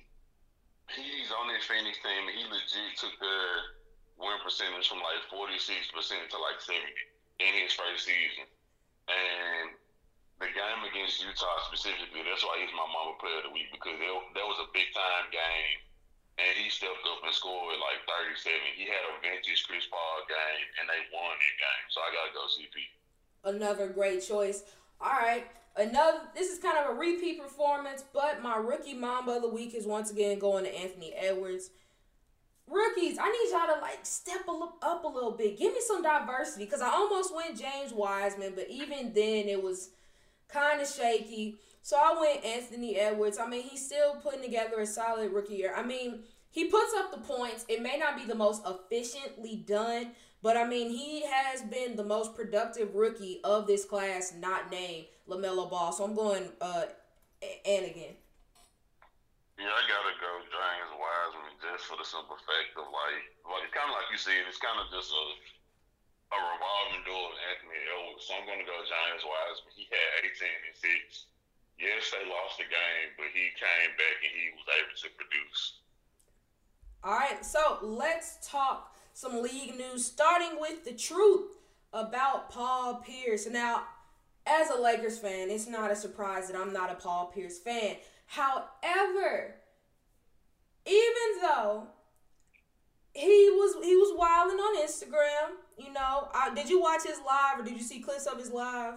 he's 0.90 1.30
on 1.30 1.46
that 1.54 1.62
Phoenix 1.62 1.98
team, 2.02 2.26
he 2.26 2.42
legit 2.42 2.98
took 2.98 3.14
their 3.22 3.78
win 4.18 4.38
percentage 4.42 4.90
from 4.90 4.98
like 4.98 5.22
forty 5.30 5.58
six 5.62 5.86
percent 5.94 6.26
to 6.34 6.38
like 6.42 6.58
seventy 6.58 7.06
in 7.38 7.52
his 7.62 7.74
first 7.74 8.02
season. 8.02 8.50
And 9.06 9.78
the 10.42 10.50
game 10.50 10.82
against 10.90 11.22
Utah 11.22 11.70
specifically, 11.70 12.26
that's 12.26 12.42
why 12.42 12.58
he's 12.58 12.74
my 12.74 12.86
Mamba 12.86 13.14
player 13.22 13.42
of 13.42 13.50
the 13.50 13.54
week 13.54 13.70
because 13.70 13.94
it, 13.94 14.10
that 14.10 14.46
was 14.46 14.58
a 14.58 14.70
big 14.74 14.90
time 14.90 15.30
game 15.30 15.78
and 16.40 16.56
he 16.56 16.70
stepped 16.70 17.04
up 17.04 17.20
and 17.24 17.34
scored 17.34 17.76
like 17.76 18.00
37. 18.08 18.52
He 18.76 18.88
had 18.88 19.04
a 19.04 19.12
vintage 19.20 19.66
Chris 19.68 19.84
Paul 19.90 20.24
game, 20.24 20.66
and 20.80 20.88
they 20.88 21.00
won 21.12 21.36
that 21.36 21.56
game. 21.60 21.86
So 21.92 22.00
I 22.00 22.08
gotta 22.16 22.32
go 22.32 22.44
CP. 22.48 22.76
Another 23.44 23.88
great 23.88 24.24
choice. 24.24 24.64
All 25.00 25.12
right, 25.12 25.44
another. 25.76 26.20
This 26.34 26.50
is 26.50 26.58
kind 26.58 26.78
of 26.78 26.96
a 26.96 26.98
repeat 26.98 27.40
performance, 27.40 28.04
but 28.12 28.42
my 28.42 28.56
rookie 28.56 28.94
Mamba 28.94 29.36
of 29.36 29.42
the 29.42 29.48
week 29.48 29.74
is 29.74 29.86
once 29.86 30.10
again 30.10 30.38
going 30.38 30.64
to 30.64 30.74
Anthony 30.74 31.12
Edwards. 31.14 31.70
Rookies, 32.66 33.18
I 33.20 33.28
need 33.28 33.50
y'all 33.50 33.74
to 33.74 33.80
like 33.80 34.06
step 34.06 34.46
up 34.48 35.04
a 35.04 35.08
little 35.08 35.32
bit. 35.32 35.58
Give 35.58 35.72
me 35.72 35.80
some 35.84 36.02
diversity 36.02 36.66
because 36.66 36.80
I 36.80 36.90
almost 36.90 37.34
went 37.34 37.58
James 37.58 37.92
Wiseman, 37.92 38.52
but 38.54 38.70
even 38.70 39.12
then 39.12 39.48
it 39.48 39.60
was 39.60 39.90
kind 40.48 40.80
of 40.80 40.88
shaky. 40.88 41.56
So 41.82 41.96
I 41.96 42.18
went 42.20 42.44
Anthony 42.44 42.96
Edwards. 42.96 43.38
I 43.38 43.48
mean, 43.48 43.62
he's 43.62 43.84
still 43.84 44.16
putting 44.22 44.42
together 44.42 44.80
a 44.80 44.86
solid 44.86 45.32
rookie 45.32 45.56
year. 45.56 45.74
I 45.74 45.82
mean, 45.82 46.24
he 46.50 46.66
puts 46.66 46.92
up 46.98 47.10
the 47.10 47.18
points. 47.18 47.64
It 47.68 47.82
may 47.82 47.96
not 47.96 48.16
be 48.16 48.24
the 48.26 48.34
most 48.34 48.62
efficiently 48.66 49.64
done, 49.66 50.12
but 50.42 50.56
I 50.56 50.66
mean, 50.66 50.90
he 50.90 51.24
has 51.26 51.62
been 51.62 51.96
the 51.96 52.04
most 52.04 52.34
productive 52.34 52.94
rookie 52.94 53.40
of 53.44 53.66
this 53.66 53.84
class, 53.84 54.34
not 54.38 54.70
named 54.70 55.06
LaMelo 55.28 55.70
Ball. 55.70 55.92
So 55.92 56.04
I'm 56.04 56.14
going 56.14 56.50
uh 56.60 56.84
and 57.40 57.86
again. 57.86 58.16
Yeah, 59.56 59.72
I 59.72 59.82
gotta 59.88 60.16
go 60.20 60.40
James 60.48 60.92
Wiseman 60.96 61.52
just 61.60 61.84
for 61.84 61.96
the 61.96 62.04
simple 62.04 62.36
fact 62.48 62.72
of 62.76 62.88
like, 62.88 63.24
like 63.44 63.68
it's 63.68 63.76
kind 63.76 63.88
of 63.88 63.96
like 63.96 64.08
you 64.08 64.20
said, 64.20 64.44
it's 64.48 64.60
kind 64.60 64.76
of 64.80 64.88
just 64.92 65.12
a 65.12 65.24
a 66.30 66.38
revolving 66.38 67.04
door 67.04 67.34
of 67.34 67.36
Anthony 67.50 67.76
Edwards. 67.88 68.24
So 68.24 68.36
I'm 68.36 68.44
gonna 68.44 68.68
go 68.68 68.76
James 68.84 69.24
Wiseman. 69.24 69.72
He 69.76 69.84
had 69.88 70.28
18 70.28 70.48
and 70.48 70.76
six 70.76 71.30
yes, 71.80 72.12
they 72.12 72.28
lost 72.28 72.58
the 72.58 72.64
game, 72.64 73.08
but 73.16 73.26
he 73.32 73.48
came 73.56 73.92
back 73.96 74.16
and 74.22 74.32
he 74.36 74.52
was 74.54 74.68
able 74.68 74.96
to 74.96 75.08
produce. 75.16 75.80
All 77.02 77.16
right, 77.16 77.44
so 77.44 77.78
let's 77.82 78.38
talk 78.46 78.94
some 79.14 79.42
league 79.42 79.76
news, 79.76 80.04
starting 80.04 80.60
with 80.60 80.84
the 80.84 80.92
truth 80.92 81.56
about 81.92 82.50
Paul 82.50 83.02
Pierce. 83.04 83.48
Now, 83.48 83.84
as 84.46 84.70
a 84.70 84.80
Lakers 84.80 85.18
fan, 85.18 85.50
it's 85.50 85.66
not 85.66 85.90
a 85.90 85.96
surprise 85.96 86.48
that 86.48 86.56
I'm 86.56 86.72
not 86.72 86.90
a 86.90 86.94
Paul 86.94 87.32
Pierce 87.34 87.58
fan. 87.58 87.96
However, 88.26 89.56
even 90.86 91.42
though 91.42 91.88
he 93.14 93.50
was 93.50 93.84
he 93.84 93.96
was 93.96 94.16
wilding 94.16 94.58
on 94.58 94.86
Instagram, 94.86 95.56
you 95.78 95.92
know, 95.92 96.28
I, 96.32 96.52
did 96.54 96.68
you 96.68 96.80
watch 96.80 97.02
his 97.04 97.18
live 97.26 97.60
or 97.60 97.62
did 97.64 97.74
you 97.74 97.82
see 97.82 98.00
clips 98.00 98.26
of 98.26 98.38
his 98.38 98.50
live? 98.50 98.94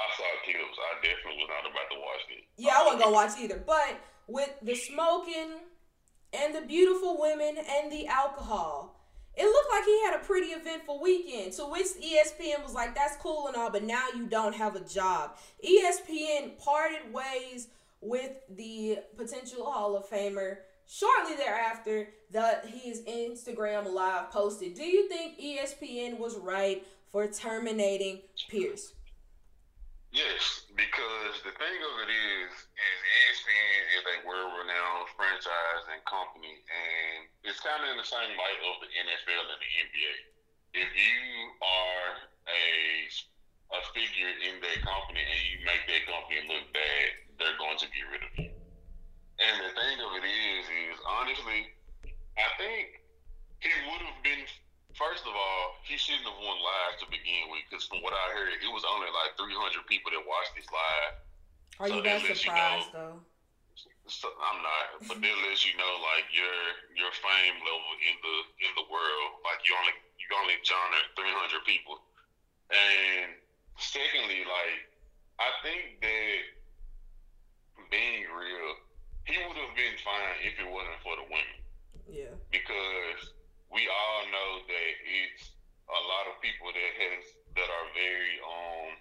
I 0.00 0.16
saw 0.16 0.24
Kills. 0.44 0.76
I 0.78 0.94
definitely 1.04 1.44
was 1.44 1.50
not 1.50 1.70
about 1.70 1.88
to 1.92 1.98
watch 2.00 2.24
it. 2.30 2.44
Yeah, 2.56 2.76
I 2.76 2.82
wasn't 2.84 3.02
gonna 3.02 3.14
watch 3.14 3.38
either. 3.38 3.62
But 3.64 4.00
with 4.26 4.50
the 4.62 4.74
smoking 4.74 5.60
and 6.32 6.54
the 6.54 6.62
beautiful 6.62 7.20
women 7.20 7.56
and 7.58 7.92
the 7.92 8.06
alcohol, 8.06 8.96
it 9.36 9.44
looked 9.44 9.70
like 9.70 9.84
he 9.84 10.02
had 10.04 10.14
a 10.14 10.24
pretty 10.24 10.48
eventful 10.48 11.00
weekend. 11.00 11.52
To 11.54 11.66
which 11.66 11.86
ESPN 12.02 12.62
was 12.62 12.74
like, 12.74 12.94
"That's 12.94 13.16
cool 13.16 13.46
and 13.46 13.56
all, 13.56 13.70
but 13.70 13.84
now 13.84 14.08
you 14.14 14.26
don't 14.26 14.54
have 14.54 14.76
a 14.76 14.80
job." 14.80 15.36
ESPN 15.62 16.58
parted 16.58 17.12
ways 17.12 17.68
with 18.00 18.32
the 18.48 18.98
potential 19.16 19.70
Hall 19.70 19.96
of 19.96 20.08
Famer 20.08 20.58
shortly 20.86 21.36
thereafter. 21.36 22.12
The 22.30 22.60
his 22.66 23.02
Instagram 23.02 23.92
live 23.92 24.30
posted. 24.30 24.74
Do 24.74 24.84
you 24.84 25.08
think 25.08 25.38
ESPN 25.38 26.18
was 26.18 26.36
right 26.36 26.86
for 27.10 27.26
terminating 27.26 28.22
Pierce? 28.48 28.94
Yes, 30.10 30.66
because 30.74 31.38
the 31.46 31.54
thing 31.54 31.78
of 31.86 31.94
it 32.02 32.10
is, 32.10 32.50
is 32.50 32.98
ESPN 33.30 33.82
is 33.94 34.04
a 34.10 34.16
world-renowned 34.26 35.06
franchise 35.14 35.84
and 35.86 36.02
company, 36.02 36.50
and 36.66 37.30
it's 37.46 37.62
kind 37.62 37.78
of 37.86 37.94
in 37.94 37.98
the 37.98 38.06
same 38.06 38.34
light 38.34 38.60
of 38.66 38.74
the 38.82 38.90
NFL 38.90 39.44
and 39.54 39.60
the 39.62 39.70
NBA. 39.86 40.14
If 40.82 40.90
you 40.98 41.22
are 41.62 42.26
a 42.50 42.66
a 43.70 43.80
figure 43.94 44.34
in 44.50 44.58
that 44.58 44.82
company 44.82 45.22
and 45.22 45.40
you 45.46 45.62
make 45.62 45.86
that 45.86 46.02
company 46.02 46.42
look 46.50 46.66
bad, 46.74 47.06
they're 47.38 47.54
going 47.54 47.78
to 47.78 47.86
get 47.86 48.02
rid 48.10 48.22
of 48.26 48.32
you. 48.34 48.50
And 49.38 49.54
the 49.62 49.70
thing 49.78 49.96
of 50.02 50.10
it 50.18 50.26
is, 50.26 50.64
is 50.66 50.98
honestly, 51.06 51.70
I 52.34 52.48
think 52.58 52.98
he 53.62 53.70
would 53.86 54.02
have 54.02 54.20
been 54.26 54.42
First 54.98 55.22
of 55.24 55.32
all, 55.32 55.64
he 55.86 55.96
shouldn't 55.96 56.26
have 56.26 56.40
won 56.42 56.58
live 56.58 56.94
to 57.00 57.06
begin 57.08 57.50
with, 57.50 57.62
because 57.70 57.86
from 57.86 58.02
what 58.02 58.12
I 58.12 58.26
heard, 58.34 58.58
it 58.58 58.70
was 58.70 58.82
only 58.84 59.08
like 59.14 59.38
300 59.38 59.86
people 59.86 60.10
that 60.10 60.22
watched 60.26 60.54
this 60.58 60.66
live. 60.70 61.12
Are 61.80 61.88
so 61.88 61.94
you 61.96 62.02
that 62.04 62.20
surprised 62.20 62.90
you 62.92 62.98
know, 62.98 63.22
though? 63.22 63.28
So, 64.10 64.26
I'm 64.42 64.60
not, 64.60 65.06
but 65.06 65.22
that 65.22 65.36
lets 65.46 65.62
you 65.62 65.72
know 65.78 65.94
like 66.02 66.26
your 66.34 66.56
your 66.98 67.14
fame 67.22 67.56
level 67.62 67.92
in 68.02 68.16
the 68.18 68.36
in 68.66 68.72
the 68.74 68.86
world. 68.90 69.30
Like 69.46 69.62
you 69.62 69.72
only 69.78 69.94
you 70.18 70.26
only 70.34 70.58
garnered 70.66 71.08
300 71.14 71.62
people, 71.62 72.02
and 72.74 73.38
secondly, 73.78 74.42
like 74.44 74.90
I 75.38 75.48
think 75.62 76.02
that 76.02 76.38
being 77.88 78.26
real, 78.34 78.70
he 79.24 79.38
would 79.46 79.56
have 79.56 79.74
been 79.78 79.96
fine 80.02 80.36
if 80.44 80.58
it 80.58 80.68
wasn't 80.68 81.00
for 81.06 81.14
the 81.16 81.24
women. 81.30 81.58
Yeah. 82.10 82.34
Because 82.50 83.32
we 83.70 83.86
all 83.86 84.22
know 84.30 84.50
that 84.66 84.90
it's 85.06 85.54
a 85.86 86.00
lot 86.06 86.30
of 86.30 86.38
people 86.42 86.70
that 86.70 86.92
has 86.98 87.22
that 87.58 87.66
are 87.70 87.88
very 87.94 88.34
um 88.42 88.94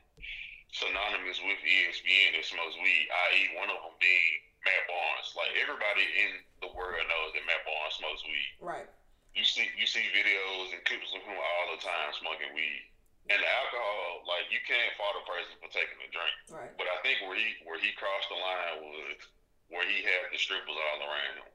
synonymous 0.70 1.42
with 1.42 1.58
ESPN 1.66 2.38
that 2.38 2.46
smokes 2.46 2.78
weed, 2.78 3.06
i.e., 3.10 3.58
one 3.58 3.74
of 3.74 3.78
them 3.82 3.98
being 3.98 4.34
Matt 4.62 4.86
Barnes. 4.86 5.34
Like 5.34 5.54
everybody 5.58 6.06
in 6.06 6.32
the 6.62 6.70
world 6.78 7.02
knows 7.10 7.34
that 7.34 7.44
Matt 7.50 7.66
Barnes 7.66 7.98
smokes 7.98 8.22
weed. 8.26 8.54
Right. 8.62 8.90
You 9.34 9.46
see, 9.46 9.66
you 9.78 9.90
see 9.90 10.06
videos 10.14 10.74
and 10.74 10.82
clips 10.86 11.10
of 11.14 11.26
him 11.26 11.38
all 11.38 11.66
the 11.74 11.82
time 11.82 12.14
smoking 12.18 12.54
weed. 12.54 12.86
And 13.30 13.38
the 13.38 13.50
alcohol, 13.50 14.26
like 14.26 14.50
you 14.50 14.58
can't 14.66 14.90
fault 14.98 15.22
a 15.22 15.26
person 15.26 15.54
for 15.62 15.70
taking 15.70 16.02
a 16.02 16.10
drink. 16.10 16.36
Right. 16.50 16.74
But 16.78 16.90
I 16.90 16.98
think 17.06 17.22
where 17.26 17.38
he 17.38 17.62
where 17.66 17.78
he 17.78 17.94
crossed 17.94 18.30
the 18.30 18.42
line 18.42 18.90
was 18.90 19.22
where 19.70 19.86
he 19.86 20.02
had 20.02 20.34
the 20.34 20.42
strippers 20.42 20.74
all 20.74 21.02
around 21.06 21.46
him. 21.46 21.50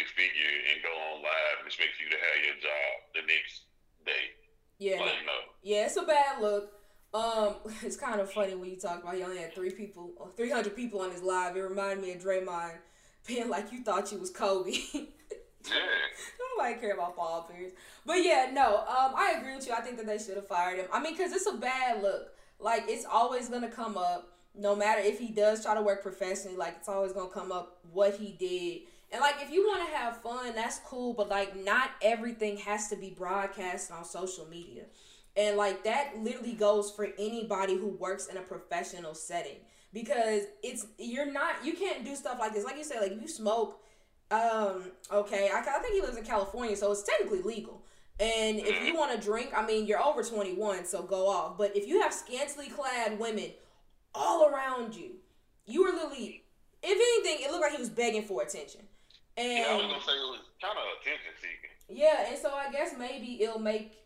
Public 0.00 0.08
figure 0.16 0.56
and 0.72 0.82
go 0.82 0.88
on 0.88 1.22
live 1.22 1.58
and 1.58 1.66
expect 1.66 2.00
you 2.00 2.08
to 2.08 2.16
have 2.16 2.44
your 2.44 2.54
job 2.54 2.92
the 3.14 3.20
next 3.22 3.62
day. 4.04 4.32
Yeah. 4.78 5.00
Like, 5.00 5.26
no. 5.26 5.32
Yeah, 5.62 5.86
it's 5.86 5.96
a 5.96 6.02
bad 6.02 6.40
look. 6.40 6.72
Um, 7.12 7.56
it's 7.82 7.96
kind 7.96 8.20
of 8.20 8.32
funny 8.32 8.54
when 8.54 8.70
you 8.70 8.76
talk 8.76 9.02
about 9.02 9.14
he 9.14 9.22
only 9.22 9.38
had 9.38 9.54
three 9.54 9.70
people, 9.70 10.32
three 10.36 10.50
hundred 10.50 10.76
people 10.76 11.00
on 11.00 11.10
his 11.10 11.22
live. 11.22 11.56
It 11.56 11.60
reminded 11.60 12.02
me 12.02 12.12
of 12.12 12.22
Draymond 12.22 12.78
being 13.26 13.48
like, 13.48 13.72
"You 13.72 13.82
thought 13.82 14.10
you 14.12 14.18
was 14.18 14.30
Kobe." 14.30 14.72
Yeah. 14.94 15.02
Nobody 16.56 16.80
care 16.80 16.94
about 16.94 17.16
Paul 17.16 17.50
Pierce. 17.50 17.72
But 18.06 18.24
yeah, 18.24 18.50
no, 18.52 18.78
um, 18.78 19.12
I 19.14 19.34
agree 19.38 19.54
with 19.54 19.66
you. 19.66 19.74
I 19.74 19.82
think 19.82 19.98
that 19.98 20.06
they 20.06 20.18
should 20.18 20.36
have 20.36 20.48
fired 20.48 20.78
him. 20.78 20.86
I 20.92 21.00
mean, 21.00 21.14
because 21.14 21.32
it's 21.32 21.46
a 21.46 21.56
bad 21.56 22.02
look. 22.02 22.30
Like, 22.58 22.84
it's 22.88 23.04
always 23.04 23.48
to 23.48 23.68
come 23.68 23.98
up, 23.98 24.38
no 24.54 24.74
matter 24.74 25.00
if 25.02 25.18
he 25.18 25.28
does 25.28 25.62
try 25.62 25.74
to 25.74 25.82
work 25.82 26.02
professionally, 26.02 26.56
like, 26.56 26.76
it's 26.78 26.88
always 26.88 27.12
to 27.12 27.28
come 27.32 27.52
up 27.52 27.78
what 27.92 28.14
he 28.16 28.32
did. 28.32 28.88
And, 29.12 29.20
like, 29.20 29.36
if 29.40 29.50
you 29.50 29.66
want 29.66 29.88
to 29.88 29.96
have 29.96 30.22
fun, 30.22 30.54
that's 30.54 30.78
cool. 30.86 31.14
But, 31.14 31.28
like, 31.28 31.56
not 31.56 31.90
everything 32.00 32.58
has 32.58 32.88
to 32.88 32.96
be 32.96 33.10
broadcast 33.10 33.90
on 33.90 34.04
social 34.04 34.46
media. 34.46 34.84
And, 35.36 35.56
like, 35.56 35.84
that 35.84 36.12
literally 36.18 36.52
goes 36.52 36.90
for 36.90 37.08
anybody 37.18 37.76
who 37.76 37.88
works 37.88 38.26
in 38.26 38.36
a 38.36 38.42
professional 38.42 39.14
setting. 39.14 39.58
Because 39.92 40.42
it's, 40.62 40.86
you're 40.98 41.30
not, 41.30 41.64
you 41.64 41.72
can't 41.72 42.04
do 42.04 42.14
stuff 42.14 42.38
like 42.38 42.54
this. 42.54 42.64
Like 42.64 42.76
you 42.76 42.84
said, 42.84 43.00
like, 43.00 43.20
you 43.20 43.26
smoke, 43.26 43.82
um, 44.30 44.92
okay, 45.12 45.50
I, 45.52 45.58
I 45.58 45.78
think 45.80 45.94
he 45.94 46.00
lives 46.00 46.16
in 46.16 46.24
California, 46.24 46.76
so 46.76 46.92
it's 46.92 47.02
technically 47.02 47.42
legal. 47.42 47.82
And 48.20 48.58
if 48.58 48.86
you 48.86 48.94
want 48.94 49.18
to 49.18 49.26
drink, 49.26 49.50
I 49.56 49.66
mean, 49.66 49.86
you're 49.86 50.02
over 50.02 50.22
21, 50.22 50.84
so 50.84 51.02
go 51.02 51.26
off. 51.26 51.56
But 51.56 51.74
if 51.74 51.88
you 51.88 52.02
have 52.02 52.12
scantily 52.12 52.68
clad 52.68 53.18
women 53.18 53.50
all 54.14 54.46
around 54.46 54.94
you, 54.94 55.12
you 55.66 55.84
are 55.84 55.92
literally, 55.92 56.44
if 56.82 57.24
anything, 57.24 57.46
it 57.46 57.50
looked 57.50 57.62
like 57.62 57.72
he 57.72 57.78
was 57.78 57.88
begging 57.88 58.24
for 58.24 58.42
attention. 58.42 58.82
And 59.36 59.52
yeah, 59.52 59.66
I 59.68 59.74
was 59.74 59.86
gonna 59.86 60.02
say 60.02 60.12
it 60.12 60.30
was 60.30 60.40
kind 60.60 60.76
of 60.76 60.84
attention 61.00 61.32
seeking. 61.40 61.70
Yeah, 61.88 62.28
and 62.28 62.38
so 62.38 62.50
I 62.52 62.70
guess 62.70 62.94
maybe 62.98 63.42
it'll 63.42 63.58
make 63.58 64.00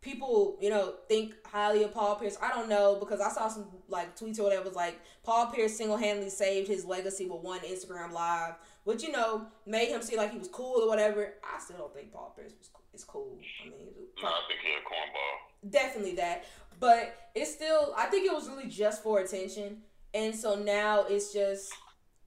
people, 0.00 0.56
you 0.60 0.70
know, 0.70 0.94
think 1.08 1.34
highly 1.46 1.82
of 1.82 1.92
Paul 1.92 2.16
Pierce. 2.16 2.36
I 2.40 2.50
don't 2.50 2.68
know 2.68 2.96
because 2.98 3.20
I 3.20 3.30
saw 3.30 3.48
some 3.48 3.66
like 3.88 4.16
tweets 4.16 4.38
or 4.38 4.44
whatever 4.44 4.64
was 4.64 4.74
like 4.74 5.00
Paul 5.22 5.46
Pierce 5.46 5.76
single 5.76 5.96
handedly 5.96 6.30
saved 6.30 6.68
his 6.68 6.84
legacy 6.84 7.26
with 7.26 7.42
one 7.42 7.60
Instagram 7.60 8.12
live, 8.12 8.54
which 8.84 9.02
you 9.02 9.12
know 9.12 9.46
made 9.66 9.88
him 9.88 10.02
seem 10.02 10.18
like 10.18 10.32
he 10.32 10.38
was 10.38 10.48
cool 10.48 10.82
or 10.82 10.88
whatever. 10.88 11.34
I 11.44 11.60
still 11.60 11.76
don't 11.78 11.94
think 11.94 12.12
Paul 12.12 12.32
Pierce 12.36 12.52
was 12.58 12.68
cool. 12.72 12.80
Is 12.92 13.04
cool. 13.04 13.38
I 13.62 13.68
mean, 13.68 13.86
no, 14.20 14.28
I 14.28 14.40
think 14.48 14.60
he's 14.62 14.72
a 14.74 14.82
cornball. 14.82 15.70
Definitely 15.70 16.16
that, 16.16 16.44
but 16.80 17.30
it's 17.36 17.52
still. 17.52 17.94
I 17.96 18.06
think 18.06 18.26
it 18.26 18.32
was 18.32 18.48
really 18.48 18.66
just 18.66 19.02
for 19.04 19.20
attention, 19.20 19.82
and 20.12 20.34
so 20.34 20.56
now 20.56 21.04
it's 21.08 21.32
just. 21.32 21.72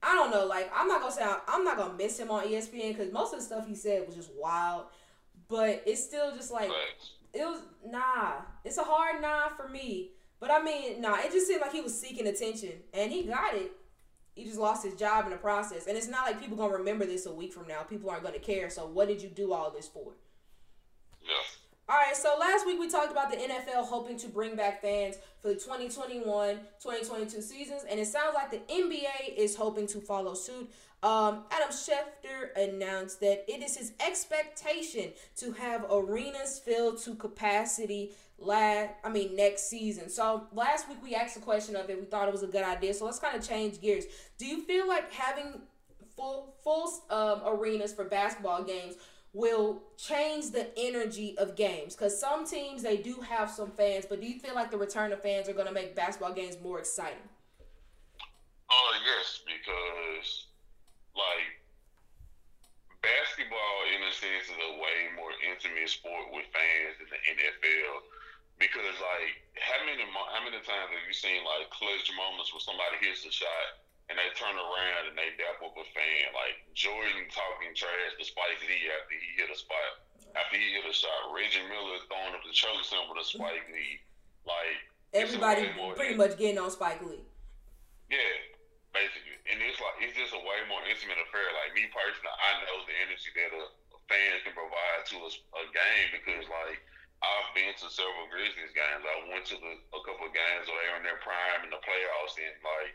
I 0.04 0.14
don't 0.14 0.30
know. 0.30 0.46
Like 0.46 0.70
I'm 0.74 0.88
not 0.88 1.00
gonna 1.00 1.12
say 1.12 1.22
I'm, 1.22 1.38
I'm 1.48 1.64
not 1.64 1.76
gonna 1.76 1.94
miss 1.94 2.18
him 2.18 2.30
on 2.30 2.46
ESPN 2.46 2.96
because 2.96 3.12
most 3.12 3.32
of 3.32 3.40
the 3.40 3.44
stuff 3.44 3.66
he 3.66 3.74
said 3.74 4.06
was 4.06 4.14
just 4.14 4.30
wild, 4.38 4.84
but 5.48 5.82
it's 5.86 6.02
still 6.02 6.34
just 6.34 6.52
like 6.52 6.70
it 7.32 7.44
was 7.44 7.60
nah. 7.86 8.42
It's 8.64 8.78
a 8.78 8.84
hard 8.84 9.20
nah 9.22 9.48
for 9.48 9.68
me. 9.68 10.10
But 10.40 10.50
I 10.50 10.62
mean, 10.62 11.00
nah, 11.00 11.16
it 11.20 11.32
just 11.32 11.46
seemed 11.46 11.62
like 11.62 11.72
he 11.72 11.80
was 11.80 11.98
seeking 11.98 12.26
attention 12.26 12.72
and 12.92 13.10
he 13.10 13.22
got 13.22 13.54
it. 13.54 13.72
He 14.34 14.44
just 14.44 14.58
lost 14.58 14.84
his 14.84 14.94
job 14.94 15.24
in 15.24 15.30
the 15.30 15.36
process. 15.36 15.86
And 15.86 15.96
it's 15.96 16.08
not 16.08 16.26
like 16.26 16.40
people 16.40 16.56
gonna 16.56 16.76
remember 16.76 17.06
this 17.06 17.24
a 17.26 17.32
week 17.32 17.52
from 17.52 17.66
now. 17.66 17.82
People 17.82 18.10
aren't 18.10 18.24
gonna 18.24 18.38
care. 18.38 18.68
So 18.68 18.86
what 18.86 19.08
did 19.08 19.22
you 19.22 19.28
do 19.28 19.52
all 19.52 19.70
this 19.70 19.88
for? 19.88 20.12
Yeah. 21.22 21.34
All 21.86 21.96
right, 21.96 22.16
so 22.16 22.34
last 22.40 22.64
week 22.64 22.80
we 22.80 22.88
talked 22.88 23.12
about 23.12 23.30
the 23.30 23.36
NFL 23.36 23.86
hoping 23.86 24.16
to 24.16 24.28
bring 24.28 24.56
back 24.56 24.80
fans 24.80 25.16
for 25.42 25.48
the 25.48 25.56
2021-2022 25.56 27.42
seasons, 27.42 27.82
and 27.90 28.00
it 28.00 28.06
sounds 28.06 28.34
like 28.34 28.50
the 28.50 28.62
NBA 28.72 29.36
is 29.36 29.54
hoping 29.54 29.86
to 29.88 30.00
follow 30.00 30.32
suit. 30.32 30.72
Um, 31.02 31.44
Adam 31.50 31.68
Schefter 31.68 32.56
announced 32.56 33.20
that 33.20 33.44
it 33.46 33.62
is 33.62 33.76
his 33.76 33.92
expectation 34.00 35.10
to 35.36 35.52
have 35.52 35.84
arenas 35.92 36.58
filled 36.58 37.02
to 37.02 37.14
capacity 37.16 38.12
last 38.38 38.94
I 39.04 39.10
mean 39.10 39.36
next 39.36 39.68
season. 39.68 40.08
So 40.08 40.44
last 40.54 40.88
week 40.88 40.98
we 41.02 41.14
asked 41.14 41.34
the 41.34 41.42
question 41.42 41.76
of 41.76 41.90
it. 41.90 42.00
We 42.00 42.06
thought 42.06 42.28
it 42.28 42.32
was 42.32 42.42
a 42.42 42.46
good 42.46 42.64
idea. 42.64 42.94
So 42.94 43.04
let's 43.04 43.18
kind 43.18 43.36
of 43.36 43.46
change 43.46 43.82
gears. 43.82 44.04
Do 44.38 44.46
you 44.46 44.62
feel 44.62 44.88
like 44.88 45.12
having 45.12 45.60
full 46.16 46.54
full 46.64 46.90
um, 47.10 47.42
arenas 47.46 47.92
for 47.92 48.04
basketball 48.04 48.62
games 48.62 48.94
will 49.34 49.82
change 49.98 50.52
the 50.52 50.70
energy 50.78 51.36
of 51.36 51.56
games? 51.56 51.94
Because 51.94 52.18
some 52.18 52.46
teams 52.46 52.82
they 52.82 52.96
do 52.96 53.20
have 53.20 53.50
some 53.50 53.70
fans, 53.72 54.06
but 54.08 54.22
do 54.22 54.26
you 54.26 54.38
feel 54.38 54.54
like 54.54 54.70
the 54.70 54.78
return 54.78 55.12
of 55.12 55.20
fans 55.20 55.48
are 55.48 55.52
going 55.52 55.66
to 55.66 55.74
make 55.74 55.94
basketball 55.94 56.32
games 56.32 56.56
more 56.62 56.78
exciting? 56.78 57.28
Oh 58.70 58.72
uh, 58.72 58.96
yes, 59.04 59.42
because 59.44 60.46
like 61.12 61.50
basketball 63.02 63.76
in 63.92 64.00
a 64.08 64.12
sense 64.14 64.48
is 64.48 64.56
a 64.56 64.72
way 64.80 65.12
more 65.18 65.34
intimate 65.44 65.90
sport 65.90 66.32
with 66.32 66.48
fans 66.54 66.96
than 67.02 67.10
the 67.10 67.20
NFL. 67.36 68.06
Because 68.56 68.96
like 69.02 69.34
how 69.58 69.82
many 69.82 70.06
how 70.06 70.42
many 70.46 70.62
times 70.62 70.88
have 70.94 71.04
you 71.04 71.12
seen 71.12 71.42
like 71.42 71.68
clutch 71.74 72.06
moments 72.14 72.54
where 72.54 72.62
somebody 72.62 73.02
hits 73.02 73.26
a 73.26 73.34
shot 73.34 73.83
and 74.12 74.20
they 74.20 74.28
turn 74.36 74.52
around 74.52 75.02
and 75.08 75.16
they 75.16 75.32
dap 75.40 75.64
up 75.64 75.72
a 75.76 75.86
fan 75.96 76.28
like 76.36 76.60
Jordan 76.76 77.24
talking 77.32 77.72
trash 77.72 78.12
to 78.20 78.24
Spike 78.24 78.60
Lee 78.68 78.92
after 78.92 79.16
he 79.16 79.30
hit 79.40 79.48
a 79.48 79.56
spot 79.56 80.04
after 80.36 80.58
he 80.58 80.76
hit 80.76 80.84
a 80.84 80.92
shot. 80.92 81.32
Reggie 81.32 81.64
Miller 81.70 82.02
throwing 82.10 82.34
up 82.34 82.42
the 82.44 82.52
choke 82.52 82.82
symbol 82.84 83.16
to 83.16 83.24
Spike 83.24 83.70
Lee. 83.72 84.02
Like 84.44 84.76
everybody 85.16 85.70
pretty 85.96 86.18
much 86.18 86.36
getting 86.36 86.60
on 86.60 86.68
Spike 86.68 87.00
Lee. 87.00 87.24
Yeah, 88.12 88.36
basically, 88.92 89.40
and 89.48 89.56
it's 89.64 89.80
like 89.80 89.96
it's 90.04 90.12
just 90.12 90.36
a 90.36 90.42
way 90.44 90.60
more 90.68 90.84
intimate 90.84 91.16
affair. 91.24 91.48
Like 91.64 91.72
me 91.72 91.88
personally, 91.88 92.28
I 92.28 92.50
know 92.60 92.84
the 92.84 92.96
energy 93.08 93.30
that 93.40 93.52
a, 93.56 93.64
a 93.96 93.98
fan 94.04 94.34
can 94.44 94.52
provide 94.52 95.02
to 95.08 95.16
a, 95.24 95.30
a, 95.32 95.62
game 95.72 96.08
because 96.12 96.44
like 96.52 96.84
I've 97.24 97.50
been 97.56 97.72
to 97.72 97.88
several 97.88 98.28
Grizzlies 98.28 98.76
games. 98.76 99.00
I 99.00 99.32
went 99.32 99.48
to 99.48 99.56
the, 99.56 99.72
a 99.96 100.00
couple 100.04 100.28
of 100.28 100.36
games 100.36 100.68
where 100.68 100.76
they 100.76 100.88
were 100.92 101.00
in 101.00 101.08
their 101.08 101.24
prime 101.24 101.64
in 101.64 101.72
the 101.72 101.80
playoffs, 101.80 102.36
and 102.36 102.60
like 102.60 102.92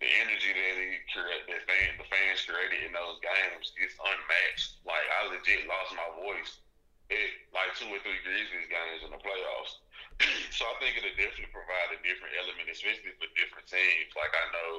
the 0.00 0.08
energy 0.24 0.50
that 0.56 0.76
he 0.80 0.96
create, 1.12 1.44
that 1.44 1.62
fan, 1.68 2.00
the 2.00 2.08
fans 2.08 2.40
created 2.48 2.88
in 2.88 2.92
those 2.96 3.20
games 3.20 3.68
is 3.76 3.92
unmatched. 4.00 4.80
Like 4.88 5.04
I 5.20 5.28
legit 5.28 5.68
lost 5.68 5.92
my 5.92 6.08
voice 6.24 6.64
at 7.12 7.30
like 7.52 7.76
two 7.76 7.92
or 7.92 8.00
three 8.00 8.20
Grizzlies 8.24 8.72
games 8.72 9.04
in 9.04 9.12
the 9.12 9.20
playoffs. 9.20 9.84
so 10.56 10.64
I 10.64 10.74
think 10.80 10.96
it'll 10.96 11.12
definitely 11.20 11.52
provide 11.52 11.92
a 11.92 12.00
different 12.00 12.32
element, 12.40 12.72
especially 12.72 13.12
for 13.20 13.28
different 13.36 13.68
teams. 13.68 14.10
Like 14.16 14.32
I 14.32 14.46
know 14.56 14.72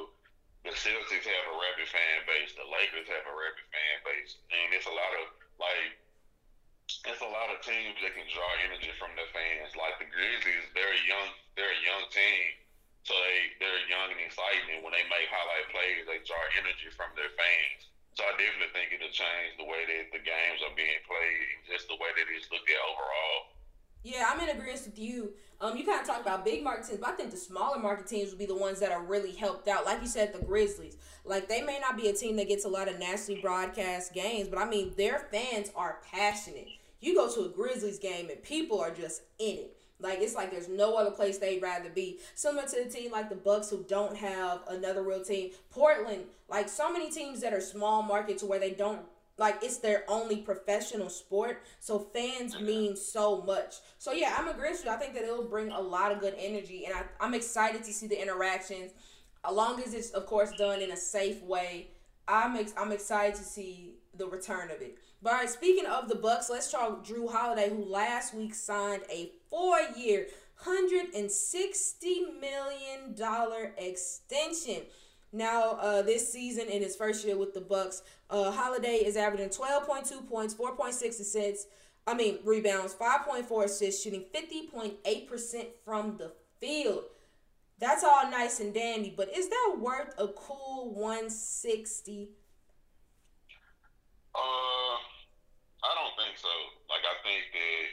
the 0.66 0.74
Celtics 0.74 1.26
have 1.26 1.46
a 1.50 1.56
rabid 1.58 1.90
fan 1.90 2.18
base, 2.26 2.54
the 2.58 2.66
Lakers 2.66 3.10
have 3.10 3.26
a 3.26 3.34
rabid 3.34 3.68
fan 3.70 3.98
base, 4.02 4.42
and 4.50 4.74
it's 4.74 4.90
a 4.90 4.94
lot 4.94 5.14
of 5.22 5.26
like 5.62 6.02
it's 7.06 7.24
a 7.24 7.32
lot 7.34 7.50
of 7.50 7.62
teams 7.62 7.98
that 8.02 8.14
can 8.14 8.28
draw 8.30 8.50
energy 8.66 8.94
from 8.98 9.14
their 9.14 9.30
fans. 9.34 9.74
Like 9.78 9.98
the 9.98 10.10
Grizzlies, 10.10 10.66
they're 10.74 10.98
a 10.98 11.04
young 11.06 11.30
they're 11.58 11.74
a 11.74 11.82
young 11.86 12.06
team, 12.14 12.61
so 13.04 13.14
they 13.18 13.58
they're 13.58 13.86
young 13.90 14.14
and 14.14 14.22
exciting, 14.22 14.78
and 14.78 14.82
when 14.86 14.94
they 14.94 15.06
make 15.10 15.28
highlight 15.30 15.68
plays, 15.74 16.06
they 16.06 16.22
draw 16.26 16.42
energy 16.62 16.94
from 16.94 17.10
their 17.18 17.34
fans. 17.34 17.90
So 18.14 18.28
I 18.28 18.36
definitely 18.36 18.76
think 18.76 18.92
it'll 18.92 19.10
change 19.10 19.56
the 19.56 19.66
way 19.66 19.88
that 19.88 20.12
the 20.12 20.22
games 20.22 20.60
are 20.68 20.76
being 20.76 21.00
played 21.08 21.48
and 21.56 21.62
just 21.66 21.88
the 21.88 21.96
way 21.96 22.12
that 22.12 22.28
it's 22.28 22.52
looked 22.52 22.68
at 22.68 22.82
overall. 22.92 23.56
Yeah, 24.04 24.30
I'm 24.30 24.40
in 24.42 24.50
agreement 24.50 24.82
with 24.86 25.00
you. 25.00 25.34
Um, 25.62 25.78
you 25.78 25.86
kind 25.86 26.02
of 26.02 26.08
talk 26.08 26.22
about 26.22 26.44
big 26.44 26.64
market 26.64 26.88
teams, 26.88 27.00
but 27.00 27.10
I 27.10 27.14
think 27.14 27.32
the 27.32 27.38
smaller 27.38 27.80
market 27.80 28.08
teams 28.08 28.32
will 28.32 28.40
be 28.40 28.48
the 28.48 28.56
ones 28.56 28.80
that 28.80 28.92
are 28.92 29.04
really 29.04 29.32
helped 29.32 29.68
out. 29.68 29.86
Like 29.86 30.02
you 30.02 30.08
said, 30.08 30.34
the 30.34 30.44
Grizzlies. 30.44 30.98
Like 31.24 31.48
they 31.48 31.62
may 31.62 31.80
not 31.80 31.98
be 31.98 32.10
a 32.10 32.14
team 32.14 32.36
that 32.38 32.48
gets 32.48 32.66
a 32.66 32.70
lot 32.70 32.88
of 32.88 32.98
nationally 33.00 33.42
broadcast 33.42 34.14
games, 34.14 34.50
but 34.50 34.58
I 34.58 34.68
mean 34.68 34.94
their 34.98 35.20
fans 35.32 35.72
are 35.76 36.00
passionate. 36.12 36.68
You 37.00 37.16
go 37.16 37.32
to 37.34 37.46
a 37.46 37.50
Grizzlies 37.50 38.00
game 38.00 38.30
and 38.30 38.42
people 38.42 38.80
are 38.80 38.92
just 38.92 39.22
in 39.38 39.58
it. 39.58 39.78
Like 40.02 40.20
it's 40.22 40.36
like 40.36 40.52
there's 40.52 40.70
no 40.70 40.96
other 40.96 41.12
place 41.12 41.38
they'd 41.38 41.62
rather 41.62 41.90
be. 41.90 42.20
Similar 42.36 42.68
to 42.68 42.84
the 42.84 42.90
team 42.90 43.12
like 43.12 43.30
the 43.30 43.36
Bucks 43.36 43.70
who 43.70 43.84
don't 43.88 44.18
have 44.18 44.62
another 44.68 45.04
real 45.04 45.24
team. 45.24 45.52
Portland, 45.70 46.24
like 46.50 46.70
so 46.70 46.92
many 46.92 47.10
teams 47.10 47.42
that 47.42 47.54
are 47.54 47.62
small 47.62 48.02
markets 48.02 48.44
where 48.44 48.60
they 48.60 48.72
don't 48.72 49.02
like 49.38 49.64
it's 49.64 49.78
their 49.78 50.04
only 50.08 50.38
professional 50.38 51.10
sport. 51.10 51.64
So 51.80 52.00
fans 52.00 52.60
mean 52.60 52.96
so 52.96 53.42
much. 53.42 53.76
So 53.98 54.12
yeah, 54.12 54.36
I'm 54.38 54.48
agreeing 54.48 54.74
with 54.74 54.86
you. 54.86 54.92
I 54.92 54.98
think 54.98 55.14
that 55.14 55.24
it'll 55.24 55.44
bring 55.44 55.72
a 55.72 55.80
lot 55.80 56.12
of 56.12 56.20
good 56.20 56.36
energy, 56.38 56.86
and 56.86 56.94
I, 56.94 57.04
I'm 57.20 57.34
excited 57.34 57.84
to 57.84 57.94
see 57.94 58.08
the 58.08 58.22
interactions. 58.22 58.92
As 59.44 59.54
long 59.54 59.82
as 59.82 59.94
it's 59.94 60.12
of 60.12 60.26
course 60.26 60.52
done 60.58 60.82
in 60.82 60.92
a 60.92 60.98
safe 60.98 61.42
way, 61.44 61.88
I'm 62.28 62.56
ex- 62.56 62.74
I'm 62.78 62.92
excited 62.92 63.36
to 63.36 63.44
see 63.44 63.96
the 64.16 64.28
return 64.28 64.70
of 64.70 64.82
it. 64.82 64.98
But 65.22 65.34
all 65.34 65.40
right, 65.40 65.50
speaking 65.50 65.86
of 65.86 66.08
the 66.08 66.16
Bucks, 66.16 66.50
let's 66.50 66.72
talk 66.72 67.06
Jrue 67.06 67.32
Holiday, 67.32 67.70
who 67.70 67.86
last 67.86 68.34
week 68.34 68.56
signed 68.56 69.04
a 69.12 69.32
four-year, 69.52 70.28
hundred 70.56 71.14
and 71.16 71.32
sixty 71.32 72.26
million 72.40 73.14
dollar 73.14 73.74
extension. 73.78 74.82
Now, 75.32 75.78
uh, 75.80 76.02
this 76.02 76.32
season 76.32 76.68
in 76.68 76.82
his 76.82 76.96
first 76.96 77.24
year 77.26 77.38
with 77.38 77.54
the 77.54 77.62
Bucks, 77.62 78.02
uh, 78.30 78.52
Holiday 78.52 78.96
is 78.96 79.16
averaging 79.16 79.50
12.2 79.50 80.28
points, 80.28 80.54
4.6 80.54 81.06
assists, 81.22 81.68
I 82.06 82.16
mean 82.16 82.40
rebounds, 82.44 82.94
5.4 82.94 83.66
assists, 83.66 84.04
shooting 84.04 84.26
50.8% 84.34 85.66
from 85.86 86.18
the 86.18 86.34
field. 86.60 87.04
That's 87.80 88.04
all 88.04 88.30
nice 88.30 88.60
and 88.60 88.74
dandy, 88.74 89.14
but 89.16 89.36
is 89.36 89.50
that 89.50 89.78
worth 89.80 90.14
a 90.18 90.28
cool 90.28 90.94
160? 90.94 92.30
Uh, 94.34 94.38
I 94.38 94.40
don't 94.40 94.40
think 94.40 94.71
so. 96.42 96.52
Like, 96.90 97.06
I 97.06 97.16
think 97.24 97.44
that, 97.54 97.86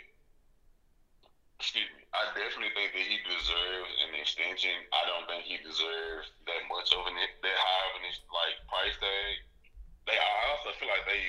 excuse 1.60 1.88
me, 1.92 2.02
I 2.16 2.32
definitely 2.32 2.72
think 2.72 2.96
that 2.96 3.06
he 3.06 3.20
deserves 3.28 3.90
an 4.08 4.16
extension. 4.16 4.74
I 4.90 5.04
don't 5.04 5.28
think 5.28 5.44
he 5.44 5.60
deserves 5.60 6.32
that 6.48 6.62
much 6.72 6.88
of 6.96 7.04
an 7.04 7.14
that 7.14 7.58
high 7.60 7.84
of 7.92 7.94
an 8.00 8.04
like 8.32 8.56
price 8.64 8.96
tag. 8.96 9.34
They 10.08 10.16
I 10.16 10.32
also 10.56 10.72
feel 10.80 10.88
like 10.88 11.04
they 11.04 11.20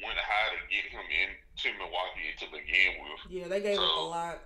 went 0.00 0.16
high 0.16 0.56
to 0.56 0.60
get 0.72 0.88
him 0.88 1.04
into 1.04 1.68
Milwaukee 1.76 2.32
to 2.40 2.46
begin 2.48 3.04
with. 3.04 3.20
Yeah, 3.28 3.46
they 3.52 3.60
gave 3.60 3.76
so, 3.76 3.84
up 3.84 4.00
a 4.00 4.06
lot. 4.08 4.36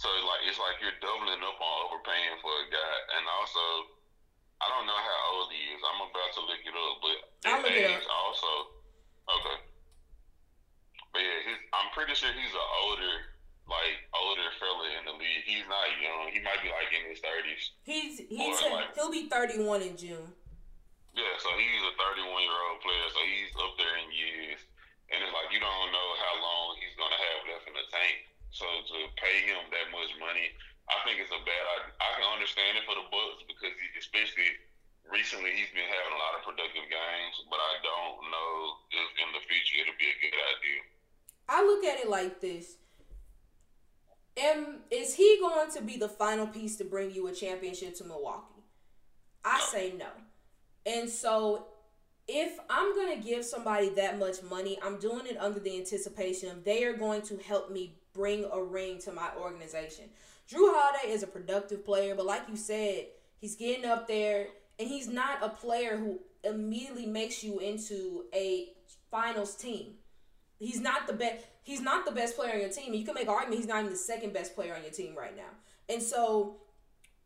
So 0.00 0.08
like 0.08 0.48
it's 0.48 0.56
like 0.56 0.80
you're 0.80 0.96
doubling 1.04 1.44
up 1.44 1.60
on 1.60 1.76
overpaying 1.92 2.40
for 2.40 2.56
a 2.56 2.66
guy, 2.72 2.96
and 3.20 3.24
also 3.28 3.64
I 4.64 4.66
don't 4.72 4.88
know 4.88 4.96
how 4.96 5.18
old 5.36 5.52
he 5.52 5.60
is. 5.76 5.80
I'm 5.84 6.08
about 6.08 6.30
to 6.40 6.42
look 6.48 6.62
it 6.64 6.72
up, 6.72 6.94
but 7.04 7.18
I'll 7.52 7.60
look 7.60 7.76
it 7.76 7.84
up. 7.84 8.00
also 8.08 8.50
okay. 9.28 9.69
But 11.12 11.22
yeah, 11.22 11.38
his, 11.46 11.58
I'm 11.74 11.90
pretty 11.92 12.14
sure 12.14 12.30
he's 12.30 12.54
an 12.54 12.68
older, 12.86 13.14
like 13.66 13.98
older 14.14 14.48
fella 14.58 14.86
in 14.98 15.02
the 15.10 15.16
league. 15.18 15.44
He's 15.46 15.66
not 15.66 15.86
young. 15.98 16.30
He 16.30 16.40
might 16.42 16.62
be 16.62 16.70
like 16.70 16.90
in 16.94 17.10
his 17.10 17.18
thirties. 17.18 17.74
He's 17.82 18.22
he's 18.30 18.58
like, 18.70 18.94
he'll 18.94 19.10
be 19.10 19.26
31 19.26 19.82
in 19.82 19.94
June. 19.98 20.30
Yeah, 21.14 21.34
so 21.42 21.50
he's 21.58 21.82
a 21.82 21.92
31 21.98 22.22
year 22.22 22.60
old 22.70 22.78
player, 22.86 23.06
so 23.10 23.20
he's 23.26 23.50
up 23.58 23.74
there 23.74 23.96
in 23.98 24.14
years, 24.14 24.62
and 25.10 25.18
it's 25.18 25.34
like 25.34 25.50
you 25.50 25.58
don't 25.58 25.90
know 25.90 26.08
how 26.22 26.34
long 26.38 26.78
he's 26.78 26.94
gonna 26.94 27.18
have 27.18 27.40
left 27.50 27.66
in 27.66 27.74
the 27.74 27.86
tank. 27.90 28.30
So 28.54 28.66
to 28.66 28.98
pay 29.18 29.46
him 29.46 29.62
that 29.74 29.90
much 29.94 30.10
money 30.18 30.54
I 30.90 30.98
think 31.06 31.22
it's 31.22 31.30
a 31.30 31.42
bad 31.46 31.64
idea. 31.78 31.94
I 32.02 32.08
can 32.18 32.26
understand 32.34 32.74
it 32.82 32.84
for 32.84 32.98
the 32.98 33.06
Bucks 33.14 33.46
because 33.46 33.74
he, 33.78 33.86
especially 33.94 34.58
recently 35.06 35.54
he's 35.54 35.70
been 35.70 35.86
having 35.86 36.14
a 36.14 36.20
lot 36.20 36.34
of 36.34 36.42
productive 36.42 36.86
games, 36.90 37.36
but 37.46 37.62
I 37.62 37.74
don't 37.78 38.26
know 38.26 38.50
if 38.90 39.08
in 39.22 39.30
the 39.30 39.42
future 39.46 39.86
it'll 39.86 39.98
be 39.98 40.10
a 40.10 40.18
good 40.18 40.34
idea. 40.34 40.80
I 41.50 41.64
look 41.64 41.84
at 41.84 41.98
it 41.98 42.08
like 42.08 42.40
this. 42.40 42.76
Am 44.36 44.78
is 44.90 45.14
he 45.14 45.38
going 45.40 45.70
to 45.72 45.82
be 45.82 45.96
the 45.96 46.08
final 46.08 46.46
piece 46.46 46.76
to 46.76 46.84
bring 46.84 47.10
you 47.10 47.26
a 47.26 47.32
championship 47.32 47.96
to 47.96 48.04
Milwaukee? 48.04 48.62
I 49.44 49.60
say 49.60 49.92
no. 49.98 50.06
And 50.86 51.10
so 51.10 51.66
if 52.28 52.58
I'm 52.70 52.94
going 52.94 53.20
to 53.20 53.28
give 53.28 53.44
somebody 53.44 53.88
that 53.90 54.18
much 54.18 54.42
money, 54.44 54.78
I'm 54.82 54.98
doing 54.98 55.26
it 55.26 55.36
under 55.38 55.58
the 55.58 55.76
anticipation 55.76 56.50
of 56.50 56.64
they 56.64 56.84
are 56.84 56.92
going 56.92 57.22
to 57.22 57.36
help 57.38 57.72
me 57.72 57.96
bring 58.14 58.44
a 58.52 58.62
ring 58.62 58.98
to 59.00 59.12
my 59.12 59.30
organization. 59.36 60.04
Jrue 60.48 60.72
Holiday 60.72 61.12
is 61.12 61.24
a 61.24 61.26
productive 61.26 61.84
player, 61.84 62.14
but 62.14 62.26
like 62.26 62.42
you 62.48 62.56
said, 62.56 63.06
he's 63.40 63.56
getting 63.56 63.84
up 63.84 64.06
there, 64.06 64.46
and 64.78 64.88
he's 64.88 65.08
not 65.08 65.42
a 65.42 65.48
player 65.48 65.96
who 65.96 66.20
immediately 66.44 67.06
makes 67.06 67.42
you 67.42 67.58
into 67.58 68.24
a 68.34 68.68
finals 69.10 69.54
team. 69.54 69.94
He's 70.60 70.80
not 70.80 71.06
the 71.06 71.14
best. 71.14 71.44
He's 71.62 71.80
not 71.80 72.04
the 72.04 72.12
best 72.12 72.36
player 72.36 72.54
on 72.54 72.60
your 72.60 72.68
team. 72.68 72.94
You 72.94 73.04
can 73.04 73.14
make 73.14 73.24
an 73.24 73.30
argument 73.30 73.60
he's 73.60 73.66
not 73.68 73.80
even 73.80 73.90
the 73.90 73.98
second 73.98 74.32
best 74.32 74.54
player 74.54 74.74
on 74.74 74.82
your 74.82 74.92
team 74.92 75.16
right 75.16 75.36
now. 75.36 75.50
And 75.88 76.02
so, 76.02 76.56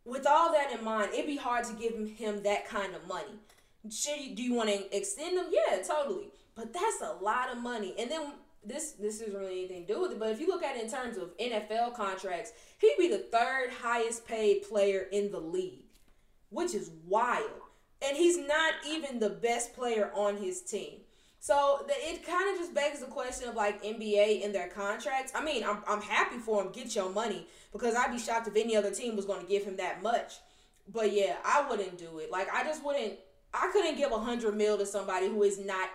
with 0.04 0.26
all 0.26 0.52
that 0.52 0.72
in 0.72 0.84
mind, 0.84 1.10
it'd 1.12 1.26
be 1.26 1.36
hard 1.36 1.64
to 1.64 1.72
give 1.74 1.94
him 2.16 2.42
that 2.44 2.66
kind 2.66 2.94
of 2.94 3.06
money. 3.06 3.38
Should 3.90 4.18
you, 4.18 4.34
do 4.34 4.42
you 4.42 4.54
want 4.54 4.70
to 4.70 4.96
extend 4.96 5.36
him? 5.36 5.46
Yeah, 5.50 5.82
totally. 5.82 6.28
But 6.54 6.72
that's 6.72 7.02
a 7.02 7.22
lot 7.22 7.50
of 7.50 7.58
money. 7.58 7.94
And 7.98 8.10
then 8.10 8.32
this 8.64 8.92
this 8.92 9.20
isn't 9.20 9.34
really 9.34 9.64
anything 9.64 9.86
to 9.86 9.94
do 9.94 10.00
with 10.00 10.12
it, 10.12 10.18
but 10.18 10.30
if 10.30 10.40
you 10.40 10.46
look 10.46 10.62
at 10.62 10.76
it 10.76 10.84
in 10.84 10.90
terms 10.90 11.16
of 11.16 11.36
NFL 11.36 11.94
contracts, 11.94 12.52
he'd 12.78 12.96
be 12.98 13.08
the 13.08 13.18
third 13.18 13.70
highest 13.82 14.26
paid 14.26 14.62
player 14.62 15.06
in 15.12 15.30
the 15.30 15.40
league, 15.40 15.84
which 16.50 16.74
is 16.74 16.90
wild. 17.06 17.50
And 18.06 18.16
he's 18.16 18.38
not 18.38 18.74
even 18.86 19.18
the 19.18 19.30
best 19.30 19.74
player 19.74 20.10
on 20.14 20.36
his 20.36 20.62
team. 20.62 21.00
So 21.44 21.84
the, 21.86 21.92
it 21.92 22.24
kind 22.26 22.50
of 22.50 22.56
just 22.56 22.72
begs 22.72 23.00
the 23.00 23.06
question 23.06 23.50
of 23.50 23.54
like 23.54 23.82
NBA 23.82 24.42
and 24.46 24.54
their 24.54 24.68
contracts. 24.68 25.30
I 25.34 25.44
mean, 25.44 25.62
I'm, 25.62 25.76
I'm 25.86 26.00
happy 26.00 26.38
for 26.38 26.62
him. 26.62 26.72
Get 26.72 26.96
your 26.96 27.10
money 27.10 27.46
because 27.70 27.94
I'd 27.94 28.12
be 28.12 28.18
shocked 28.18 28.48
if 28.48 28.56
any 28.56 28.74
other 28.74 28.90
team 28.90 29.14
was 29.14 29.26
going 29.26 29.42
to 29.42 29.46
give 29.46 29.62
him 29.62 29.76
that 29.76 30.02
much. 30.02 30.36
But 30.90 31.12
yeah, 31.12 31.36
I 31.44 31.68
wouldn't 31.68 31.98
do 31.98 32.18
it. 32.20 32.30
Like 32.30 32.48
I 32.50 32.64
just 32.64 32.82
wouldn't. 32.82 33.18
I 33.52 33.68
couldn't 33.74 33.98
give 33.98 34.10
a 34.10 34.18
hundred 34.18 34.56
mil 34.56 34.78
to 34.78 34.86
somebody 34.86 35.28
who 35.28 35.42
is 35.42 35.58
not 35.58 35.90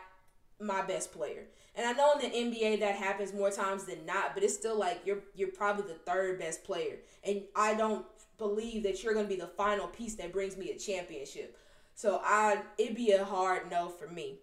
my 0.61 0.83
best 0.83 1.11
player. 1.11 1.45
And 1.75 1.83
I 1.83 1.93
know 1.93 2.13
in 2.19 2.29
the 2.29 2.59
NBA 2.59 2.81
that 2.81 2.93
happens 2.93 3.33
more 3.33 3.49
times 3.49 3.85
than 3.85 4.05
not, 4.05 4.35
but 4.35 4.43
it's 4.43 4.53
still 4.53 4.77
like 4.77 5.01
you're 5.03 5.23
you're 5.33 5.51
probably 5.51 5.91
the 5.91 5.97
third 5.97 6.37
best 6.37 6.63
player. 6.63 6.97
And 7.23 7.41
I 7.55 7.73
don't 7.73 8.05
believe 8.37 8.83
that 8.83 9.03
you're 9.03 9.15
gonna 9.15 9.27
be 9.27 9.35
the 9.35 9.47
final 9.47 9.87
piece 9.87 10.13
that 10.17 10.31
brings 10.31 10.57
me 10.57 10.69
a 10.69 10.77
championship. 10.77 11.57
So 11.95 12.21
I 12.23 12.61
it'd 12.77 12.95
be 12.95 13.13
a 13.13 13.25
hard 13.25 13.71
no 13.71 13.89
for 13.89 14.07
me. 14.07 14.41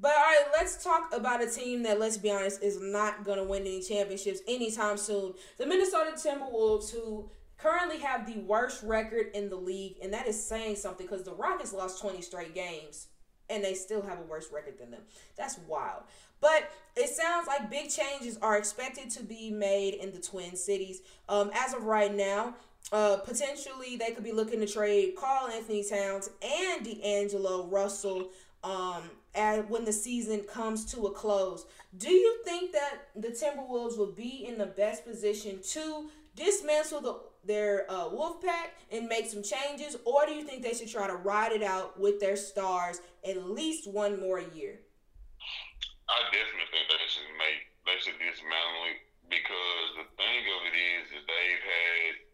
But 0.00 0.12
all 0.12 0.22
right, 0.22 0.44
let's 0.52 0.82
talk 0.82 1.12
about 1.12 1.42
a 1.42 1.50
team 1.50 1.82
that, 1.82 1.98
let's 1.98 2.16
be 2.16 2.30
honest, 2.30 2.62
is 2.62 2.80
not 2.80 3.24
going 3.24 3.38
to 3.38 3.44
win 3.44 3.62
any 3.62 3.82
championships 3.82 4.40
anytime 4.46 4.96
soon. 4.96 5.34
The 5.56 5.66
Minnesota 5.66 6.12
Timberwolves, 6.12 6.90
who 6.90 7.28
currently 7.56 7.98
have 7.98 8.24
the 8.24 8.38
worst 8.40 8.84
record 8.84 9.26
in 9.34 9.48
the 9.48 9.56
league, 9.56 9.96
and 10.00 10.12
that 10.12 10.28
is 10.28 10.40
saying 10.40 10.76
something 10.76 11.06
because 11.06 11.24
the 11.24 11.34
Rockets 11.34 11.72
lost 11.72 12.00
20 12.00 12.22
straight 12.22 12.54
games 12.54 13.08
and 13.50 13.64
they 13.64 13.74
still 13.74 14.02
have 14.02 14.18
a 14.18 14.22
worse 14.22 14.48
record 14.52 14.78
than 14.78 14.90
them. 14.90 15.00
That's 15.36 15.58
wild. 15.66 16.02
But 16.40 16.70
it 16.94 17.08
sounds 17.08 17.46
like 17.46 17.70
big 17.70 17.90
changes 17.90 18.38
are 18.40 18.56
expected 18.56 19.10
to 19.10 19.24
be 19.24 19.50
made 19.50 19.94
in 19.94 20.12
the 20.12 20.20
Twin 20.20 20.54
Cities. 20.54 21.00
Um, 21.28 21.50
as 21.54 21.74
of 21.74 21.84
right 21.84 22.14
now, 22.14 22.54
uh, 22.92 23.16
potentially 23.16 23.96
they 23.96 24.12
could 24.12 24.22
be 24.22 24.32
looking 24.32 24.60
to 24.60 24.66
trade 24.66 25.14
Karl-Anthony 25.16 25.84
Towns 25.88 26.30
and 26.42 26.84
D'Angelo 26.84 27.66
Russell 27.66 28.28
um, 28.62 29.02
as, 29.38 29.64
when 29.68 29.84
the 29.84 29.92
season 29.92 30.40
comes 30.40 30.84
to 30.92 31.06
a 31.06 31.12
close. 31.12 31.64
Do 31.96 32.10
you 32.10 32.42
think 32.44 32.72
that 32.72 33.08
the 33.16 33.28
Timberwolves 33.28 33.96
will 33.96 34.12
be 34.12 34.44
in 34.46 34.58
the 34.58 34.66
best 34.66 35.06
position 35.06 35.60
to 35.70 36.10
dismantle 36.34 37.00
the 37.00 37.20
their 37.44 37.90
uh, 37.90 38.08
wolf 38.10 38.42
pack 38.42 38.74
and 38.92 39.08
make 39.08 39.26
some 39.26 39.42
changes, 39.42 39.96
or 40.04 40.26
do 40.26 40.32
you 40.32 40.44
think 40.44 40.62
they 40.62 40.74
should 40.74 40.90
try 40.90 41.06
to 41.06 41.16
ride 41.16 41.52
it 41.52 41.62
out 41.62 41.98
with 41.98 42.20
their 42.20 42.36
stars 42.36 43.00
at 43.26 43.42
least 43.48 43.90
one 43.90 44.20
more 44.20 44.38
year? 44.38 44.80
I 46.08 46.18
definitely 46.28 46.68
think 46.70 46.86
they 46.92 47.08
should 47.08 47.32
make 47.40 47.60
they 47.88 47.98
should 48.04 48.18
dismantle 48.20 48.84
it 48.92 49.00
because 49.32 49.88
the 49.96 50.08
thing 50.20 50.42
of 50.44 50.60
it 50.68 50.76
is 50.76 51.04
is 51.08 51.22
they've 51.24 51.64
had 51.64 52.27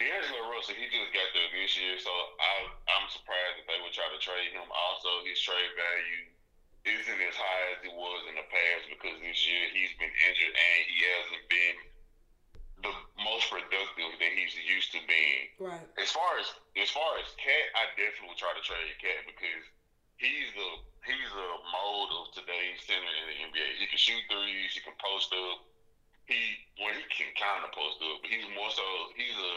D'Angelo 0.00 0.48
Russell. 0.48 0.80
He 0.80 0.88
just 0.88 1.12
got 1.12 1.28
there 1.36 1.52
this 1.52 1.76
year, 1.76 2.00
so 2.00 2.08
I, 2.08 2.72
I'm 2.96 3.06
surprised 3.12 3.60
that 3.60 3.68
they 3.68 3.78
would 3.84 3.92
try 3.92 4.08
to 4.08 4.16
trade 4.16 4.56
him. 4.56 4.64
Also, 4.64 5.10
his 5.28 5.36
trade 5.44 5.76
value 5.76 6.24
isn't 6.88 7.20
as 7.20 7.36
high 7.36 7.64
as 7.76 7.84
it 7.84 7.92
was 7.92 8.24
in 8.32 8.40
the 8.40 8.48
past 8.48 8.88
because 8.88 9.20
this 9.20 9.44
year 9.44 9.68
he's 9.76 9.92
been 10.00 10.08
injured 10.08 10.56
and 10.56 10.80
he 10.88 10.98
hasn't 11.04 11.44
been 11.52 11.76
the 12.80 12.94
most 13.20 13.52
productive 13.52 14.16
that 14.16 14.32
he's 14.32 14.56
used 14.56 14.88
to 14.96 15.00
being. 15.04 15.52
Right. 15.60 15.84
As 16.00 16.08
far 16.08 16.40
as 16.40 16.48
as 16.80 16.88
far 16.88 17.20
as 17.20 17.28
KAT, 17.36 17.66
I 17.76 17.92
definitely 18.00 18.32
would 18.32 18.40
try 18.40 18.56
to 18.56 18.64
trade 18.64 18.96
KAT 18.96 19.28
because 19.28 19.64
he's 20.16 20.48
the 20.56 20.68
he's 21.04 21.32
a 21.36 21.48
mold 21.68 22.10
of 22.16 22.32
today's 22.32 22.80
center 22.88 23.12
in 23.20 23.24
the 23.28 23.36
NBA. 23.52 23.84
He 23.84 23.84
can 23.84 24.00
shoot 24.00 24.24
threes, 24.32 24.72
he 24.72 24.80
can 24.80 24.96
post 24.96 25.28
up. 25.36 25.60
He 26.24 26.40
well 26.80 26.96
he 26.96 27.04
can 27.12 27.28
kind 27.36 27.68
of 27.68 27.76
post 27.76 28.00
up, 28.00 28.24
but 28.24 28.32
he's 28.32 28.48
more 28.56 28.72
so 28.72 28.84
he's 29.12 29.36
a 29.36 29.54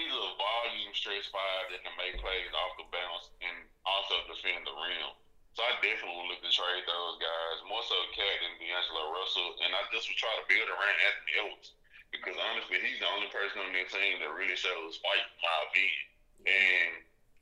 he's 0.00 0.16
a 0.16 0.32
volume 0.40 0.92
stretch 0.96 1.28
five 1.28 1.68
that 1.68 1.84
can 1.84 1.92
make 2.00 2.16
plays 2.24 2.52
off 2.56 2.80
the 2.80 2.88
bounce 2.88 3.28
and 3.44 3.56
also 3.84 4.16
defend 4.32 4.64
the 4.64 4.72
rim. 4.72 5.12
So 5.52 5.60
I 5.66 5.76
definitely 5.84 6.16
would 6.16 6.30
look 6.32 6.40
to 6.40 6.52
trade 6.52 6.86
those 6.88 7.16
guys, 7.20 7.68
more 7.68 7.84
so 7.84 7.98
KAT 8.16 8.38
than 8.40 8.54
D'Angelo 8.56 9.12
Russell, 9.12 9.60
and 9.60 9.76
I 9.76 9.82
just 9.92 10.08
would 10.08 10.16
try 10.16 10.32
to 10.40 10.46
build 10.48 10.70
around 10.72 10.96
Anthony 11.04 11.34
Edwards 11.36 11.76
because 12.14 12.38
honestly, 12.38 12.78
he's 12.80 13.02
the 13.02 13.10
only 13.12 13.28
person 13.28 13.60
on 13.60 13.74
their 13.74 13.86
team 13.86 14.22
that 14.22 14.30
really 14.32 14.56
shows 14.56 14.98
fight, 15.02 15.26
my 15.42 15.56
opinion. 15.68 16.06
And 16.46 16.90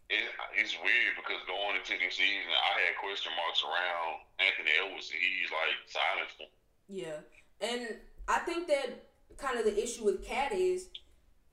it, 0.09 0.25
it's 0.57 0.75
weird 0.81 1.21
because 1.21 1.41
going 1.45 1.77
into 1.77 2.01
the 2.01 2.11
season, 2.11 2.49
I 2.53 2.91
had 2.91 3.01
question 3.01 3.33
marks 3.37 3.61
around 3.61 4.25
Anthony 4.41 4.73
Edwards. 4.77 5.13
He's 5.13 5.53
like 5.53 5.77
silenced 5.89 6.41
him. 6.41 6.53
Yeah, 6.89 7.21
and 7.61 8.01
I 8.25 8.41
think 8.45 8.69
that 8.73 9.09
kind 9.37 9.61
of 9.61 9.69
the 9.69 9.77
issue 9.77 10.05
with 10.05 10.25
KAT 10.25 10.53
is 10.53 10.89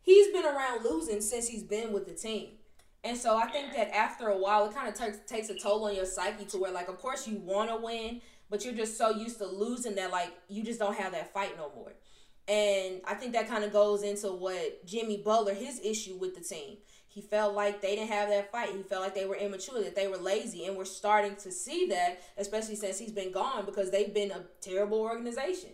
he's 0.05 0.31
been 0.31 0.45
around 0.45 0.85
losing 0.85 1.19
since 1.19 1.47
he's 1.47 1.63
been 1.63 1.91
with 1.91 2.05
the 2.05 2.13
team. 2.13 2.51
And 3.03 3.17
so 3.17 3.37
I 3.37 3.47
think 3.47 3.73
that 3.73 3.93
after 3.93 4.29
a 4.29 4.37
while, 4.37 4.65
it 4.65 4.73
kind 4.73 4.87
of 4.87 4.95
t- 4.97 5.19
takes 5.27 5.49
a 5.49 5.55
toll 5.55 5.85
on 5.85 5.95
your 5.95 6.05
psyche 6.05 6.45
to 6.45 6.57
where, 6.57 6.71
like, 6.71 6.87
of 6.87 6.97
course 6.97 7.27
you 7.27 7.37
want 7.37 7.69
to 7.69 7.75
win, 7.75 8.21
but 8.49 8.63
you're 8.63 8.73
just 8.73 8.97
so 8.97 9.09
used 9.09 9.37
to 9.39 9.45
losing 9.45 9.95
that, 9.95 10.11
like, 10.11 10.31
you 10.47 10.63
just 10.63 10.79
don't 10.79 10.97
have 10.97 11.11
that 11.11 11.33
fight 11.33 11.57
no 11.57 11.71
more. 11.75 11.93
And 12.47 13.01
I 13.05 13.15
think 13.15 13.33
that 13.33 13.47
kind 13.47 13.63
of 13.63 13.73
goes 13.73 14.03
into 14.03 14.27
what 14.31 14.85
Jimmy 14.85 15.17
Butler, 15.17 15.53
his 15.53 15.79
issue 15.83 16.15
with 16.15 16.35
the 16.35 16.41
team. 16.41 16.77
He 17.07 17.21
felt 17.21 17.55
like 17.55 17.81
they 17.81 17.95
didn't 17.95 18.11
have 18.11 18.29
that 18.29 18.51
fight. 18.51 18.69
He 18.75 18.83
felt 18.83 19.01
like 19.01 19.15
they 19.15 19.25
were 19.25 19.35
immature, 19.35 19.81
that 19.81 19.95
they 19.95 20.07
were 20.07 20.17
lazy. 20.17 20.65
And 20.65 20.75
we're 20.75 20.85
starting 20.85 21.35
to 21.37 21.51
see 21.51 21.87
that, 21.87 22.21
especially 22.37 22.75
since 22.75 22.99
he's 22.99 23.11
been 23.11 23.31
gone, 23.31 23.65
because 23.65 23.89
they've 23.89 24.13
been 24.13 24.31
a 24.31 24.43
terrible 24.61 24.99
organization. 24.99 25.71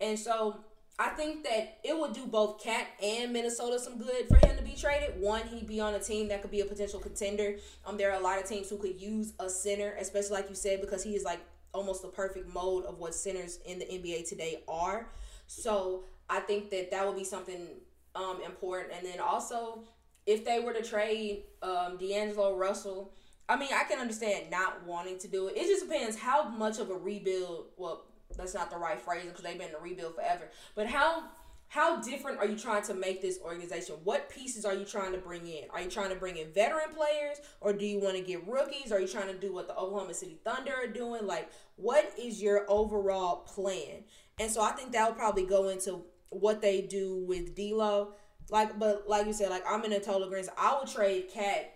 And 0.00 0.18
so 0.18 0.56
I 0.98 1.08
think 1.10 1.44
that 1.44 1.78
it 1.82 1.98
would 1.98 2.12
do 2.12 2.26
both 2.26 2.62
KAT 2.62 2.86
and 3.02 3.32
Minnesota 3.32 3.78
some 3.78 3.98
good 3.98 4.28
for 4.28 4.36
him 4.36 4.56
to 4.56 4.62
be 4.62 4.76
traded. 4.76 5.20
One, 5.20 5.42
he'd 5.48 5.66
be 5.66 5.80
on 5.80 5.94
a 5.94 5.98
team 5.98 6.28
that 6.28 6.42
could 6.42 6.50
be 6.50 6.60
a 6.60 6.64
potential 6.64 7.00
contender. 7.00 7.56
Um, 7.86 7.96
there 7.96 8.10
are 8.12 8.20
a 8.20 8.22
lot 8.22 8.38
of 8.38 8.46
teams 8.46 8.68
who 8.68 8.76
could 8.76 9.00
use 9.00 9.32
a 9.40 9.48
center, 9.48 9.96
especially 9.98 10.32
like 10.32 10.48
you 10.48 10.54
said, 10.54 10.80
because 10.80 11.02
he 11.02 11.16
is 11.16 11.24
like 11.24 11.40
almost 11.72 12.02
the 12.02 12.08
perfect 12.08 12.52
mold 12.52 12.84
of 12.84 12.98
what 12.98 13.14
centers 13.14 13.58
in 13.64 13.78
the 13.78 13.86
NBA 13.86 14.28
today 14.28 14.62
are. 14.68 15.08
So 15.46 16.04
I 16.28 16.40
think 16.40 16.70
that 16.70 16.90
that 16.90 17.06
would 17.06 17.16
be 17.16 17.24
something 17.24 17.68
um, 18.14 18.40
important. 18.44 18.92
And 18.96 19.06
then 19.06 19.18
also, 19.18 19.84
if 20.26 20.44
they 20.44 20.60
were 20.60 20.74
to 20.74 20.82
trade 20.82 21.44
um, 21.62 21.96
D'Angelo 21.96 22.56
Russell, 22.56 23.12
I 23.48 23.56
mean, 23.56 23.70
I 23.74 23.84
can 23.84 23.98
understand 23.98 24.50
not 24.50 24.86
wanting 24.86 25.18
to 25.18 25.28
do 25.28 25.48
it. 25.48 25.56
It 25.56 25.66
just 25.66 25.88
depends 25.88 26.16
how 26.16 26.48
much 26.48 26.78
of 26.78 26.90
a 26.90 26.94
rebuild. 26.94 27.66
Well, 27.76 28.04
that's 28.36 28.54
not 28.54 28.70
the 28.70 28.76
right 28.76 29.00
phrase 29.00 29.24
because 29.24 29.42
they've 29.42 29.58
been 29.58 29.68
in 29.68 29.72
the 29.72 29.80
rebuild 29.80 30.14
forever. 30.14 30.48
But 30.74 30.86
how 30.86 31.24
how 31.72 32.02
different 32.02 32.38
are 32.38 32.46
you 32.46 32.56
trying 32.56 32.82
to 32.82 32.92
make 32.92 33.22
this 33.22 33.38
organization? 33.42 33.96
What 34.04 34.28
pieces 34.28 34.66
are 34.66 34.74
you 34.74 34.84
trying 34.84 35.12
to 35.12 35.18
bring 35.18 35.46
in? 35.46 35.70
Are 35.70 35.80
you 35.80 35.88
trying 35.88 36.10
to 36.10 36.16
bring 36.16 36.36
in 36.36 36.52
veteran 36.52 36.94
players 36.94 37.38
or 37.62 37.72
do 37.72 37.86
you 37.86 37.98
want 37.98 38.14
to 38.16 38.22
get 38.22 38.46
rookies? 38.46 38.92
Are 38.92 39.00
you 39.00 39.08
trying 39.08 39.28
to 39.28 39.38
do 39.38 39.54
what 39.54 39.68
the 39.68 39.74
Oklahoma 39.74 40.12
City 40.12 40.38
Thunder 40.44 40.74
are 40.74 40.86
doing? 40.86 41.26
Like, 41.26 41.50
what 41.76 42.12
is 42.20 42.42
your 42.42 42.66
overall 42.68 43.36
plan? 43.36 44.04
And 44.38 44.50
so 44.50 44.60
I 44.60 44.72
think 44.72 44.92
that 44.92 45.08
would 45.08 45.16
probably 45.16 45.46
go 45.46 45.70
into 45.70 46.02
what 46.28 46.60
they 46.60 46.82
do 46.82 47.24
with 47.26 47.54
D'Lo. 47.54 48.12
Like, 48.50 48.78
but 48.78 49.08
like 49.08 49.26
you 49.26 49.32
said, 49.32 49.48
like 49.48 49.64
I'm 49.66 49.82
in 49.84 49.94
a 49.94 50.00
total 50.00 50.24
agreement. 50.24 50.50
I 50.58 50.76
would 50.78 50.92
trade 50.92 51.30
KAT 51.32 51.72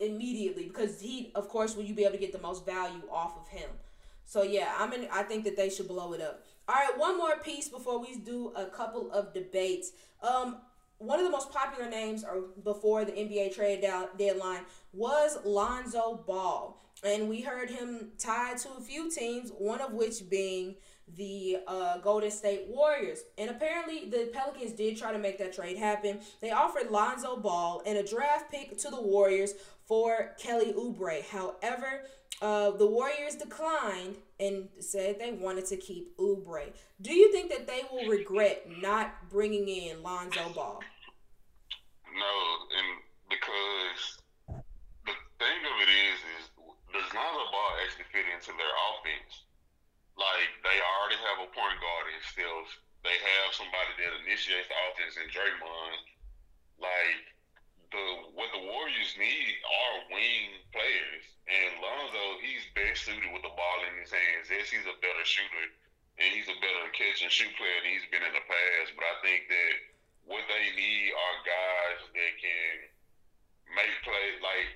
immediately 0.00 0.64
because 0.64 1.00
he, 1.00 1.30
of 1.36 1.48
course, 1.48 1.76
will 1.76 1.84
you 1.84 1.94
be 1.94 2.02
able 2.02 2.14
to 2.14 2.18
get 2.18 2.32
the 2.32 2.40
most 2.40 2.66
value 2.66 3.02
off 3.08 3.36
of 3.38 3.46
him? 3.46 3.70
So 4.32 4.42
yeah, 4.42 4.72
I'm 4.78 4.94
in. 4.94 5.08
I 5.12 5.24
think 5.24 5.44
that 5.44 5.58
they 5.58 5.68
should 5.68 5.88
blow 5.88 6.14
it 6.14 6.22
up. 6.22 6.42
All 6.66 6.74
right, 6.74 6.96
one 6.98 7.18
more 7.18 7.36
piece 7.44 7.68
before 7.68 8.00
we 8.00 8.16
do 8.16 8.50
a 8.56 8.64
couple 8.64 9.12
of 9.12 9.34
debates. 9.34 9.92
Um, 10.22 10.56
one 10.96 11.18
of 11.18 11.26
the 11.26 11.30
most 11.30 11.52
popular 11.52 11.90
names 11.90 12.24
or 12.24 12.44
before 12.64 13.04
the 13.04 13.12
NBA 13.12 13.54
trade 13.54 13.82
deadline 14.16 14.62
was 14.94 15.36
Lonzo 15.44 16.24
Ball, 16.26 16.80
and 17.04 17.28
we 17.28 17.42
heard 17.42 17.68
him 17.68 18.12
tied 18.16 18.56
to 18.58 18.70
a 18.70 18.80
few 18.80 19.10
teams, 19.10 19.50
one 19.58 19.82
of 19.82 19.92
which 19.92 20.26
being 20.30 20.76
the 21.14 21.58
uh, 21.66 21.98
Golden 21.98 22.30
State 22.30 22.68
Warriors. 22.68 23.24
And 23.36 23.50
apparently, 23.50 24.08
the 24.08 24.30
Pelicans 24.32 24.72
did 24.72 24.96
try 24.96 25.12
to 25.12 25.18
make 25.18 25.36
that 25.40 25.52
trade 25.52 25.76
happen. 25.76 26.20
They 26.40 26.52
offered 26.52 26.90
Lonzo 26.90 27.36
Ball 27.36 27.82
and 27.84 27.98
a 27.98 28.02
draft 28.02 28.50
pick 28.50 28.78
to 28.78 28.88
the 28.88 29.02
Warriors 29.02 29.52
for 29.84 30.32
Kelly 30.38 30.72
Oubre. 30.72 31.22
However, 31.22 32.04
uh, 32.42 32.72
the 32.72 32.86
Warriors 32.86 33.36
declined 33.36 34.16
and 34.40 34.68
said 34.80 35.22
they 35.22 35.30
wanted 35.30 35.64
to 35.66 35.76
keep 35.76 36.18
Oubre. 36.18 36.74
Do 37.00 37.14
you 37.14 37.30
think 37.30 37.54
that 37.54 37.68
they 37.70 37.82
will 37.86 38.10
regret 38.10 38.66
not 38.82 39.30
bringing 39.30 39.68
in 39.70 40.02
Lonzo 40.02 40.50
Ball? 40.50 40.82
No, 42.10 42.34
and 42.74 42.88
because 43.30 44.18
the 45.06 45.14
thing 45.38 45.60
of 45.70 45.76
it 45.86 45.90
is, 46.10 46.18
is 46.34 46.44
does 46.90 47.14
Lonzo 47.14 47.46
Ball 47.54 47.70
actually 47.86 48.10
fit 48.10 48.26
into 48.26 48.50
their 48.58 48.74
offense? 48.90 49.46
Like 50.18 50.50
they 50.66 50.76
already 50.82 51.22
have 51.22 51.46
a 51.46 51.48
point 51.54 51.78
guard 51.78 52.10
in 52.10 52.20
Steph. 52.26 52.68
They 53.06 53.16
have 53.22 53.54
somebody 53.54 54.02
that 54.02 54.18
initiates 54.26 54.66
the 54.66 54.76
offense 54.90 55.14
in 55.14 55.30
Draymond. 55.30 56.04
Like 56.82 57.31
the 57.92 58.04
what 58.34 58.48
the 58.56 58.64
Warriors 58.64 59.12
need 59.20 59.54
are 59.62 59.96
wing 60.10 60.58
players, 60.72 61.24
and 61.46 61.78
Lonzo 61.78 62.40
he's 62.40 62.64
best 62.74 63.04
suited 63.04 63.30
with 63.30 63.44
the 63.44 63.54
ball 63.54 63.78
in 63.88 64.00
his 64.00 64.10
hands. 64.10 64.48
Yes, 64.48 64.72
he's 64.72 64.88
a 64.88 64.96
better 65.04 65.24
shooter 65.24 65.68
and 66.20 66.28
he's 66.36 66.48
a 66.48 66.58
better 66.60 66.92
catch 66.92 67.24
and 67.24 67.32
shoot 67.32 67.52
player 67.56 67.80
than 67.80 67.92
he's 67.96 68.08
been 68.12 68.24
in 68.24 68.34
the 68.36 68.44
past. 68.44 68.92
But 68.92 69.04
I 69.08 69.16
think 69.24 69.48
that 69.48 69.72
what 70.28 70.44
they 70.46 70.66
need 70.76 71.08
are 71.10 71.46
guys 71.46 72.00
that 72.12 72.32
can 72.36 72.72
make 73.72 73.96
plays. 74.04 74.38
Like 74.44 74.68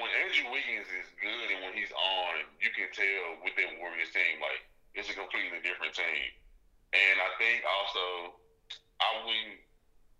when 0.00 0.08
Andrew 0.24 0.48
Wiggins 0.48 0.88
is 0.88 1.08
good 1.20 1.46
and 1.52 1.60
when 1.62 1.74
he's 1.76 1.92
on, 1.92 2.48
you 2.56 2.72
can 2.72 2.88
tell 2.96 3.44
with 3.44 3.54
that 3.60 3.76
Warriors 3.76 4.10
team 4.10 4.40
like 4.40 4.64
it's 4.96 5.12
a 5.12 5.16
completely 5.16 5.60
different 5.60 5.92
team. 5.92 6.28
And 6.92 7.16
I 7.20 7.30
think 7.36 7.64
also 7.64 8.36
I 9.00 9.10
wouldn't 9.24 9.60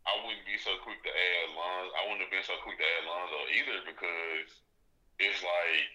I 0.02 0.18
wouldn't 0.26 0.42
be 0.42 0.58
so 0.58 0.74
quick 0.82 0.98
to 1.06 1.12
add 1.12 1.54
Lonzo. 1.54 1.94
I 1.94 2.02
wouldn't 2.10 2.26
have 2.26 2.34
been 2.34 2.46
so 2.46 2.58
quick 2.66 2.74
to 2.74 2.86
add 2.86 3.06
Lonzo 3.06 3.38
either 3.54 3.78
because 3.86 4.48
it's 5.22 5.42
like 5.46 5.86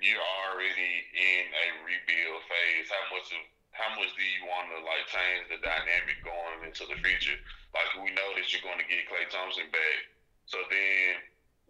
you're 0.00 0.28
already 0.44 0.92
in 1.16 1.44
a 1.48 1.66
rebuild 1.80 2.44
phase. 2.44 2.92
How 2.92 3.04
much 3.08 3.28
of 3.32 3.42
how 3.72 3.92
much 3.96 4.12
do 4.16 4.24
you 4.24 4.44
want 4.48 4.72
to 4.72 4.80
like 4.84 5.04
change 5.08 5.48
the 5.52 5.60
dynamic 5.60 6.20
going 6.24 6.64
into 6.64 6.84
the 6.88 6.96
future? 7.00 7.36
Like 7.72 8.04
we 8.04 8.12
know 8.12 8.36
that 8.36 8.48
you're 8.52 8.64
going 8.64 8.80
to 8.80 8.88
get 8.88 9.08
Klay 9.08 9.28
Thompson 9.28 9.68
back, 9.72 10.00
so 10.48 10.60
then 10.68 11.20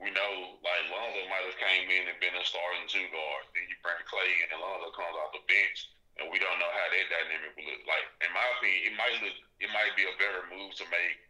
we 0.03 0.11
know 0.15 0.59
like 0.67 0.87
Lonzo 0.91 1.31
might 1.31 1.47
have 1.47 1.59
came 1.63 1.87
in 1.91 2.11
and 2.11 2.19
been 2.23 2.35
a 2.35 2.43
starting 2.47 2.91
two 2.91 3.07
guard. 3.11 3.47
Then 3.55 3.71
you 3.71 3.79
bring 3.83 4.03
Clay 4.07 4.31
in 4.43 4.51
and 4.51 4.63
Lonzo 4.63 4.91
comes 4.95 5.15
off 5.19 5.35
the 5.35 5.47
bench, 5.47 5.79
and 6.19 6.27
we 6.31 6.43
don't 6.43 6.59
know 6.59 6.71
how 6.75 6.87
that 6.91 7.07
dynamic 7.07 7.55
will 7.55 7.71
look. 7.71 7.83
Like 7.87 8.07
in 8.23 8.31
my 8.35 8.47
opinion, 8.59 8.91
it 8.91 8.95
might 8.99 9.19
look 9.23 9.39
it 9.63 9.71
might 9.71 9.95
be 9.95 10.07
a 10.07 10.15
better 10.19 10.47
move 10.51 10.75
to 10.79 10.87
make 10.91 11.26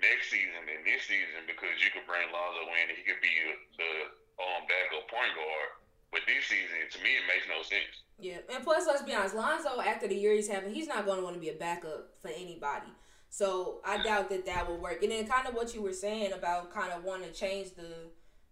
next 0.00 0.30
season 0.30 0.66
than 0.66 0.82
this 0.86 1.06
season 1.06 1.46
because 1.46 1.78
you 1.82 1.90
could 1.90 2.06
bring 2.06 2.26
Lonzo 2.30 2.64
in 2.78 2.90
and 2.90 2.96
he 2.98 3.04
could 3.04 3.22
be 3.22 3.34
the 3.76 3.92
um 4.38 4.62
backup 4.66 5.06
point 5.10 5.34
guard. 5.34 5.70
But 6.10 6.24
this 6.24 6.48
season, 6.48 6.88
to 6.88 6.98
me, 7.04 7.20
it 7.20 7.26
makes 7.28 7.44
no 7.50 7.60
sense. 7.60 7.92
Yeah, 8.16 8.40
and 8.48 8.64
plus, 8.64 8.86
let's 8.86 9.02
be 9.02 9.12
honest, 9.12 9.36
Lonzo 9.36 9.80
after 9.80 10.08
the 10.08 10.16
year 10.16 10.32
he's 10.32 10.48
having, 10.48 10.72
he's 10.72 10.88
not 10.88 11.04
going 11.04 11.18
to 11.18 11.24
want 11.24 11.36
to 11.36 11.40
be 11.40 11.50
a 11.50 11.58
backup 11.60 12.16
for 12.22 12.28
anybody. 12.28 12.90
So 13.30 13.80
I 13.84 14.02
doubt 14.02 14.30
that 14.30 14.46
that 14.46 14.68
will 14.68 14.78
work. 14.78 15.02
And 15.02 15.12
then 15.12 15.26
kind 15.26 15.46
of 15.46 15.54
what 15.54 15.74
you 15.74 15.82
were 15.82 15.92
saying 15.92 16.32
about 16.32 16.72
kind 16.72 16.92
of 16.92 17.04
wanting 17.04 17.28
to 17.28 17.34
change 17.34 17.74
the 17.74 18.10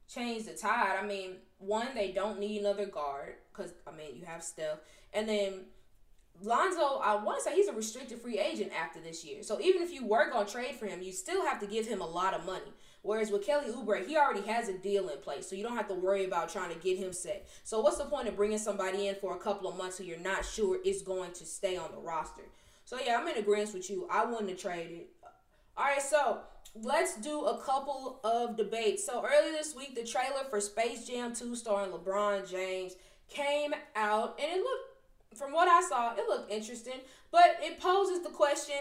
change 0.08 0.44
the 0.44 0.52
tide. 0.52 0.98
I 1.02 1.06
mean, 1.06 1.36
one, 1.58 1.88
they 1.94 2.12
don't 2.12 2.38
need 2.38 2.60
another 2.60 2.86
guard 2.86 3.36
because 3.52 3.72
I 3.86 3.90
mean 3.90 4.16
you 4.16 4.24
have 4.26 4.42
Steph, 4.42 4.78
and 5.12 5.28
then 5.28 5.64
Lonzo, 6.42 7.00
I 7.02 7.14
want 7.16 7.38
to 7.38 7.44
say 7.44 7.56
he's 7.56 7.68
a 7.68 7.72
restricted 7.72 8.20
free 8.20 8.38
agent 8.38 8.72
after 8.78 9.00
this 9.00 9.24
year. 9.24 9.42
So 9.42 9.60
even 9.60 9.82
if 9.82 9.92
you 9.92 10.06
were 10.06 10.30
going 10.30 10.46
to 10.46 10.52
trade 10.52 10.76
for 10.76 10.86
him, 10.86 11.02
you 11.02 11.12
still 11.12 11.46
have 11.46 11.58
to 11.60 11.66
give 11.66 11.86
him 11.86 12.00
a 12.00 12.06
lot 12.06 12.34
of 12.34 12.44
money. 12.44 12.72
Whereas 13.02 13.30
with 13.30 13.46
Kelly 13.46 13.70
Oubre, 13.72 14.04
he 14.04 14.16
already 14.16 14.46
has 14.48 14.68
a 14.68 14.76
deal 14.76 15.08
in 15.08 15.18
place, 15.18 15.48
so 15.48 15.54
you 15.54 15.62
don't 15.62 15.76
have 15.76 15.86
to 15.88 15.94
worry 15.94 16.24
about 16.24 16.52
trying 16.52 16.72
to 16.74 16.78
get 16.80 16.98
him 16.98 17.12
set. 17.12 17.46
So 17.62 17.80
what's 17.80 17.98
the 17.98 18.04
point 18.04 18.26
of 18.26 18.34
bringing 18.34 18.58
somebody 18.58 19.06
in 19.06 19.14
for 19.14 19.36
a 19.36 19.38
couple 19.38 19.70
of 19.70 19.76
months 19.76 19.98
who 19.98 20.04
you're 20.04 20.18
not 20.18 20.44
sure 20.44 20.78
is 20.84 21.02
going 21.02 21.32
to 21.34 21.46
stay 21.46 21.76
on 21.76 21.92
the 21.92 21.98
roster? 21.98 22.42
So 22.84 22.98
yeah, 23.04 23.16
I'm 23.16 23.28
in 23.28 23.36
agreement 23.36 23.74
with 23.74 23.88
you. 23.88 24.08
I 24.10 24.24
wouldn't 24.24 24.48
have 24.50 24.58
traded. 24.58 25.02
All 25.76 25.84
right, 25.84 26.02
so 26.02 26.38
let's 26.74 27.16
do 27.20 27.44
a 27.44 27.58
couple 27.58 28.18
of 28.24 28.56
debates. 28.56 29.06
So 29.06 29.24
earlier 29.24 29.52
this 29.52 29.76
week, 29.76 29.94
the 29.94 30.04
trailer 30.04 30.44
for 30.50 30.60
Space 30.60 31.06
Jam 31.06 31.32
2 31.32 31.54
starring 31.54 31.92
LeBron 31.92 32.50
James 32.50 32.94
came 33.28 33.72
out, 33.94 34.40
and 34.42 34.50
it 34.50 34.58
looked 34.58 34.95
from 35.36 35.52
what 35.52 35.68
I 35.68 35.80
saw, 35.82 36.14
it 36.14 36.28
looked 36.28 36.50
interesting, 36.50 37.00
but 37.30 37.56
it 37.60 37.80
poses 37.80 38.22
the 38.22 38.30
question 38.30 38.76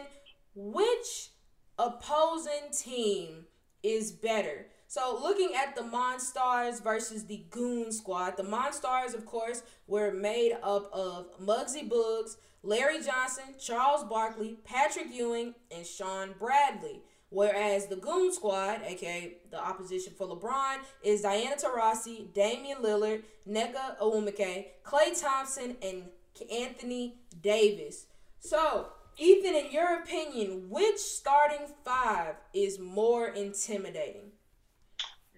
which 0.55 1.29
opposing 1.77 2.71
team 2.71 3.45
is 3.83 4.11
better? 4.11 4.67
So, 4.87 5.19
looking 5.21 5.51
at 5.55 5.75
the 5.75 5.81
Monstars 5.81 6.81
versus 6.81 7.25
the 7.25 7.43
Goon 7.49 7.91
Squad, 7.91 8.37
the 8.37 8.43
Monstars, 8.43 9.13
of 9.13 9.25
course, 9.25 9.63
were 9.87 10.13
made 10.13 10.55
up 10.61 10.89
of 10.93 11.27
Muggsy 11.39 11.89
Bogues, 11.89 12.37
Larry 12.63 13.01
Johnson, 13.01 13.55
Charles 13.59 14.03
Barkley, 14.03 14.57
Patrick 14.63 15.07
Ewing, 15.11 15.53
and 15.71 15.85
Shawn 15.85 16.35
Bradley. 16.39 17.01
Whereas 17.29 17.87
the 17.87 17.95
Goon 17.95 18.31
Squad, 18.31 18.81
aka 18.85 19.37
the 19.51 19.59
opposition 19.59 20.13
for 20.17 20.27
LeBron, 20.27 20.77
is 21.03 21.21
Diana 21.21 21.55
Taurasi, 21.55 22.33
Damian 22.33 22.77
Lillard, 22.77 23.23
Nneka 23.47 23.99
Ogwumike, 23.99 24.67
Klay 24.85 25.19
Thompson, 25.19 25.75
and 25.81 26.03
Anthony 26.51 27.15
Davis. 27.41 28.07
So, 28.39 28.87
Ethan, 29.17 29.55
in 29.55 29.71
your 29.71 30.01
opinion, 30.01 30.69
which 30.69 30.99
starting 30.99 31.67
five 31.83 32.35
is 32.53 32.79
more 32.79 33.29
intimidating? 33.29 34.31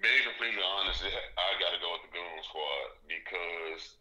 Being 0.01 0.23
completely 0.25 0.61
honest, 0.61 1.03
I 1.03 1.59
got 1.61 1.73
to 1.73 1.79
go 1.81 1.93
with 1.93 2.09
the 2.09 2.13
Goon 2.13 2.37
Squad 2.45 2.87
because 3.07 3.97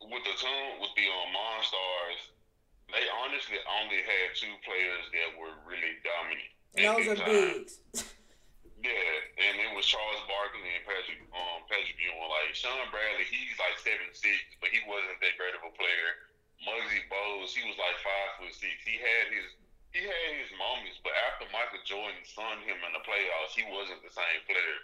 with 0.00 0.24
the 0.24 0.36
team, 0.36 0.80
with 0.80 0.92
the 0.96 1.06
um, 1.08 1.28
Monstars, 1.32 2.20
they 2.92 3.04
honestly 3.24 3.56
only 3.80 4.00
had 4.00 4.34
two 4.34 4.54
players 4.64 5.04
that 5.12 5.38
were 5.38 5.54
really 5.68 6.00
dominant. 6.04 6.52
And 6.76 6.84
those 6.84 7.20
are 7.20 7.24
bigs. 7.24 7.78
yeah, 8.80 9.44
and 9.44 9.60
it 9.60 9.70
was 9.76 9.84
Charles 9.84 10.24
Barkley 10.24 10.64
and 10.64 10.84
Patrick 10.88 11.20
um 11.32 11.64
Patrick 11.68 11.96
Ewing. 12.00 12.16
Like 12.16 12.56
Shawn 12.56 12.88
Bradley, 12.88 13.28
he's 13.28 13.56
like 13.60 13.76
seven 13.80 14.08
six, 14.16 14.40
but 14.60 14.72
he 14.72 14.80
wasn't 14.88 15.20
that 15.20 15.36
great 15.36 15.52
of 15.52 15.64
a 15.64 15.72
player. 15.76 16.10
Muggsy 16.64 17.04
Bogues, 17.08 17.56
he 17.56 17.64
was 17.64 17.76
like 17.80 17.96
five 18.00 18.30
foot 18.40 18.52
six. 18.52 18.80
He 18.84 18.96
had 19.00 19.32
his 19.32 19.48
he 19.92 20.00
had 20.06 20.32
his 20.40 20.52
moments, 20.56 21.02
but 21.02 21.12
after 21.28 21.50
Michael 21.52 21.82
Jordan 21.84 22.24
sunned 22.24 22.64
him 22.64 22.78
in 22.80 22.92
the 22.96 23.04
playoffs, 23.04 23.52
he 23.52 23.66
wasn't 23.68 24.00
the 24.00 24.12
same 24.12 24.40
player. 24.48 24.76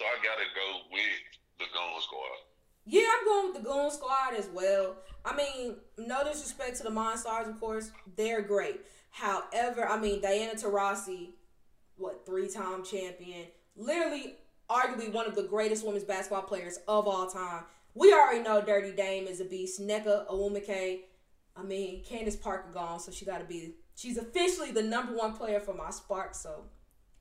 So 0.00 0.08
I 0.08 0.18
gotta 0.24 0.48
go 0.56 0.90
with 0.90 1.22
the 1.62 1.68
Goon 1.70 2.00
Squad. 2.02 2.38
Yeah, 2.86 3.06
I'm 3.06 3.24
going 3.24 3.46
with 3.52 3.56
the 3.62 3.66
Goon 3.66 3.90
Squad 3.90 4.34
as 4.34 4.48
well. 4.50 4.96
I 5.24 5.36
mean, 5.36 5.76
no 5.98 6.24
disrespect 6.24 6.76
to 6.78 6.82
the 6.82 6.90
Monstars, 6.90 7.48
of 7.48 7.60
course, 7.60 7.90
they're 8.16 8.42
great. 8.42 8.80
However, 9.10 9.86
I 9.86 9.98
mean 9.98 10.20
Diana 10.20 10.54
Taurasi, 10.54 11.30
what 11.96 12.24
three 12.26 12.48
time 12.48 12.84
champion, 12.84 13.46
literally 13.76 14.36
arguably 14.70 15.12
one 15.12 15.26
of 15.26 15.34
the 15.34 15.42
greatest 15.42 15.84
women's 15.84 16.04
basketball 16.04 16.42
players 16.42 16.78
of 16.88 17.06
all 17.06 17.26
time. 17.28 17.64
We 17.94 18.12
already 18.12 18.42
know 18.42 18.60
Dirty 18.60 18.92
Dame 18.92 19.26
is 19.26 19.40
a 19.40 19.44
beast. 19.44 19.80
Nneka 19.80 20.28
Ogwumike, 20.28 21.00
I 21.56 21.62
mean, 21.62 22.02
Candace 22.04 22.36
Parker 22.36 22.70
gone, 22.72 22.98
so 22.98 23.12
she 23.12 23.24
got 23.24 23.38
to 23.38 23.44
be. 23.44 23.74
She's 23.94 24.18
officially 24.18 24.72
the 24.72 24.82
number 24.82 25.14
one 25.14 25.34
player 25.34 25.60
for 25.60 25.74
my 25.74 25.90
Sparks, 25.90 26.40
so 26.40 26.64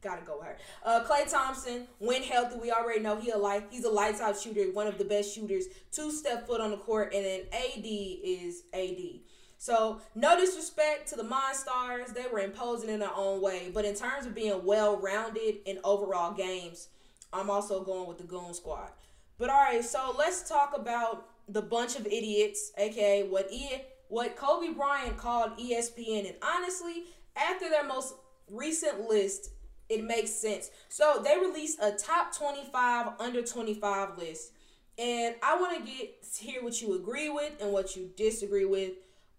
gotta 0.01 0.25
go 0.25 0.37
with 0.39 0.47
her. 0.47 0.57
Uh, 0.83 1.03
Klay 1.03 1.29
Thompson, 1.29 1.87
when 1.99 2.21
healthy, 2.23 2.57
we 2.59 2.71
already 2.71 2.99
know 2.99 3.15
he 3.15 3.29
a 3.29 3.37
light. 3.37 3.67
He's 3.69 3.85
a 3.85 3.89
lights 3.89 4.19
out 4.21 4.39
shooter, 4.39 4.63
one 4.71 4.87
of 4.87 4.97
the 4.97 5.05
best 5.05 5.33
shooters. 5.33 5.65
Two 5.91 6.11
step 6.11 6.45
foot 6.45 6.61
on 6.61 6.71
the 6.71 6.77
court, 6.77 7.13
and 7.13 7.23
then 7.25 7.41
AD 7.51 7.85
is 7.85 8.63
AD. 8.73 9.21
So 9.63 10.01
no 10.13 10.37
disrespect 10.37 11.07
to 11.07 11.15
the 11.15 11.23
Monstars, 11.23 12.13
they 12.13 12.25
were 12.29 12.39
imposing 12.39 12.89
in 12.89 12.99
their 12.99 13.15
own 13.15 13.41
way. 13.41 13.71
But 13.73 13.85
in 13.85 13.95
terms 13.95 14.25
of 14.25 14.35
being 14.35 14.65
well 14.65 14.97
rounded 14.97 15.59
in 15.65 15.79
overall 15.85 16.33
games, 16.33 16.89
I'm 17.31 17.49
also 17.49 17.81
going 17.81 18.09
with 18.09 18.17
the 18.17 18.25
Goon 18.25 18.53
Squad. 18.53 18.89
But 19.37 19.49
all 19.49 19.61
right, 19.61 19.81
so 19.81 20.13
let's 20.19 20.49
talk 20.49 20.73
about 20.77 21.29
the 21.47 21.61
bunch 21.61 21.95
of 21.95 22.05
idiots, 22.05 22.73
aka 22.77 23.23
what 23.23 23.49
e 23.53 23.69
what 24.09 24.35
Kobe 24.35 24.73
Bryant 24.73 25.15
called 25.15 25.57
ESPN. 25.57 26.27
And 26.27 26.35
honestly, 26.43 27.05
after 27.37 27.69
their 27.69 27.85
most 27.85 28.15
recent 28.51 29.07
list, 29.07 29.51
it 29.87 30.03
makes 30.03 30.31
sense. 30.31 30.71
So 30.89 31.21
they 31.23 31.37
released 31.37 31.79
a 31.81 31.91
top 31.91 32.35
25 32.35 33.13
under 33.17 33.41
25 33.41 34.17
list. 34.17 34.51
And 34.97 35.35
I 35.41 35.57
want 35.57 35.77
to 35.77 35.89
get 35.89 36.15
hear 36.37 36.61
what 36.61 36.81
you 36.81 36.95
agree 36.95 37.29
with 37.29 37.53
and 37.61 37.71
what 37.71 37.95
you 37.95 38.11
disagree 38.17 38.65
with. 38.65 38.91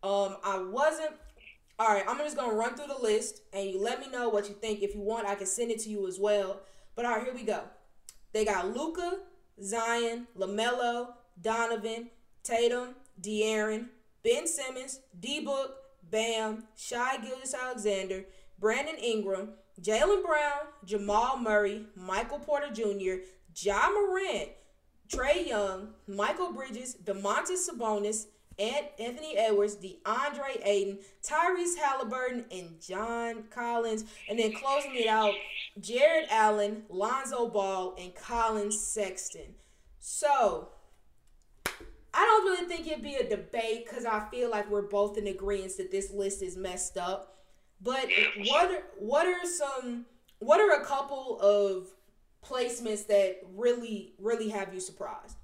Um, 0.04 0.36
I 0.44 0.58
wasn't 0.58 1.12
all 1.78 1.88
right. 1.88 2.04
I'm 2.06 2.18
just 2.18 2.36
gonna 2.36 2.52
run 2.52 2.76
through 2.76 2.88
the 2.88 3.02
list, 3.02 3.40
and 3.54 3.68
you 3.68 3.80
let 3.80 4.00
me 4.00 4.10
know 4.10 4.28
what 4.28 4.48
you 4.48 4.54
think. 4.54 4.82
If 4.82 4.94
you 4.94 5.00
want, 5.00 5.26
I 5.26 5.34
can 5.34 5.46
send 5.46 5.70
it 5.70 5.78
to 5.80 5.88
you 5.88 6.06
as 6.06 6.20
well. 6.20 6.60
But 6.94 7.06
all 7.06 7.12
right, 7.12 7.24
here 7.24 7.34
we 7.34 7.42
go. 7.42 7.62
They 8.34 8.44
got 8.44 8.76
Luka, 8.76 9.20
Zion, 9.62 10.26
LaMelo, 10.38 11.14
Donovan, 11.40 12.10
Tatum, 12.42 12.96
De'Aaron, 13.20 13.86
Ben 14.22 14.46
Simmons, 14.46 15.00
D 15.18 15.40
Book, 15.40 15.76
Bam, 16.10 16.64
Shai 16.76 17.16
Gilgeous-Alexander, 17.16 18.26
Brandon 18.58 18.96
Ingram, 18.96 19.54
Jaylen 19.80 20.22
Brown, 20.22 20.68
Jamal 20.84 21.38
Murray, 21.38 21.86
Michael 21.96 22.40
Porter 22.40 22.70
Jr., 22.72 23.24
Ja 23.56 23.88
Morant, 23.88 24.50
Trae 25.08 25.46
Young, 25.46 25.94
Mikal 26.08 26.54
Bridges, 26.54 26.96
Domantas 27.02 27.68
Sabonis, 27.68 28.26
and 28.58 28.86
Anthony 28.98 29.36
Edwards, 29.36 29.76
DeAndre 29.76 30.64
Ayton, 30.64 30.98
Tyrese 31.22 31.76
Halliburton, 31.80 32.44
and 32.50 32.80
John 32.80 33.44
Collins. 33.50 34.04
And 34.28 34.38
then 34.38 34.52
closing 34.52 34.94
it 34.94 35.08
out, 35.08 35.34
Jarrett 35.80 36.28
Allen, 36.30 36.84
Lonzo 36.88 37.48
Ball, 37.48 37.94
and 37.98 38.14
Collin 38.14 38.70
Sexton. 38.70 39.54
So, 39.98 40.68
I 42.12 42.24
don't 42.24 42.44
really 42.44 42.66
think 42.66 42.86
it'd 42.86 43.02
be 43.02 43.16
a 43.16 43.28
debate 43.28 43.86
because 43.86 44.04
I 44.04 44.28
feel 44.30 44.50
like 44.50 44.70
we're 44.70 44.82
both 44.82 45.18
in 45.18 45.26
agreement 45.26 45.76
that 45.78 45.90
this 45.90 46.12
list 46.12 46.42
is 46.42 46.56
messed 46.56 46.96
up. 46.96 47.38
But 47.80 48.08
what 48.46 48.70
are, 48.70 48.82
what 48.98 49.26
are 49.26 49.44
some 49.44 50.06
what 50.38 50.60
are 50.60 50.80
a 50.80 50.84
couple 50.84 51.40
of 51.40 51.88
placements 52.46 53.06
that 53.08 53.40
really 53.54 54.14
really 54.18 54.50
have 54.50 54.72
you 54.72 54.80
surprised? 54.80 55.36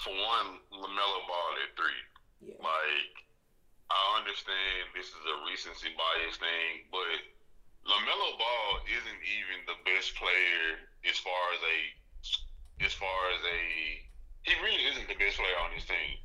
For 0.00 0.16
one, 0.16 0.64
LaMelo 0.72 1.20
Ball 1.28 1.52
at 1.60 1.76
three. 1.76 2.02
Yeah. 2.40 2.56
Like 2.64 3.14
I 3.92 4.00
understand 4.16 4.96
this 4.96 5.12
is 5.12 5.24
a 5.28 5.36
recency 5.44 5.92
bias 5.92 6.40
thing, 6.40 6.88
but 6.88 7.20
LaMelo 7.84 8.30
Ball 8.40 8.70
isn't 8.86 9.20
even 9.28 9.66
the 9.68 9.76
best 9.84 10.16
player 10.16 10.80
as 11.04 11.20
far 11.20 11.42
as 11.52 11.62
a 11.64 11.78
as 12.80 12.92
far 12.96 13.20
as 13.36 13.42
a 13.44 13.60
he 14.48 14.56
really 14.64 14.84
isn't 14.88 15.04
the 15.04 15.20
best 15.20 15.36
player 15.36 15.58
on 15.60 15.74
his 15.76 15.84
team. 15.84 16.16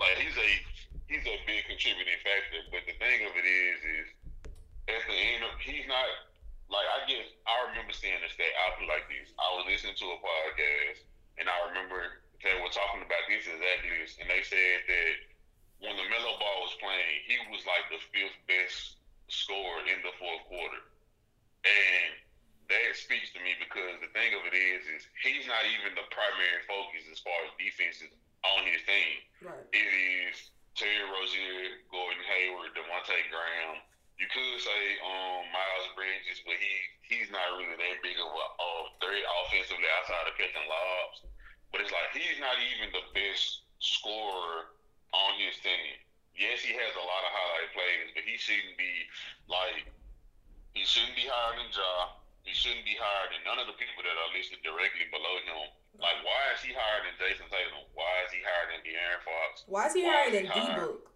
Like 0.00 0.16
he's 0.16 0.36
a 0.38 0.50
he's 1.10 1.26
a 1.28 1.36
big 1.44 1.68
contributing 1.68 2.16
factor, 2.24 2.64
but 2.72 2.86
the 2.88 2.96
thing 2.96 3.28
of 3.28 3.36
it 3.36 3.44
is 3.44 3.78
is 3.84 4.08
at 4.88 5.04
the 5.04 5.18
end 5.36 5.44
of 5.44 5.52
he's 5.60 5.84
not 5.84 6.08
like 6.72 6.88
I 6.96 7.04
guess 7.04 7.28
I 7.44 7.68
remember 7.68 7.92
seeing 7.92 8.24
a 8.24 8.30
stat 8.32 8.56
out 8.64 8.80
like 8.88 9.04
this. 9.12 9.28
I 9.36 9.48
was 9.58 9.68
listening 9.68 10.00
to 10.00 10.16
a 10.16 10.18
podcast 10.20 11.04
and 11.36 11.48
I 11.48 11.56
remember 11.68 12.24
they 12.42 12.54
were 12.58 12.70
talking 12.70 13.02
about 13.02 13.24
this 13.26 13.46
exactly 13.46 13.90
this, 13.98 14.14
and 14.22 14.30
they 14.30 14.42
said 14.46 14.78
that 14.86 15.14
when 15.82 15.94
LaMelo 15.94 16.32
Ball 16.38 16.58
was 16.66 16.74
playing, 16.78 17.26
he 17.26 17.38
was 17.50 17.62
like 17.66 17.86
the 17.90 18.02
fifth 18.10 18.38
best 18.46 18.98
scorer 19.30 19.82
in 19.86 20.02
the 20.02 20.14
fourth 20.18 20.42
quarter, 20.46 20.82
and 21.66 22.10
that 22.68 22.92
speaks 22.94 23.32
to 23.32 23.40
me 23.40 23.56
because 23.56 23.96
the 24.04 24.12
thing 24.12 24.36
of 24.36 24.44
it 24.44 24.54
is, 24.54 24.84
is 24.92 25.02
he's 25.24 25.48
not 25.48 25.64
even 25.64 25.96
the 25.96 26.04
primary 26.12 26.62
focus 26.68 27.08
as 27.08 27.18
far 27.24 27.36
as 27.48 27.52
defenses 27.56 28.12
on 28.44 28.60
his 28.68 28.84
team. 28.84 29.16
Right. 29.40 29.66
It 29.72 29.90
is 30.28 30.52
Terry 30.76 31.02
Rozier, 31.10 31.82
Gordon 31.90 32.22
Hayward, 32.22 32.76
Devonte' 32.76 33.32
Graham. 33.32 33.82
You 34.20 34.26
could 34.30 34.58
say 34.60 34.82
um, 35.02 35.46
Miles 35.54 35.88
Bridges, 35.94 36.42
but 36.42 36.58
he 36.58 36.72
he's 37.06 37.30
not 37.30 37.54
really 37.56 37.78
that 37.78 37.98
big 38.02 38.18
of 38.18 38.28
a 38.28 38.46
uh, 38.58 38.84
threat 39.00 39.24
offensively 39.42 39.88
outside 39.98 40.26
of 40.26 40.34
catching 40.36 40.66
lobs. 40.66 41.24
But 41.72 41.84
it's 41.84 41.92
like 41.92 42.10
he's 42.16 42.40
not 42.40 42.56
even 42.58 42.92
the 42.92 43.04
best 43.12 43.68
scorer 43.78 44.72
on 45.12 45.32
his 45.38 45.56
team. 45.60 46.00
Yes, 46.36 46.62
he 46.62 46.72
has 46.72 46.92
a 46.94 47.04
lot 47.04 47.22
of 47.26 47.30
highlight 47.34 47.70
plays, 47.74 48.08
but 48.14 48.22
he 48.22 48.38
shouldn't 48.38 48.78
be 48.78 49.08
like 49.50 49.90
he 50.74 50.86
shouldn't 50.86 51.18
be 51.18 51.26
higher 51.26 51.58
than 51.58 51.68
Ja. 51.74 52.14
He 52.46 52.54
shouldn't 52.56 52.86
be 52.88 52.96
higher 52.96 53.28
than 53.28 53.44
none 53.44 53.60
of 53.60 53.68
the 53.68 53.76
people 53.76 54.00
that 54.00 54.16
are 54.16 54.30
listed 54.32 54.64
directly 54.64 55.04
below 55.12 55.36
him. 55.44 55.68
Like, 56.00 56.16
why 56.24 56.54
is 56.56 56.64
he 56.64 56.72
higher 56.72 57.04
than 57.04 57.12
Jayson 57.20 57.44
Tatum? 57.50 57.84
Why 57.92 58.24
is 58.24 58.32
he 58.32 58.40
higher 58.40 58.72
than 58.72 58.80
De'Aaron 58.86 59.20
Fox? 59.26 59.66
Why 59.66 59.90
is 59.90 59.92
he 59.92 60.06
why 60.06 60.14
higher 60.14 60.30
is 60.32 60.34
than 60.38 60.46
D 60.48 60.58
Book? 60.78 61.10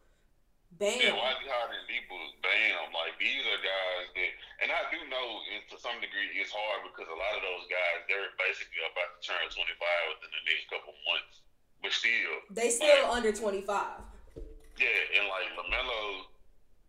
Bam. 0.83 0.99
Yeah, 0.99 1.15
why 1.15 1.31
is 1.31 1.39
he 1.39 1.47
higher 1.47 1.71
than 1.71 1.87
D 1.87 2.03
Book? 2.11 2.43
Bam. 2.43 2.91
Like, 2.91 3.15
these 3.23 3.47
are 3.47 3.63
guys 3.63 4.11
that, 4.19 4.31
and 4.67 4.69
I 4.75 4.83
do 4.91 4.99
know 5.07 5.39
to 5.71 5.79
some 5.79 5.95
degree 6.03 6.35
it's 6.35 6.51
hard 6.51 6.83
because 6.91 7.07
a 7.07 7.15
lot 7.15 7.39
of 7.39 7.43
those 7.47 7.71
guys, 7.71 8.03
they're 8.11 8.35
basically 8.35 8.83
about 8.83 9.15
to 9.15 9.19
turn 9.23 9.47
25 9.47 9.63
within 10.11 10.35
the 10.35 10.43
next 10.43 10.67
couple 10.67 10.91
months. 11.07 11.39
But 11.87 11.95
still. 11.95 12.35
They 12.51 12.75
still 12.75 13.15
like, 13.15 13.15
under 13.15 13.31
25. 13.31 13.63
Yeah, 13.63 15.19
and 15.23 15.31
like 15.31 15.55
LaMelo, 15.55 16.27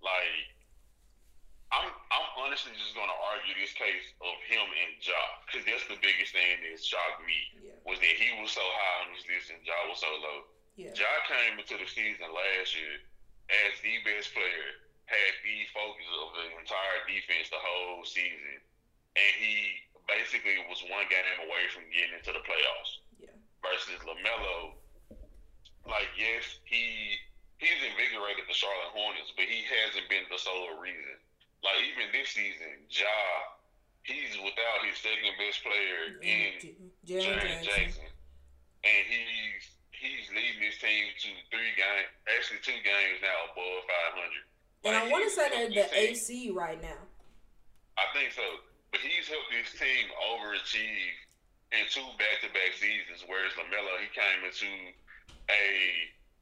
like, 0.02 0.42
I'm 1.70 1.90
I'm 2.10 2.30
honestly 2.42 2.74
just 2.74 2.98
gonna 2.98 3.14
argue 3.30 3.54
this 3.62 3.78
case 3.78 4.10
of 4.26 4.36
him 4.50 4.62
and 4.62 4.98
Ja 5.06 5.22
because 5.46 5.66
that's 5.70 5.86
the 5.90 5.98
biggest 6.02 6.34
thing 6.34 6.66
that 6.66 6.82
shocked 6.82 7.26
me 7.26 7.38
yeah. 7.62 7.78
was 7.86 7.98
that 7.98 8.14
he 8.14 8.30
was 8.42 8.54
so 8.54 8.62
high 8.62 9.06
on 9.06 9.14
this 9.14 9.26
list 9.26 9.50
and 9.54 9.62
Ja 9.66 9.74
was 9.90 10.02
so 10.02 10.10
low. 10.22 10.50
Yeah. 10.78 10.94
Ja 10.94 11.10
came 11.26 11.58
into 11.58 11.78
the 11.78 11.90
season 11.90 12.30
last 12.30 12.78
year 12.78 13.02
as 13.52 13.74
the 13.84 13.96
best 14.08 14.32
player, 14.32 14.70
had 15.10 15.34
the 15.44 15.58
focus 15.76 16.08
of 16.24 16.28
the 16.36 16.46
entire 16.60 17.00
defense 17.08 17.52
the 17.52 17.60
whole 17.60 18.04
season, 18.08 18.60
and 19.20 19.34
he 19.40 19.84
basically 20.08 20.60
was 20.68 20.80
one 20.88 21.08
game 21.12 21.48
away 21.48 21.68
from 21.72 21.84
getting 21.92 22.16
into 22.16 22.32
the 22.32 22.44
playoffs. 22.44 23.04
Yeah. 23.20 23.36
Versus 23.64 24.00
Lamelo, 24.04 24.80
like 25.88 26.12
yes, 26.16 26.60
he 26.68 27.20
he's 27.60 27.80
invigorated 27.84 28.48
the 28.48 28.56
Charlotte 28.56 28.96
Hornets, 28.96 29.32
but 29.36 29.48
he 29.48 29.64
hasn't 29.68 30.08
been 30.08 30.28
the 30.32 30.40
sole 30.40 30.80
reason 30.80 31.20
like 31.64 31.80
even 31.88 32.12
this 32.12 32.30
season, 32.36 32.84
Ja, 32.92 33.08
he's 34.04 34.36
without 34.44 34.84
his 34.84 35.00
second 35.00 35.34
best 35.40 35.64
player 35.64 36.20
in 36.20 36.76
Jaren 37.08 37.64
Jackson. 37.64 38.12
and 38.84 39.04
he's 39.08 39.64
he's 40.04 40.28
leading 40.36 40.60
his 40.60 40.76
team 40.84 41.08
to 41.16 41.30
three 41.48 41.72
games, 41.80 42.12
actually 42.28 42.60
two 42.60 42.76
games 42.84 43.24
now 43.24 43.48
above 43.56 43.88
five 43.88 44.14
hundred. 44.20 44.44
And 44.84 44.92
like 45.00 45.08
I 45.08 45.12
want 45.12 45.24
to 45.24 45.32
say 45.32 45.48
they're 45.48 45.72
the 45.72 45.88
AC 45.88 46.52
right 46.52 46.80
now. 46.84 47.00
I 47.96 48.06
think 48.12 48.36
so, 48.36 48.44
but 48.92 49.00
he's 49.00 49.32
helped 49.32 49.48
his 49.56 49.72
team 49.80 50.12
overachieve 50.36 51.16
in 51.72 51.88
two 51.88 52.06
back-to-back 52.20 52.76
seasons. 52.76 53.24
Whereas 53.26 53.56
Lamelo, 53.56 53.96
he 54.04 54.12
came 54.12 54.44
into 54.44 54.68
a 55.48 55.64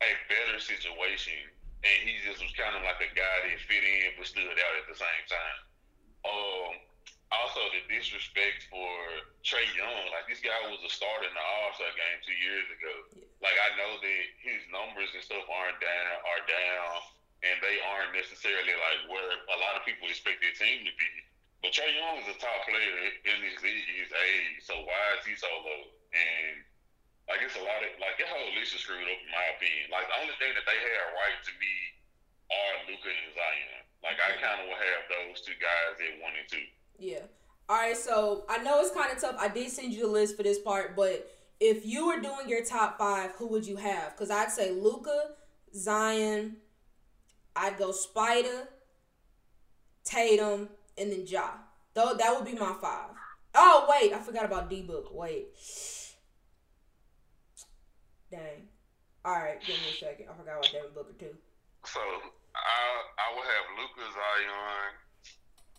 a 0.02 0.12
better 0.26 0.58
situation 0.58 1.38
and 1.86 1.98
he 2.02 2.18
just 2.26 2.42
was 2.42 2.50
kind 2.58 2.74
of 2.74 2.82
like 2.82 2.98
a 3.06 3.12
guy 3.14 3.38
that 3.46 3.62
fit 3.70 3.86
in 3.86 4.18
but 4.18 4.26
stood 4.26 4.50
out 4.50 4.76
at 4.82 4.86
the 4.90 4.98
same 4.98 5.24
time. 5.30 5.60
Um, 6.26 6.74
also 7.32 7.64
the 7.72 7.84
disrespect 7.88 8.68
for 8.68 8.92
Trae 9.42 9.64
Young, 9.74 10.12
like 10.12 10.28
this 10.28 10.44
guy 10.44 10.56
was 10.68 10.84
a 10.84 10.92
starter 10.92 11.28
in 11.28 11.36
the 11.36 11.42
All 11.42 11.72
Star 11.80 11.92
game 11.96 12.20
two 12.28 12.36
years 12.36 12.68
ago. 12.76 12.94
Yeah. 13.16 13.28
Like 13.40 13.58
I 13.58 13.70
know 13.80 13.92
that 13.98 14.24
his 14.44 14.62
numbers 14.68 15.12
and 15.16 15.24
stuff 15.24 15.48
aren't 15.48 15.80
down, 15.80 16.12
are 16.28 16.44
down, 16.46 16.92
and 17.48 17.56
they 17.64 17.80
aren't 17.88 18.14
necessarily 18.14 18.76
like 18.76 19.02
where 19.08 19.32
a 19.48 19.58
lot 19.64 19.80
of 19.80 19.88
people 19.88 20.12
expect 20.12 20.44
their 20.44 20.56
team 20.60 20.84
to 20.84 20.94
be. 20.94 21.12
But 21.64 21.72
Trae 21.72 21.94
Young 21.94 22.20
is 22.20 22.30
a 22.30 22.38
top 22.42 22.68
player 22.68 22.98
in 23.24 23.38
this 23.48 23.58
league 23.64 23.88
his 23.96 24.12
age, 24.12 24.66
so 24.66 24.76
why 24.84 25.04
is 25.18 25.24
he 25.24 25.38
so 25.40 25.50
low? 25.50 25.84
And 26.12 26.68
like 27.32 27.40
it's 27.48 27.56
a 27.56 27.64
lot 27.64 27.80
of 27.80 27.92
like 28.02 28.20
that 28.20 28.28
whole 28.28 28.52
list 28.60 28.76
is 28.76 28.84
screwed 28.84 29.08
up 29.08 29.22
in 29.24 29.32
my 29.32 29.46
opinion. 29.56 29.88
Like 29.88 30.10
the 30.12 30.18
only 30.20 30.36
thing 30.36 30.52
that 30.52 30.68
they 30.68 30.76
have 30.76 31.16
right 31.16 31.40
to 31.40 31.54
me 31.64 31.76
are 32.52 32.76
Luka 32.92 33.08
and 33.08 33.32
Zion. 33.32 33.82
Like 34.04 34.20
I 34.20 34.36
kind 34.42 34.60
of 34.60 34.68
will 34.68 34.82
have 34.82 35.04
those 35.08 35.40
two 35.46 35.56
guys 35.62 35.96
at 35.96 36.20
one 36.20 36.36
and 36.36 36.50
two. 36.52 36.66
Yeah. 37.02 37.24
All 37.68 37.78
right. 37.78 37.98
So 37.98 38.46
I 38.48 38.60
know 38.64 38.80
it's 38.80 38.92
kind 38.92 39.12
of 39.12 39.20
tough. 39.20 39.36
I 39.40 39.48
did 39.48 39.70
send 39.72 39.94
you 39.94 40.02
the 40.02 40.12
list 40.12 40.38
for 40.38 40.44
this 40.44 40.60
part, 40.60 40.96
but 40.96 41.30
if 41.60 41.86
you 41.86 42.08
were 42.08 42.22
doing 42.22 42.48
your 42.48 42.64
top 42.64 42.98
five, 42.98 43.32
who 43.32 43.48
would 43.48 43.66
you 43.66 43.76
have? 43.78 44.12
Because 44.12 44.30
I'd 44.30 44.52
say 44.52 44.72
Luka, 44.72 45.32
Zion. 45.76 46.58
I'd 47.56 47.78
go 47.78 47.92
Spider, 47.92 48.70
Tatum, 50.06 50.70
and 50.98 51.12
then 51.12 51.26
Ja. 51.28 51.50
Though 51.94 52.14
that 52.14 52.34
would 52.36 52.46
be 52.46 52.58
my 52.58 52.74
five. 52.80 53.10
Oh 53.54 53.88
wait, 53.90 54.14
I 54.14 54.20
forgot 54.20 54.46
about 54.46 54.70
D 54.70 54.84
Book. 54.84 55.10
Wait. 55.14 55.48
Dang. 58.32 58.70
All 59.26 59.34
right, 59.34 59.60
give 59.60 59.76
me 59.76 59.92
a 59.92 60.00
second. 60.00 60.28
I 60.30 60.38
forgot 60.38 60.60
about 60.60 60.72
Devin 60.72 60.92
Booker 60.96 61.14
too. 61.20 61.36
So 61.84 62.00
I 62.00 63.04
I 63.20 63.36
would 63.36 63.46
have 63.46 63.66
Luka 63.78 64.08
Zion. 64.14 65.11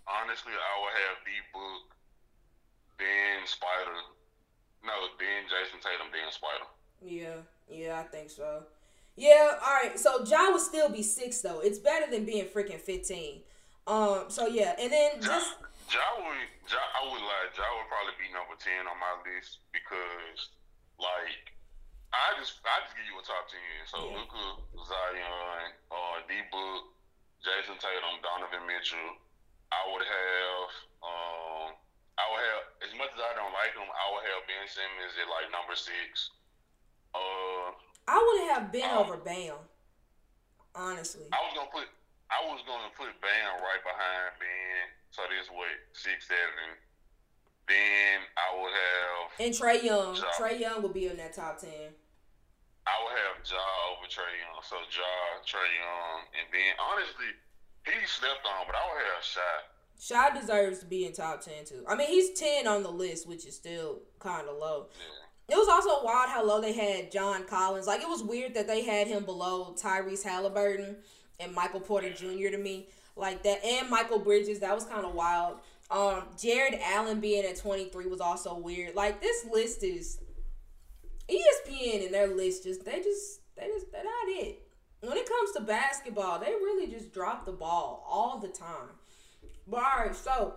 Honestly, 0.07 0.53
I 0.53 0.72
would 0.82 0.94
have 1.07 1.16
D 1.24 1.30
Book, 1.55 1.84
then 2.98 3.46
Spider. 3.46 3.98
No, 4.82 4.94
then 5.18 5.46
Jayson 5.46 5.78
Tatum, 5.78 6.11
then 6.11 6.30
Spider. 6.34 6.66
Yeah, 7.03 7.38
yeah, 7.70 8.03
I 8.03 8.05
think 8.11 8.30
so. 8.30 8.66
Yeah, 9.14 9.59
all 9.62 9.74
right. 9.78 9.98
So 9.98 10.24
John 10.24 10.53
would 10.53 10.62
still 10.62 10.88
be 10.88 11.03
six 11.03 11.40
though. 11.40 11.61
It's 11.61 11.78
better 11.78 12.11
than 12.11 12.24
being 12.24 12.46
freaking 12.46 12.80
fifteen. 12.80 13.42
Um. 13.86 14.26
So 14.28 14.46
yeah, 14.46 14.74
and 14.78 14.90
then 14.90 15.20
Ja, 15.20 15.38
just 15.38 15.55
ja 15.92 16.07
would 16.18 16.48
ja, 16.66 16.82
I 16.98 17.00
would 17.07 17.22
like 17.22 17.53
Ja 17.55 17.66
would 17.78 17.88
probably 17.90 18.16
be 18.18 18.26
number 18.34 18.57
ten 18.59 18.86
on 18.90 18.96
my 18.98 19.14
list 19.26 19.62
because 19.70 20.50
like 20.98 21.55
I 22.11 22.34
just 22.40 22.59
I 22.64 22.82
just 22.88 22.96
give 22.98 23.07
you 23.07 23.18
a 23.20 23.24
top 23.26 23.46
ten. 23.46 23.62
So 23.86 23.98
Yeah. 24.03 24.18
Luka 24.18 24.46
Zion, 24.82 25.78
uh, 25.92 26.16
D 26.26 26.32
Book, 26.50 26.90
Jayson 27.44 27.78
Tatum, 27.78 28.18
Donovan 28.24 28.66
Mitchell. 28.66 29.18
I 29.72 29.80
would 29.88 30.04
have 30.04 30.68
um 31.00 31.68
I 32.20 32.24
would 32.28 32.42
have 32.44 32.62
as 32.84 32.92
much 33.00 33.10
as 33.16 33.20
I 33.24 33.32
don't 33.40 33.54
like 33.56 33.72
him, 33.72 33.88
I 33.88 34.04
would 34.12 34.24
have 34.28 34.44
Ben 34.44 34.68
Simmons 34.68 35.16
at 35.16 35.28
like 35.32 35.48
number 35.48 35.72
six. 35.74 36.30
Uh, 37.16 37.72
I 38.08 38.16
would 38.20 38.40
have 38.52 38.72
been 38.72 38.88
Um, 38.88 38.98
over 39.08 39.16
Bam. 39.16 39.56
Honestly. 40.74 41.28
I 41.32 41.40
was 41.44 41.52
gonna 41.56 41.72
put 41.72 41.88
I 42.32 42.40
was 42.48 42.60
gonna 42.68 42.92
put 42.96 43.12
Bam 43.20 43.60
right 43.60 43.82
behind 43.84 44.36
Ben. 44.40 44.84
So 45.12 45.22
this 45.28 45.48
way 45.52 45.72
six 45.92 46.28
seven. 46.28 46.76
Then 47.68 48.20
I 48.36 48.48
would 48.58 48.72
have 48.74 49.20
And 49.40 49.52
Trae 49.54 49.82
Young. 49.82 50.16
Ja. 50.16 50.28
Trae 50.36 50.58
Young 50.58 50.82
would 50.82 50.92
be 50.94 51.06
in 51.08 51.16
that 51.16 51.32
top 51.32 51.58
ten. 51.60 51.94
I 52.84 52.94
would 53.04 53.14
have 53.14 53.36
Ja 53.46 53.62
over 53.94 54.08
Trae 54.10 54.34
Young. 54.42 54.58
So 54.66 54.76
Ja, 54.90 55.12
Trae 55.46 55.70
Young, 55.78 56.20
and 56.36 56.46
then 56.52 56.72
honestly, 56.80 57.30
he 57.85 58.07
slept 58.07 58.47
on, 58.47 58.66
but 58.66 58.76
I 58.76 58.80
would 58.93 59.03
have 59.14 59.24
Shot. 59.24 60.33
Shai 60.33 60.41
deserves 60.41 60.80
to 60.80 60.87
be 60.87 61.07
in 61.07 61.12
top 61.12 61.41
ten 61.41 61.64
too. 61.64 61.85
I 61.89 61.95
mean, 61.95 62.09
he's 62.09 62.39
ten 62.39 62.66
on 62.66 62.83
the 62.83 62.91
list, 62.91 63.28
which 63.28 63.47
is 63.47 63.55
still 63.55 64.01
kind 64.18 64.49
of 64.49 64.57
low. 64.57 64.87
Yeah. 64.99 65.55
It 65.55 65.59
was 65.59 65.68
also 65.68 66.05
wild 66.05 66.28
how 66.28 66.45
low 66.45 66.61
they 66.61 66.72
had 66.72 67.12
John 67.12 67.45
Collins. 67.45 67.87
Like 67.87 68.01
it 68.01 68.09
was 68.09 68.22
weird 68.22 68.55
that 68.55 68.66
they 68.66 68.83
had 68.83 69.07
him 69.07 69.24
below 69.24 69.74
Tyrese 69.78 70.24
Halliburton 70.24 70.97
and 71.41 71.55
Michael 71.55 71.80
Porter 71.80 72.11
Jr. 72.11 72.49
to 72.51 72.59
me, 72.59 72.89
like 73.16 73.43
that, 73.43 73.64
and 73.64 73.89
Mikal 73.89 74.22
Bridges. 74.22 74.61
That 74.61 74.74
was 74.74 74.85
kind 74.85 75.05
of 75.05 75.14
wild. 75.14 75.59
Um, 75.91 76.22
Jarrett 76.41 76.80
Allen 76.83 77.20
being 77.20 77.45
at 77.45 77.57
twenty 77.57 77.89
three 77.89 78.07
was 78.07 78.20
also 78.20 78.57
weird. 78.57 78.95
Like 78.95 79.20
this 79.20 79.45
list 79.53 79.83
is 79.83 80.18
ESPN 81.28 82.07
and 82.07 82.14
their 82.14 82.28
list 82.28 82.64
just 82.64 82.85
they 82.85 83.01
just 83.03 83.41
they 83.57 83.66
just 83.66 83.93
they're 83.93 84.05
not 84.05 84.28
it. 84.28 84.62
When 85.03 85.16
it 85.16 85.28
comes 85.28 85.50
to 85.53 85.61
basketball, 85.61 86.38
they 86.38 86.53
really 86.53 86.86
just 86.86 87.12
drop 87.12 87.44
the 87.44 87.53
ball 87.53 88.07
all 88.09 88.38
the 88.38 88.46
time. 88.46 88.90
But 89.66 89.82
all 89.82 90.05
right, 90.05 90.14
so 90.14 90.55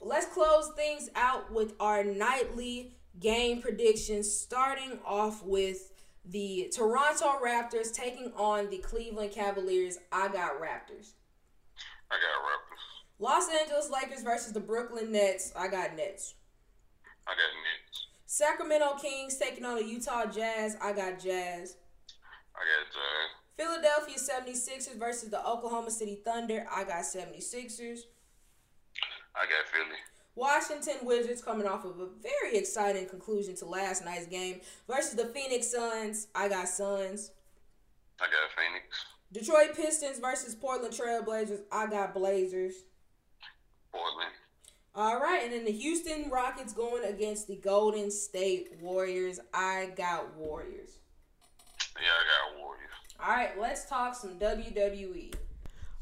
let's 0.00 0.26
close 0.26 0.72
things 0.74 1.08
out 1.14 1.52
with 1.52 1.74
our 1.78 2.02
nightly 2.02 2.96
game 3.20 3.62
predictions, 3.62 4.30
starting 4.30 4.98
off 5.06 5.44
with 5.44 5.92
the 6.24 6.68
Toronto 6.74 7.38
Raptors 7.40 7.94
taking 7.94 8.32
on 8.36 8.70
the 8.70 8.78
Cleveland 8.78 9.30
Cavaliers. 9.30 9.98
I 10.10 10.26
got 10.28 10.60
Raptors. 10.60 11.12
I 12.10 12.16
got 12.16 12.42
Raptors. 12.42 12.82
Los 13.20 13.48
Angeles 13.48 13.88
Lakers 13.88 14.24
versus 14.24 14.52
the 14.52 14.60
Brooklyn 14.60 15.12
Nets. 15.12 15.52
I 15.56 15.68
got 15.68 15.94
Nets. 15.94 16.34
I 17.24 17.30
got 17.30 17.38
Knicks. 17.38 18.06
Sacramento 18.26 18.96
Kings 19.00 19.36
taking 19.36 19.64
on 19.64 19.76
the 19.76 19.84
Utah 19.84 20.26
Jazz. 20.26 20.76
I 20.82 20.92
got 20.92 21.20
Jazz. 21.20 21.76
I 22.52 22.58
got 22.58 22.92
Jazz. 22.92 23.45
Philadelphia 23.56 24.16
76ers 24.16 24.98
versus 24.98 25.30
the 25.30 25.44
Oklahoma 25.46 25.90
City 25.90 26.20
Thunder. 26.24 26.66
I 26.72 26.84
got 26.84 27.02
76ers. 27.02 28.00
I 29.34 29.44
got 29.44 29.66
Philly. 29.72 29.96
Washington 30.34 30.96
Wizards 31.02 31.42
coming 31.42 31.66
off 31.66 31.84
of 31.84 31.98
a 31.98 32.08
very 32.22 32.58
exciting 32.58 33.06
conclusion 33.08 33.56
to 33.56 33.64
last 33.64 34.04
night's 34.04 34.26
game 34.26 34.60
versus 34.86 35.14
the 35.14 35.26
Phoenix 35.26 35.70
Suns. 35.70 36.28
I 36.34 36.48
got 36.48 36.68
Suns. 36.68 37.30
I 38.20 38.24
got 38.24 38.50
Phoenix. 38.54 39.04
Detroit 39.32 39.74
Pistons 39.74 40.18
versus 40.18 40.54
Portland 40.54 40.94
Trailblazers. 40.94 41.60
I 41.72 41.86
got 41.86 42.14
Blazers. 42.14 42.84
Portland. 43.90 44.32
All 44.94 45.20
right, 45.20 45.42
and 45.42 45.52
then 45.52 45.64
the 45.64 45.72
Houston 45.72 46.30
Rockets 46.30 46.72
going 46.72 47.04
against 47.04 47.48
the 47.48 47.56
Golden 47.56 48.10
State 48.10 48.78
Warriors. 48.80 49.40
I 49.52 49.90
got 49.96 50.34
Warriors. 50.36 50.98
Yeah, 51.96 52.08
I 52.08 52.52
got 52.54 52.60
Warriors. 52.62 52.85
All 53.18 53.34
right, 53.34 53.58
let's 53.58 53.86
talk 53.86 54.14
some 54.14 54.38
WWE. 54.38 55.34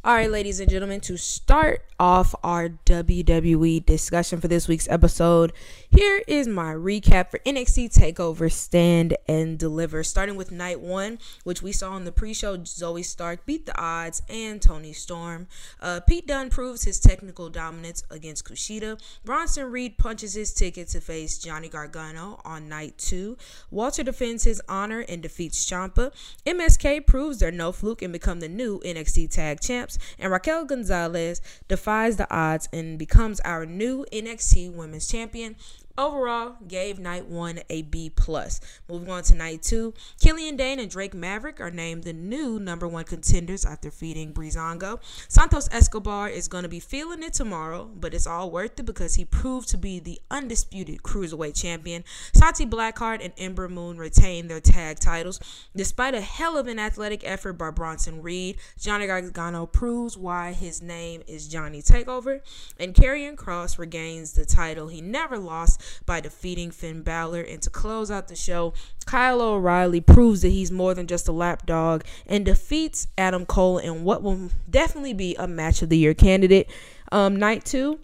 All 0.05 0.15
right, 0.15 0.31
ladies 0.31 0.61
and 0.61 0.69
gentlemen, 0.71 1.01
to 1.03 1.17
start 1.17 1.85
off 2.05 2.34
our 2.44 2.68
WWE 2.68 3.86
discussion 3.86 4.38
for 4.38 4.46
this 4.46 4.68
week's 4.68 4.86
episode, 4.90 5.55
here 5.88 6.22
is 6.28 6.46
my 6.46 6.74
recap 6.74 7.30
for 7.30 7.38
NXT 7.46 7.96
TakeOver 7.98 8.52
Stand 8.52 9.16
and 9.26 9.59
Deliver. 9.59 10.05
Starting 10.05 10.36
with 10.36 10.52
night 10.52 10.80
one, 10.80 11.18
which 11.44 11.62
we 11.62 11.72
saw 11.72 11.96
in 11.96 12.05
the 12.05 12.12
pre 12.12 12.34
show, 12.34 12.59
Zoey 12.59 13.02
Stark 13.02 13.46
beat 13.46 13.64
the 13.64 13.80
odds 13.80 14.20
and 14.28 14.61
Toni 14.61 14.92
Storm. 14.92 15.46
Uh, 15.80 16.00
Pete 16.00 16.26
Dunne 16.26 16.50
proves 16.50 16.84
his 16.84 17.00
technical 17.00 17.48
dominance 17.48 18.05
against 18.11 18.44
Kushida. 18.44 19.00
Bronson 19.24 19.70
Reed 19.70 19.96
punches 19.96 20.34
his 20.34 20.52
ticket 20.52 20.88
to 20.88 21.00
face 21.00 21.38
Johnny 21.38 21.70
Gargano 21.70 22.38
on 22.44 22.68
night 22.68 22.98
two. 22.98 23.38
Walter 23.70 24.02
defends 24.02 24.44
his 24.44 24.61
honor 24.68 25.07
and 25.09 25.22
defeats 25.22 25.64
Ciampa. 25.64 26.12
MSK 26.44 27.07
proves 27.07 27.38
they're 27.38 27.50
no 27.50 27.72
fluke 27.72 28.02
and 28.02 28.12
become 28.12 28.40
the 28.40 28.48
new 28.50 28.78
NXT 28.80 29.30
Tag 29.30 29.61
Champs. 29.61 29.96
And 30.18 30.30
Raquel 30.30 30.66
Gonzalez 30.66 31.40
defies 31.66 31.93
the 32.16 32.26
odds 32.34 32.68
and 32.72 32.99
becomes 32.99 33.40
our 33.40 33.64
new 33.64 34.05
NXT 34.12 34.72
Women's 34.72 35.07
Champion. 35.07 35.57
Overall, 35.97 36.57
gave 36.66 36.99
night 36.99 37.26
one 37.26 37.61
a 37.70 37.82
B 37.82 38.11
plus. 38.11 38.61
Moving 38.88 39.11
on 39.11 39.22
to 39.24 39.36
night 39.36 39.62
two, 39.62 39.95
Killian 40.20 40.57
Dain 40.57 40.80
and 40.80 40.90
Drake 40.90 41.14
Maverick 41.14 41.61
are 41.61 41.70
named 41.70 42.03
the 42.03 42.12
new 42.12 42.59
number 42.59 42.88
one 42.88 43.05
contenders 43.05 43.64
after 43.64 43.92
feeding 43.92 44.32
Breezango. 44.32 44.99
Santos 45.28 45.68
Escobar 45.70 46.28
is 46.28 46.49
going 46.49 46.64
to 46.64 46.68
be 46.68 46.80
feeling 46.80 47.22
it 47.22 47.32
tomorrow, 47.32 47.88
but 47.95 48.12
it's 48.12 48.26
all 48.26 48.51
worth 48.51 48.80
it 48.80 48.86
because 48.86 49.14
he 49.14 49.24
proved 49.24 49.68
to 49.68 49.76
be 49.76 50.01
the 50.01 50.20
undisputed 50.32 51.05
cruiserweight 51.05 51.55
champion. 51.55 52.03
Shotzi 52.34 52.68
Blackheart 52.68 53.24
and 53.24 53.32
Ember 53.38 53.68
Moon 53.68 53.97
retain 53.97 54.49
their 54.49 54.61
tag 54.61 54.99
titles. 54.99 55.38
Despite 55.76 56.14
a 56.14 56.20
hell 56.20 56.59
of 56.59 56.66
an 56.66 56.80
athletic 56.80 57.22
effort 57.24 57.53
by 57.53 57.70
Bronson 57.70 58.20
Reed, 58.20 58.59
Johnny 58.80 59.07
Gargano 59.07 59.64
proves 59.66 60.18
why 60.18 60.55
his 60.55 60.82
name 60.82 61.22
is 61.28 61.47
Johnny 61.47 61.82
Takeover, 61.82 62.40
and 62.80 62.95
Karrion 62.97 63.36
Kross 63.36 63.78
regains 63.78 64.32
the 64.32 64.45
title 64.45 64.88
he 64.88 65.01
never 65.01 65.38
lost 65.38 65.82
by 66.07 66.20
defeating 66.20 66.70
Finn 66.70 67.03
Balor. 67.03 67.43
And 67.43 67.61
to 67.62 67.70
close 67.70 68.11
out 68.11 68.28
the 68.28 68.37
show, 68.37 68.74
Kyle 69.07 69.41
O'Reilly 69.41 70.01
proves 70.01 70.43
that 70.43 70.49
he's 70.49 70.70
more 70.70 70.95
than 70.95 71.07
just 71.07 71.28
a 71.28 71.32
lapdog 71.32 72.05
and 72.26 72.45
defeats 72.45 73.07
Adam 73.18 73.47
Cole 73.47 73.78
in 73.78 74.05
what 74.05 74.22
will 74.22 74.51
definitely 74.68 75.14
be 75.14 75.35
a 75.37 75.47
match 75.47 75.82
of 75.82 75.89
the 75.89 75.99
year 75.99 76.14
candidate. 76.14 76.70
Um, 77.12 77.37
night 77.37 77.64
two, 77.64 78.01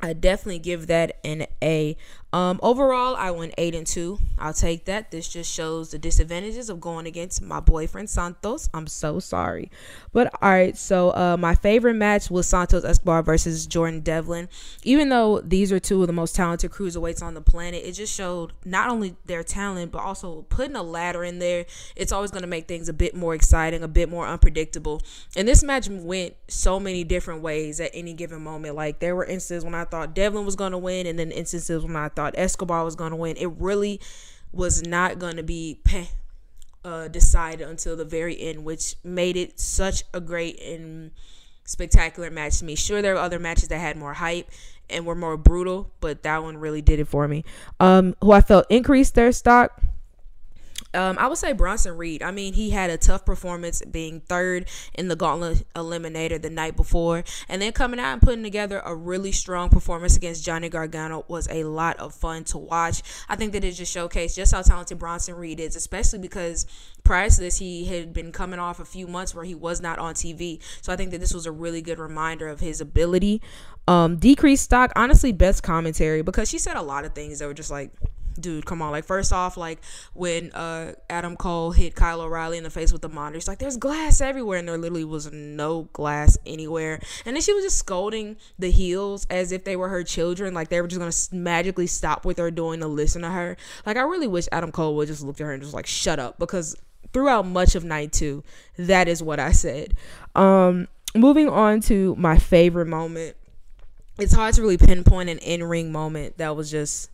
I 0.00 0.14
definitely 0.14 0.58
give 0.58 0.88
that 0.88 1.18
an 1.24 1.46
A. 1.62 1.96
Um, 2.32 2.58
overall, 2.62 3.14
I 3.14 3.30
went 3.30 3.54
eight 3.58 3.74
and 3.74 3.86
two. 3.86 4.18
I'll 4.38 4.54
take 4.54 4.86
that. 4.86 5.10
This 5.10 5.28
just 5.28 5.52
shows 5.52 5.90
the 5.90 5.98
disadvantages 5.98 6.70
of 6.70 6.80
going 6.80 7.06
against 7.06 7.42
my 7.42 7.60
boyfriend 7.60 8.08
Santos. 8.08 8.70
I'm 8.72 8.86
so 8.86 9.20
sorry, 9.20 9.70
but 10.12 10.32
all 10.40 10.50
right. 10.50 10.76
So 10.76 11.10
uh, 11.10 11.36
my 11.38 11.54
favorite 11.54 11.94
match 11.94 12.30
was 12.30 12.46
Santos 12.46 12.84
Escobar 12.84 13.22
versus 13.22 13.66
Jordan 13.66 14.00
Devlin. 14.00 14.48
Even 14.82 15.10
though 15.10 15.40
these 15.40 15.70
are 15.72 15.78
two 15.78 16.00
of 16.00 16.06
the 16.06 16.12
most 16.12 16.34
talented 16.34 16.70
cruiserweights 16.70 17.22
on 17.22 17.34
the 17.34 17.40
planet, 17.40 17.84
it 17.84 17.92
just 17.92 18.14
showed 18.14 18.52
not 18.64 18.88
only 18.88 19.16
their 19.26 19.42
talent 19.42 19.92
but 19.92 20.02
also 20.02 20.46
putting 20.48 20.76
a 20.76 20.82
ladder 20.82 21.24
in 21.24 21.38
there. 21.38 21.66
It's 21.94 22.12
always 22.12 22.30
going 22.30 22.42
to 22.42 22.48
make 22.48 22.66
things 22.66 22.88
a 22.88 22.94
bit 22.94 23.14
more 23.14 23.34
exciting, 23.34 23.82
a 23.82 23.88
bit 23.88 24.08
more 24.08 24.26
unpredictable. 24.26 25.02
And 25.36 25.46
this 25.46 25.62
match 25.62 25.88
went 25.88 26.34
so 26.48 26.80
many 26.80 27.04
different 27.04 27.42
ways 27.42 27.78
at 27.78 27.90
any 27.92 28.14
given 28.14 28.42
moment. 28.42 28.74
Like 28.74 29.00
there 29.00 29.14
were 29.14 29.24
instances 29.24 29.64
when 29.64 29.74
I 29.74 29.84
thought 29.84 30.14
Devlin 30.14 30.46
was 30.46 30.56
going 30.56 30.72
to 30.72 30.78
win, 30.78 31.06
and 31.06 31.18
then 31.18 31.30
instances 31.30 31.84
when 31.84 31.96
I 31.96 32.08
thought 32.08 32.21
Escobar 32.30 32.84
was 32.84 32.94
going 32.96 33.10
to 33.10 33.16
win. 33.16 33.36
It 33.36 33.50
really 33.58 34.00
was 34.52 34.82
not 34.86 35.18
going 35.18 35.36
to 35.36 35.42
be 35.42 35.80
uh, 36.84 37.08
decided 37.08 37.68
until 37.68 37.96
the 37.96 38.04
very 38.04 38.40
end, 38.40 38.64
which 38.64 38.96
made 39.04 39.36
it 39.36 39.58
such 39.58 40.04
a 40.12 40.20
great 40.20 40.60
and 40.60 41.10
spectacular 41.64 42.30
match 42.30 42.58
to 42.58 42.64
me. 42.64 42.74
Sure, 42.74 43.02
there 43.02 43.14
were 43.14 43.20
other 43.20 43.38
matches 43.38 43.68
that 43.68 43.78
had 43.78 43.96
more 43.96 44.14
hype 44.14 44.50
and 44.90 45.06
were 45.06 45.14
more 45.14 45.36
brutal, 45.36 45.90
but 46.00 46.22
that 46.22 46.42
one 46.42 46.58
really 46.58 46.82
did 46.82 47.00
it 47.00 47.08
for 47.08 47.26
me. 47.28 47.44
Um, 47.80 48.14
who 48.20 48.32
I 48.32 48.40
felt 48.40 48.66
increased 48.68 49.14
their 49.14 49.32
stock. 49.32 49.80
Um, 50.94 51.18
I 51.18 51.26
would 51.26 51.38
say 51.38 51.52
Bronson 51.52 51.96
Reed. 51.96 52.22
I 52.22 52.30
mean, 52.30 52.52
he 52.54 52.70
had 52.70 52.90
a 52.90 52.98
tough 52.98 53.24
performance 53.24 53.82
being 53.90 54.20
third 54.20 54.68
in 54.94 55.08
the 55.08 55.16
Gauntlet 55.16 55.64
Eliminator 55.74 56.40
the 56.40 56.50
night 56.50 56.76
before, 56.76 57.24
and 57.48 57.62
then 57.62 57.72
coming 57.72 57.98
out 57.98 58.12
and 58.12 58.22
putting 58.22 58.42
together 58.42 58.82
a 58.84 58.94
really 58.94 59.32
strong 59.32 59.68
performance 59.68 60.16
against 60.16 60.44
Johnny 60.44 60.68
Gargano 60.68 61.24
was 61.28 61.48
a 61.50 61.64
lot 61.64 61.98
of 61.98 62.14
fun 62.14 62.44
to 62.44 62.58
watch. 62.58 63.02
I 63.28 63.36
think 63.36 63.52
that 63.52 63.64
it 63.64 63.72
just 63.72 63.94
showcased 63.94 64.36
just 64.36 64.52
how 64.52 64.62
talented 64.62 64.98
Bronson 64.98 65.34
Reed 65.34 65.60
is, 65.60 65.76
especially 65.76 66.18
because 66.18 66.66
prior 67.04 67.28
to 67.28 67.40
this, 67.40 67.58
he 67.58 67.86
had 67.86 68.12
been 68.12 68.32
coming 68.32 68.58
off 68.58 68.80
a 68.80 68.84
few 68.84 69.06
months 69.06 69.34
where 69.34 69.44
he 69.44 69.54
was 69.54 69.80
not 69.80 69.98
on 69.98 70.14
TV. 70.14 70.60
So 70.82 70.92
I 70.92 70.96
think 70.96 71.10
that 71.10 71.18
this 71.18 71.34
was 71.34 71.46
a 71.46 71.52
really 71.52 71.82
good 71.82 71.98
reminder 71.98 72.48
of 72.48 72.60
his 72.60 72.80
ability. 72.80 73.40
Um, 73.88 74.16
decreased 74.16 74.64
stock, 74.64 74.92
honestly, 74.94 75.32
best 75.32 75.62
commentary 75.62 76.22
because 76.22 76.48
she 76.48 76.58
said 76.58 76.76
a 76.76 76.82
lot 76.82 77.04
of 77.04 77.14
things 77.14 77.38
that 77.38 77.46
were 77.46 77.54
just 77.54 77.70
like, 77.70 77.90
dude, 78.38 78.66
come 78.66 78.82
on. 78.82 78.90
Like, 78.90 79.04
first 79.04 79.32
off, 79.32 79.56
like 79.56 79.80
when 80.14 80.52
uh, 80.52 80.94
Adam 81.08 81.36
Cole 81.36 81.72
hit 81.72 81.94
Kyle 81.94 82.20
O'Reilly 82.20 82.58
in 82.58 82.64
the 82.64 82.70
face 82.70 82.92
with 82.92 83.02
the 83.02 83.08
monitor, 83.08 83.38
it's 83.38 83.48
like 83.48 83.58
there's 83.58 83.76
glass 83.76 84.20
everywhere, 84.20 84.58
and 84.58 84.68
there 84.68 84.78
literally 84.78 85.04
was 85.04 85.30
no 85.32 85.88
glass 85.92 86.38
anywhere. 86.46 87.00
And 87.24 87.36
then 87.36 87.42
she 87.42 87.52
was 87.52 87.64
just 87.64 87.78
scolding 87.78 88.36
the 88.58 88.70
heels 88.70 89.26
as 89.30 89.52
if 89.52 89.64
they 89.64 89.76
were 89.76 89.88
her 89.88 90.04
children, 90.04 90.54
like 90.54 90.68
they 90.68 90.80
were 90.80 90.88
just 90.88 91.30
gonna 91.30 91.42
magically 91.42 91.86
stop 91.86 92.24
what 92.24 92.36
they're 92.36 92.50
doing 92.50 92.80
to 92.80 92.86
listen 92.86 93.22
to 93.22 93.30
her. 93.30 93.56
Like, 93.86 93.96
I 93.96 94.02
really 94.02 94.28
wish 94.28 94.48
Adam 94.52 94.72
Cole 94.72 94.96
would 94.96 95.08
just 95.08 95.22
look 95.22 95.40
at 95.40 95.44
her 95.44 95.52
and 95.52 95.62
just 95.62 95.74
like 95.74 95.86
shut 95.86 96.18
up 96.18 96.38
because 96.38 96.76
throughout 97.12 97.46
much 97.46 97.74
of 97.74 97.84
night 97.84 98.12
two, 98.12 98.42
that 98.76 99.08
is 99.08 99.22
what 99.22 99.38
I 99.38 99.52
said. 99.52 99.94
Um, 100.34 100.88
moving 101.14 101.48
on 101.48 101.80
to 101.82 102.14
my 102.16 102.38
favorite 102.38 102.86
moment. 102.86 103.36
It's 104.18 104.34
hard 104.34 104.54
to 104.54 104.62
really 104.62 104.78
pinpoint 104.78 105.30
an 105.30 105.38
in 105.38 105.64
ring 105.64 105.90
moment 105.90 106.38
that 106.38 106.54
was 106.54 106.70
just 106.70 107.10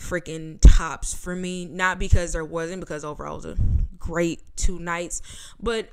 freaking 0.00 0.58
tops 0.60 1.14
for 1.14 1.36
me. 1.36 1.66
Not 1.66 1.98
because 1.98 2.32
there 2.32 2.44
wasn't, 2.44 2.80
because 2.80 3.04
overall 3.04 3.34
it 3.34 3.36
was 3.36 3.44
a 3.46 3.56
great 3.98 4.42
two 4.56 4.78
nights. 4.78 5.22
But 5.60 5.90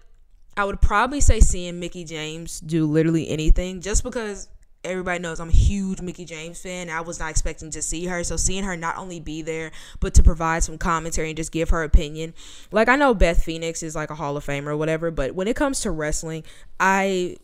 I 0.55 0.65
would 0.65 0.81
probably 0.81 1.21
say 1.21 1.39
seeing 1.39 1.79
Mickie 1.79 2.03
James 2.03 2.59
do 2.59 2.85
literally 2.85 3.29
anything 3.29 3.81
just 3.81 4.03
because 4.03 4.47
everybody 4.83 5.19
knows 5.19 5.39
I'm 5.39 5.49
a 5.49 5.53
huge 5.53 6.01
Mickie 6.01 6.25
James 6.25 6.61
fan. 6.61 6.89
I 6.89 7.01
was 7.01 7.19
not 7.19 7.29
expecting 7.29 7.71
to 7.71 7.81
see 7.81 8.05
her. 8.05 8.23
So 8.23 8.37
seeing 8.37 8.63
her 8.63 8.75
not 8.77 8.97
only 8.97 9.19
be 9.19 9.41
there, 9.41 9.71
but 9.99 10.13
to 10.15 10.23
provide 10.23 10.63
some 10.63 10.77
commentary 10.77 11.29
and 11.29 11.37
just 11.37 11.51
give 11.51 11.69
her 11.69 11.83
opinion. 11.83 12.33
Like 12.71 12.89
I 12.89 12.95
know 12.95 13.13
Beth 13.13 13.43
Phoenix 13.43 13.83
is 13.83 13.95
like 13.95 14.09
a 14.09 14.15
Hall 14.15 14.37
of 14.37 14.45
Famer 14.45 14.67
or 14.67 14.77
whatever, 14.77 15.11
but 15.11 15.35
when 15.35 15.47
it 15.47 15.55
comes 15.55 15.81
to 15.81 15.91
wrestling, 15.91 16.43
I 16.79 17.37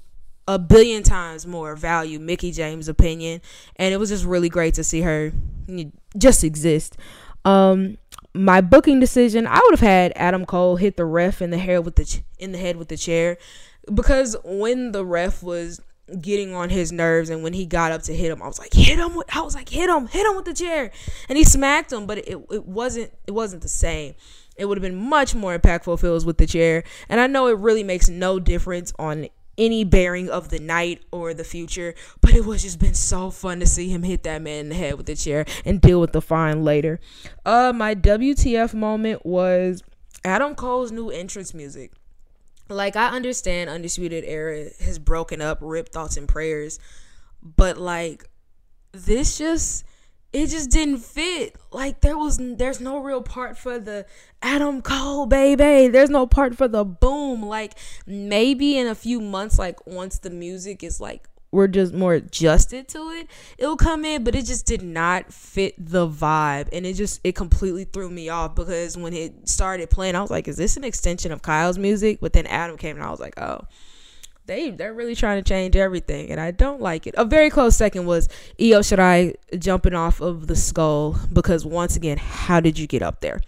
a 0.47 0.59
billion 0.59 1.03
times 1.03 1.47
more 1.47 1.75
value 1.75 2.19
Mickie 2.19 2.51
James' 2.51 2.87
opinion. 2.87 3.41
And 3.77 3.93
it 3.93 3.97
was 3.97 4.09
just 4.09 4.25
really 4.25 4.49
great 4.49 4.73
to 4.75 4.83
see 4.83 5.01
her 5.01 5.31
just 6.17 6.43
exist. 6.43 6.97
Um, 7.45 7.97
my 8.33 8.61
booking 8.61 8.99
decision, 8.99 9.47
I 9.47 9.59
would 9.63 9.73
have 9.73 9.87
had 9.87 10.13
Adam 10.15 10.45
Cole 10.45 10.77
hit 10.77 10.97
the 10.97 11.05
ref 11.05 11.41
in 11.41 11.49
the 11.49 11.57
head 11.57 11.85
with 11.85 11.95
the 11.95 12.05
ch- 12.05 12.23
in 12.39 12.51
the 12.51 12.57
head 12.57 12.77
with 12.77 12.87
the 12.87 12.97
chair, 12.97 13.37
because 13.93 14.35
when 14.43 14.91
the 14.91 15.05
ref 15.05 15.43
was 15.43 15.81
getting 16.19 16.53
on 16.53 16.69
his 16.69 16.91
nerves 16.91 17.29
and 17.29 17.43
when 17.43 17.53
he 17.53 17.65
got 17.65 17.91
up 17.91 18.01
to 18.03 18.13
hit 18.13 18.31
him, 18.31 18.41
I 18.41 18.47
was 18.47 18.59
like, 18.59 18.73
hit 18.73 18.99
him! 18.99 19.15
With, 19.15 19.27
I 19.35 19.41
was 19.41 19.55
like, 19.55 19.69
hit 19.69 19.89
him! 19.89 20.07
Hit 20.07 20.25
him 20.25 20.35
with 20.35 20.45
the 20.45 20.53
chair! 20.53 20.91
And 21.29 21.37
he 21.37 21.43
smacked 21.43 21.91
him, 21.91 22.05
but 22.05 22.17
it 22.19 22.37
it 22.49 22.65
wasn't 22.65 23.11
it 23.27 23.31
wasn't 23.31 23.61
the 23.61 23.67
same. 23.67 24.15
It 24.55 24.65
would 24.65 24.77
have 24.77 24.83
been 24.83 25.09
much 25.09 25.35
more 25.35 25.57
impactful 25.57 25.93
if 25.93 26.03
it 26.03 26.09
was 26.09 26.25
with 26.25 26.37
the 26.37 26.47
chair. 26.47 26.83
And 27.09 27.19
I 27.19 27.27
know 27.27 27.47
it 27.47 27.57
really 27.57 27.83
makes 27.83 28.09
no 28.09 28.39
difference 28.39 28.93
on 28.99 29.27
any 29.57 29.83
bearing 29.83 30.29
of 30.29 30.49
the 30.49 30.59
night 30.59 31.03
or 31.11 31.33
the 31.33 31.43
future, 31.43 31.93
but 32.21 32.33
it 32.33 32.45
was 32.45 32.63
just 32.63 32.79
been 32.79 32.93
so 32.93 33.29
fun 33.29 33.59
to 33.59 33.65
see 33.65 33.89
him 33.89 34.03
hit 34.03 34.23
that 34.23 34.41
man 34.41 34.61
in 34.61 34.69
the 34.69 34.75
head 34.75 34.95
with 34.95 35.05
the 35.05 35.15
chair 35.15 35.45
and 35.65 35.81
deal 35.81 35.99
with 35.99 36.11
the 36.11 36.21
fine 36.21 36.63
later. 36.63 36.99
Uh, 37.45 37.71
my 37.75 37.95
WTF 37.95 38.73
moment 38.73 39.25
was 39.25 39.83
Adam 40.23 40.55
Cole's 40.55 40.91
new 40.91 41.09
entrance 41.09 41.53
music. 41.53 41.91
Like 42.69 42.95
I 42.95 43.09
understand 43.09 43.69
Undisputed 43.69 44.23
Era 44.25 44.69
has 44.79 44.97
broken 44.97 45.41
up, 45.41 45.59
ripped 45.61 45.91
Thoughts 45.91 46.17
and 46.17 46.27
Prayers, 46.27 46.79
but 47.41 47.77
like 47.77 48.25
this 48.93 49.37
just 49.37 49.85
it 50.33 50.47
just 50.47 50.71
didn't 50.71 50.97
fit. 50.97 51.55
Like 51.71 52.01
there 52.01 52.17
was 52.17 52.39
there's 52.39 52.81
no 52.81 52.97
real 52.97 53.21
part 53.21 53.57
for 53.57 53.77
the 53.79 54.05
Adam 54.41 54.81
Cole 54.81 55.27
baby. 55.27 55.87
There's 55.87 56.09
no 56.09 56.25
part 56.25 56.55
for 56.55 56.67
the 56.67 56.83
boom. 56.83 57.43
Like 57.43 57.73
maybe 58.07 58.77
in 58.77 58.87
a 58.87 58.95
few 58.95 59.21
months 59.21 59.59
like 59.59 59.85
once 59.85 60.19
the 60.19 60.31
music 60.31 60.83
is 60.83 60.99
like 60.99 61.29
we're 61.51 61.67
just 61.67 61.93
more 61.93 62.15
adjusted 62.15 62.87
to 62.87 63.11
it, 63.11 63.27
it'll 63.59 63.77
come 63.77 64.03
in, 64.03 64.23
but 64.23 64.33
it 64.33 64.45
just 64.45 64.65
did 64.65 64.81
not 64.81 65.31
fit 65.31 65.75
the 65.77 66.07
vibe 66.07 66.67
and 66.73 66.83
it 66.83 66.93
just 66.93 67.21
it 67.23 67.35
completely 67.35 67.83
threw 67.83 68.09
me 68.09 68.27
off 68.27 68.55
because 68.55 68.97
when 68.97 69.13
it 69.13 69.47
started 69.47 69.91
playing, 69.91 70.15
I 70.15 70.21
was 70.21 70.31
like, 70.31 70.47
is 70.47 70.57
this 70.57 70.77
an 70.77 70.83
extension 70.83 71.31
of 71.31 71.43
Kyle's 71.43 71.77
music? 71.77 72.17
But 72.21 72.33
then 72.33 72.47
Adam 72.47 72.75
came 72.75 72.95
and 72.95 73.05
I 73.05 73.11
was 73.11 73.19
like, 73.19 73.39
oh 73.39 73.67
they 74.45 74.71
they're 74.71 74.93
really 74.93 75.15
trying 75.15 75.41
to 75.41 75.47
change 75.47 75.75
everything 75.75 76.29
and 76.29 76.39
I 76.39 76.51
don't 76.51 76.81
like 76.81 77.07
it. 77.07 77.15
A 77.17 77.25
very 77.25 77.49
close 77.49 77.75
second 77.75 78.05
was 78.05 78.27
Io 78.59 78.79
Shirai 78.79 79.35
jumping 79.57 79.93
off 79.93 80.21
of 80.21 80.47
the 80.47 80.55
skull 80.55 81.17
because 81.31 81.65
once 81.65 81.95
again, 81.95 82.17
how 82.17 82.59
did 82.59 82.77
you 82.77 82.87
get 82.87 83.01
up 83.01 83.21
there? 83.21 83.39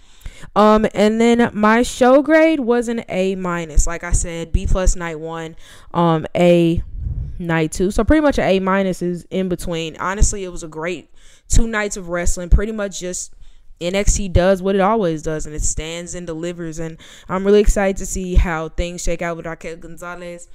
Um 0.56 0.86
and 0.93 1.20
then 1.20 1.50
my 1.54 1.84
show 1.84 2.22
grade 2.22 2.62
was 2.62 2.88
an 2.88 3.04
A 3.10 3.36
minus. 3.36 3.88
Like 3.88 4.04
I 4.04 4.12
said, 4.12 4.52
B 4.52 4.68
plus 4.68 4.96
night 4.96 5.20
one, 5.20 5.56
um 5.93 6.26
A 6.36 6.82
night 7.39 7.72
two. 7.74 7.91
So 7.91 8.04
pretty 8.04 8.22
much 8.22 8.38
an 8.38 8.46
A 8.46 8.60
minus 8.60 9.02
is 9.02 9.26
in 9.30 9.50
between. 9.50 9.98
Honestly, 9.98 10.43
it 10.43 10.50
was 10.50 10.64
a 10.64 10.68
great 10.68 11.10
two 11.50 11.68
nights 11.68 11.98
of 11.98 12.10
wrestling. 12.10 12.50
Pretty 12.50 12.72
much 12.72 13.00
just 13.00 13.34
NXT 13.82 14.32
does 14.32 14.62
what 14.62 14.76
it 14.76 14.82
always 14.82 15.22
does 15.22 15.46
and 15.46 15.54
it 15.54 15.62
stands 15.62 16.16
and 16.16 16.26
delivers 16.26 16.80
and 16.80 16.98
I'm 17.28 17.46
really 17.46 17.60
excited 17.60 17.98
to 17.98 18.06
see 18.06 18.36
how 18.36 18.70
things 18.70 19.04
shake 19.04 19.22
out 19.22 19.36
with 19.36 19.46
Raquel 19.46 19.76
Gonzalez 19.76 20.48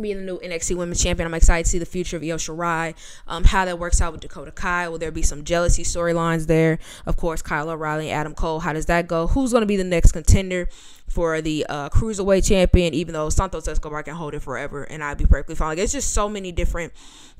being 0.00 0.18
the 0.18 0.22
new 0.22 0.38
NXT 0.38 0.76
Women's 0.76 1.02
Champion. 1.02 1.26
I'm 1.26 1.34
excited 1.34 1.64
to 1.64 1.70
see 1.70 1.78
the 1.78 1.86
future 1.86 2.16
of 2.16 2.22
Io 2.22 2.36
Shirai, 2.36 2.94
um, 3.26 3.44
how 3.44 3.64
that 3.64 3.78
works 3.78 4.00
out 4.00 4.12
with 4.12 4.20
Dakota 4.20 4.50
Kai. 4.50 4.88
Will 4.88 4.98
there 4.98 5.10
be 5.10 5.22
some 5.22 5.44
jealousy 5.44 5.82
storylines 5.82 6.46
there? 6.46 6.78
Of 7.06 7.16
course, 7.16 7.42
Kyle 7.42 7.68
O'Reilly, 7.68 8.10
Adam 8.10 8.34
Cole. 8.34 8.60
How 8.60 8.72
does 8.72 8.86
that 8.86 9.06
go? 9.06 9.26
Who's 9.26 9.52
going 9.52 9.62
to 9.62 9.66
be 9.66 9.76
the 9.76 9.84
next 9.84 10.12
contender 10.12 10.68
for 11.08 11.40
the 11.40 11.66
uh, 11.68 11.88
Cruiserweight 11.90 12.46
Champion? 12.46 12.94
Even 12.94 13.12
though 13.12 13.28
Santos 13.28 13.68
Escobar 13.68 14.02
can 14.02 14.14
hold 14.14 14.34
it 14.34 14.40
forever, 14.40 14.84
and 14.84 15.02
I'd 15.04 15.18
be 15.18 15.26
perfectly 15.26 15.54
fine. 15.54 15.68
Like, 15.68 15.78
it's 15.78 15.92
just 15.92 16.12
so 16.12 16.28
many 16.28 16.52
different 16.52 16.92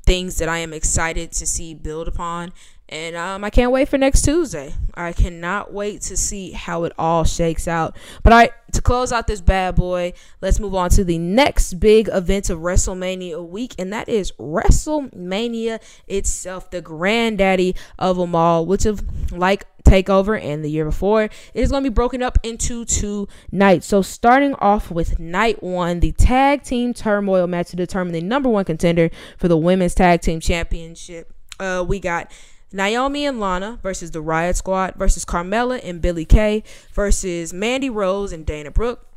things 0.05 0.37
that 0.37 0.49
I 0.49 0.59
am 0.59 0.73
excited 0.73 1.31
to 1.33 1.45
see 1.45 1.73
build 1.73 2.07
upon. 2.07 2.51
And 2.89 3.15
um, 3.15 3.43
I 3.43 3.49
can't 3.49 3.71
wait 3.71 3.89
for 3.89 3.97
next 3.97 4.23
Tuesday. 4.23 4.75
I 4.93 5.13
cannot 5.13 5.73
wait 5.73 6.01
to 6.03 6.17
see 6.17 6.51
how 6.51 6.83
it 6.83 6.93
all 6.97 7.23
shakes 7.23 7.67
out. 7.67 7.95
But 8.21 8.33
I 8.33 8.49
to 8.73 8.81
close 8.81 9.11
out 9.11 9.27
this 9.27 9.41
bad 9.41 9.75
boy, 9.75 10.13
let's 10.41 10.59
move 10.59 10.75
on 10.75 10.89
to 10.91 11.03
the 11.03 11.17
next 11.17 11.75
big 11.75 12.09
event 12.11 12.49
of 12.49 12.59
WrestleMania 12.59 13.47
week, 13.47 13.75
and 13.79 13.93
that 13.93 14.09
is 14.09 14.31
WrestleMania 14.33 15.79
itself, 16.07 16.69
the 16.71 16.81
granddaddy 16.81 17.75
of 17.97 18.17
them 18.17 18.35
all, 18.35 18.65
which 18.65 18.85
of 18.85 19.31
like 19.31 19.65
Takeover 19.83 20.41
and 20.41 20.63
the 20.63 20.71
year 20.71 20.85
before, 20.85 21.23
it 21.23 21.31
is 21.53 21.69
going 21.69 21.83
to 21.83 21.89
be 21.89 21.93
broken 21.93 22.23
up 22.23 22.39
into 22.41 22.85
two 22.85 23.27
nights. 23.51 23.85
So 23.85 24.01
starting 24.01 24.55
off 24.55 24.89
with 24.89 25.19
night 25.19 25.61
one, 25.61 25.99
the 25.99 26.13
tag 26.13 26.63
team 26.63 26.93
turmoil 26.93 27.47
match 27.47 27.69
to 27.69 27.75
determine 27.75 28.13
the 28.13 28.21
number 28.21 28.49
one 28.49 28.65
contender 28.65 29.09
for 29.37 29.47
the 29.47 29.57
women's 29.57 29.93
tag 29.93 30.21
team 30.21 30.39
championship. 30.39 31.31
Uh, 31.59 31.85
we 31.87 31.99
got 31.99 32.31
Naomi 32.73 33.25
and 33.25 33.39
Lana 33.39 33.79
versus 33.83 34.11
the 34.11 34.19
Riot 34.19 34.57
Squad 34.57 34.95
versus 34.95 35.23
Carmella 35.23 35.79
and 35.83 36.01
Billie 36.01 36.25
Kay 36.25 36.63
versus 36.91 37.53
Mandy 37.53 37.89
Rose 37.89 38.33
and 38.33 38.45
Dana 38.45 38.71
Brooke 38.71 39.07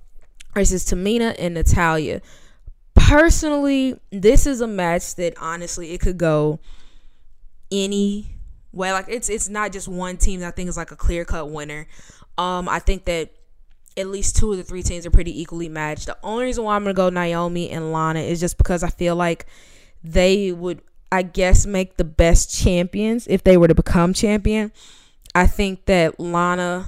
versus 0.55 0.85
Tamina 0.85 1.35
and 1.39 1.55
Natalya. 1.55 2.21
Personally, 2.95 3.99
this 4.11 4.47
is 4.47 4.61
a 4.61 4.67
match 4.67 5.15
that 5.17 5.35
honestly 5.41 5.93
it 5.93 6.01
could 6.01 6.19
go 6.19 6.61
any 7.73 8.27
way. 8.73 8.93
Like 8.93 9.07
it's 9.09 9.31
it's 9.31 9.49
not 9.49 9.73
just 9.73 9.89
one 9.89 10.19
team 10.19 10.41
that 10.41 10.49
I 10.49 10.51
think 10.51 10.69
is 10.69 10.77
like 10.77 10.91
a 10.91 10.97
clear 10.97 11.25
cut 11.25 11.51
winner. 11.51 11.89
Um, 12.37 12.69
I 12.69 12.79
think 12.79 13.07
that 13.07 13.33
at 13.97 14.09
least 14.09 14.37
two 14.37 14.53
of 14.53 14.59
the 14.59 14.65
three 14.65 14.83
teams 14.83 15.07
are 15.07 15.11
pretty 15.11 15.41
equally 15.41 15.71
matched. 15.71 16.07
The 16.07 16.19
only 16.23 16.45
reason 16.45 16.65
why 16.65 16.77
I'm 16.77 16.83
gonna 16.83 16.93
go 16.93 17.09
Naomi 17.09 17.71
and 17.71 17.91
Lana 17.91 18.21
is 18.21 18.39
just 18.39 18.59
because 18.59 18.83
I 18.83 18.91
feel 18.91 19.17
like 19.17 19.47
they 20.05 20.53
would 20.53 20.83
I 21.17 21.23
guess, 21.23 21.65
make 21.65 21.97
the 21.97 22.05
best 22.05 22.55
champions 22.55 23.27
if 23.27 23.43
they 23.43 23.57
were 23.57 23.69
to 23.69 23.75
become 23.75 24.13
champion. 24.13 24.71
I 25.35 25.47
think 25.47 25.87
that 25.87 26.21
Lana 26.21 26.85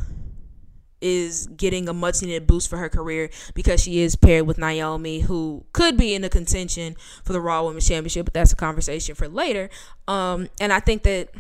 is 1.01 1.47
getting 1.47 1.89
a 1.89 1.95
much 1.95 2.21
needed 2.21 2.47
boost 2.47 2.69
for 2.69 2.77
her 2.77 2.91
career 2.91 3.31
because 3.55 3.83
she 3.83 4.01
is 4.01 4.17
paired 4.17 4.47
with 4.47 4.59
Naomi, 4.59 5.21
who 5.21 5.65
could 5.73 5.97
be 5.97 6.15
in 6.15 6.21
the 6.21 6.29
contention 6.29 6.95
for 7.25 7.33
the 7.33 7.41
Raw 7.41 7.65
Women's 7.65 7.89
Championship, 7.89 8.27
but 8.27 8.35
that's 8.35 8.53
a 8.53 8.57
conversation 8.57 9.15
for 9.15 9.29
later. 9.29 9.71
Um, 10.07 10.51
and 10.61 10.75
I 10.75 10.81
think 10.81 11.05
that 11.05 11.31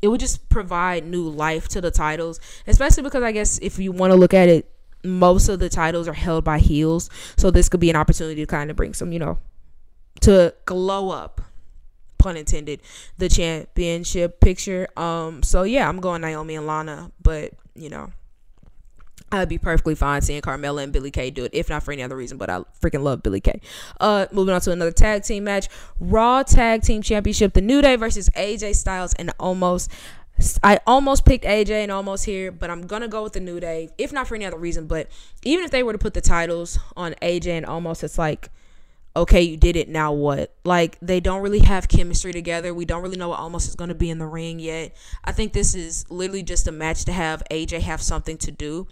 it 0.00 0.06
would 0.06 0.20
just 0.20 0.48
provide 0.48 1.04
new 1.04 1.28
life 1.28 1.66
to 1.70 1.80
the 1.80 1.90
titles, 1.90 2.38
especially 2.68 3.02
because 3.02 3.24
I 3.24 3.32
guess 3.32 3.58
if 3.58 3.80
you 3.80 3.90
want 3.90 4.12
to 4.12 4.16
look 4.16 4.34
at 4.34 4.48
it, 4.48 4.70
most 5.02 5.48
of 5.48 5.58
the 5.58 5.68
titles 5.68 6.06
are 6.06 6.12
held 6.12 6.44
by 6.44 6.60
heels, 6.60 7.10
so 7.36 7.50
this 7.50 7.68
could 7.68 7.80
be 7.80 7.90
an 7.90 7.96
opportunity 7.96 8.40
to 8.42 8.46
kind 8.46 8.70
of 8.70 8.76
bring 8.76 8.94
some, 8.94 9.12
you 9.12 9.18
know, 9.18 9.38
to 10.20 10.54
glow 10.64 11.10
up 11.10 11.40
pun 12.18 12.36
intended, 12.36 12.80
the 13.18 13.28
championship 13.28 14.40
picture. 14.40 14.88
Um, 14.96 15.42
so 15.42 15.62
yeah, 15.62 15.88
I'm 15.88 16.00
going 16.00 16.22
Naomi 16.22 16.56
and 16.56 16.66
Lana, 16.66 17.10
but 17.22 17.52
you 17.74 17.88
know, 17.88 18.12
I'd 19.32 19.48
be 19.48 19.58
perfectly 19.58 19.94
fine 19.94 20.22
seeing 20.22 20.40
Carmella 20.40 20.84
and 20.84 20.92
Billie 20.92 21.10
Kay 21.10 21.30
do 21.30 21.44
it, 21.44 21.50
if 21.52 21.68
not 21.68 21.82
for 21.82 21.92
any 21.92 22.02
other 22.02 22.16
reason. 22.16 22.38
But 22.38 22.48
I 22.48 22.60
freaking 22.80 23.02
love 23.02 23.22
Billie 23.22 23.40
Kay. 23.40 23.60
Uh, 24.00 24.26
moving 24.30 24.54
on 24.54 24.60
to 24.62 24.72
another 24.72 24.92
tag 24.92 25.24
team 25.24 25.44
match: 25.44 25.68
Raw 25.98 26.42
Tag 26.42 26.82
Team 26.82 27.02
Championship, 27.02 27.54
The 27.54 27.60
New 27.60 27.82
Day 27.82 27.96
versus 27.96 28.28
AJ 28.30 28.76
Styles 28.76 29.14
and 29.14 29.36
Omos. 29.38 29.88
I 30.62 30.80
almost 30.86 31.24
picked 31.24 31.44
AJ 31.44 31.70
and 31.70 31.90
Omos 31.90 32.24
here, 32.24 32.52
but 32.52 32.70
I'm 32.70 32.86
gonna 32.86 33.08
go 33.08 33.22
with 33.22 33.32
the 33.32 33.40
New 33.40 33.58
Day, 33.58 33.88
if 33.98 34.12
not 34.12 34.28
for 34.28 34.34
any 34.34 34.44
other 34.44 34.58
reason. 34.58 34.86
But 34.86 35.08
even 35.42 35.64
if 35.64 35.70
they 35.70 35.82
were 35.82 35.92
to 35.92 35.98
put 35.98 36.14
the 36.14 36.20
titles 36.20 36.78
on 36.96 37.14
AJ 37.22 37.48
and 37.48 37.66
Omos, 37.66 38.04
it's 38.04 38.18
like, 38.18 38.50
okay, 39.16 39.42
you 39.42 39.56
did 39.56 39.76
it. 39.76 39.88
Now 39.88 40.12
what? 40.12 40.54
Like 40.64 40.98
they 41.00 41.20
don't 41.20 41.42
really 41.42 41.60
have 41.60 41.88
chemistry 41.88 42.32
together. 42.32 42.72
We 42.72 42.84
don't 42.84 43.02
really 43.02 43.16
know 43.16 43.30
what 43.30 43.40
Omos 43.40 43.66
is 43.66 43.74
gonna 43.74 43.94
be 43.94 44.10
in 44.10 44.18
the 44.18 44.26
ring 44.26 44.58
yet. 44.60 44.94
I 45.24 45.32
think 45.32 45.52
this 45.52 45.74
is 45.74 46.08
literally 46.10 46.42
just 46.42 46.68
a 46.68 46.72
match 46.72 47.04
to 47.06 47.12
have 47.12 47.42
AJ 47.50 47.80
have 47.80 48.02
something 48.02 48.36
to 48.38 48.52
do 48.52 48.86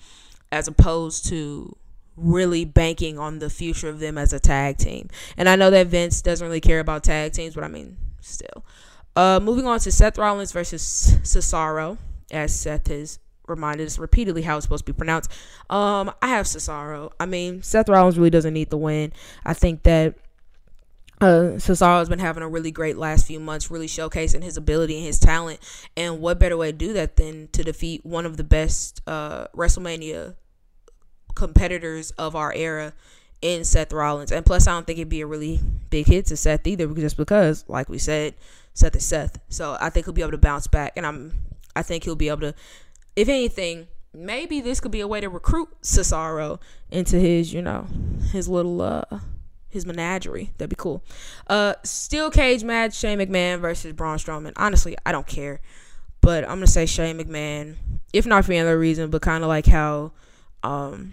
as 0.51 0.67
opposed 0.67 1.27
to 1.27 1.77
really 2.17 2.65
banking 2.65 3.19
on 3.19 3.39
the 3.39 3.51
future 3.51 3.89
of 3.89 3.99
them 3.99 4.17
as 4.17 4.33
a 4.33 4.41
tag 4.41 4.79
team. 4.79 5.09
And 5.37 5.49
I 5.49 5.57
know 5.57 5.71
that 5.71 5.89
Vince 5.89 6.23
doesn't 6.23 6.47
really 6.47 6.61
care 6.61 6.81
about 6.81 7.05
tag 7.05 7.33
teams, 7.33 7.55
but 7.55 7.65
I 7.65 7.69
mean, 7.69 7.97
still. 8.21 8.65
Uh, 9.17 9.41
moving 9.43 9.67
on 9.67 9.79
to 9.81 9.93
Seth 9.93 10.19
Rollins 10.19 10.53
versus 10.53 11.17
Cesaro, 11.23 11.99
as 12.31 12.55
Seth 12.55 12.89
has 12.89 13.19
reminded 13.47 13.87
us 13.87 13.99
repeatedly 13.99 14.43
how 14.43 14.57
it's 14.57 14.65
supposed 14.65 14.87
to 14.87 14.93
be 14.93 14.97
pronounced. 14.97 15.31
Um, 15.71 16.13
I 16.23 16.29
have 16.29 16.47
Cesaro. 16.47 17.13
I 17.21 17.27
mean, 17.27 17.63
Seth 17.63 17.89
Rollins 17.89 18.17
really 18.19 18.31
doesn't 18.31 18.55
need 18.55 18.71
the 18.71 18.79
win. 18.79 19.13
I 19.45 19.55
think 19.55 19.83
that 19.83 20.17
uh, 21.21 21.57
Cesaro 21.57 21.99
has 21.99 22.09
been 22.09 22.19
having 22.19 22.43
a 22.43 22.49
really 22.49 22.71
great 22.71 22.97
last 22.97 23.27
few 23.27 23.41
months, 23.41 23.71
really 23.71 23.87
showcasing 23.87 24.43
his 24.43 24.57
ability 24.57 24.97
and 24.97 25.07
his 25.07 25.19
talent. 25.19 25.61
And 25.97 26.21
what 26.21 26.39
better 26.39 26.57
way 26.57 26.73
to 26.73 26.77
do 26.77 26.93
that 26.95 27.17
than 27.17 27.49
to 27.53 27.63
defeat 27.63 28.05
one 28.05 28.27
of 28.27 28.37
the 28.37 28.45
best 28.45 29.01
uh, 29.07 29.47
WrestleMania 29.57 30.37
competitors 31.35 32.11
of 32.13 32.37
our 32.37 32.53
era 32.53 32.93
in 33.43 33.65
Seth 33.65 33.93
Rollins. 33.93 34.33
And 34.33 34.45
plus, 34.45 34.67
I 34.67 34.73
don't 34.73 34.87
think 34.87 34.99
it'd 34.99 35.09
be 35.09 35.21
a 35.21 35.27
really 35.27 35.61
big 35.91 36.07
hit 36.07 36.27
to 36.27 36.37
Seth 36.37 36.67
either, 36.67 36.87
just 36.87 37.17
because, 37.17 37.65
like 37.69 37.89
we 37.89 37.99
said, 37.99 38.35
Seth 38.73 38.97
is 38.97 39.05
Seth. 39.05 39.39
So 39.49 39.77
I 39.81 39.91
think 39.91 40.07
he'll 40.07 40.15
be 40.15 40.23
able 40.23 40.33
to 40.33 40.39
bounce 40.39 40.67
back, 40.67 40.95
and 40.97 41.07
I'm, 41.07 41.33
I 41.77 41.83
think 41.83 42.05
he'll 42.05 42.17
be 42.17 42.29
able 42.29 42.41
to, 42.41 42.55
if 43.17 43.29
anything, 43.29 43.89
maybe 44.13 44.61
this 44.61 44.81
could 44.81 44.93
be 44.93 45.01
a 45.01 45.09
way 45.09 45.21
to 45.21 45.29
recruit 45.29 45.69
Cesaro 45.83 46.61
into 46.91 47.17
his, 47.19 47.53
you 47.53 47.63
know, 47.63 47.87
his 48.33 48.49
little 48.49 48.81
uh 48.81 49.21
his 49.75 49.85
menagerie. 49.85 50.53
That'd 50.57 50.71
be 50.71 50.77
cool. 50.77 51.03
Uh, 51.49 51.75
steel 51.83 52.31
cage 52.31 52.65
match: 52.65 52.95
Shane 52.95 53.19
McMahon 53.19 53.59
versus 53.61 53.93
Braun 53.93 54.19
Strowman. 54.19 54.53
Honestly, 54.57 54.97
I 55.05 55.13
don't 55.13 55.27
care, 55.27 55.61
but 56.21 56.45
I'm 56.45 56.57
gonna 56.57 56.69
say 56.69 56.87
Shane 56.87 57.19
McMahon, 57.19 57.75
if 58.13 58.25
not 58.25 58.45
for 58.45 58.53
any 58.53 58.61
other 58.61 58.79
reason, 58.79 59.11
but 59.11 59.21
kind 59.21 59.43
of 59.43 59.49
like 59.49 59.67
how 59.67 60.13
um 60.63 61.13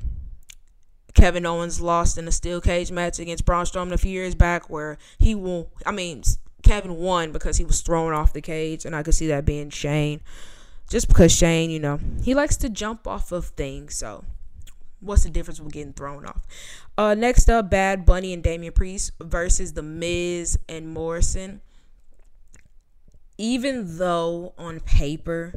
Kevin 1.14 1.46
Owens 1.46 1.82
lost 1.82 2.18
in 2.18 2.28
a 2.28 2.32
steel 2.32 2.62
cage 2.62 2.92
match 2.92 3.20
against 3.20 3.46
Braun 3.46 3.66
Strowman 3.66 3.92
a 3.92 3.98
few 3.98 4.12
years 4.12 4.36
back, 4.36 4.70
where 4.70 4.98
he 5.20 5.36
won. 5.36 5.66
I 5.86 5.92
mean, 5.92 6.24
Kevin 6.64 6.96
won 6.98 7.32
because 7.32 7.58
he 7.58 7.66
was 7.66 7.82
thrown 7.82 8.14
off 8.14 8.32
the 8.32 8.42
cage, 8.42 8.86
and 8.86 8.96
I 8.96 9.04
could 9.04 9.16
see 9.16 9.28
that 9.28 9.44
being 9.44 9.70
Shane, 9.72 10.22
just 10.92 11.08
because 11.08 11.36
Shane, 11.36 11.70
you 11.72 11.80
know, 11.80 12.00
he 12.22 12.36
likes 12.36 12.58
to 12.58 12.70
jump 12.70 13.08
off 13.08 13.32
of 13.32 13.46
things. 13.48 13.96
So, 13.96 14.24
what's 15.00 15.24
the 15.24 15.30
difference 15.30 15.60
with 15.60 15.74
getting 15.74 15.94
thrown 15.94 16.26
off? 16.26 16.44
Uh, 16.98 17.16
next 17.16 17.50
up, 17.50 17.70
Bad 17.70 18.06
Bunny 18.06 18.34
and 18.34 18.44
Damian 18.44 18.74
Priest 18.74 19.12
versus 19.20 19.74
The 19.74 19.82
Miz 19.82 20.60
and 20.70 20.88
Morrison. 20.90 21.62
Even 23.38 23.98
though 23.98 24.54
on 24.58 24.80
paper 24.82 25.56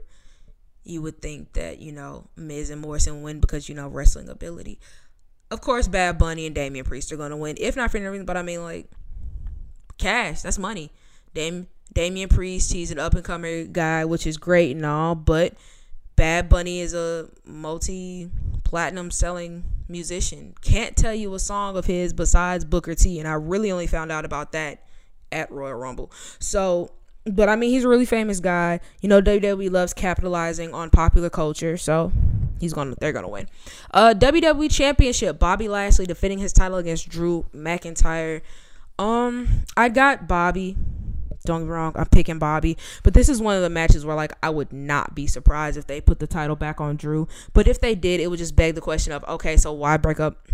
you 0.86 1.00
would 1.00 1.20
think 1.20 1.54
that 1.54 1.78
you 1.78 1.92
know 1.92 2.28
Miz 2.36 2.70
and 2.70 2.80
Morrison 2.80 3.22
win 3.22 3.40
because 3.40 3.68
you 3.68 3.74
know 3.74 3.88
wrestling 3.88 4.28
ability 4.28 4.78
of 5.50 5.60
course, 5.60 5.88
Bad 5.88 6.18
Bunny 6.18 6.46
and 6.46 6.54
Damian 6.54 6.84
Priest 6.84 7.12
are 7.12 7.16
gonna 7.16 7.36
win, 7.36 7.56
if 7.60 7.76
not 7.76 7.90
for 7.90 7.98
any 7.98 8.06
reason. 8.06 8.26
But 8.26 8.36
I 8.36 8.42
mean, 8.42 8.62
like, 8.62 8.90
cash, 9.98 10.42
that's 10.42 10.58
money. 10.58 10.90
Dam- 11.32 11.68
Damian 11.92 12.28
Priest, 12.28 12.72
he's 12.72 12.90
an 12.90 12.98
up 12.98 13.14
and 13.14 13.24
coming 13.24 13.72
guy, 13.72 14.04
which 14.04 14.26
is 14.26 14.36
great 14.36 14.74
and 14.74 14.84
all, 14.84 15.14
but 15.14 15.54
Bad 16.16 16.48
Bunny 16.48 16.80
is 16.80 16.94
a 16.94 17.28
multi 17.44 18.30
platinum 18.64 19.10
selling 19.10 19.64
musician. 19.88 20.54
Can't 20.60 20.96
tell 20.96 21.14
you 21.14 21.32
a 21.34 21.38
song 21.38 21.76
of 21.76 21.84
his 21.84 22.12
besides 22.12 22.64
Booker 22.64 22.94
T, 22.94 23.18
and 23.18 23.28
I 23.28 23.34
really 23.34 23.70
only 23.70 23.86
found 23.86 24.10
out 24.10 24.24
about 24.24 24.52
that 24.52 24.84
at 25.30 25.50
Royal 25.50 25.74
Rumble. 25.74 26.10
So 26.38 26.90
but 27.26 27.48
I 27.48 27.56
mean, 27.56 27.70
he's 27.70 27.84
a 27.84 27.88
really 27.88 28.04
famous 28.04 28.40
guy. 28.40 28.80
You 29.00 29.08
know, 29.08 29.20
WWE 29.22 29.70
loves 29.70 29.94
capitalizing 29.94 30.74
on 30.74 30.90
popular 30.90 31.30
culture, 31.30 31.76
so 31.76 32.12
he's 32.60 32.72
gonna 32.72 32.94
they're 33.00 33.12
gonna 33.12 33.28
win. 33.28 33.48
Uh, 33.92 34.14
WWE 34.16 34.70
Championship: 34.70 35.38
Bobby 35.38 35.68
Lashley 35.68 36.06
defending 36.06 36.38
his 36.38 36.52
title 36.52 36.78
against 36.78 37.08
Drew 37.08 37.46
McIntyre. 37.54 38.42
Um, 38.98 39.48
I 39.76 39.88
got 39.88 40.28
Bobby. 40.28 40.76
Don't 41.44 41.60
get 41.60 41.66
me 41.66 41.72
wrong, 41.72 41.92
I'm 41.94 42.06
picking 42.06 42.38
Bobby, 42.38 42.78
but 43.02 43.12
this 43.12 43.28
is 43.28 43.40
one 43.40 43.54
of 43.54 43.62
the 43.62 43.70
matches 43.70 44.04
where 44.04 44.16
like 44.16 44.32
I 44.42 44.50
would 44.50 44.72
not 44.72 45.14
be 45.14 45.26
surprised 45.26 45.76
if 45.76 45.86
they 45.86 46.00
put 46.00 46.18
the 46.18 46.26
title 46.26 46.56
back 46.56 46.80
on 46.80 46.96
Drew. 46.96 47.28
But 47.52 47.68
if 47.68 47.80
they 47.80 47.94
did, 47.94 48.20
it 48.20 48.28
would 48.28 48.38
just 48.38 48.56
beg 48.56 48.74
the 48.74 48.80
question 48.80 49.12
of 49.12 49.24
okay, 49.24 49.56
so 49.56 49.72
why 49.72 49.96
break 49.98 50.20
up 50.20 50.48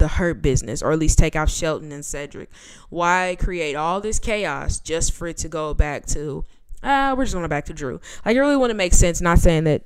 the 0.00 0.08
hurt 0.08 0.40
business, 0.42 0.82
or 0.82 0.92
at 0.92 0.98
least 0.98 1.18
take 1.18 1.36
out 1.36 1.50
Shelton 1.50 1.92
and 1.92 2.04
Cedric? 2.04 2.50
Why 2.88 3.36
create 3.38 3.76
all 3.76 4.00
this 4.00 4.18
chaos 4.18 4.80
just 4.80 5.12
for 5.12 5.28
it 5.28 5.36
to 5.38 5.48
go 5.48 5.74
back 5.74 6.06
to, 6.06 6.46
uh, 6.82 7.14
we're 7.16 7.24
just 7.24 7.34
going 7.34 7.46
back 7.48 7.66
to 7.66 7.74
Drew? 7.74 8.00
Like, 8.24 8.34
I 8.36 8.40
really 8.40 8.56
wouldn't 8.56 8.78
make 8.78 8.94
sense, 8.94 9.20
not 9.20 9.38
saying 9.38 9.64
that 9.64 9.84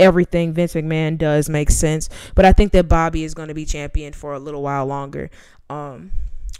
everything 0.00 0.52
Vince 0.52 0.74
McMahon 0.74 1.16
does 1.16 1.48
makes 1.48 1.76
sense, 1.76 2.08
but 2.34 2.44
I 2.44 2.52
think 2.52 2.72
that 2.72 2.88
Bobby 2.88 3.22
is 3.22 3.32
going 3.32 3.48
to 3.48 3.54
be 3.54 3.64
champion 3.64 4.12
for 4.12 4.34
a 4.34 4.40
little 4.40 4.62
while 4.62 4.86
longer. 4.86 5.30
Um, 5.70 6.10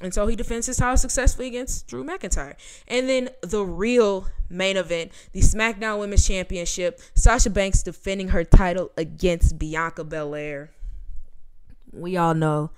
and 0.04 0.14
so 0.14 0.26
he 0.26 0.36
defends 0.36 0.66
his 0.66 0.76
title 0.76 0.96
successfully 0.96 1.48
against 1.48 1.86
Drew 1.86 2.04
McIntyre. 2.04 2.54
And 2.86 3.08
then 3.08 3.30
the 3.40 3.64
real 3.64 4.28
main 4.48 4.76
event, 4.76 5.12
the 5.32 5.40
SmackDown 5.40 5.98
Women's 5.98 6.26
Championship, 6.26 7.00
Sasha 7.14 7.50
Banks 7.50 7.82
defending 7.82 8.28
her 8.28 8.44
title 8.44 8.92
against 8.96 9.58
Bianca 9.58 10.04
Belair. 10.04 10.70
We 11.92 12.16
all 12.16 12.34
know 12.34 12.70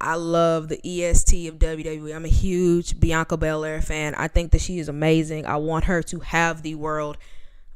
I 0.00 0.16
love 0.16 0.68
the 0.68 0.80
EST 0.84 1.46
of 1.46 1.60
WWE. 1.60 2.14
I'm 2.14 2.24
a 2.24 2.28
huge 2.28 2.98
Bianca 2.98 3.36
Belair 3.36 3.80
fan. 3.80 4.16
I 4.16 4.26
think 4.26 4.50
that 4.50 4.60
she 4.60 4.80
is 4.80 4.88
amazing. 4.88 5.46
I 5.46 5.56
want 5.56 5.84
her 5.84 6.02
to 6.02 6.20
have 6.20 6.62
the 6.62 6.74
world. 6.74 7.18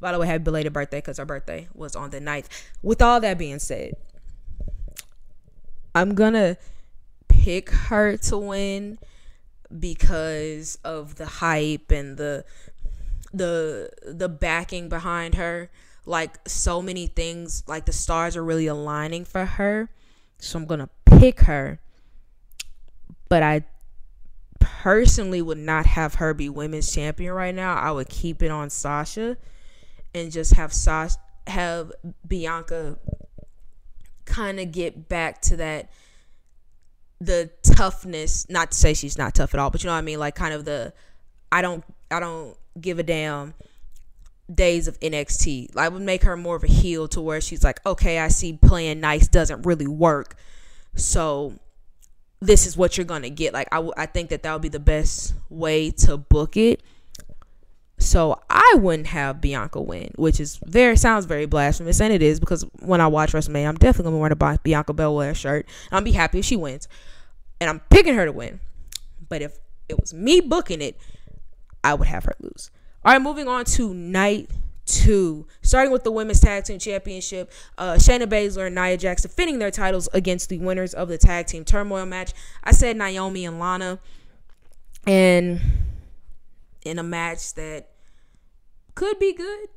By 0.01 0.11
the 0.11 0.19
way, 0.19 0.27
happy 0.27 0.43
belated 0.43 0.73
birthday 0.73 0.97
because 0.97 1.17
her 1.19 1.25
birthday 1.25 1.69
was 1.73 1.95
on 1.95 2.09
the 2.09 2.19
9th. 2.19 2.47
With 2.83 3.01
all 3.01 3.21
that 3.21 3.37
being 3.37 3.59
said, 3.59 3.93
I'm 5.95 6.15
going 6.15 6.33
to 6.33 6.57
pick 7.43 7.69
her 7.69 8.17
to 8.17 8.37
win 8.37 8.99
because 9.79 10.77
of 10.83 11.15
the 11.15 11.25
hype 11.25 11.91
and 11.91 12.17
the 12.17 12.45
the 13.33 13.89
the 14.05 14.29
backing 14.29 14.89
behind 14.89 15.35
her. 15.35 15.69
Like 16.05 16.39
so 16.47 16.81
many 16.81 17.07
things 17.07 17.63
like 17.67 17.85
the 17.85 17.93
stars 17.93 18.37
are 18.37 18.43
really 18.43 18.67
aligning 18.67 19.25
for 19.25 19.45
her. 19.45 19.89
So 20.39 20.59
i'm 20.59 20.65
gonna 20.65 20.89
pick 21.05 21.41
her. 21.41 21.79
But 23.29 23.43
I 23.43 23.65
personally 24.59 25.41
would 25.41 25.57
not 25.57 25.85
have 25.85 26.15
her 26.15 26.33
be 26.33 26.47
women's 26.49 26.93
champion 26.93 27.33
right 27.33 27.53
now. 27.53 27.75
I 27.75 27.91
would 27.91 28.07
keep 28.07 28.41
it 28.41 28.51
on 28.51 28.69
Sasha 28.69 29.37
and 30.13 30.31
just 30.31 30.53
have 30.53 30.71
Sasha 30.71 31.17
have 31.47 31.91
Bianca 32.27 32.97
kind 34.25 34.59
of 34.59 34.71
get 34.71 35.07
back 35.09 35.41
to 35.41 35.57
that 35.57 35.89
the 37.19 37.49
toughness, 37.63 38.47
not 38.49 38.71
to 38.71 38.77
say 38.77 38.93
she's 38.93 39.17
not 39.17 39.33
tough 39.33 39.53
at 39.53 39.59
all, 39.59 39.69
but 39.69 39.83
you 39.83 39.87
know 39.87 39.93
what 39.93 39.99
I 39.99 40.03
mean, 40.03 40.19
like 40.19 40.35
kind 40.35 40.53
of 40.53 40.65
the 40.65 40.93
I 41.51 41.61
don't 41.61 41.83
I 42.11 42.19
don't 42.19 42.55
give 42.79 42.99
a 42.99 43.03
damn 43.03 43.53
days 44.53 44.87
of 44.87 44.99
NXT. 44.99 45.75
like 45.75 45.91
would 45.91 46.01
make 46.01 46.23
her 46.23 46.37
more 46.37 46.55
of 46.55 46.63
a 46.63 46.67
heel 46.67 47.07
to 47.09 47.21
where 47.21 47.41
she's 47.41 47.63
like, 47.63 47.85
okay, 47.85 48.19
I 48.19 48.27
see 48.29 48.53
playing 48.53 48.99
nice 48.99 49.27
doesn't 49.27 49.65
really 49.65 49.87
work. 49.87 50.35
So 50.95 51.53
this 52.39 52.67
is 52.67 52.77
what 52.77 52.97
you're 52.97 53.05
gonna 53.05 53.29
get. 53.29 53.53
Like 53.53 53.67
I, 53.71 53.77
w- 53.77 53.93
I 53.97 54.05
think 54.05 54.29
that 54.29 54.43
that 54.43 54.53
would 54.53 54.61
be 54.61 54.69
the 54.69 54.79
best 54.79 55.33
way 55.49 55.91
to 55.91 56.17
book 56.17 56.55
it. 56.55 56.81
So 57.99 58.39
I 58.49 58.75
wouldn't 58.75 59.07
have 59.07 59.41
Bianca 59.41 59.81
win, 59.81 60.11
which 60.15 60.39
is 60.39 60.59
very 60.65 60.95
sounds 60.95 61.25
very 61.25 61.45
blasphemous, 61.45 61.99
and 61.99 62.13
it 62.13 62.21
is 62.21 62.39
because 62.39 62.63
when 62.79 63.01
I 63.01 63.07
watch 63.07 63.33
WrestleMania, 63.33 63.67
I'm 63.67 63.75
definitely 63.75 64.11
gonna 64.11 64.35
wear 64.37 64.53
a 64.53 64.59
Bianca 64.63 64.93
Belair 64.93 65.33
shirt. 65.33 65.65
And 65.89 65.97
I'll 65.97 66.03
be 66.03 66.11
happy 66.11 66.39
if 66.39 66.45
she 66.45 66.55
wins, 66.55 66.87
and 67.59 67.69
I'm 67.69 67.79
picking 67.89 68.13
her 68.13 68.25
to 68.25 68.31
win. 68.31 68.59
But 69.27 69.41
if 69.41 69.57
it 69.89 69.99
was 69.99 70.13
me 70.13 70.41
booking 70.41 70.81
it, 70.81 70.97
I 71.83 71.95
would 71.95 72.07
have 72.07 72.25
her 72.25 72.35
lose. 72.39 72.69
All 73.03 73.13
right, 73.13 73.21
moving 73.21 73.47
on 73.47 73.65
to 73.65 73.93
night 73.93 74.49
two. 74.85 75.45
Starting 75.61 75.91
with 75.91 76.03
the 76.03 76.11
Women's 76.11 76.39
Tag 76.39 76.63
Team 76.63 76.79
Championship, 76.79 77.51
uh, 77.77 77.93
Shayna 77.93 78.25
Baszler 78.25 78.67
and 78.67 78.75
Nia 78.75 78.97
Jax 78.97 79.21
defending 79.21 79.59
their 79.59 79.71
titles 79.71 80.07
against 80.13 80.49
the 80.49 80.59
winners 80.59 80.93
of 80.93 81.09
the 81.09 81.17
Tag 81.17 81.47
Team 81.47 81.65
Turmoil 81.65 82.05
match. 82.05 82.33
I 82.63 82.71
said 82.71 82.97
Naomi 82.97 83.45
and 83.45 83.59
Lana. 83.59 83.99
And 85.05 85.61
in 86.87 86.99
a 86.99 87.03
match 87.03 87.53
that 87.55 87.89
could 88.95 89.19
be 89.19 89.33
good, 89.33 89.67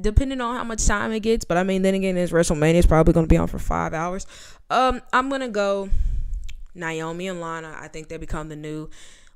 depending 0.00 0.40
on 0.40 0.56
how 0.56 0.64
much 0.64 0.86
time 0.86 1.12
it 1.12 1.20
gets. 1.20 1.44
But 1.44 1.56
I 1.56 1.62
mean, 1.62 1.82
then 1.82 1.94
again, 1.94 2.14
this 2.14 2.30
WrestleMania 2.30 2.74
is 2.74 2.86
probably 2.86 3.12
going 3.12 3.26
to 3.26 3.28
be 3.28 3.36
on 3.36 3.48
for 3.48 3.58
five 3.58 3.94
hours. 3.94 4.26
Um, 4.70 5.02
I'm 5.12 5.28
gonna 5.28 5.48
go 5.48 5.88
Naomi 6.74 7.28
and 7.28 7.40
Lana. 7.40 7.76
I 7.78 7.88
think 7.88 8.08
they 8.08 8.16
become 8.16 8.48
the 8.48 8.56
new 8.56 8.88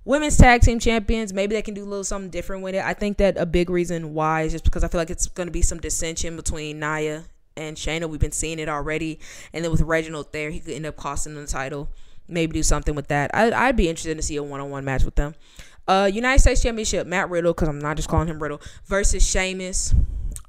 women's 0.04 0.36
tag 0.36 0.60
team 0.60 0.78
champions. 0.78 1.32
Maybe 1.32 1.54
they 1.54 1.62
can 1.62 1.74
do 1.74 1.82
a 1.82 1.86
little 1.86 2.04
something 2.04 2.30
different 2.30 2.62
with 2.62 2.74
it. 2.74 2.84
I 2.84 2.94
think 2.94 3.16
that 3.18 3.36
a 3.36 3.46
big 3.46 3.70
reason 3.70 4.14
why 4.14 4.42
is 4.42 4.52
just 4.52 4.64
because 4.64 4.84
I 4.84 4.88
feel 4.88 5.00
like 5.00 5.10
it's 5.10 5.26
going 5.26 5.48
to 5.48 5.52
be 5.52 5.62
some 5.62 5.78
dissension 5.78 6.36
between 6.36 6.78
Nia 6.78 7.24
and 7.56 7.76
Shayna. 7.76 8.08
We've 8.08 8.20
been 8.20 8.32
seeing 8.32 8.58
it 8.58 8.68
already, 8.68 9.18
and 9.52 9.64
then 9.64 9.70
with 9.70 9.80
Reginald 9.80 10.32
there, 10.32 10.50
he 10.50 10.60
could 10.60 10.74
end 10.74 10.86
up 10.86 10.96
costing 10.96 11.34
them 11.34 11.46
the 11.46 11.50
title. 11.50 11.88
Maybe 12.26 12.52
do 12.54 12.62
something 12.62 12.94
with 12.94 13.08
that. 13.08 13.30
I, 13.34 13.50
I'd 13.52 13.76
be 13.76 13.88
interested 13.88 14.16
to 14.16 14.22
see 14.22 14.36
a 14.36 14.42
one-on-one 14.42 14.84
match 14.84 15.04
with 15.04 15.16
them. 15.16 15.34
Uh, 15.86 16.10
United 16.12 16.40
States 16.40 16.62
Championship, 16.62 17.06
Matt 17.06 17.28
Riddle, 17.28 17.52
because 17.52 17.68
I'm 17.68 17.78
not 17.78 17.96
just 17.96 18.08
calling 18.08 18.28
him 18.28 18.42
Riddle, 18.42 18.60
versus 18.86 19.28
Sheamus. 19.28 19.94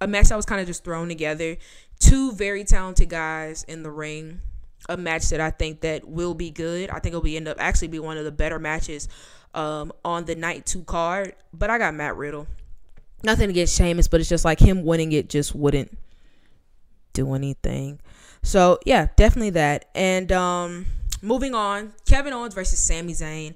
A 0.01 0.07
match 0.07 0.27
that 0.27 0.35
was 0.35 0.45
kind 0.45 0.61
of 0.61 0.67
just 0.67 0.83
thrown 0.83 1.07
together. 1.07 1.57
Two 1.99 2.31
very 2.33 2.63
talented 2.63 3.09
guys 3.09 3.63
in 3.63 3.83
the 3.83 3.91
ring. 3.91 4.41
A 4.87 4.97
match 4.97 5.29
that 5.29 5.41
I 5.41 5.49
think 5.51 5.81
that 5.81 6.07
will 6.07 6.33
be 6.33 6.51
good. 6.51 6.89
I 6.89 6.99
think 6.99 7.07
it'll 7.07 7.21
be 7.21 7.37
end 7.37 7.47
up 7.47 7.57
actually 7.59 7.87
be 7.87 7.99
one 7.99 8.17
of 8.17 8.23
the 8.23 8.31
better 8.31 8.59
matches 8.59 9.07
um, 9.53 9.91
on 10.03 10.25
the 10.25 10.35
night 10.35 10.65
two 10.65 10.83
card. 10.83 11.35
But 11.53 11.69
I 11.69 11.77
got 11.77 11.95
Matt 11.95 12.15
Riddle. 12.17 12.47
Nothing 13.23 13.49
against 13.49 13.75
Sheamus, 13.75 14.07
but 14.07 14.19
it's 14.19 14.29
just 14.29 14.45
like 14.45 14.59
him 14.59 14.83
winning 14.83 15.11
it 15.11 15.29
just 15.29 15.55
wouldn't 15.55 15.97
do 17.13 17.33
anything. 17.33 17.99
So 18.43 18.79
yeah, 18.85 19.07
definitely 19.15 19.51
that. 19.51 19.89
And 19.95 20.31
um, 20.31 20.85
moving 21.21 21.55
on, 21.55 21.93
Kevin 22.05 22.33
Owens 22.33 22.53
versus 22.53 22.79
Sami 22.79 23.13
Zayn 23.13 23.55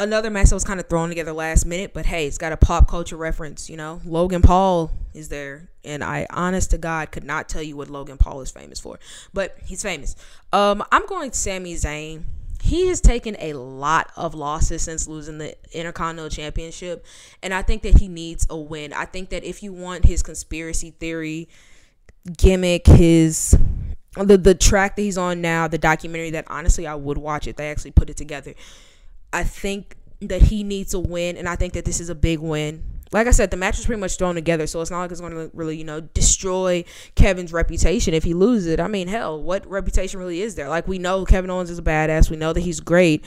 another 0.00 0.30
match 0.30 0.48
that 0.48 0.54
was 0.56 0.64
kind 0.64 0.80
of 0.80 0.88
thrown 0.88 1.10
together 1.10 1.32
last 1.32 1.66
minute, 1.66 1.92
but 1.92 2.06
hey, 2.06 2.26
it's 2.26 2.38
got 2.38 2.52
a 2.52 2.56
pop 2.56 2.88
culture 2.88 3.16
reference. 3.16 3.70
You 3.70 3.76
know, 3.76 4.00
Logan 4.04 4.42
Paul 4.42 4.90
is 5.14 5.28
there, 5.28 5.68
and 5.84 6.02
I, 6.02 6.26
honest 6.30 6.70
to 6.72 6.78
God, 6.78 7.12
could 7.12 7.24
not 7.24 7.48
tell 7.48 7.62
you 7.62 7.76
what 7.76 7.88
Logan 7.88 8.16
Paul 8.16 8.40
is 8.40 8.50
famous 8.50 8.80
for, 8.80 8.98
but 9.32 9.56
he's 9.64 9.82
famous. 9.82 10.16
Um, 10.52 10.82
I'm 10.90 11.06
going 11.06 11.30
to 11.30 11.36
Sami 11.36 11.74
Zayn. 11.74 12.24
He 12.62 12.88
has 12.88 13.00
taken 13.00 13.36
a 13.38 13.54
lot 13.54 14.10
of 14.16 14.34
losses 14.34 14.82
since 14.82 15.08
losing 15.08 15.38
the 15.38 15.54
Intercontinental 15.72 16.30
Championship, 16.30 17.04
and 17.42 17.54
I 17.54 17.62
think 17.62 17.82
that 17.82 17.98
he 17.98 18.08
needs 18.08 18.46
a 18.50 18.56
win. 18.56 18.92
I 18.92 19.04
think 19.04 19.30
that 19.30 19.44
if 19.44 19.62
you 19.62 19.72
want 19.72 20.04
his 20.04 20.22
conspiracy 20.22 20.90
theory 20.90 21.48
gimmick, 22.36 22.86
his 22.86 23.56
the 24.14 24.36
the 24.36 24.54
track 24.54 24.96
that 24.96 25.02
he's 25.02 25.16
on 25.16 25.40
now, 25.40 25.68
the 25.68 25.78
documentary 25.78 26.30
that 26.30 26.44
honestly 26.48 26.86
I 26.86 26.94
would 26.94 27.16
watch 27.16 27.46
it. 27.46 27.56
They 27.56 27.70
actually 27.70 27.92
put 27.92 28.10
it 28.10 28.16
together 28.16 28.54
I 29.32 29.44
think 29.44 29.96
that 30.20 30.42
he 30.42 30.62
needs 30.64 30.94
a 30.94 31.00
win, 31.00 31.36
and 31.36 31.48
I 31.48 31.56
think 31.56 31.72
that 31.74 31.84
this 31.84 32.00
is 32.00 32.08
a 32.08 32.14
big 32.14 32.40
win. 32.40 32.82
Like 33.12 33.26
I 33.26 33.32
said, 33.32 33.50
the 33.50 33.56
match 33.56 33.76
was 33.76 33.86
pretty 33.86 34.00
much 34.00 34.16
thrown 34.16 34.34
together, 34.36 34.66
so 34.66 34.80
it's 34.80 34.90
not 34.90 35.00
like 35.00 35.10
it's 35.10 35.20
going 35.20 35.32
to 35.32 35.50
really, 35.52 35.76
you 35.76 35.84
know, 35.84 36.00
destroy 36.00 36.84
Kevin's 37.16 37.52
reputation 37.52 38.14
if 38.14 38.22
he 38.22 38.34
loses 38.34 38.68
it. 38.68 38.80
I 38.80 38.86
mean, 38.86 39.08
hell, 39.08 39.42
what 39.42 39.66
reputation 39.66 40.20
really 40.20 40.42
is 40.42 40.54
there? 40.54 40.68
Like, 40.68 40.86
we 40.86 40.98
know 40.98 41.24
Kevin 41.24 41.50
Owens 41.50 41.70
is 41.70 41.78
a 41.78 41.82
badass, 41.82 42.30
we 42.30 42.36
know 42.36 42.52
that 42.52 42.60
he's 42.60 42.80
great. 42.80 43.24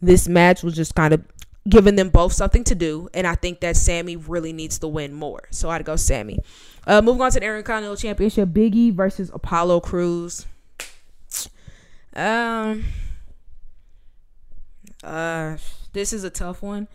This 0.00 0.28
match 0.28 0.62
was 0.62 0.74
just 0.74 0.94
kind 0.94 1.12
of 1.12 1.22
giving 1.68 1.96
them 1.96 2.10
both 2.10 2.32
something 2.32 2.64
to 2.64 2.74
do, 2.74 3.08
and 3.12 3.26
I 3.26 3.34
think 3.34 3.60
that 3.60 3.76
Sami 3.76 4.16
really 4.16 4.52
needs 4.52 4.78
to 4.78 4.88
win 4.88 5.12
more. 5.12 5.48
So 5.50 5.68
I'd 5.68 5.84
go 5.84 5.96
Sami. 5.96 6.38
Uh, 6.86 7.02
moving 7.02 7.20
on 7.22 7.30
to 7.32 7.40
the 7.40 7.44
Intercontinental 7.44 7.96
Championship, 7.96 8.50
Biggie 8.50 8.92
versus 8.92 9.30
Apollo 9.34 9.80
Crews. 9.80 10.46
Um 12.14 12.84
uh, 15.06 15.56
this 15.92 16.12
is 16.12 16.24
a 16.24 16.30
tough 16.30 16.62
one. 16.62 16.88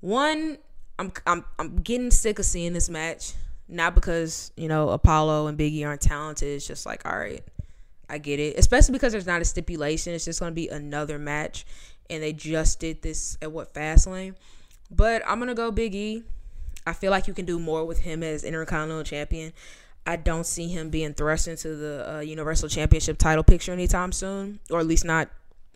One, 0.00 0.58
I'm 0.98 1.12
I'm 1.26 1.44
I'm 1.58 1.76
getting 1.76 2.10
sick 2.10 2.38
of 2.38 2.44
seeing 2.44 2.72
this 2.72 2.88
match. 2.88 3.34
Not 3.68 3.94
because 3.94 4.52
you 4.56 4.68
know 4.68 4.90
Apollo 4.90 5.48
and 5.48 5.58
Biggie 5.58 5.86
aren't 5.86 6.00
talented. 6.00 6.48
It's 6.48 6.66
just 6.66 6.86
like, 6.86 7.04
all 7.04 7.18
right, 7.18 7.42
I 8.08 8.18
get 8.18 8.38
it. 8.38 8.58
Especially 8.58 8.92
because 8.92 9.12
there's 9.12 9.26
not 9.26 9.42
a 9.42 9.44
stipulation. 9.44 10.14
It's 10.14 10.24
just 10.24 10.40
gonna 10.40 10.52
be 10.52 10.68
another 10.68 11.18
match, 11.18 11.66
and 12.08 12.22
they 12.22 12.32
just 12.32 12.80
did 12.80 13.02
this 13.02 13.36
at 13.42 13.50
what 13.50 13.74
Fastlane. 13.74 14.34
But 14.90 15.22
I'm 15.26 15.38
gonna 15.38 15.54
go 15.54 15.70
Big 15.70 15.94
E. 15.94 16.22
I 16.86 16.92
feel 16.92 17.10
like 17.10 17.28
you 17.28 17.34
can 17.34 17.44
do 17.44 17.58
more 17.58 17.84
with 17.84 18.00
him 18.00 18.22
as 18.22 18.44
Intercontinental 18.44 19.04
Champion. 19.04 19.52
I 20.04 20.16
don't 20.16 20.44
see 20.44 20.66
him 20.66 20.90
being 20.90 21.14
thrust 21.14 21.46
into 21.46 21.76
the 21.76 22.16
uh, 22.16 22.20
Universal 22.20 22.68
Championship 22.70 23.18
title 23.18 23.44
picture 23.44 23.72
anytime 23.72 24.10
soon, 24.10 24.58
or 24.68 24.80
at 24.80 24.86
least 24.86 25.04
not 25.04 25.28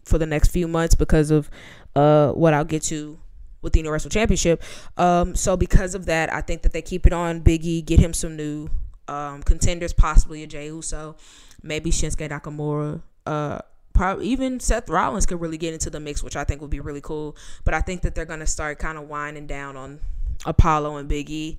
for 0.06 0.18
the 0.18 0.26
next 0.26 0.48
few 0.48 0.68
months 0.68 0.94
because 0.94 1.30
of 1.30 1.50
uh, 1.94 2.30
what 2.32 2.54
I'll 2.54 2.64
get 2.64 2.82
to 2.84 3.18
with 3.60 3.72
the 3.72 3.80
Universal 3.80 4.10
Championship. 4.10 4.62
Um, 4.96 5.34
so 5.34 5.56
because 5.56 5.94
of 5.94 6.06
that, 6.06 6.32
I 6.32 6.40
think 6.40 6.62
that 6.62 6.72
they 6.72 6.82
keep 6.82 7.06
it 7.06 7.12
on 7.12 7.42
Biggie, 7.42 7.84
get 7.84 7.98
him 7.98 8.14
some 8.14 8.36
new 8.36 8.70
um, 9.08 9.42
contenders, 9.42 9.92
possibly 9.92 10.42
a 10.42 10.46
Jey 10.46 10.66
Uso, 10.66 11.16
maybe 11.62 11.90
Shinsuke 11.90 12.28
Nakamura. 12.30 13.02
Uh, 13.26 13.58
probably 13.92 14.28
even 14.28 14.60
Seth 14.60 14.88
Rollins 14.88 15.26
could 15.26 15.40
really 15.40 15.58
get 15.58 15.74
into 15.74 15.90
the 15.90 15.98
mix, 15.98 16.22
which 16.22 16.36
I 16.36 16.44
think 16.44 16.60
would 16.60 16.70
be 16.70 16.80
really 16.80 17.00
cool. 17.00 17.36
But 17.64 17.74
I 17.74 17.80
think 17.80 18.02
that 18.02 18.14
they're 18.14 18.24
gonna 18.24 18.46
start 18.46 18.78
kind 18.78 18.98
of 18.98 19.08
winding 19.08 19.48
down 19.48 19.76
on 19.76 20.00
Apollo 20.44 20.96
and 20.96 21.10
Biggie, 21.10 21.56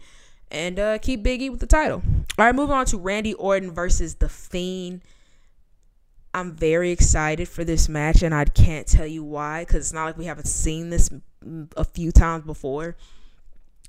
and 0.50 0.80
uh, 0.80 0.98
keep 1.00 1.24
Biggie 1.24 1.50
with 1.50 1.60
the 1.60 1.68
title. 1.68 2.02
All 2.38 2.46
right, 2.46 2.56
moving 2.56 2.76
on 2.76 2.86
to 2.88 2.98
Randy 2.98 3.34
Orton 3.34 3.72
versus 3.72 4.16
The 4.16 4.30
Fiend. 4.30 5.02
I'm 6.38 6.56
very 6.56 6.92
excited 6.92 7.48
for 7.48 7.64
this 7.64 7.90
match, 7.90 8.22
and 8.22 8.34
I 8.34 8.46
can't 8.46 8.86
tell 8.86 9.08
you 9.08 9.24
why 9.24 9.64
because 9.64 9.78
it's 9.78 9.94
not 9.94 10.06
like 10.06 10.18
we 10.20 10.26
haven't 10.26 10.46
seen 10.46 10.92
this 10.92 11.10
a 11.76 11.84
few 11.84 12.12
times 12.12 12.46
before. 12.46 12.96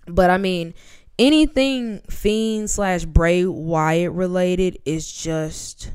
But 0.06 0.30
I 0.30 0.38
mean, 0.38 0.72
anything 1.18 2.00
Fiend 2.08 2.70
slash 2.70 3.04
Bray 3.04 3.44
Wyatt 3.44 4.12
related 4.12 4.78
is 4.86 5.12
just 5.12 5.92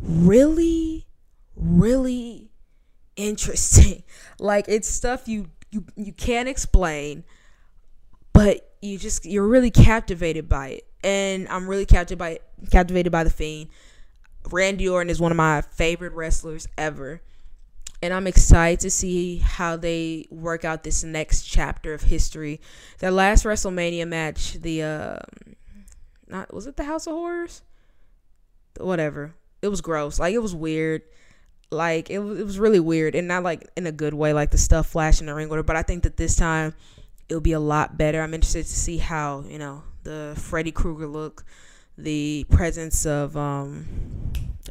really, 0.00 1.06
really 1.54 2.50
interesting. 3.16 4.02
Like 4.38 4.66
it's 4.68 4.86
stuff 4.86 5.28
you 5.28 5.46
you 5.70 5.86
you 5.96 6.12
can't 6.12 6.46
explain, 6.46 7.24
but 8.34 8.70
you 8.82 8.98
just 8.98 9.24
you're 9.24 9.48
really 9.48 9.70
captivated 9.70 10.46
by 10.46 10.68
it, 10.68 10.86
and 11.02 11.48
I'm 11.48 11.66
really 11.66 11.86
captivated 11.86 12.18
by 12.18 12.38
captivated 12.70 13.10
by 13.10 13.24
the 13.24 13.30
Fiend. 13.30 13.70
Randy 14.52 14.88
Orton 14.88 15.10
is 15.10 15.20
one 15.20 15.32
of 15.32 15.36
my 15.36 15.60
favorite 15.60 16.12
wrestlers 16.12 16.66
ever. 16.76 17.20
And 18.02 18.12
I'm 18.12 18.26
excited 18.26 18.80
to 18.80 18.90
see 18.90 19.38
how 19.38 19.76
they 19.76 20.26
work 20.30 20.64
out 20.64 20.84
this 20.84 21.02
next 21.02 21.44
chapter 21.44 21.94
of 21.94 22.02
history. 22.02 22.60
Their 22.98 23.10
last 23.10 23.44
WrestleMania 23.44 24.06
match, 24.06 24.54
the 24.54 24.82
uh 24.82 25.18
not 26.28 26.52
was 26.52 26.66
it 26.66 26.76
the 26.76 26.84
House 26.84 27.06
of 27.06 27.14
Horrors? 27.14 27.62
Whatever. 28.78 29.34
It 29.62 29.68
was 29.68 29.80
gross. 29.80 30.18
Like 30.18 30.34
it 30.34 30.42
was 30.42 30.54
weird. 30.54 31.02
Like 31.70 32.10
it, 32.10 32.18
it 32.18 32.44
was 32.44 32.58
really 32.58 32.80
weird 32.80 33.14
and 33.14 33.26
not 33.26 33.42
like 33.42 33.68
in 33.76 33.86
a 33.86 33.92
good 33.92 34.14
way, 34.14 34.32
like 34.32 34.50
the 34.50 34.58
stuff 34.58 34.88
flashing 34.88 35.26
the 35.26 35.34
ring 35.34 35.48
order. 35.48 35.62
But 35.62 35.76
I 35.76 35.82
think 35.82 36.02
that 36.02 36.16
this 36.16 36.36
time 36.36 36.74
it'll 37.28 37.40
be 37.40 37.52
a 37.52 37.60
lot 37.60 37.96
better. 37.96 38.20
I'm 38.20 38.34
interested 38.34 38.64
to 38.64 38.76
see 38.76 38.98
how, 38.98 39.44
you 39.48 39.58
know, 39.58 39.82
the 40.02 40.34
Freddy 40.36 40.70
Krueger 40.70 41.06
look 41.06 41.44
the 41.98 42.46
presence 42.50 43.06
of 43.06 43.36
um 43.36 43.86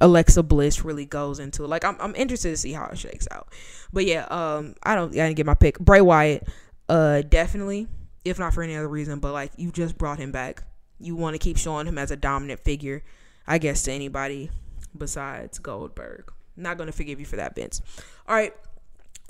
Alexa 0.02 0.44
Bliss 0.44 0.84
really 0.84 1.06
goes 1.06 1.40
into. 1.40 1.66
Like 1.66 1.84
I'm 1.86 1.98
I'm 2.00 2.16
interested 2.16 2.50
to 2.50 2.58
see 2.58 2.74
how 2.74 2.86
it 2.88 2.98
shakes 2.98 3.28
out. 3.32 3.48
But 3.94 4.06
yeah, 4.06 4.26
um 4.26 4.76
I 4.84 4.96
don't 4.96 5.12
I 5.12 5.28
didn't 5.28 5.36
get 5.36 5.46
my 5.46 5.54
pick. 5.54 5.80
Bray 5.80 6.02
Wyatt, 6.02 6.48
uh 6.90 7.22
definitely, 7.22 7.88
if 8.24 8.40
not 8.40 8.54
for 8.54 8.64
any 8.64 8.76
other 8.76 8.90
reason, 8.90 9.20
but 9.20 9.34
like 9.34 9.52
you 9.58 9.72
just 9.72 9.98
brought 9.98 10.20
him 10.20 10.32
back. 10.32 10.64
You 11.00 11.16
want 11.16 11.34
to 11.34 11.40
keep 11.40 11.58
showing 11.58 11.88
him 11.88 11.98
as 11.98 12.12
a 12.12 12.16
dominant 12.16 12.62
figure, 12.62 13.04
I 13.48 13.58
guess 13.58 13.84
to 13.84 13.92
anybody 13.92 14.50
besides 14.98 15.60
Goldberg. 15.60 16.32
Not 16.56 16.78
gonna 16.78 16.92
forgive 16.92 17.20
you 17.20 17.26
for 17.26 17.36
that, 17.36 17.56
Vince. 17.56 17.82
All 18.28 18.36
right. 18.36 18.54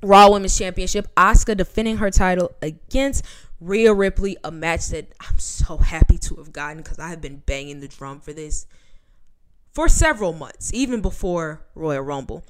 Raw 0.03 0.29
Women's 0.29 0.57
Championship. 0.57 1.07
Asuka 1.15 1.55
defending 1.55 1.97
her 1.97 2.11
title 2.11 2.51
against 2.61 3.25
Rhea 3.59 3.93
Ripley, 3.93 4.37
a 4.43 4.51
match 4.51 4.87
that 4.87 5.13
I'm 5.19 5.39
so 5.39 5.77
happy 5.77 6.17
to 6.19 6.35
have 6.35 6.51
gotten 6.51 6.77
because 6.77 6.99
I 6.99 7.09
have 7.09 7.21
been 7.21 7.43
banging 7.45 7.79
the 7.79 7.87
drum 7.87 8.19
for 8.19 8.33
this 8.33 8.67
for 9.71 9.89
several 9.89 10.33
months, 10.33 10.73
even 10.73 11.01
before 11.01 11.65
Royal 11.75 12.01
Rumble. 12.01 12.43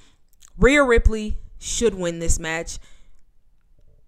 Rhea 0.58 0.82
Ripley 0.82 1.38
should 1.58 1.94
win 1.94 2.18
this 2.18 2.38
match. 2.38 2.78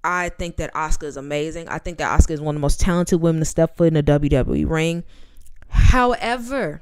I 0.05 0.29
think 0.29 0.57
that 0.57 0.73
Asuka 0.75 1.05
is 1.05 1.17
amazing. 1.17 1.69
I 1.69 1.79
think 1.79 1.99
that 1.99 2.19
Asuka 2.19 2.31
is 2.31 2.41
one 2.41 2.55
of 2.55 2.61
the 2.61 2.63
most 2.63 2.81
talented 2.81 3.21
women 3.21 3.41
to 3.41 3.45
step 3.45 3.77
foot 3.77 3.89
in 3.89 3.95
the 3.95 4.03
WWE 4.03 4.69
ring. 4.69 5.05
However, 5.69 6.81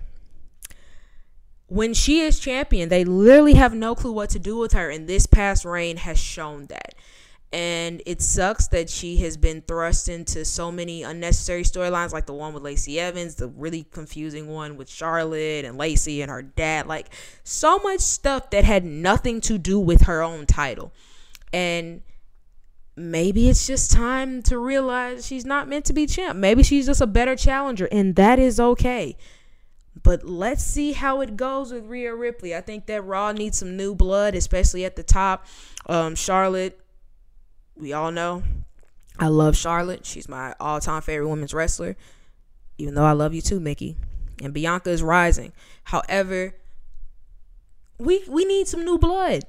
when 1.68 1.94
she 1.94 2.20
is 2.20 2.38
champion, 2.38 2.88
they 2.88 3.04
literally 3.04 3.54
have 3.54 3.74
no 3.74 3.94
clue 3.94 4.12
what 4.12 4.30
to 4.30 4.38
do 4.38 4.56
with 4.58 4.72
her, 4.72 4.90
and 4.90 5.08
this 5.08 5.26
past 5.26 5.64
reign 5.64 5.96
has 5.98 6.18
shown 6.18 6.66
that 6.66 6.94
and 7.52 8.02
it 8.06 8.20
sucks 8.20 8.68
that 8.68 8.90
she 8.90 9.18
has 9.18 9.36
been 9.36 9.62
thrust 9.62 10.08
into 10.08 10.44
so 10.44 10.72
many 10.72 11.02
unnecessary 11.04 11.62
storylines 11.62 12.12
like 12.12 12.26
the 12.26 12.34
one 12.34 12.52
with 12.52 12.62
Lacey 12.62 12.98
Evans, 12.98 13.36
the 13.36 13.48
really 13.48 13.84
confusing 13.84 14.48
one 14.48 14.76
with 14.76 14.88
Charlotte 14.88 15.64
and 15.64 15.78
Lacey 15.78 16.22
and 16.22 16.30
her 16.30 16.42
dad, 16.42 16.86
like 16.86 17.08
so 17.44 17.78
much 17.78 18.00
stuff 18.00 18.50
that 18.50 18.64
had 18.64 18.84
nothing 18.84 19.40
to 19.42 19.58
do 19.58 19.78
with 19.78 20.02
her 20.02 20.22
own 20.22 20.46
title. 20.46 20.92
And 21.52 22.02
maybe 22.96 23.48
it's 23.48 23.66
just 23.66 23.92
time 23.92 24.42
to 24.42 24.58
realize 24.58 25.24
she's 25.24 25.44
not 25.44 25.68
meant 25.68 25.84
to 25.86 25.92
be 25.92 26.06
champ. 26.06 26.36
Maybe 26.36 26.62
she's 26.62 26.86
just 26.86 27.00
a 27.00 27.06
better 27.06 27.36
challenger, 27.36 27.86
and 27.92 28.16
that 28.16 28.38
is 28.38 28.58
okay. 28.58 29.16
But 30.02 30.24
let's 30.24 30.64
see 30.64 30.92
how 30.92 31.20
it 31.20 31.36
goes 31.36 31.72
with 31.72 31.86
Rhea 31.86 32.14
Ripley. 32.14 32.54
I 32.54 32.60
think 32.60 32.86
that 32.86 33.02
Raw 33.02 33.32
needs 33.32 33.58
some 33.58 33.76
new 33.76 33.94
blood, 33.94 34.34
especially 34.34 34.84
at 34.84 34.96
the 34.96 35.02
top. 35.02 35.46
Um, 35.88 36.14
Charlotte, 36.14 36.78
we 37.76 37.92
all 37.92 38.10
know 38.10 38.42
I 39.18 39.28
love 39.28 39.56
Charlotte. 39.56 40.04
She's 40.04 40.28
my 40.28 40.54
all 40.60 40.80
time 40.80 41.02
favorite 41.02 41.28
women's 41.28 41.54
wrestler, 41.54 41.96
even 42.78 42.94
though 42.94 43.04
I 43.04 43.12
love 43.12 43.34
you 43.34 43.40
too, 43.40 43.60
Mickie. 43.60 43.96
And 44.42 44.52
Bianca 44.52 44.90
is 44.90 45.02
rising. 45.02 45.52
However, 45.84 46.54
we 47.98 48.22
we 48.28 48.44
need 48.44 48.68
some 48.68 48.84
new 48.84 48.98
blood. 48.98 49.44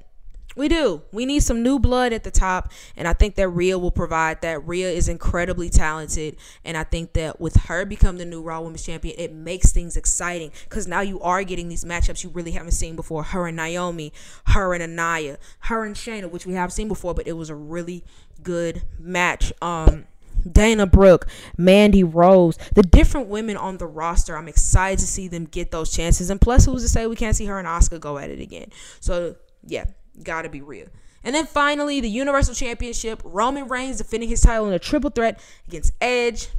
We 0.58 0.68
do. 0.68 1.04
We 1.12 1.28
need 1.28 1.44
some 1.44 1.62
new 1.62 1.78
blood 1.78 2.14
at 2.14 2.24
the 2.24 2.32
top, 2.32 2.72
and 2.96 3.08
I 3.08 3.14
think 3.14 3.36
that 3.36 3.48
Rhea 3.50 3.78
will 3.78 3.92
provide 3.92 4.42
that. 4.42 4.68
Rhea 4.68 4.90
is 4.90 5.08
incredibly 5.08 5.70
talented, 5.70 6.36
and 6.66 6.76
I 6.76 6.84
think 6.84 7.14
that 7.14 7.40
with 7.40 7.56
her 7.68 7.86
become 7.86 8.18
the 8.18 8.26
new 8.26 8.42
Raw 8.42 8.62
Women's 8.62 8.84
Champion, 8.84 9.16
it 9.20 9.32
makes 9.32 9.72
things 9.72 9.96
exciting 9.96 10.52
because 10.64 10.88
now 10.88 11.02
you 11.02 11.22
are 11.22 11.44
getting 11.44 11.70
these 11.70 11.86
matchups 11.86 12.24
you 12.24 12.32
really 12.32 12.52
haven't 12.52 12.72
seen 12.72 12.96
before. 12.96 13.22
Her 13.22 13.46
and 13.46 13.56
Naomi, 13.56 14.12
her 14.48 14.74
and 14.74 14.82
Anaya, 14.82 15.38
her 15.60 15.86
and 15.86 15.96
Shayna, 15.96 16.32
which 16.32 16.48
we 16.48 16.54
have 16.54 16.74
seen 16.74 16.88
before, 16.88 17.14
but 17.14 17.28
it 17.28 17.34
was 17.34 17.52
a 17.52 17.56
really 17.56 18.04
good 18.42 18.82
match. 18.98 19.54
Um, 19.62 20.06
Dana 20.52 20.88
Brooke, 20.88 21.28
Mandy 21.56 22.04
Rose, 22.04 22.58
the 22.74 22.82
different 22.82 23.28
women 23.28 23.58
on 23.58 23.78
the 23.78 23.86
roster. 23.86 24.36
I'm 24.36 24.48
excited 24.48 25.00
to 25.00 25.08
see 25.08 25.28
them 25.28 25.46
get 25.46 25.70
those 25.70 25.92
chances. 25.92 26.32
And 26.32 26.42
plus, 26.42 26.66
who's 26.66 26.82
to 26.82 26.90
say 26.90 27.06
we 27.06 27.16
can't 27.16 27.36
see 27.36 27.46
her 27.46 27.60
and 27.60 27.68
Asuka 27.68 28.00
go 28.00 28.18
at 28.18 28.32
it 28.32 28.40
again? 28.40 28.72
So, 29.00 29.36
yeah, 29.64 29.86
Gotta 30.24 30.50
be 30.50 30.62
real. 30.62 30.88
And 31.24 31.36
then 31.36 31.46
finally, 31.46 32.00
the 32.00 32.10
Universal 32.10 32.56
Championship. 32.56 33.22
Roman 33.24 33.68
Reigns 33.68 33.98
defending 33.98 34.30
his 34.30 34.42
title 34.42 34.68
in 34.68 34.74
a 34.74 34.80
triple 34.80 35.10
threat 35.10 35.42
against 35.68 35.94
Edge 36.00 36.50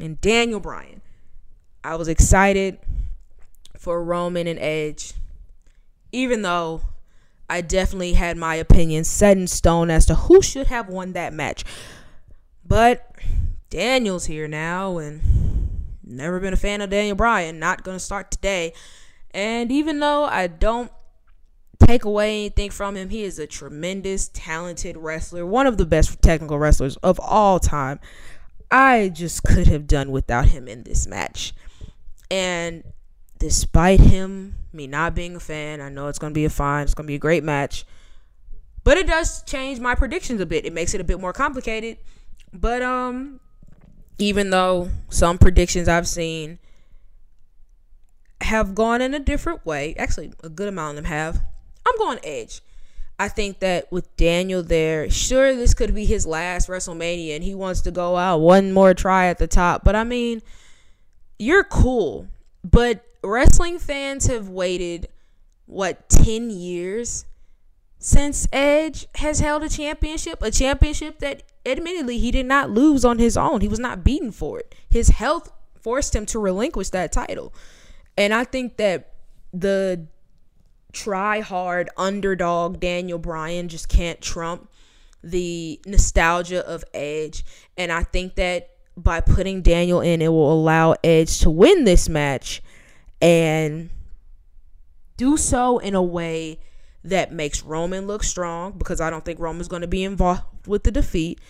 and 0.00 0.20
Daniel 0.20 0.60
Bryan. 0.60 1.02
I 1.82 1.96
was 1.96 2.08
excited 2.08 2.78
for 3.76 4.02
Roman 4.02 4.46
and 4.46 4.58
Edge, 4.58 5.12
even 6.12 6.42
though 6.42 6.80
I 7.50 7.60
definitely 7.60 8.14
had 8.14 8.36
my 8.36 8.54
opinion 8.54 9.04
set 9.04 9.36
in 9.36 9.46
stone 9.46 9.90
as 9.90 10.06
to 10.06 10.14
who 10.14 10.40
should 10.40 10.68
have 10.68 10.88
won 10.88 11.12
that 11.12 11.34
match. 11.34 11.64
But 12.66 13.14
Daniel's 13.68 14.24
here 14.24 14.48
now, 14.48 14.96
and 14.96 15.20
never 16.02 16.40
been 16.40 16.54
a 16.54 16.56
fan 16.56 16.80
of 16.80 16.90
Daniel 16.90 17.16
Bryan. 17.16 17.58
Not 17.58 17.84
going 17.84 17.96
to 17.96 18.04
start 18.04 18.30
today. 18.30 18.72
And 19.32 19.70
even 19.70 20.00
though 20.00 20.24
I 20.24 20.46
don't 20.46 20.90
take 21.80 22.04
away 22.04 22.40
anything 22.40 22.70
from 22.70 22.96
him. 22.96 23.10
He 23.10 23.24
is 23.24 23.38
a 23.38 23.46
tremendous, 23.46 24.28
talented 24.28 24.96
wrestler, 24.96 25.44
one 25.46 25.66
of 25.66 25.76
the 25.76 25.86
best 25.86 26.20
technical 26.22 26.58
wrestlers 26.58 26.96
of 26.98 27.20
all 27.20 27.58
time. 27.58 28.00
I 28.70 29.08
just 29.08 29.42
could 29.44 29.66
have 29.66 29.86
done 29.86 30.10
without 30.10 30.46
him 30.46 30.68
in 30.68 30.82
this 30.82 31.06
match. 31.06 31.52
And 32.30 32.84
despite 33.38 34.00
him, 34.00 34.56
me 34.72 34.86
not 34.86 35.14
being 35.14 35.36
a 35.36 35.40
fan, 35.40 35.80
I 35.80 35.88
know 35.88 36.08
it's 36.08 36.18
going 36.18 36.32
to 36.32 36.38
be 36.38 36.44
a 36.44 36.50
fine, 36.50 36.84
it's 36.84 36.94
going 36.94 37.06
to 37.06 37.10
be 37.10 37.16
a 37.16 37.18
great 37.18 37.44
match. 37.44 37.84
But 38.82 38.98
it 38.98 39.06
does 39.06 39.42
change 39.44 39.80
my 39.80 39.94
predictions 39.94 40.40
a 40.40 40.46
bit. 40.46 40.66
It 40.66 40.72
makes 40.72 40.94
it 40.94 41.00
a 41.00 41.04
bit 41.04 41.20
more 41.20 41.32
complicated. 41.32 41.98
But 42.52 42.82
um 42.82 43.40
even 44.18 44.50
though 44.50 44.90
some 45.08 45.38
predictions 45.38 45.88
I've 45.88 46.06
seen 46.06 46.58
have 48.42 48.74
gone 48.74 49.00
in 49.00 49.14
a 49.14 49.18
different 49.18 49.64
way, 49.66 49.94
actually 49.98 50.32
a 50.42 50.48
good 50.48 50.68
amount 50.68 50.98
of 50.98 51.04
them 51.04 51.10
have. 51.10 51.42
I'm 51.86 51.96
going 51.98 52.18
Edge. 52.24 52.60
I 53.18 53.28
think 53.28 53.60
that 53.60 53.90
with 53.92 54.16
Daniel 54.16 54.62
there, 54.62 55.08
sure, 55.08 55.54
this 55.54 55.74
could 55.74 55.94
be 55.94 56.04
his 56.04 56.26
last 56.26 56.68
WrestleMania 56.68 57.36
and 57.36 57.44
he 57.44 57.54
wants 57.54 57.80
to 57.82 57.90
go 57.90 58.16
out 58.16 58.38
one 58.38 58.72
more 58.72 58.92
try 58.92 59.26
at 59.26 59.38
the 59.38 59.46
top. 59.46 59.84
But 59.84 59.94
I 59.94 60.02
mean, 60.02 60.42
you're 61.38 61.64
cool. 61.64 62.26
But 62.64 63.04
wrestling 63.22 63.78
fans 63.78 64.26
have 64.26 64.48
waited, 64.48 65.08
what, 65.66 66.08
10 66.08 66.50
years 66.50 67.24
since 67.98 68.48
Edge 68.52 69.06
has 69.16 69.40
held 69.40 69.62
a 69.62 69.68
championship? 69.68 70.42
A 70.42 70.50
championship 70.50 71.20
that 71.20 71.42
admittedly 71.64 72.18
he 72.18 72.30
did 72.30 72.46
not 72.46 72.70
lose 72.70 73.04
on 73.04 73.18
his 73.18 73.36
own. 73.36 73.60
He 73.60 73.68
was 73.68 73.78
not 73.78 74.02
beaten 74.02 74.32
for 74.32 74.58
it. 74.58 74.74
His 74.90 75.08
health 75.08 75.52
forced 75.80 76.16
him 76.16 76.26
to 76.26 76.38
relinquish 76.38 76.90
that 76.90 77.12
title. 77.12 77.54
And 78.16 78.34
I 78.34 78.44
think 78.44 78.76
that 78.78 79.12
the 79.52 80.06
try 80.94 81.40
hard 81.40 81.90
underdog 81.96 82.80
Daniel 82.80 83.18
Bryan 83.18 83.68
just 83.68 83.88
can't 83.88 84.20
trump 84.20 84.68
the 85.22 85.80
nostalgia 85.86 86.66
of 86.66 86.84
Edge. 86.94 87.44
And 87.76 87.90
I 87.90 88.02
think 88.02 88.36
that 88.36 88.70
by 88.96 89.20
putting 89.20 89.62
Daniel 89.62 90.00
in, 90.00 90.22
it 90.22 90.28
will 90.28 90.52
allow 90.52 90.94
Edge 91.02 91.40
to 91.40 91.50
win 91.50 91.84
this 91.84 92.08
match 92.08 92.62
and 93.20 93.90
do 95.16 95.36
so 95.36 95.78
in 95.78 95.94
a 95.94 96.02
way 96.02 96.60
that 97.02 97.32
makes 97.32 97.62
Roman 97.62 98.06
look 98.06 98.22
strong 98.22 98.72
because 98.72 99.00
I 99.00 99.10
don't 99.10 99.24
think 99.24 99.38
Roman's 99.38 99.68
going 99.68 99.82
to 99.82 99.88
be 99.88 100.04
involved 100.04 100.42
with 100.66 100.84
the 100.84 100.90
defeat. 100.90 101.40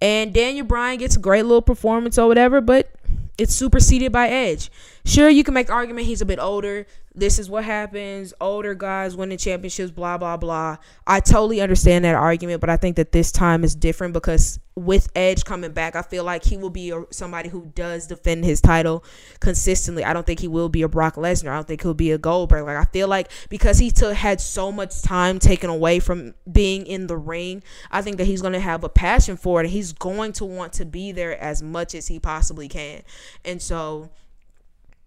And 0.00 0.32
Daniel 0.32 0.66
Bryan 0.66 0.98
gets 0.98 1.16
a 1.16 1.20
great 1.20 1.44
little 1.44 1.62
performance 1.62 2.18
or 2.18 2.26
whatever, 2.26 2.60
but 2.60 2.90
it's 3.38 3.54
superseded 3.54 4.10
by 4.10 4.28
Edge. 4.28 4.70
Sure, 5.04 5.28
you 5.28 5.42
can 5.42 5.54
make 5.54 5.68
argument 5.68 6.06
he's 6.06 6.20
a 6.20 6.26
bit 6.26 6.38
older. 6.38 6.86
This 7.14 7.38
is 7.38 7.50
what 7.50 7.64
happens. 7.64 8.32
Older 8.40 8.74
guys 8.74 9.16
winning 9.16 9.36
championships, 9.36 9.90
blah 9.90 10.16
blah 10.16 10.36
blah. 10.36 10.76
I 11.06 11.20
totally 11.20 11.60
understand 11.60 12.04
that 12.04 12.14
argument, 12.14 12.60
but 12.60 12.70
I 12.70 12.76
think 12.76 12.96
that 12.96 13.12
this 13.12 13.32
time 13.32 13.64
is 13.64 13.74
different 13.74 14.14
because 14.14 14.60
with 14.74 15.10
Edge 15.14 15.44
coming 15.44 15.72
back, 15.72 15.96
I 15.96 16.02
feel 16.02 16.24
like 16.24 16.44
he 16.44 16.56
will 16.56 16.70
be 16.70 16.90
a, 16.90 17.04
somebody 17.10 17.48
who 17.48 17.66
does 17.74 18.06
defend 18.06 18.44
his 18.44 18.60
title 18.60 19.04
consistently. 19.40 20.04
I 20.04 20.12
don't 20.14 20.26
think 20.26 20.40
he 20.40 20.48
will 20.48 20.70
be 20.70 20.82
a 20.82 20.88
Brock 20.88 21.16
Lesnar. 21.16 21.50
I 21.50 21.56
don't 21.56 21.68
think 21.68 21.82
he'll 21.82 21.94
be 21.94 22.12
a 22.12 22.18
Goldberg. 22.18 22.64
Like 22.64 22.76
I 22.76 22.84
feel 22.84 23.08
like 23.08 23.30
because 23.50 23.78
he 23.78 23.90
took 23.90 24.14
had 24.14 24.40
so 24.40 24.70
much 24.70 25.02
time 25.02 25.38
taken 25.38 25.68
away 25.68 25.98
from 25.98 26.34
being 26.50 26.86
in 26.86 27.08
the 27.08 27.16
ring, 27.18 27.62
I 27.90 28.02
think 28.02 28.18
that 28.18 28.26
he's 28.26 28.40
going 28.40 28.54
to 28.54 28.60
have 28.60 28.84
a 28.84 28.88
passion 28.88 29.36
for 29.36 29.60
it. 29.60 29.64
And 29.64 29.72
he's 29.72 29.92
going 29.92 30.32
to 30.34 30.44
want 30.44 30.72
to 30.74 30.84
be 30.84 31.12
there 31.12 31.38
as 31.42 31.60
much 31.60 31.94
as 31.94 32.06
he 32.06 32.20
possibly 32.20 32.68
can. 32.68 33.02
And 33.44 33.60
so, 33.60 34.10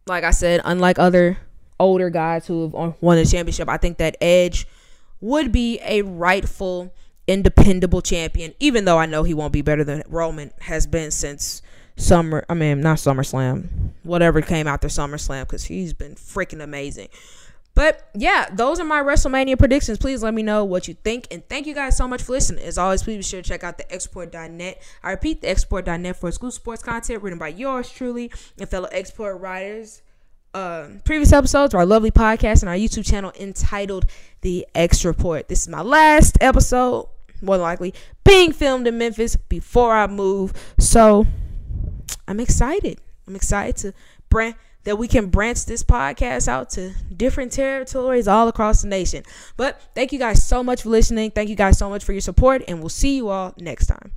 like 0.07 0.23
I 0.23 0.32
said, 0.32 0.61
unlike 0.65 0.99
other 0.99 1.38
older 1.80 2.10
guys 2.10 2.48
who 2.48 2.64
have 2.64 2.95
won 3.02 3.18
the 3.18 3.26
championship, 3.26 3.68
I 3.69 3.77
think 3.77 3.98
that 3.98 4.15
Edge 4.22 4.68
would 5.19 5.52
be 5.52 5.80
a 5.84 6.02
rightful, 6.03 6.94
independable 7.27 8.02
champion, 8.02 8.53
even 8.60 8.86
though 8.86 8.98
I 8.98 9.06
know 9.07 9.23
he 9.23 9.34
won't 9.34 9.53
be 9.53 9.61
better 9.61 9.84
than 9.84 10.03
Roman 10.07 10.52
has 10.61 10.86
been 10.86 11.11
since 11.11 11.61
Summer. 11.98 12.45
I 12.49 12.53
mean, 12.53 12.82
not 12.82 12.98
SummerSlam, 12.98 13.91
whatever 14.03 14.41
came 14.41 14.68
after 14.68 14.90
SummerSlam, 14.90 15.41
because 15.41 15.64
he's 15.64 15.94
been 15.94 16.15
freaking 16.15 16.61
amazing. 16.61 17.07
But 17.76 18.10
yeah, 18.16 18.48
those 18.52 18.80
are 18.80 18.86
my 18.86 19.04
WrestleMania 19.04 19.60
predictions. 19.60 19.98
Please 19.98 20.24
let 20.24 20.34
me 20.34 20.42
know 20.42 20.64
what 20.64 20.88
you 20.88 20.94
think. 20.94 21.28
And 21.30 21.48
thank 21.50 21.68
you 21.68 21.76
guys 21.76 21.98
so 21.98 22.08
much 22.08 22.24
for 22.24 22.32
listening. 22.32 22.64
As 22.64 22.78
always, 22.78 23.04
please 23.04 23.18
be 23.18 23.24
sure 23.24 23.42
to 23.42 23.48
check 23.48 23.66
out 23.66 23.78
thexreport.net. 23.78 24.82
I 25.04 25.12
repeat, 25.12 25.42
thexreport.net 25.42 26.16
for 26.16 26.30
exclusive 26.30 26.62
sports 26.62 26.82
content 26.82 27.22
written 27.22 27.38
by 27.38 27.50
yours 27.50 27.92
truly 27.92 28.32
and 28.58 28.68
fellow 28.70 28.88
X 28.92 29.12
Report 29.12 29.42
writers. 29.42 30.02
Uh, 30.54 30.88
previous 31.04 31.34
episodes 31.34 31.74
of 31.74 31.78
our 31.78 31.86
lovely 31.86 32.12
podcast 32.12 32.62
and 32.62 32.70
our 32.70 32.78
YouTube 32.78 33.06
channel 33.06 33.34
entitled 33.38 34.06
The 34.40 34.66
X 34.74 35.04
Report. 35.04 35.50
This 35.50 35.64
is 35.64 35.68
my 35.68 35.82
last 35.82 36.38
episode, 36.40 37.10
more 37.42 37.58
likely, 37.58 37.94
being 38.24 38.54
filmed 38.54 38.88
in 38.88 38.98
Memphis 38.98 39.36
before 39.36 39.94
I 39.94 40.08
move. 40.08 40.54
So 40.80 41.28
I'm 42.26 42.40
excited. 42.40 43.02
I'm 43.28 43.36
excited 43.36 43.76
to 43.78 43.94
brand 44.30 44.56
that 44.86 44.98
we 44.98 45.07
can 45.07 45.28
branch 45.28 45.66
this 45.66 45.84
podcast 45.84 46.48
out 46.48 46.70
to 46.72 46.94
different 47.16 47.52
territories 47.52 48.28
all 48.28 48.48
across 48.48 48.82
the 48.82 48.88
nation. 48.88 49.24
But 49.57 49.82
thank 49.94 50.14
you 50.14 50.20
guys 50.20 50.44
so 50.44 50.64
much 50.64 50.84
for 50.84 50.90
listening. 50.90 51.32
Thank 51.32 51.49
you 51.49 51.56
guys 51.56 51.78
so 51.78 51.90
much 51.90 52.03
for 52.03 52.14
your 52.14 52.22
support, 52.22 52.64
and 52.68 52.80
we'll 52.80 52.90
see 52.90 53.18
you 53.18 53.30
all 53.30 53.53
next 53.57 53.88
time. 53.88 54.12